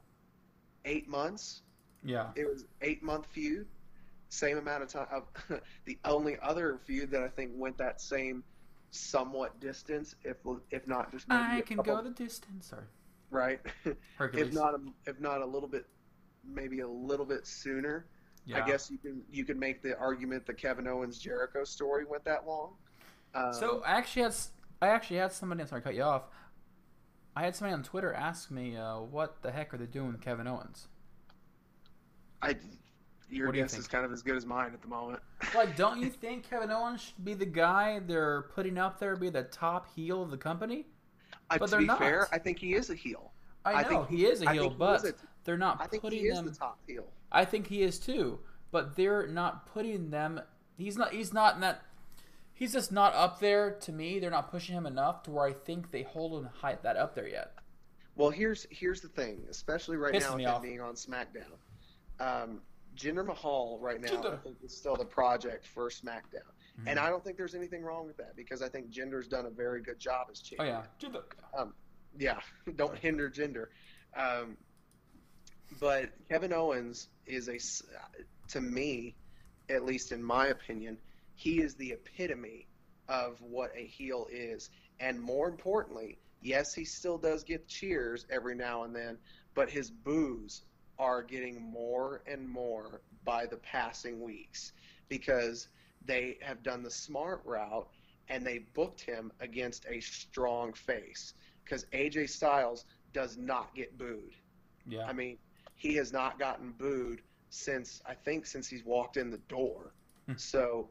eight 0.84 1.08
months. 1.08 1.62
yeah. 2.04 2.28
It 2.36 2.48
was 2.48 2.64
eight 2.80 3.02
month 3.02 3.26
feud. 3.26 3.66
Same 4.28 4.56
amount 4.58 4.82
of 4.82 4.88
time. 4.88 5.06
Of, 5.12 5.60
the 5.84 5.98
only 6.04 6.38
other 6.42 6.78
feud 6.84 7.10
that 7.10 7.22
I 7.22 7.28
think 7.28 7.50
went 7.54 7.76
that 7.78 8.00
same 8.00 8.42
somewhat 8.90 9.60
distance, 9.60 10.14
if 10.24 10.36
if 10.70 10.86
not 10.86 11.10
just 11.10 11.28
maybe 11.28 11.40
I 11.42 11.60
can 11.60 11.76
couple- 11.78 11.96
go 11.96 12.02
the 12.02 12.10
distance. 12.10 12.66
Sorry, 12.66 12.84
right. 13.30 13.60
Hercules. 14.16 14.48
if 14.48 14.54
not 14.54 14.74
a, 14.74 14.80
if 15.06 15.20
not 15.20 15.42
a 15.42 15.46
little 15.46 15.68
bit 15.68 15.86
maybe 16.44 16.80
a 16.80 16.88
little 16.88 17.24
bit 17.24 17.46
sooner 17.46 18.06
yeah. 18.46 18.60
i 18.60 18.66
guess 18.66 18.90
you 18.90 18.98
can 18.98 19.22
you 19.30 19.44
can 19.44 19.56
make 19.56 19.80
the 19.80 19.96
argument 19.96 20.44
that 20.44 20.58
kevin 20.58 20.88
owens 20.88 21.16
jericho 21.16 21.62
story 21.62 22.04
went 22.04 22.24
that 22.24 22.44
long 22.48 22.72
um, 23.34 23.52
So 23.52 23.82
I 23.84 23.92
actually 23.92 24.22
had 24.22 24.34
I 24.80 24.88
actually 24.88 25.18
had 25.18 25.32
somebody. 25.32 25.64
Sorry, 25.66 25.80
cut 25.80 25.94
you 25.94 26.02
off. 26.02 26.24
I 27.34 27.42
had 27.42 27.56
somebody 27.56 27.74
on 27.74 27.82
Twitter 27.82 28.12
ask 28.12 28.50
me, 28.50 28.76
uh, 28.76 28.98
"What 29.00 29.42
the 29.42 29.50
heck 29.50 29.72
are 29.72 29.78
they 29.78 29.86
doing 29.86 30.12
with 30.12 30.20
Kevin 30.20 30.46
Owens?" 30.46 30.88
i 32.42 32.56
your 33.30 33.46
What 33.46 33.52
do 33.52 33.58
you 33.58 33.64
guess 33.64 33.78
is 33.78 33.86
kind 33.86 34.04
of 34.04 34.12
as 34.12 34.20
good 34.22 34.36
as 34.36 34.44
mine 34.44 34.72
at 34.74 34.82
the 34.82 34.88
moment 34.88 35.20
Like, 35.54 35.74
don't 35.76 36.00
you 36.00 36.10
think 36.10 36.48
Kevin 36.48 36.70
Owens 36.70 37.00
should 37.00 37.24
be 37.24 37.32
the 37.34 37.46
guy 37.46 38.00
they're 38.00 38.42
putting 38.54 38.76
up 38.76 38.98
there, 38.98 39.16
be 39.16 39.30
the 39.30 39.44
top 39.44 39.86
heel 39.94 40.22
of 40.22 40.30
the 40.30 40.36
company? 40.36 40.86
I, 41.48 41.56
But 41.56 41.66
to 41.66 41.70
they're 41.70 41.80
be 41.80 41.86
not. 41.86 41.98
fair 41.98 42.28
i 42.32 42.38
think 42.38 42.58
he 42.58 42.74
is 42.74 42.90
a 42.90 42.94
heel 42.94 43.32
I 43.64 43.74
I 43.74 43.82
know 43.82 44.04
think- 44.04 44.08
he 44.08 44.26
is 44.26 44.42
a 44.42 44.50
heel, 44.52 44.68
but 44.70 45.04
a- 45.04 45.14
they're 45.44 45.56
not 45.56 45.80
i 45.80 45.86
think 45.86 46.02
putting 46.02 46.18
he 46.18 46.26
is 46.26 46.36
them. 46.36 46.46
the 46.46 46.52
top 46.54 46.78
heel 46.86 47.06
I 47.34 47.46
think 47.46 47.66
he 47.66 47.82
is 47.82 47.98
too, 47.98 48.40
but 48.72 48.94
they're 48.94 49.26
not 49.26 49.64
putting 49.72 50.10
them. 50.10 50.38
He's 50.76 50.98
not. 50.98 51.12
He's 51.14 51.32
not 51.32 51.54
in 51.54 51.62
that. 51.62 51.80
He's 52.62 52.72
just 52.72 52.92
not 52.92 53.12
up 53.16 53.40
there 53.40 53.72
to 53.80 53.90
me. 53.90 54.20
They're 54.20 54.30
not 54.30 54.48
pushing 54.52 54.76
him 54.76 54.86
enough 54.86 55.24
to 55.24 55.32
where 55.32 55.44
I 55.44 55.52
think 55.52 55.90
they 55.90 56.04
hold 56.04 56.40
him 56.44 56.48
high 56.54 56.78
that 56.84 56.96
up 56.96 57.12
there 57.12 57.26
yet. 57.26 57.54
well 58.14 58.30
here's 58.30 58.68
here's 58.70 59.00
the 59.00 59.08
thing 59.08 59.44
especially 59.50 59.96
right 59.96 60.12
now 60.14 60.60
being 60.60 60.80
on 60.80 60.94
smackdown 60.94 61.50
um 62.20 62.60
Jinder 62.94 63.26
Mahal 63.26 63.80
right 63.80 64.00
now 64.00 64.10
Jinder. 64.10 64.34
I 64.34 64.36
think 64.36 64.58
is 64.62 64.76
still 64.76 64.94
the 64.94 65.04
project 65.04 65.66
for 65.66 65.88
SmackDown, 65.90 66.46
Mhm. 66.78 66.86
and 66.86 67.00
I 67.00 67.08
don't 67.10 67.24
think 67.24 67.36
there's 67.36 67.56
anything 67.56 67.82
wrong 67.82 68.06
with 68.06 68.16
that 68.18 68.36
because 68.36 68.62
I 68.62 68.68
think 68.68 68.90
Jinder's 68.90 69.26
done 69.26 69.46
a 69.46 69.50
very 69.50 69.82
good 69.82 69.98
job 69.98 70.28
as 70.30 70.40
champion. 70.40 70.76
Oh 70.76 70.84
champion. 71.00 71.24
yeah, 72.16 72.38
yeah, 72.66 72.72
don't 72.76 72.96
hinder 72.96 73.28
gender. 73.28 73.70
Um, 74.14 74.56
but 75.80 76.10
Kevin 76.28 76.52
Owens 76.52 77.08
is 77.26 77.48
a, 77.48 77.58
to 78.52 78.60
me, 78.60 79.16
at 79.68 79.84
least 79.84 80.12
in 80.12 80.22
my 80.22 80.48
opinion, 80.48 80.98
he 81.42 81.60
is 81.60 81.74
the 81.74 81.90
epitome 81.90 82.68
of 83.08 83.40
what 83.40 83.72
a 83.76 83.84
heel 83.84 84.28
is. 84.30 84.70
And 85.00 85.20
more 85.20 85.48
importantly, 85.48 86.18
yes, 86.40 86.72
he 86.72 86.84
still 86.84 87.18
does 87.18 87.42
get 87.42 87.66
cheers 87.66 88.26
every 88.30 88.54
now 88.54 88.84
and 88.84 88.94
then, 88.94 89.18
but 89.54 89.68
his 89.68 89.90
boos 89.90 90.62
are 91.00 91.20
getting 91.20 91.60
more 91.60 92.22
and 92.28 92.48
more 92.48 93.00
by 93.24 93.46
the 93.46 93.56
passing 93.56 94.20
weeks 94.20 94.72
because 95.08 95.66
they 96.04 96.38
have 96.42 96.62
done 96.62 96.80
the 96.84 96.90
smart 96.90 97.40
route 97.44 97.88
and 98.28 98.46
they 98.46 98.58
booked 98.72 99.00
him 99.00 99.32
against 99.40 99.84
a 99.88 99.98
strong 99.98 100.72
face 100.72 101.34
because 101.64 101.86
AJ 101.92 102.30
Styles 102.30 102.84
does 103.12 103.36
not 103.36 103.74
get 103.74 103.98
booed. 103.98 104.36
yeah. 104.86 105.06
I 105.06 105.12
mean, 105.12 105.38
he 105.74 105.96
has 105.96 106.12
not 106.12 106.38
gotten 106.38 106.70
booed 106.70 107.20
since 107.50 108.00
I 108.06 108.14
think 108.14 108.46
since 108.46 108.68
he's 108.68 108.84
walked 108.84 109.16
in 109.16 109.28
the 109.32 109.38
door. 109.48 109.92
Hmm. 110.26 110.34
so 110.36 110.88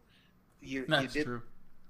you 0.62 0.82
you 0.82 0.86
That's 0.88 1.14
did 1.14 1.26
true. 1.26 1.42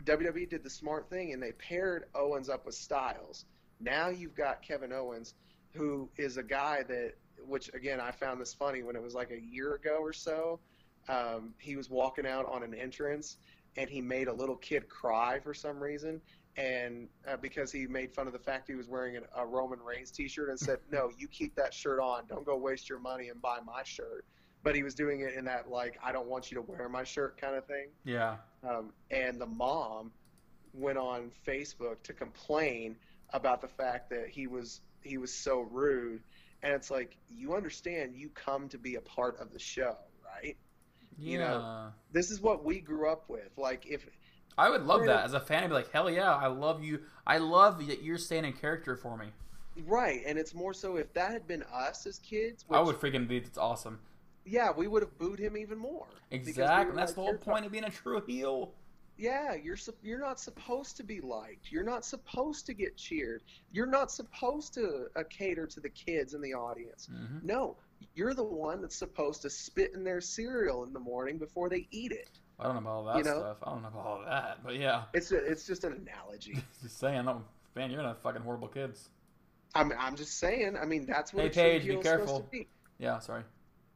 WWE 0.03 0.49
did 0.49 0.63
the 0.63 0.69
smart 0.69 1.09
thing 1.09 1.33
and 1.33 1.41
they 1.41 1.51
paired 1.53 2.05
Owens 2.15 2.49
up 2.49 2.65
with 2.65 2.75
Styles. 2.75 3.45
Now 3.79 4.09
you've 4.09 4.35
got 4.35 4.61
Kevin 4.61 4.91
Owens, 4.91 5.35
who 5.73 6.09
is 6.17 6.37
a 6.37 6.43
guy 6.43 6.83
that, 6.87 7.13
which 7.45 7.69
again 7.73 7.99
I 7.99 8.11
found 8.11 8.39
this 8.39 8.53
funny 8.53 8.83
when 8.83 8.95
it 8.95 9.01
was 9.01 9.13
like 9.13 9.31
a 9.31 9.39
year 9.39 9.75
ago 9.75 9.97
or 10.01 10.13
so. 10.13 10.59
Um, 11.09 11.53
he 11.57 11.75
was 11.75 11.89
walking 11.89 12.25
out 12.27 12.45
on 12.45 12.63
an 12.63 12.73
entrance 12.73 13.37
and 13.77 13.89
he 13.89 14.01
made 14.01 14.27
a 14.27 14.33
little 14.33 14.55
kid 14.55 14.89
cry 14.89 15.39
for 15.39 15.53
some 15.53 15.81
reason, 15.81 16.21
and 16.57 17.07
uh, 17.27 17.37
because 17.37 17.71
he 17.71 17.87
made 17.87 18.13
fun 18.13 18.27
of 18.27 18.33
the 18.33 18.39
fact 18.39 18.67
he 18.67 18.75
was 18.75 18.87
wearing 18.87 19.15
an, 19.15 19.23
a 19.35 19.45
Roman 19.45 19.79
Reigns 19.79 20.11
T-shirt 20.11 20.49
and 20.49 20.59
said, 20.59 20.79
"No, 20.91 21.09
you 21.17 21.27
keep 21.27 21.55
that 21.55 21.73
shirt 21.73 21.99
on. 21.99 22.23
Don't 22.27 22.45
go 22.45 22.57
waste 22.57 22.89
your 22.89 22.99
money 22.99 23.29
and 23.29 23.41
buy 23.41 23.59
my 23.65 23.83
shirt." 23.83 24.25
But 24.63 24.75
he 24.75 24.83
was 24.83 24.93
doing 24.93 25.21
it 25.21 25.33
in 25.33 25.45
that 25.45 25.69
like, 25.69 25.97
"I 26.03 26.11
don't 26.11 26.27
want 26.27 26.51
you 26.51 26.55
to 26.55 26.61
wear 26.61 26.87
my 26.89 27.03
shirt" 27.03 27.39
kind 27.39 27.55
of 27.55 27.65
thing 27.65 27.87
Yeah. 28.03 28.37
um, 28.63 28.93
and 29.09 29.39
the 29.41 29.47
mom 29.47 30.11
went 30.73 30.97
on 30.97 31.31
Facebook 31.47 32.01
to 32.03 32.13
complain 32.13 32.95
about 33.33 33.61
the 33.61 33.67
fact 33.67 34.09
that 34.11 34.27
he 34.29 34.47
was 34.47 34.81
he 35.01 35.17
was 35.17 35.33
so 35.33 35.61
rude, 35.61 36.21
and 36.61 36.73
it's 36.73 36.91
like 36.91 37.17
you 37.29 37.55
understand 37.55 38.15
you 38.15 38.29
come 38.29 38.69
to 38.69 38.77
be 38.77 38.95
a 38.95 39.01
part 39.01 39.39
of 39.39 39.51
the 39.51 39.59
show, 39.59 39.97
right? 40.23 40.55
Yeah. 41.17 41.31
You 41.31 41.37
know, 41.39 41.91
This 42.11 42.29
is 42.31 42.39
what 42.41 42.63
we 42.63 42.79
grew 42.81 43.09
up 43.09 43.29
with. 43.29 43.49
Like 43.57 43.85
if 43.87 44.05
I 44.57 44.69
would 44.69 44.83
love 44.83 45.05
that 45.05 45.23
as 45.25 45.33
a 45.33 45.39
fan. 45.39 45.63
I'd 45.63 45.67
be 45.67 45.73
like, 45.73 45.91
hell 45.91 46.09
yeah, 46.09 46.35
I 46.35 46.47
love 46.47 46.83
you. 46.83 46.99
I 47.25 47.37
love 47.39 47.87
that 47.87 48.03
you're 48.03 48.17
staying 48.17 48.45
in 48.45 48.53
character 48.53 48.95
for 48.95 49.17
me. 49.17 49.27
right, 49.87 50.21
and 50.25 50.37
it's 50.37 50.53
more 50.53 50.73
so 50.73 50.97
if 50.97 51.11
that 51.13 51.31
had 51.31 51.47
been 51.47 51.63
us 51.73 52.05
as 52.05 52.19
kids, 52.19 52.63
I 52.69 52.81
would 52.81 52.97
freaking 52.97 53.27
be. 53.27 53.37
It's 53.37 53.57
awesome. 53.57 53.99
Yeah, 54.45 54.71
we 54.75 54.87
would 54.87 55.01
have 55.03 55.17
booed 55.17 55.39
him 55.39 55.57
even 55.57 55.77
more. 55.77 56.07
Because 56.29 56.45
we 56.45 56.51
Exactly. 56.51 56.95
That's 56.95 57.11
like, 57.11 57.15
the 57.15 57.21
whole 57.21 57.37
point 57.37 57.65
of 57.65 57.71
being 57.71 57.83
a 57.83 57.89
true 57.89 58.21
heel. 58.25 58.73
Yeah, 59.17 59.53
you're 59.53 59.77
you're 60.01 60.19
not 60.19 60.39
supposed 60.39 60.97
to 60.97 61.03
be 61.03 61.21
liked. 61.21 61.71
You're 61.71 61.83
not 61.83 62.05
supposed 62.05 62.65
to 62.65 62.73
get 62.73 62.97
cheered. 62.97 63.43
You're 63.71 63.85
not 63.85 64.11
supposed 64.11 64.73
to 64.75 65.07
uh, 65.15 65.23
cater 65.29 65.67
to 65.67 65.79
the 65.79 65.89
kids 65.89 66.33
in 66.33 66.41
the 66.41 66.53
audience. 66.53 67.07
hmm 67.07 67.37
No, 67.43 67.75
you're 68.15 68.33
the 68.33 68.43
one 68.43 68.81
that's 68.81 68.95
supposed 68.95 69.41
to 69.43 69.49
spit 69.49 69.91
in 69.93 70.03
their 70.03 70.21
cereal 70.21 70.83
in 70.85 70.93
the 70.93 70.99
morning 70.99 71.37
before 71.37 71.69
they 71.69 71.87
eat 71.91 72.11
it. 72.11 72.29
I 72.59 72.63
don't 72.63 72.73
know 72.75 72.79
about 72.79 72.89
all 72.91 73.05
that 73.05 73.17
You 73.17 73.23
know? 73.23 73.39
stuff. 73.39 73.57
I 73.63 73.71
don't 73.71 73.81
know 73.81 73.87
about 73.89 74.05
all 74.05 74.23
that, 74.25 74.59
but 74.63 74.75
yeah, 74.75 75.03
It's 75.13 75.31
a, 75.31 75.37
it's 75.37 75.67
just 75.67 75.83
an 75.83 75.93
analogy. 75.93 76.57
just 76.81 76.99
saying. 76.99 77.25
No, 77.25 77.43
man, 77.75 77.91
you're 77.91 78.01
have 78.01 78.19
fucking 78.19 78.41
horrible 78.41 78.67
kids. 78.69 79.09
I'm 79.75 79.91
I'm 79.97 80.15
just 80.15 80.39
saying. 80.39 80.77
I 80.81 80.85
mean, 80.85 81.05
that's 81.05 81.33
what 81.33 81.43
Hey, 81.43 81.47
a 81.49 81.79
Paige, 81.79 81.87
be 81.87 81.97
careful. 81.97 82.47
be. 82.51 82.67
Yeah, 82.97 83.19
sorry. 83.19 83.43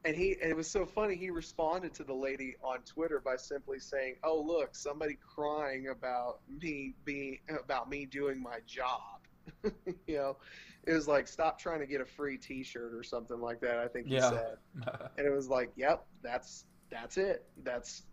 And 0.05 0.15
he 0.15 0.37
and 0.41 0.51
it 0.51 0.55
was 0.55 0.69
so 0.69 0.85
funny. 0.85 1.15
He 1.15 1.31
responded 1.31 1.93
to 1.95 2.03
the 2.03 2.13
lady 2.13 2.55
on 2.63 2.79
Twitter 2.85 3.19
by 3.19 3.37
simply 3.37 3.79
saying, 3.79 4.15
"Oh, 4.23 4.39
look, 4.39 4.75
somebody 4.75 5.17
crying 5.35 5.87
about 5.87 6.41
me 6.47 6.93
being 7.03 7.39
about 7.59 7.89
me 7.89 8.05
doing 8.05 8.41
my 8.41 8.59
job." 8.67 9.19
you 9.63 10.17
know, 10.17 10.37
it 10.85 10.93
was 10.93 11.07
like, 11.07 11.27
"Stop 11.27 11.59
trying 11.59 11.79
to 11.79 11.87
get 11.87 12.01
a 12.01 12.05
free 12.05 12.37
T-shirt 12.37 12.93
or 12.93 13.01
something 13.01 13.41
like 13.41 13.59
that." 13.61 13.79
I 13.79 13.87
think 13.87 14.07
he 14.07 14.19
said, 14.19 14.57
and 15.17 15.25
it 15.25 15.31
was 15.31 15.49
like, 15.49 15.71
"Yep, 15.75 16.05
that's 16.21 16.65
that's 16.89 17.17
it. 17.17 17.45
That's 17.63 18.03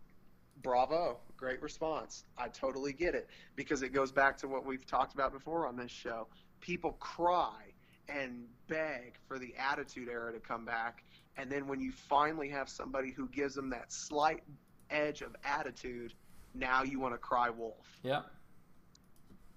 bravo, 0.63 1.19
great 1.37 1.61
response. 1.63 2.25
I 2.39 2.49
totally 2.49 2.93
get 2.93 3.15
it 3.15 3.29
because 3.57 3.83
it 3.83 3.91
goes 3.91 4.13
back 4.13 4.39
to 4.39 4.49
what 4.49 4.65
we've 4.65 4.87
talked 4.87 5.15
about 5.15 5.33
before 5.33 5.67
on 5.67 5.77
this 5.77 5.91
show. 5.91 6.29
People 6.61 6.93
cry 6.93 7.73
and 8.09 8.45
beg 8.69 9.15
for 9.27 9.39
the 9.39 9.55
Attitude 9.57 10.09
Era 10.09 10.33
to 10.33 10.41
come 10.41 10.65
back, 10.65 11.05
and 11.37 11.51
then 11.51 11.67
when 11.67 11.81
you 11.81 11.93
finally 11.93 12.49
have 12.49 12.69
somebody 12.69 13.11
who 13.11 13.29
gives 13.29 13.55
them 13.55 13.71
that 13.71 13.93
slight 13.93 14.43
edge 14.91 15.23
of 15.23 15.35
attitude, 15.45 16.13
now 16.55 16.83
you 16.83 17.01
want 17.01 17.15
to 17.15 17.19
cry 17.19 17.51
wolf. 17.51 17.99
yeah, 18.03 18.23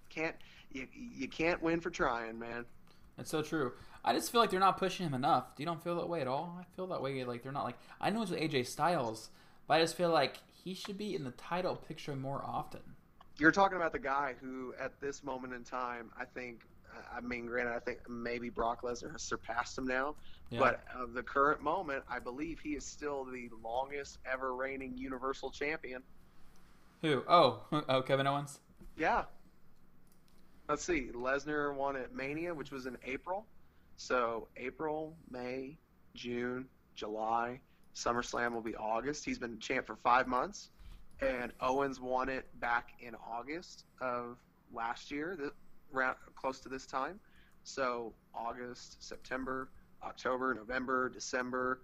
Can't 0.10 0.36
you? 0.72 0.88
You 0.94 1.28
can't 1.28 1.62
win 1.62 1.80
for 1.82 1.90
trying, 1.90 2.40
man. 2.40 2.66
it's 3.18 3.30
so 3.32 3.42
true. 3.42 3.74
I 4.04 4.14
just 4.14 4.32
feel 4.32 4.40
like 4.40 4.52
they're 4.52 4.60
not 4.60 4.78
pushing 4.78 5.06
him 5.06 5.14
enough. 5.14 5.56
Do 5.56 5.64
You 5.64 5.66
don't 5.68 5.84
feel 5.84 5.96
that 5.96 6.08
way 6.08 6.22
at 6.22 6.28
all. 6.28 6.58
I 6.60 6.64
feel 6.76 6.88
that 6.88 7.02
way. 7.02 7.24
Like 7.24 7.44
they're 7.44 7.52
not 7.52 7.64
like 7.64 7.78
I 8.00 8.10
know 8.10 8.22
it's 8.22 8.32
with 8.32 8.40
AJ 8.40 8.68
Styles, 8.68 9.30
but 9.68 9.76
I 9.76 9.82
just 9.82 9.96
feel 9.96 10.10
like 10.10 10.38
he 10.54 10.74
should 10.74 10.98
be 10.98 11.16
in 11.16 11.24
the 11.24 11.32
title 11.32 11.76
picture 11.76 12.16
more 12.16 12.44
often. 12.46 12.82
You're 13.38 13.52
talking 13.52 13.76
about 13.76 13.92
the 13.92 14.00
guy 14.00 14.36
who, 14.40 14.74
at 14.80 15.02
this 15.02 15.24
moment 15.24 15.54
in 15.54 15.64
time, 15.64 16.12
I 16.18 16.24
think. 16.26 16.62
I 17.16 17.22
mean, 17.22 17.46
granted, 17.46 17.74
I 17.74 17.80
think 17.80 18.00
maybe 18.10 18.50
Brock 18.50 18.82
Lesnar 18.82 19.12
has 19.12 19.22
surpassed 19.22 19.78
him 19.78 19.86
now, 19.86 20.16
Yeah. 20.50 20.60
But 20.60 20.84
of 20.94 21.14
the 21.14 21.24
current 21.24 21.62
moment, 21.62 22.04
I 22.10 22.20
believe 22.20 22.60
he 22.60 22.72
is 22.72 22.86
still 22.86 23.26
the 23.26 23.50
longest 23.64 24.20
ever 24.32 24.56
reigning 24.56 24.98
Universal 24.98 25.52
Champion. 25.52 26.04
Who? 27.02 27.24
Oh, 27.28 27.62
oh, 27.90 28.02
Kevin 28.02 28.28
Owens. 28.28 28.60
Yeah. 28.98 29.24
Let's 30.68 30.84
see. 30.84 31.10
Lesnar 31.14 31.74
won 31.76 31.96
at 31.96 32.14
Mania, 32.14 32.54
which 32.54 32.72
was 32.72 32.86
in 32.86 32.98
April. 33.06 33.46
So 33.98 34.48
April, 34.58 35.16
May, 35.30 35.78
June, 36.14 36.68
July. 36.96 37.60
SummerSlam 37.96 38.54
will 38.54 38.62
be 38.62 38.76
August. 38.76 39.24
He's 39.24 39.40
been 39.40 39.60
champ 39.60 39.88
for 39.88 39.96
five 39.98 40.28
months. 40.28 40.70
And 41.22 41.54
Owens 41.62 42.00
won 42.00 42.28
it 42.30 42.46
back 42.60 42.90
in 43.00 43.16
August 43.16 43.86
of 44.02 44.38
last 44.74 45.12
year, 45.12 45.38
around, 45.94 46.16
close 46.36 46.60
to 46.62 46.70
this 46.70 46.86
time. 46.86 47.20
So 47.64 48.14
August, 48.34 49.04
September, 49.04 49.70
October, 50.04 50.54
November, 50.54 51.10
December, 51.10 51.82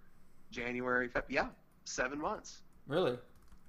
January, 0.50 1.08
Feb- 1.08 1.24
yeah, 1.28 1.48
seven 1.84 2.20
months. 2.20 2.62
Really? 2.86 3.18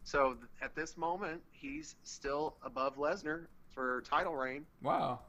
So 0.03 0.33
th- 0.33 0.45
at 0.61 0.75
this 0.75 0.97
moment, 0.97 1.41
he's 1.51 1.95
still 2.03 2.55
above 2.63 2.97
Lesnar 2.97 3.45
for 3.73 4.01
title 4.01 4.35
reign. 4.35 4.65
Wow. 4.81 5.19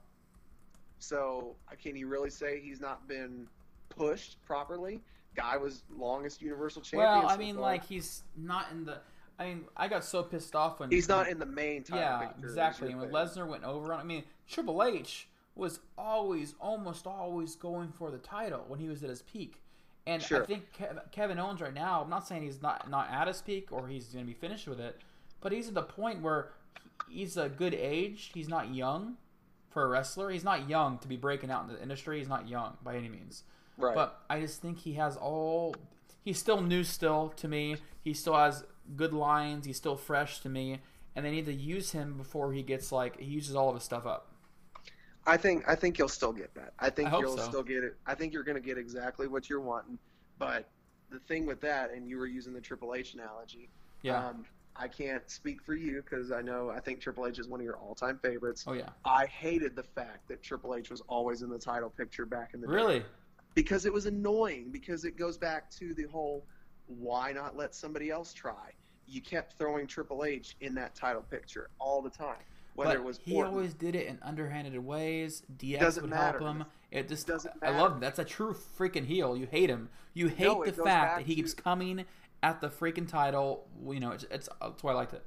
So 0.99 1.57
can 1.83 1.97
you 1.97 2.07
really 2.07 2.31
say 2.31 2.61
he's 2.61 2.81
not 2.81 3.07
been 3.09 3.47
pushed 3.89 4.43
properly? 4.45 5.01
Guy 5.37 5.57
was 5.57 5.83
longest 5.97 6.41
Universal 6.43 6.83
Champion. 6.83 7.11
Well, 7.21 7.29
I 7.29 7.37
mean, 7.37 7.57
like 7.57 7.85
he's 7.85 8.23
not 8.37 8.71
in 8.71 8.85
the. 8.85 8.99
I 9.39 9.47
mean, 9.47 9.65
I 9.77 9.89
got 9.89 10.05
so 10.05 10.23
pissed 10.23 10.55
off 10.55 10.79
when 10.81 10.91
he's 10.91 11.09
not 11.09 11.29
in 11.29 11.39
the 11.39 11.47
main 11.47 11.83
title 11.83 11.99
Yeah, 12.05 12.19
picture. 12.29 12.47
exactly. 12.47 12.91
And 12.93 13.01
when. 13.01 13.11
Lesnar 13.11 13.47
went 13.47 13.65
over 13.65 13.93
on, 13.93 14.01
I 14.01 14.05
mean, 14.05 14.25
Triple 14.49 14.83
H 14.83 15.29
was 15.57 15.81
always, 15.99 16.55
almost 16.61 17.07
always 17.07 17.57
going 17.57 17.91
for 17.93 18.11
the 18.11 18.19
title 18.19 18.65
when 18.69 18.79
he 18.81 18.89
was 18.89 19.03
at 19.03 19.11
his 19.11 19.23
peak. 19.23 19.61
And 20.07 20.23
I 20.23 20.41
think 20.41 20.65
Kev- 20.79 21.11
Kevin 21.13 21.39
Owens 21.39 21.61
right 21.61 21.73
now. 21.75 22.03
I'm 22.03 22.11
not 22.11 22.29
saying 22.29 22.43
he's 22.43 22.61
not 22.61 22.91
not 22.91 23.09
at 23.11 23.27
his 23.27 23.41
peak 23.41 23.73
or 23.73 23.89
he's 23.89 24.07
going 24.07 24.25
to 24.25 24.31
be 24.31 24.35
finished 24.39 24.69
with 24.69 24.79
it, 24.79 25.01
but 25.41 25.51
he's 25.51 25.69
at 25.69 25.75
the 25.75 25.83
point 25.83 26.21
where 26.21 26.51
he's 27.09 27.37
a 27.39 27.49
good 27.49 27.73
age. 27.75 28.31
He's 28.35 28.49
not 28.49 28.75
young 28.75 29.17
for 29.71 29.83
a 29.85 29.89
wrestler. 29.89 30.31
He's 30.31 30.45
not 30.45 30.69
young 30.69 30.99
to 30.99 31.09
be 31.09 31.17
breaking 31.17 31.51
out 31.51 31.67
in 31.67 31.75
the 31.75 31.81
industry. 31.83 32.19
He's 32.19 32.29
not 32.29 32.49
young 32.49 32.77
by 32.85 32.97
any 32.97 33.09
means. 33.09 33.45
right. 33.79 33.95
But 33.95 34.21
I 34.29 34.41
just 34.41 34.61
think 34.61 34.79
he 34.79 34.93
has 34.95 35.17
all. 35.17 35.75
He's 36.23 36.39
still 36.39 36.61
new, 36.61 36.85
still 36.85 37.31
to 37.37 37.49
me. 37.49 37.77
He 38.03 38.13
still 38.13 38.35
has 38.37 38.63
good 38.97 39.13
lines. 39.13 39.67
He's 39.67 39.77
still 39.77 39.97
fresh 39.97 40.41
to 40.41 40.49
me, 40.49 40.81
and 41.15 41.25
they 41.25 41.31
need 41.31 41.47
to 41.47 41.55
use 41.55 41.93
him 41.93 42.17
before 42.17 42.53
he 42.53 42.63
gets 42.63 42.93
like 42.93 43.19
he 43.19 43.31
uses 43.31 43.55
all 43.55 43.69
of 43.69 43.75
his 43.75 43.85
stuff 43.85 44.07
up. 44.07 44.31
I 45.27 45.37
think 45.37 45.65
I 45.67 45.75
think 45.75 45.99
you'll 45.99 46.09
still 46.09 46.33
get 46.33 46.55
that. 46.55 46.75
I 46.79 46.91
think 46.91 47.13
I 47.13 47.19
you'll 47.19 47.37
so. 47.37 47.45
still 47.45 47.63
get 47.63 47.83
it. 47.85 47.97
I 48.07 48.15
think 48.15 48.33
you're 48.33 48.45
going 48.45 48.61
to 48.61 48.67
get 48.67 48.79
exactly 48.79 49.27
what 49.27 49.49
you're 49.49 49.61
wanting. 49.61 49.99
But 50.39 50.69
the 51.11 51.19
thing 51.21 51.47
with 51.47 51.61
that, 51.63 51.93
and 51.93 52.09
you 52.09 52.19
were 52.19 52.27
using 52.27 52.53
the 52.53 52.61
Triple 52.61 52.95
H 52.95 53.15
analogy. 53.15 53.71
Yeah. 54.03 54.29
Um, 54.29 54.45
I 54.77 54.89
can't 54.89 55.29
speak 55.31 55.63
for 55.63 55.75
you 55.75 56.03
because 56.03 56.33
I 56.33 56.43
know 56.43 56.69
I 56.69 56.81
think 56.81 57.01
Triple 57.01 57.27
H 57.27 57.39
is 57.39 57.47
one 57.47 57.61
of 57.61 57.65
your 57.65 57.77
all-time 57.77 58.19
favorites. 58.19 58.65
oh 58.67 58.73
yeah. 58.73 58.89
I 59.05 59.27
hated 59.27 59.77
the 59.77 59.85
fact 59.85 60.29
that 60.29 60.43
Triple 60.43 60.75
H 60.75 60.91
was 60.91 61.01
always 61.07 61.43
in 61.43 61.49
the 61.49 61.59
title 61.59 61.91
picture 61.91 62.27
back 62.27 62.55
in 62.55 62.61
the 62.61 62.67
day. 62.67 62.73
Really? 62.73 63.05
Because 63.55 63.87
it 63.87 63.93
was 63.93 64.07
annoying. 64.07 64.71
Because 64.73 65.05
it 65.05 65.17
goes 65.17 65.39
back 65.39 65.71
to 65.79 65.95
the 65.95 66.05
whole, 66.05 66.45
why 66.87 67.33
not 67.33 67.57
let 67.57 67.75
somebody 67.75 68.11
else 68.11 68.33
try? 68.33 68.73
You 69.07 69.21
kept 69.21 69.59
throwing 69.59 69.87
Triple 69.87 70.25
H 70.25 70.57
in 70.61 70.75
that 70.77 70.95
title 70.95 71.23
picture 71.23 71.69
all 71.79 72.01
the 72.03 72.11
time, 72.11 72.37
whether 72.75 72.91
but 72.93 72.97
it 72.97 73.05
was 73.05 73.19
he 73.23 73.35
Orton. 73.35 73.53
always 73.53 73.75
did 73.75 73.95
it 73.95 74.07
in 74.07 74.19
underhanded 74.23 74.79
ways. 74.85 75.43
DX 75.59 75.81
Doesn't 75.81 76.03
would 76.05 76.11
matter. 76.11 76.39
help 76.39 76.57
him. 76.57 76.65
It 76.91 77.09
just 77.09 77.27
Doesn't 77.27 77.61
matter. 77.61 77.75
I 77.75 77.79
love 77.81 77.93
him. 77.93 78.01
That's 78.01 78.19
a 78.19 78.25
true 78.25 78.55
freaking 78.79 79.05
heel. 79.05 79.37
You 79.37 79.47
hate 79.51 79.69
him. 79.69 79.89
You 80.15 80.29
hate 80.29 80.47
No, 80.47 80.65
the 80.65 80.73
fact 80.73 81.19
that 81.19 81.27
he 81.27 81.35
to- 81.35 81.43
keeps 81.43 81.55
coming 81.55 82.05
at 82.43 82.61
the 82.61 82.69
freaking 82.69 83.09
title. 83.09 83.67
You 83.87 84.01
know, 84.01 84.13
it's, 84.13 84.25
it's 84.31 84.49
that's 84.61 84.83
why 84.83 84.93
I 84.93 84.95
liked 84.95 85.13
it. 85.13 85.25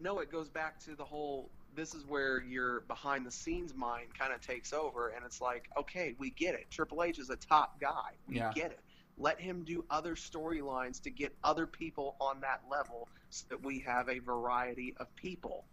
No, 0.00 0.18
it 0.18 0.30
goes 0.32 0.48
back 0.48 0.80
to 0.80 0.96
the 0.96 1.04
whole. 1.04 1.50
This 1.74 1.94
is 1.94 2.04
where 2.04 2.42
your 2.42 2.80
behind 2.82 3.24
the 3.24 3.30
scenes 3.30 3.74
mind 3.74 4.08
kind 4.18 4.32
of 4.32 4.40
takes 4.40 4.72
over, 4.72 5.08
and 5.10 5.24
it's 5.24 5.40
like, 5.40 5.68
okay, 5.78 6.14
we 6.18 6.30
get 6.30 6.54
it. 6.54 6.66
Triple 6.70 7.02
H 7.02 7.18
is 7.18 7.30
a 7.30 7.36
top 7.36 7.80
guy. 7.80 8.10
We 8.28 8.36
Yeah. 8.36 8.52
get 8.54 8.72
it. 8.72 8.80
Let 9.18 9.40
him 9.40 9.62
do 9.64 9.84
other 9.90 10.14
storylines 10.14 11.00
to 11.02 11.10
get 11.10 11.34
other 11.44 11.66
people 11.66 12.16
on 12.20 12.40
that 12.40 12.62
level, 12.70 13.08
so 13.30 13.46
that 13.50 13.62
we 13.62 13.80
have 13.80 14.08
a 14.08 14.18
variety 14.18 14.94
of 14.98 15.14
people. 15.16 15.64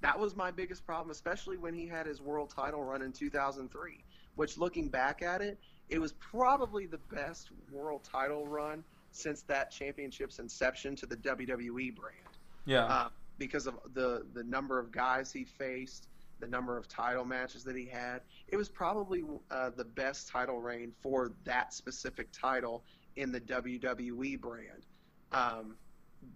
That 0.00 0.18
was 0.18 0.36
my 0.36 0.50
biggest 0.50 0.84
problem, 0.86 1.10
especially 1.10 1.56
when 1.56 1.74
he 1.74 1.86
had 1.86 2.06
his 2.06 2.20
world 2.20 2.52
title 2.54 2.82
run 2.82 3.02
in 3.02 3.12
2003. 3.12 4.04
Which, 4.36 4.58
looking 4.58 4.88
back 4.88 5.22
at 5.22 5.40
it, 5.42 5.58
it 5.88 6.00
was 6.00 6.12
probably 6.12 6.86
the 6.86 6.98
best 7.12 7.50
world 7.70 8.02
title 8.10 8.46
run 8.46 8.82
since 9.12 9.42
that 9.42 9.70
championship's 9.70 10.38
inception 10.40 10.96
to 10.96 11.06
the 11.06 11.16
WWE 11.16 11.94
brand 11.94 12.38
Yeah. 12.64 12.84
uh, 12.84 13.08
because 13.38 13.66
of 13.66 13.78
the 13.92 14.26
the 14.32 14.42
number 14.44 14.78
of 14.78 14.90
guys 14.90 15.30
he 15.32 15.44
faced, 15.44 16.08
the 16.44 16.50
number 16.50 16.76
of 16.76 16.86
title 16.86 17.24
matches 17.24 17.64
that 17.64 17.74
he 17.74 17.86
had. 17.86 18.20
It 18.48 18.56
was 18.56 18.68
probably 18.68 19.24
uh, 19.50 19.70
the 19.70 19.84
best 19.84 20.28
title 20.28 20.60
reign 20.60 20.92
for 21.02 21.32
that 21.44 21.72
specific 21.72 22.28
title 22.32 22.84
in 23.16 23.32
the 23.32 23.40
WWE 23.40 24.38
brand. 24.40 24.84
Um, 25.32 25.76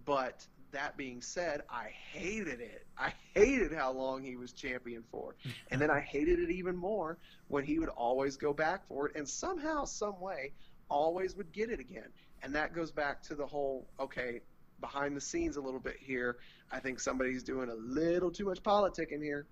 but 0.06 0.46
that 0.72 0.96
being 0.96 1.20
said, 1.20 1.62
I 1.68 1.88
hated 2.12 2.60
it. 2.60 2.86
I 2.96 3.12
hated 3.34 3.72
how 3.72 3.92
long 3.92 4.22
he 4.22 4.36
was 4.36 4.52
champion 4.52 5.04
for, 5.10 5.36
and 5.70 5.80
then 5.80 5.90
I 5.90 6.00
hated 6.00 6.38
it 6.38 6.50
even 6.50 6.76
more 6.76 7.18
when 7.48 7.64
he 7.64 7.78
would 7.78 7.90
always 7.90 8.38
go 8.38 8.54
back 8.54 8.86
for 8.88 9.08
it, 9.08 9.16
and 9.16 9.28
somehow, 9.28 9.84
some 9.84 10.20
way, 10.20 10.52
always 10.88 11.36
would 11.36 11.52
get 11.52 11.70
it 11.70 11.80
again. 11.80 12.08
And 12.42 12.54
that 12.54 12.74
goes 12.74 12.90
back 12.90 13.22
to 13.24 13.34
the 13.34 13.46
whole 13.46 13.86
okay, 14.00 14.40
behind 14.80 15.14
the 15.16 15.20
scenes 15.20 15.56
a 15.56 15.60
little 15.60 15.80
bit 15.80 15.96
here. 16.00 16.38
I 16.70 16.80
think 16.80 16.98
somebody's 16.98 17.42
doing 17.42 17.68
a 17.68 17.74
little 17.74 18.30
too 18.30 18.46
much 18.46 18.62
politicking 18.62 19.22
here. 19.22 19.46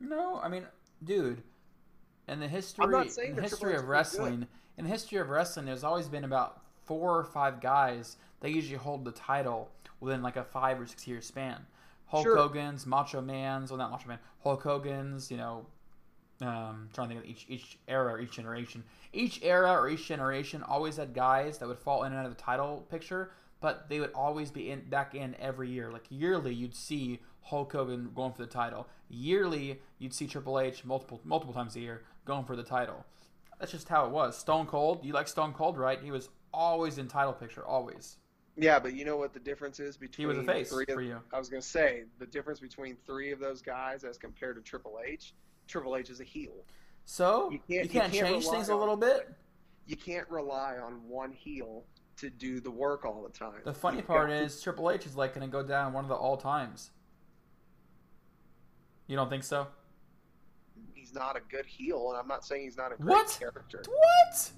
No, 0.00 0.40
I 0.40 0.48
mean, 0.48 0.64
dude, 1.04 1.42
in 2.28 2.40
the 2.40 2.48
history, 2.48 2.84
in 2.84 3.34
the 3.36 3.42
history 3.42 3.72
of 3.72 3.76
is 3.76 3.82
good. 3.82 3.88
wrestling, 3.88 4.46
in 4.76 4.84
the 4.84 4.90
history 4.90 5.18
of 5.18 5.28
wrestling, 5.28 5.66
there's 5.66 5.84
always 5.84 6.08
been 6.08 6.24
about 6.24 6.62
four 6.84 7.18
or 7.18 7.24
five 7.24 7.60
guys 7.60 8.16
that 8.40 8.50
usually 8.50 8.76
hold 8.76 9.04
the 9.04 9.12
title 9.12 9.70
within 10.00 10.22
like 10.22 10.36
a 10.36 10.44
five 10.44 10.80
or 10.80 10.86
six 10.86 11.06
year 11.06 11.20
span. 11.20 11.66
Hulk 12.06 12.24
Sure. 12.24 12.36
Hogan's, 12.36 12.86
Macho 12.86 13.20
Man's, 13.20 13.70
well 13.70 13.78
not 13.78 13.90
Macho 13.90 14.08
Man, 14.08 14.18
Hulk 14.42 14.62
Hogan's, 14.62 15.30
you 15.30 15.36
know, 15.36 15.66
um, 16.40 16.88
trying 16.94 17.08
to 17.08 17.14
think 17.14 17.24
of 17.24 17.30
each 17.30 17.46
each 17.48 17.78
era 17.88 18.14
or 18.14 18.20
each 18.20 18.32
generation. 18.32 18.84
Each 19.12 19.40
era 19.42 19.72
or 19.72 19.88
each 19.88 20.06
generation 20.06 20.62
always 20.62 20.96
had 20.96 21.12
guys 21.12 21.58
that 21.58 21.68
would 21.68 21.78
fall 21.78 22.04
in 22.04 22.12
and 22.12 22.20
out 22.20 22.26
of 22.26 22.36
the 22.36 22.42
title 22.42 22.86
picture, 22.90 23.32
but 23.60 23.88
they 23.88 24.00
would 24.00 24.12
always 24.14 24.50
be 24.50 24.70
in 24.70 24.88
back 24.88 25.14
in 25.14 25.34
every 25.40 25.68
year. 25.68 25.90
Like 25.90 26.04
yearly, 26.08 26.54
you'd 26.54 26.74
see 26.74 27.20
Hulk 27.48 27.72
Hogan 27.72 28.10
going 28.14 28.32
for 28.32 28.42
the 28.42 28.48
title. 28.48 28.86
Yearly, 29.08 29.80
you'd 29.98 30.12
see 30.12 30.26
Triple 30.26 30.60
H 30.60 30.84
multiple 30.84 31.20
multiple 31.24 31.54
times 31.54 31.76
a 31.76 31.80
year 31.80 32.02
going 32.26 32.44
for 32.44 32.56
the 32.56 32.62
title. 32.62 33.04
That's 33.58 33.72
just 33.72 33.88
how 33.88 34.04
it 34.04 34.10
was. 34.12 34.36
Stone 34.36 34.66
Cold, 34.66 35.04
you 35.04 35.12
like 35.14 35.26
Stone 35.28 35.54
Cold, 35.54 35.78
right? 35.78 35.98
He 36.00 36.10
was 36.10 36.28
always 36.52 36.98
in 36.98 37.08
title 37.08 37.32
picture, 37.32 37.64
always. 37.64 38.16
Yeah, 38.56 38.78
but 38.78 38.92
you 38.94 39.04
know 39.04 39.16
what 39.16 39.32
the 39.32 39.40
difference 39.40 39.80
is 39.80 39.96
between 39.96 40.28
He 40.28 40.34
was 40.34 40.38
a 40.38 40.42
face 40.46 40.70
three 40.70 40.84
of, 40.88 40.94
for 40.94 41.00
you. 41.02 41.20
I 41.32 41.38
was 41.38 41.48
gonna 41.48 41.62
say 41.62 42.04
the 42.18 42.26
difference 42.26 42.60
between 42.60 42.96
three 43.06 43.32
of 43.32 43.40
those 43.40 43.62
guys 43.62 44.04
as 44.04 44.18
compared 44.18 44.56
to 44.56 44.62
Triple 44.62 44.98
H. 45.04 45.32
Triple 45.66 45.96
H 45.96 46.10
is 46.10 46.20
a 46.20 46.24
heel. 46.24 46.52
So 47.06 47.50
You 47.50 47.60
you 47.68 47.80
can't- 47.80 47.90
can't, 47.90 48.12
you 48.14 48.20
can't 48.20 48.32
change 48.32 48.46
things 48.48 48.68
a 48.68 48.74
on- 48.74 48.80
little 48.80 48.96
bit. 48.96 49.28
You 49.86 49.96
can't 49.96 50.28
rely 50.28 50.76
on 50.76 51.08
one 51.08 51.32
heel 51.32 51.84
to 52.18 52.28
do 52.28 52.60
the 52.60 52.70
work 52.70 53.06
all 53.06 53.22
the 53.22 53.30
time. 53.30 53.60
The 53.64 53.72
funny 53.72 53.98
You've 53.98 54.06
part 54.06 54.30
is 54.30 54.60
Triple 54.60 54.90
H 54.90 55.06
is 55.06 55.16
like 55.16 55.34
going 55.34 55.46
to 55.48 55.50
go 55.50 55.62
down 55.66 55.94
one 55.94 56.04
of 56.04 56.08
the 56.10 56.16
all 56.16 56.36
times. 56.36 56.90
You 59.08 59.16
don't 59.16 59.28
think 59.28 59.42
so? 59.42 59.66
he's 60.94 61.14
not 61.14 61.36
a 61.36 61.40
good 61.50 61.64
heel, 61.64 62.10
and 62.10 62.18
I'm 62.20 62.28
not 62.28 62.44
saying 62.44 62.62
he's 62.64 62.76
not 62.76 62.92
a 62.92 62.96
great 62.96 63.14
What? 63.14 63.36
character. 63.38 63.82
What? 63.88 64.50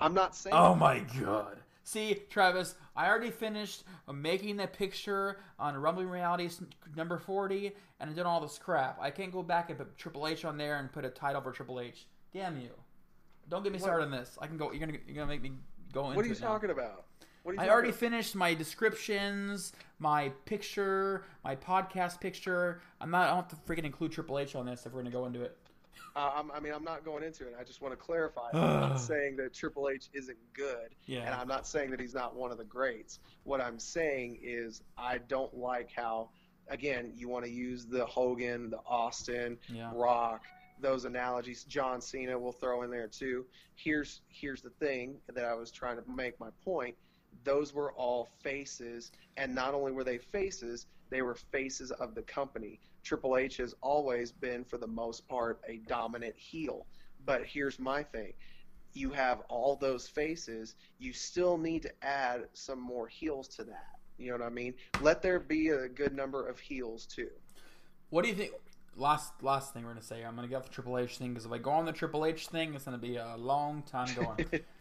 I'm 0.00 0.14
not 0.14 0.34
saying. 0.34 0.54
Oh 0.56 0.74
my 0.74 1.00
god. 1.20 1.58
See, 1.82 2.14
Travis, 2.30 2.74
I 2.96 3.08
already 3.08 3.30
finished 3.30 3.84
making 4.12 4.56
the 4.56 4.66
picture 4.66 5.40
on 5.58 5.76
Rumbling 5.76 6.08
Realities 6.08 6.60
number 6.96 7.18
40 7.18 7.72
and 8.00 8.10
I 8.10 8.12
did 8.12 8.26
all 8.26 8.40
this 8.40 8.58
crap. 8.58 8.98
I 9.00 9.10
can't 9.10 9.32
go 9.32 9.42
back 9.42 9.70
and 9.70 9.78
put 9.78 9.96
Triple 9.98 10.26
H 10.26 10.44
on 10.44 10.56
there 10.56 10.76
and 10.78 10.92
put 10.92 11.04
a 11.04 11.10
title 11.10 11.40
for 11.42 11.50
Triple 11.52 11.80
H. 11.80 12.06
Damn 12.32 12.60
you. 12.60 12.70
Don't 13.48 13.62
get 13.62 13.72
me 13.72 13.78
What? 13.78 13.84
started 13.86 14.04
on 14.04 14.10
this. 14.10 14.38
I 14.40 14.46
can 14.46 14.56
go 14.56 14.70
you're 14.72 14.86
going 14.86 14.92
to 14.92 15.06
you're 15.06 15.14
going 15.16 15.26
to 15.28 15.34
make 15.34 15.42
me 15.42 15.52
go 15.92 16.04
into 16.04 16.16
what 16.16 16.24
are 16.24 16.28
you 16.28 16.34
it 16.34 16.40
now. 16.40 16.48
talking 16.48 16.70
about? 16.70 17.04
What 17.42 17.52
are 17.52 17.54
you 17.56 17.60
I 17.62 17.72
already 17.72 17.88
about? 17.90 18.00
finished 18.00 18.34
my 18.34 18.54
descriptions, 18.54 19.72
my 19.98 20.30
picture, 20.44 21.24
my 21.44 21.56
podcast 21.56 22.20
picture. 22.20 22.80
I'm 23.00 23.10
not. 23.10 23.24
I 23.24 23.26
don't 23.28 23.36
have 23.36 23.48
to 23.48 23.56
freaking 23.56 23.84
include 23.84 24.12
Triple 24.12 24.38
H 24.38 24.54
on 24.54 24.66
this 24.66 24.86
if 24.86 24.92
we're 24.92 25.00
gonna 25.02 25.10
go 25.12 25.26
into 25.26 25.42
it. 25.42 25.56
Uh, 26.16 26.30
I'm, 26.34 26.50
I 26.50 26.58
mean, 26.60 26.72
I'm 26.72 26.84
not 26.84 27.04
going 27.04 27.22
into 27.22 27.44
it. 27.46 27.54
I 27.60 27.64
just 27.64 27.80
want 27.80 27.92
to 27.92 27.96
clarify. 27.96 28.48
I'm 28.52 28.80
not 28.80 29.00
saying 29.00 29.36
that 29.36 29.54
Triple 29.54 29.88
H 29.88 30.08
isn't 30.12 30.38
good, 30.52 30.94
yeah. 31.06 31.20
and 31.20 31.34
I'm 31.34 31.48
not 31.48 31.66
saying 31.66 31.90
that 31.90 32.00
he's 32.00 32.14
not 32.14 32.34
one 32.34 32.50
of 32.50 32.58
the 32.58 32.64
greats. 32.64 33.20
What 33.44 33.60
I'm 33.60 33.78
saying 33.78 34.40
is 34.42 34.82
I 34.96 35.18
don't 35.18 35.54
like 35.56 35.90
how, 35.94 36.30
again, 36.68 37.12
you 37.16 37.28
want 37.28 37.44
to 37.44 37.50
use 37.50 37.86
the 37.86 38.04
Hogan, 38.06 38.70
the 38.70 38.80
Austin, 38.86 39.58
Yeah. 39.72 39.90
Rock, 39.94 40.42
those 40.80 41.04
analogies. 41.04 41.64
John 41.64 42.00
Cena 42.00 42.38
will 42.38 42.52
throw 42.52 42.82
in 42.82 42.90
there 42.90 43.08
too. 43.08 43.44
Here's 43.74 44.22
here's 44.28 44.62
the 44.62 44.70
thing 44.70 45.16
that 45.32 45.44
I 45.44 45.54
was 45.54 45.70
trying 45.70 45.96
to 45.96 46.04
make 46.10 46.38
my 46.40 46.48
point. 46.64 46.96
Those 47.44 47.72
were 47.72 47.92
all 47.92 48.28
faces, 48.42 49.12
and 49.36 49.54
not 49.54 49.74
only 49.74 49.92
were 49.92 50.04
they 50.04 50.18
faces, 50.18 50.86
they 51.10 51.22
were 51.22 51.34
faces 51.34 51.90
of 51.92 52.14
the 52.14 52.22
company. 52.22 52.80
Triple 53.02 53.36
H 53.36 53.56
has 53.58 53.74
always 53.80 54.32
been, 54.32 54.64
for 54.64 54.78
the 54.78 54.86
most 54.86 55.26
part, 55.28 55.60
a 55.66 55.78
dominant 55.88 56.36
heel. 56.36 56.86
But 57.24 57.44
here's 57.44 57.78
my 57.78 58.02
thing. 58.02 58.32
You 58.92 59.10
have 59.10 59.40
all 59.48 59.76
those 59.76 60.08
faces, 60.08 60.74
you 60.98 61.12
still 61.12 61.56
need 61.56 61.82
to 61.82 61.92
add 62.04 62.48
some 62.52 62.80
more 62.80 63.06
heels 63.06 63.48
to 63.48 63.64
that. 63.64 63.98
You 64.18 64.32
know 64.32 64.38
what 64.38 64.46
I 64.46 64.50
mean? 64.50 64.74
Let 65.00 65.22
there 65.22 65.38
be 65.38 65.68
a 65.68 65.88
good 65.88 66.14
number 66.14 66.46
of 66.46 66.58
heels 66.58 67.06
too. 67.06 67.30
What 68.10 68.22
do 68.22 68.28
you 68.28 68.34
think? 68.34 68.52
Last 68.96 69.32
last 69.42 69.72
thing 69.72 69.84
we're 69.84 69.90
gonna 69.90 70.02
say. 70.02 70.24
I'm 70.24 70.34
gonna 70.34 70.48
get 70.48 70.56
off 70.56 70.64
the 70.64 70.72
Triple 70.72 70.98
H 70.98 71.18
thing 71.18 71.28
because 71.28 71.46
if 71.46 71.52
I 71.52 71.58
go 71.58 71.70
on 71.70 71.84
the 71.84 71.92
Triple 71.92 72.26
H 72.26 72.48
thing, 72.48 72.74
it's 72.74 72.84
gonna 72.84 72.98
be 72.98 73.16
a 73.16 73.36
long 73.36 73.82
time 73.82 74.08
going. 74.14 74.62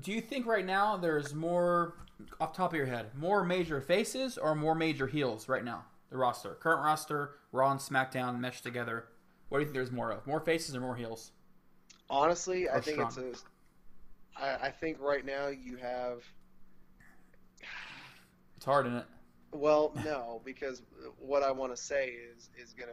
Do 0.00 0.12
you 0.12 0.20
think 0.20 0.46
right 0.46 0.64
now 0.64 0.96
there's 0.96 1.34
more, 1.34 1.94
off 2.40 2.52
the 2.52 2.56
top 2.56 2.72
of 2.72 2.76
your 2.76 2.86
head, 2.86 3.14
more 3.14 3.44
major 3.44 3.80
faces 3.80 4.38
or 4.38 4.54
more 4.54 4.74
major 4.74 5.06
heels 5.06 5.48
right 5.48 5.64
now? 5.64 5.84
The 6.10 6.16
roster, 6.16 6.54
current 6.54 6.84
roster, 6.84 7.32
Raw 7.52 7.70
and 7.72 7.80
SmackDown 7.80 8.38
meshed 8.38 8.62
together. 8.62 9.08
What 9.48 9.58
do 9.58 9.62
you 9.62 9.66
think 9.66 9.74
there's 9.74 9.92
more 9.92 10.12
of? 10.12 10.26
More 10.26 10.40
faces 10.40 10.74
or 10.76 10.80
more 10.80 10.96
heels? 10.96 11.32
Honestly, 12.08 12.68
I 12.68 12.76
Or 12.76 12.80
think 12.80 12.98
it's 13.00 13.16
a. 13.16 13.32
I, 14.36 14.66
I 14.66 14.70
think 14.70 15.00
right 15.00 15.24
now 15.24 15.48
you 15.48 15.76
have. 15.76 16.22
It's 18.56 18.64
hard, 18.64 18.86
isn't 18.86 18.98
it? 18.98 19.06
Well, 19.52 19.92
no, 20.04 20.40
because 20.44 20.82
what 21.18 21.42
I 21.42 21.50
want 21.50 21.74
to 21.74 21.80
say 21.80 22.08
is 22.10 22.50
is 22.56 22.72
gonna. 22.72 22.92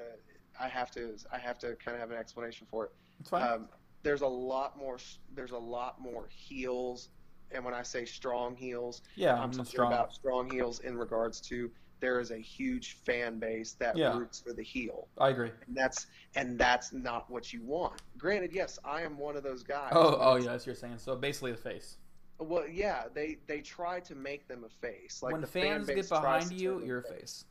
I 0.60 0.68
have 0.68 0.92
to. 0.92 1.16
I 1.32 1.38
have 1.38 1.60
to 1.60 1.76
kind 1.76 1.96
of 1.96 2.00
have 2.02 2.12
an 2.12 2.18
explanation 2.18 2.68
for 2.70 2.86
it. 2.86 2.92
It's 3.20 3.30
fine. 3.30 3.48
Um, 3.48 3.70
there's 4.04 4.22
a 4.22 4.28
lot 4.28 4.78
more. 4.78 4.98
There's 5.34 5.52
a 5.52 5.58
lot 5.58 6.00
more 6.00 6.28
heels, 6.30 7.10
and 7.52 7.64
when 7.66 7.74
I 7.74 7.82
say 7.84 8.06
strong 8.06 8.56
heels, 8.56 9.02
yeah, 9.16 9.34
I'm 9.42 9.52
talking 9.52 9.66
strong. 9.66 9.92
about 9.92 10.14
strong 10.14 10.50
heels 10.52 10.80
in 10.82 10.98
regards 10.98 11.42
to 11.42 11.72
there 12.00 12.20
is 12.20 12.32
a 12.32 12.38
huge 12.38 12.98
fan 13.06 13.40
base 13.40 13.74
that 13.80 13.96
Yeah. 13.96 14.18
roots 14.18 14.42
for 14.42 14.52
the 14.52 14.62
heel, 14.64 15.08
I 15.18 15.30
agree. 15.30 15.52
and 15.68 15.76
that's 15.76 16.08
and 16.36 16.60
that's 16.60 16.92
not 16.92 17.30
what 17.30 17.54
you 17.54 17.62
want. 17.64 18.02
Granted, 18.18 18.52
yes, 18.54 18.78
I 18.84 19.02
am 19.04 19.18
one 19.18 19.38
of 19.38 19.44
those 19.44 19.64
guys. 19.64 19.94
Oh, 19.96 20.18
oh 20.20 20.36
yeah, 20.36 20.52
that's 20.52 20.64
what 20.64 20.68
you're 20.68 20.76
saying. 20.76 20.98
So 20.98 21.16
basically, 21.16 21.52
the 21.54 21.58
face. 21.58 21.98
Well, 22.40 22.68
yeah, 22.68 23.04
they 23.14 23.38
they 23.48 23.62
try 23.62 24.02
to 24.02 24.16
make 24.16 24.48
them 24.50 24.66
a 24.66 24.70
face. 24.70 25.24
Like 25.24 25.32
when 25.32 25.42
the 25.42 25.48
fan 25.48 25.86
fans 25.86 25.88
base 25.88 26.10
get 26.10 26.22
behind 26.22 26.52
you, 26.52 26.84
you're 26.84 27.00
a 27.00 27.04
face. 27.04 27.12
face. 27.14 27.46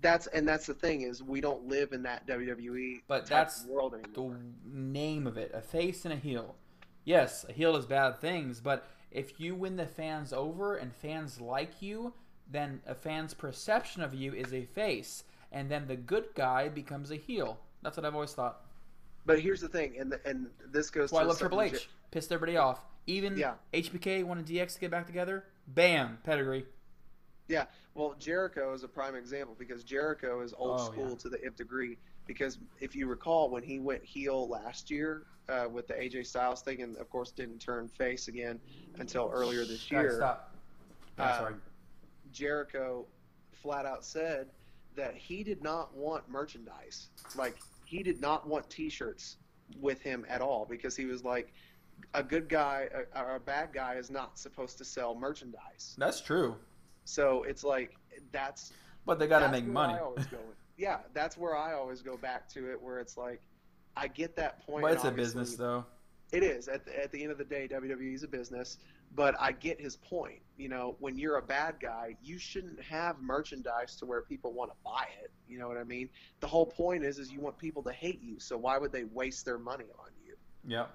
That's 0.00 0.26
and 0.28 0.46
that's 0.48 0.66
the 0.66 0.74
thing 0.74 1.02
is 1.02 1.22
we 1.22 1.40
don't 1.40 1.68
live 1.68 1.92
in 1.92 2.02
that 2.04 2.26
WWE 2.26 3.02
But 3.06 3.26
that's 3.26 3.64
world 3.66 3.94
the 4.14 4.36
name 4.64 5.26
of 5.26 5.36
it 5.36 5.50
a 5.54 5.60
face 5.60 6.04
and 6.04 6.14
a 6.14 6.16
heel. 6.16 6.54
Yes 7.04 7.44
a 7.48 7.52
heel 7.52 7.72
does 7.74 7.86
bad 7.86 8.18
things 8.18 8.60
but 8.60 8.86
if 9.10 9.38
you 9.38 9.54
win 9.54 9.76
the 9.76 9.86
fans 9.86 10.32
over 10.32 10.76
and 10.76 10.92
fans 10.94 11.40
like 11.40 11.82
you 11.82 12.12
then 12.50 12.80
a 12.86 12.94
fan's 12.94 13.34
perception 13.34 14.02
of 14.02 14.14
you 14.14 14.32
is 14.34 14.52
a 14.52 14.64
face 14.64 15.24
and 15.52 15.70
then 15.70 15.86
the 15.86 15.96
good 15.96 16.26
guy 16.34 16.68
becomes 16.68 17.10
a 17.10 17.16
heel. 17.16 17.58
That's 17.82 17.96
what 17.96 18.06
i've 18.06 18.14
always 18.14 18.32
thought. 18.32 18.60
But 19.26 19.40
here's 19.40 19.62
the 19.62 19.68
thing, 19.68 19.94
and 19.98 20.12
the, 20.12 20.20
and 20.26 20.48
this 20.70 20.90
goes. 20.90 21.04
that's 21.10 21.12
why 21.12 21.20
i 21.20 21.22
to 21.22 21.28
love 21.28 21.38
triple 21.38 21.62
h. 21.62 21.88
pissed 22.10 22.30
everybody 22.32 22.56
off. 22.58 22.80
Even 23.06 23.36
Yeah. 23.36 23.54
hbk 23.72 24.24
wanted 24.24 24.46
dx 24.46 24.74
to 24.74 24.80
get 24.80 24.90
back 24.90 25.06
together. 25.06 25.44
Bam 25.66 26.18
pedigree 26.24 26.66
Yeah, 27.48 27.66
well, 27.94 28.14
Jericho 28.18 28.72
is 28.72 28.84
a 28.84 28.88
prime 28.88 29.14
example 29.14 29.54
because 29.58 29.84
Jericho 29.84 30.40
is 30.40 30.54
old 30.56 30.80
Oh, 30.80 30.84
school 30.84 31.10
yeah. 31.10 31.16
to 31.16 31.28
the 31.28 31.44
nth 31.44 31.56
degree. 31.56 31.98
Because 32.26 32.58
if 32.80 32.96
you 32.96 33.06
recall, 33.06 33.50
when 33.50 33.62
he 33.62 33.80
went 33.80 34.02
heel 34.02 34.48
last 34.48 34.90
year 34.90 35.24
uh, 35.50 35.66
with 35.70 35.86
the 35.86 35.92
AJ 35.94 36.26
Styles 36.26 36.62
thing, 36.62 36.80
and 36.80 36.96
of 36.96 37.10
course 37.10 37.32
didn't 37.32 37.58
turn 37.58 37.86
face 37.88 38.28
again 38.28 38.58
until 38.98 39.30
earlier 39.32 39.64
this 39.66 39.80
Guys, 39.82 39.90
year, 39.90 40.16
stop 40.16 40.54
Yeah, 41.18 41.24
Uh, 41.24 41.38
sorry 41.38 41.54
Jericho 42.32 43.06
flat 43.52 43.84
out 43.86 44.04
said 44.04 44.48
that 44.96 45.14
he 45.14 45.42
did 45.44 45.62
not 45.62 45.94
want 45.94 46.26
merchandise. 46.28 47.08
Like 47.36 47.58
he 47.84 48.02
did 48.02 48.20
not 48.22 48.48
want 48.48 48.68
T-shirts 48.70 49.36
with 49.80 50.00
him 50.00 50.24
at 50.28 50.40
all 50.40 50.64
because 50.68 50.96
he 50.96 51.04
was 51.04 51.24
like, 51.24 51.52
a 52.14 52.22
good 52.22 52.48
guy 52.48 52.88
or 53.14 53.36
a 53.36 53.40
bad 53.40 53.72
guy 53.72 53.94
is 53.94 54.10
not 54.10 54.36
supposed 54.38 54.78
to 54.78 54.84
sell 54.84 55.14
merchandise. 55.14 55.94
that's 55.98 56.20
true 56.20 56.56
So 57.04 57.42
it's 57.44 57.64
like 57.64 57.96
that's 58.32 58.72
but 59.06 59.18
they 59.18 59.26
gotta 59.26 59.50
make 59.50 59.66
money 59.66 59.94
go. 60.30 60.38
Yeah, 60.76 60.98
that's 61.12 61.36
where 61.36 61.56
I 61.56 61.74
always 61.74 62.02
go 62.02 62.16
back 62.16 62.48
to 62.50 62.70
it, 62.72 62.80
where 62.80 62.98
it's 62.98 63.16
like, 63.16 63.40
I 63.96 64.08
get 64.08 64.34
that 64.36 64.66
point. 64.66 64.82
but 64.82 64.92
it's 64.92 65.04
a 65.04 65.10
business 65.10 65.56
though 65.56 65.84
It 66.32 66.42
is 66.42 66.66
at 66.68 66.84
the, 66.84 67.00
at 67.00 67.12
the 67.12 67.22
end 67.22 67.30
of 67.30 67.38
the 67.38 67.44
day, 67.44 67.68
WWE 67.68 68.12
is 68.14 68.24
a 68.24 68.28
business, 68.28 68.78
but 69.14 69.36
I 69.38 69.52
get 69.52 69.80
his 69.80 69.96
point. 69.96 70.40
You 70.56 70.68
know, 70.68 70.96
when 70.98 71.16
you're 71.16 71.36
a 71.36 71.42
bad 71.42 71.76
guy, 71.80 72.16
you 72.22 72.38
shouldn't 72.38 72.80
have 72.82 73.20
merchandise 73.20 73.94
to 73.96 74.06
where 74.06 74.22
people 74.22 74.52
want 74.52 74.70
to 74.72 74.76
buy 74.84 75.06
it. 75.22 75.30
You 75.46 75.58
know 75.58 75.68
what 75.68 75.76
I 75.76 75.84
mean? 75.84 76.08
The 76.40 76.48
whole 76.48 76.66
point 76.66 77.04
is, 77.04 77.18
is 77.20 77.30
you 77.30 77.40
want 77.40 77.56
people 77.58 77.82
to 77.84 77.92
hate 77.92 78.20
you. 78.22 78.40
So 78.40 78.56
why 78.56 78.78
would 78.78 78.90
they 78.90 79.04
waste 79.04 79.44
their 79.44 79.58
money 79.58 79.84
on 80.00 80.08
you? 80.26 80.34
Yeah. 80.66 80.86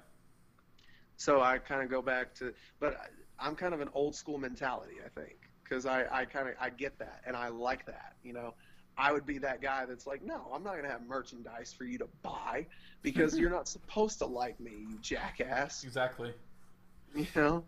So 1.15 1.41
I 1.41 1.57
kind 1.57 1.84
of 1.84 1.90
go 1.90 2.02
back 2.02 2.34
to, 2.36 2.53
but 2.80 2.98
I- 2.98 3.45
I'm 3.48 3.56
kind 3.56 3.73
of 3.73 3.80
an 3.80 3.90
old 3.94 4.15
school 4.15 4.38
mentality, 4.38 4.95
I 5.06 5.07
think, 5.18 5.48
because 5.69 5.85
I, 5.85 6.05
I 6.11 6.25
kind 6.25 6.47
of 6.49 6.55
I 6.59 6.69
get 6.69 6.97
that 6.99 7.21
and 7.25 7.35
I 7.35 7.49
like 7.49 7.85
that. 7.85 8.15
You 8.23 8.33
know, 8.33 8.53
I 8.97 9.11
would 9.11 9.25
be 9.25 9.37
that 9.39 9.61
guy 9.61 9.85
that's 9.85 10.07
like, 10.07 10.23
no, 10.23 10.49
I'm 10.53 10.63
not 10.63 10.75
gonna 10.75 10.89
have 10.89 11.05
merchandise 11.07 11.73
for 11.77 11.83
you 11.83 11.97
to 11.99 12.07
buy 12.21 12.65
because 13.01 13.37
you're 13.37 13.49
not 13.51 13.67
supposed 13.67 14.17
to 14.19 14.25
like 14.25 14.59
me, 14.59 14.71
you 14.89 14.97
jackass. 15.01 15.83
exactly 15.83 16.33
You 17.15 17.27
know, 17.35 17.63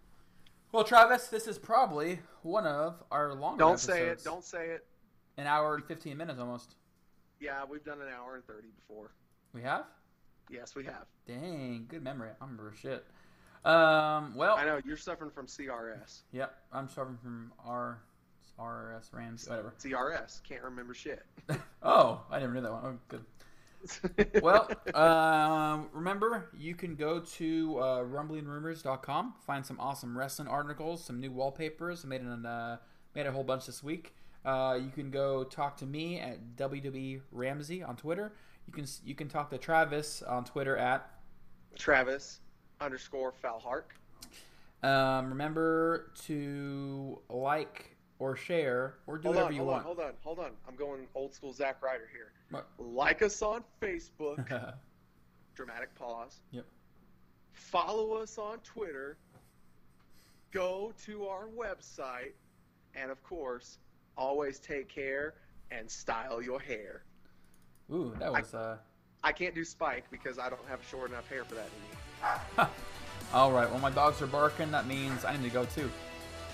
Well, 0.71 0.83
Travis, 0.83 1.27
this 1.27 1.47
is 1.47 1.57
probably 1.57 2.19
one 2.41 2.65
of 2.65 3.01
our 3.11 3.33
longer. 3.33 3.59
don't 3.59 3.79
say 3.79 4.07
it, 4.07 4.23
don't 4.23 4.43
say 4.43 4.67
it. 4.69 4.85
An 5.37 5.47
hour 5.47 5.75
and 5.75 5.85
fifteen 5.85 6.17
minutes 6.17 6.39
almost. 6.39 6.75
Yeah, 7.39 7.63
we've 7.69 7.83
done 7.83 8.01
an 8.01 8.09
hour 8.09 8.35
and 8.35 8.45
thirty 8.45 8.67
before. 8.75 9.11
We 9.53 9.61
have. 9.61 9.85
Yes, 10.49 10.75
we 10.75 10.83
have. 10.85 11.05
Dang, 11.25 11.85
good 11.87 12.03
memory. 12.03 12.29
I 12.39 12.43
remember 12.43 12.73
shit. 12.79 13.05
Um. 13.63 14.33
Well. 14.35 14.55
I 14.57 14.65
know 14.65 14.79
you're 14.85 14.97
suffering 14.97 15.31
from 15.31 15.47
CRS. 15.47 16.21
Yep. 16.31 16.55
I'm 16.73 16.89
suffering 16.89 17.17
from 17.21 17.51
R. 17.65 17.99
RRS 18.59 19.13
Rams. 19.13 19.47
Whatever. 19.47 19.73
CRS 19.79 20.43
can't 20.43 20.63
remember 20.63 20.93
shit. 20.93 21.25
Oh, 21.83 22.21
I 22.29 22.37
never 22.39 22.53
knew 22.53 22.61
that 22.61 22.71
one. 22.71 22.83
Oh, 22.85 22.97
good. 23.07 23.25
Well, 24.43 24.69
um, 24.93 25.89
remember 25.93 26.49
you 26.55 26.75
can 26.75 26.95
go 26.95 27.21
to 27.21 27.79
uh, 27.79 28.03
rumblingrumors.com, 28.03 29.33
find 29.47 29.65
some 29.65 29.79
awesome 29.79 30.15
wrestling 30.15 30.47
articles, 30.47 31.03
some 31.03 31.19
new 31.19 31.31
wallpapers. 31.31 32.05
I 32.05 32.07
made 32.07 32.21
an 32.21 32.45
uh, 32.45 32.77
made 33.15 33.25
a 33.25 33.31
whole 33.31 33.43
bunch 33.43 33.65
this 33.65 33.81
week. 33.81 34.13
Uh, 34.45 34.77
you 34.79 34.91
can 34.91 35.09
go 35.09 35.43
talk 35.43 35.77
to 35.77 35.87
me 35.87 36.19
at 36.19 36.55
WWE 36.55 37.21
Ramsey 37.31 37.81
on 37.81 37.95
Twitter. 37.95 38.33
You 38.67 38.73
can 38.73 38.85
you 39.03 39.15
can 39.15 39.27
talk 39.27 39.49
to 39.49 39.57
Travis 39.57 40.21
on 40.21 40.45
Twitter 40.45 40.77
at. 40.77 41.09
Travis 41.75 42.40
underscore 42.81 43.33
Falhark. 43.43 43.83
Um, 44.83 45.29
remember 45.29 46.11
to 46.25 47.19
like 47.29 47.95
or 48.19 48.35
share 48.35 48.95
or 49.07 49.17
do 49.17 49.23
Hold 49.23 49.35
whatever 49.35 49.47
on, 49.49 49.53
you 49.53 49.59
hold 49.59 49.67
want. 49.71 49.79
on, 49.79 49.85
hold 49.85 49.99
on, 49.99 50.13
hold 50.21 50.39
on. 50.39 50.51
I'm 50.67 50.75
going 50.75 51.07
old 51.15 51.33
school 51.33 51.53
Zack 51.53 51.81
Ryder 51.81 52.09
here. 52.11 52.31
What? 52.49 52.67
Like 52.79 53.21
us 53.21 53.41
on 53.41 53.63
Facebook. 53.81 54.47
dramatic 55.55 55.93
pause. 55.95 56.39
Yep. 56.51 56.65
Follow 57.51 58.13
us 58.13 58.37
on 58.37 58.57
Twitter. 58.59 59.17
Go 60.51 60.93
to 61.05 61.27
our 61.27 61.47
website, 61.47 62.33
and 62.95 63.11
of 63.11 63.23
course, 63.23 63.77
always 64.17 64.59
take 64.59 64.89
care 64.89 65.35
and 65.71 65.89
style 65.89 66.41
your 66.41 66.59
hair. 66.59 67.03
Ooh, 67.91 68.13
that 68.19 68.31
was 68.31 68.53
uh. 68.53 68.77
I 69.23 69.31
can't 69.31 69.53
do 69.53 69.63
Spike 69.63 70.05
because 70.09 70.39
I 70.39 70.49
don't 70.49 70.67
have 70.67 70.79
short 70.89 71.11
enough 71.11 71.29
hair 71.29 71.43
for 71.43 71.55
that 71.55 71.67
anymore. 71.67 72.10
All 73.33 73.51
right. 73.51 73.69
Well, 73.69 73.79
my 73.79 73.91
dogs 73.91 74.21
are 74.21 74.27
barking. 74.27 74.71
That 74.71 74.87
means 74.87 75.23
I 75.25 75.35
need 75.37 75.43
to 75.43 75.49
go 75.49 75.65
too. 75.65 75.89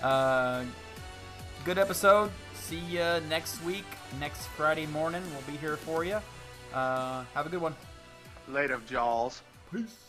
Uh, 0.02 0.64
good 1.64 1.78
episode. 1.78 2.30
See 2.54 2.78
you 2.78 3.20
next 3.28 3.62
week. 3.64 3.86
Next 4.20 4.46
Friday 4.48 4.86
morning, 4.86 5.22
we'll 5.32 5.52
be 5.52 5.58
here 5.58 5.76
for 5.76 6.04
you. 6.04 6.20
Uh, 6.72 7.24
have 7.34 7.46
a 7.46 7.48
good 7.48 7.60
one. 7.60 7.74
Later, 8.48 8.74
of 8.74 8.86
Jaws. 8.86 9.42
Peace. 9.72 10.07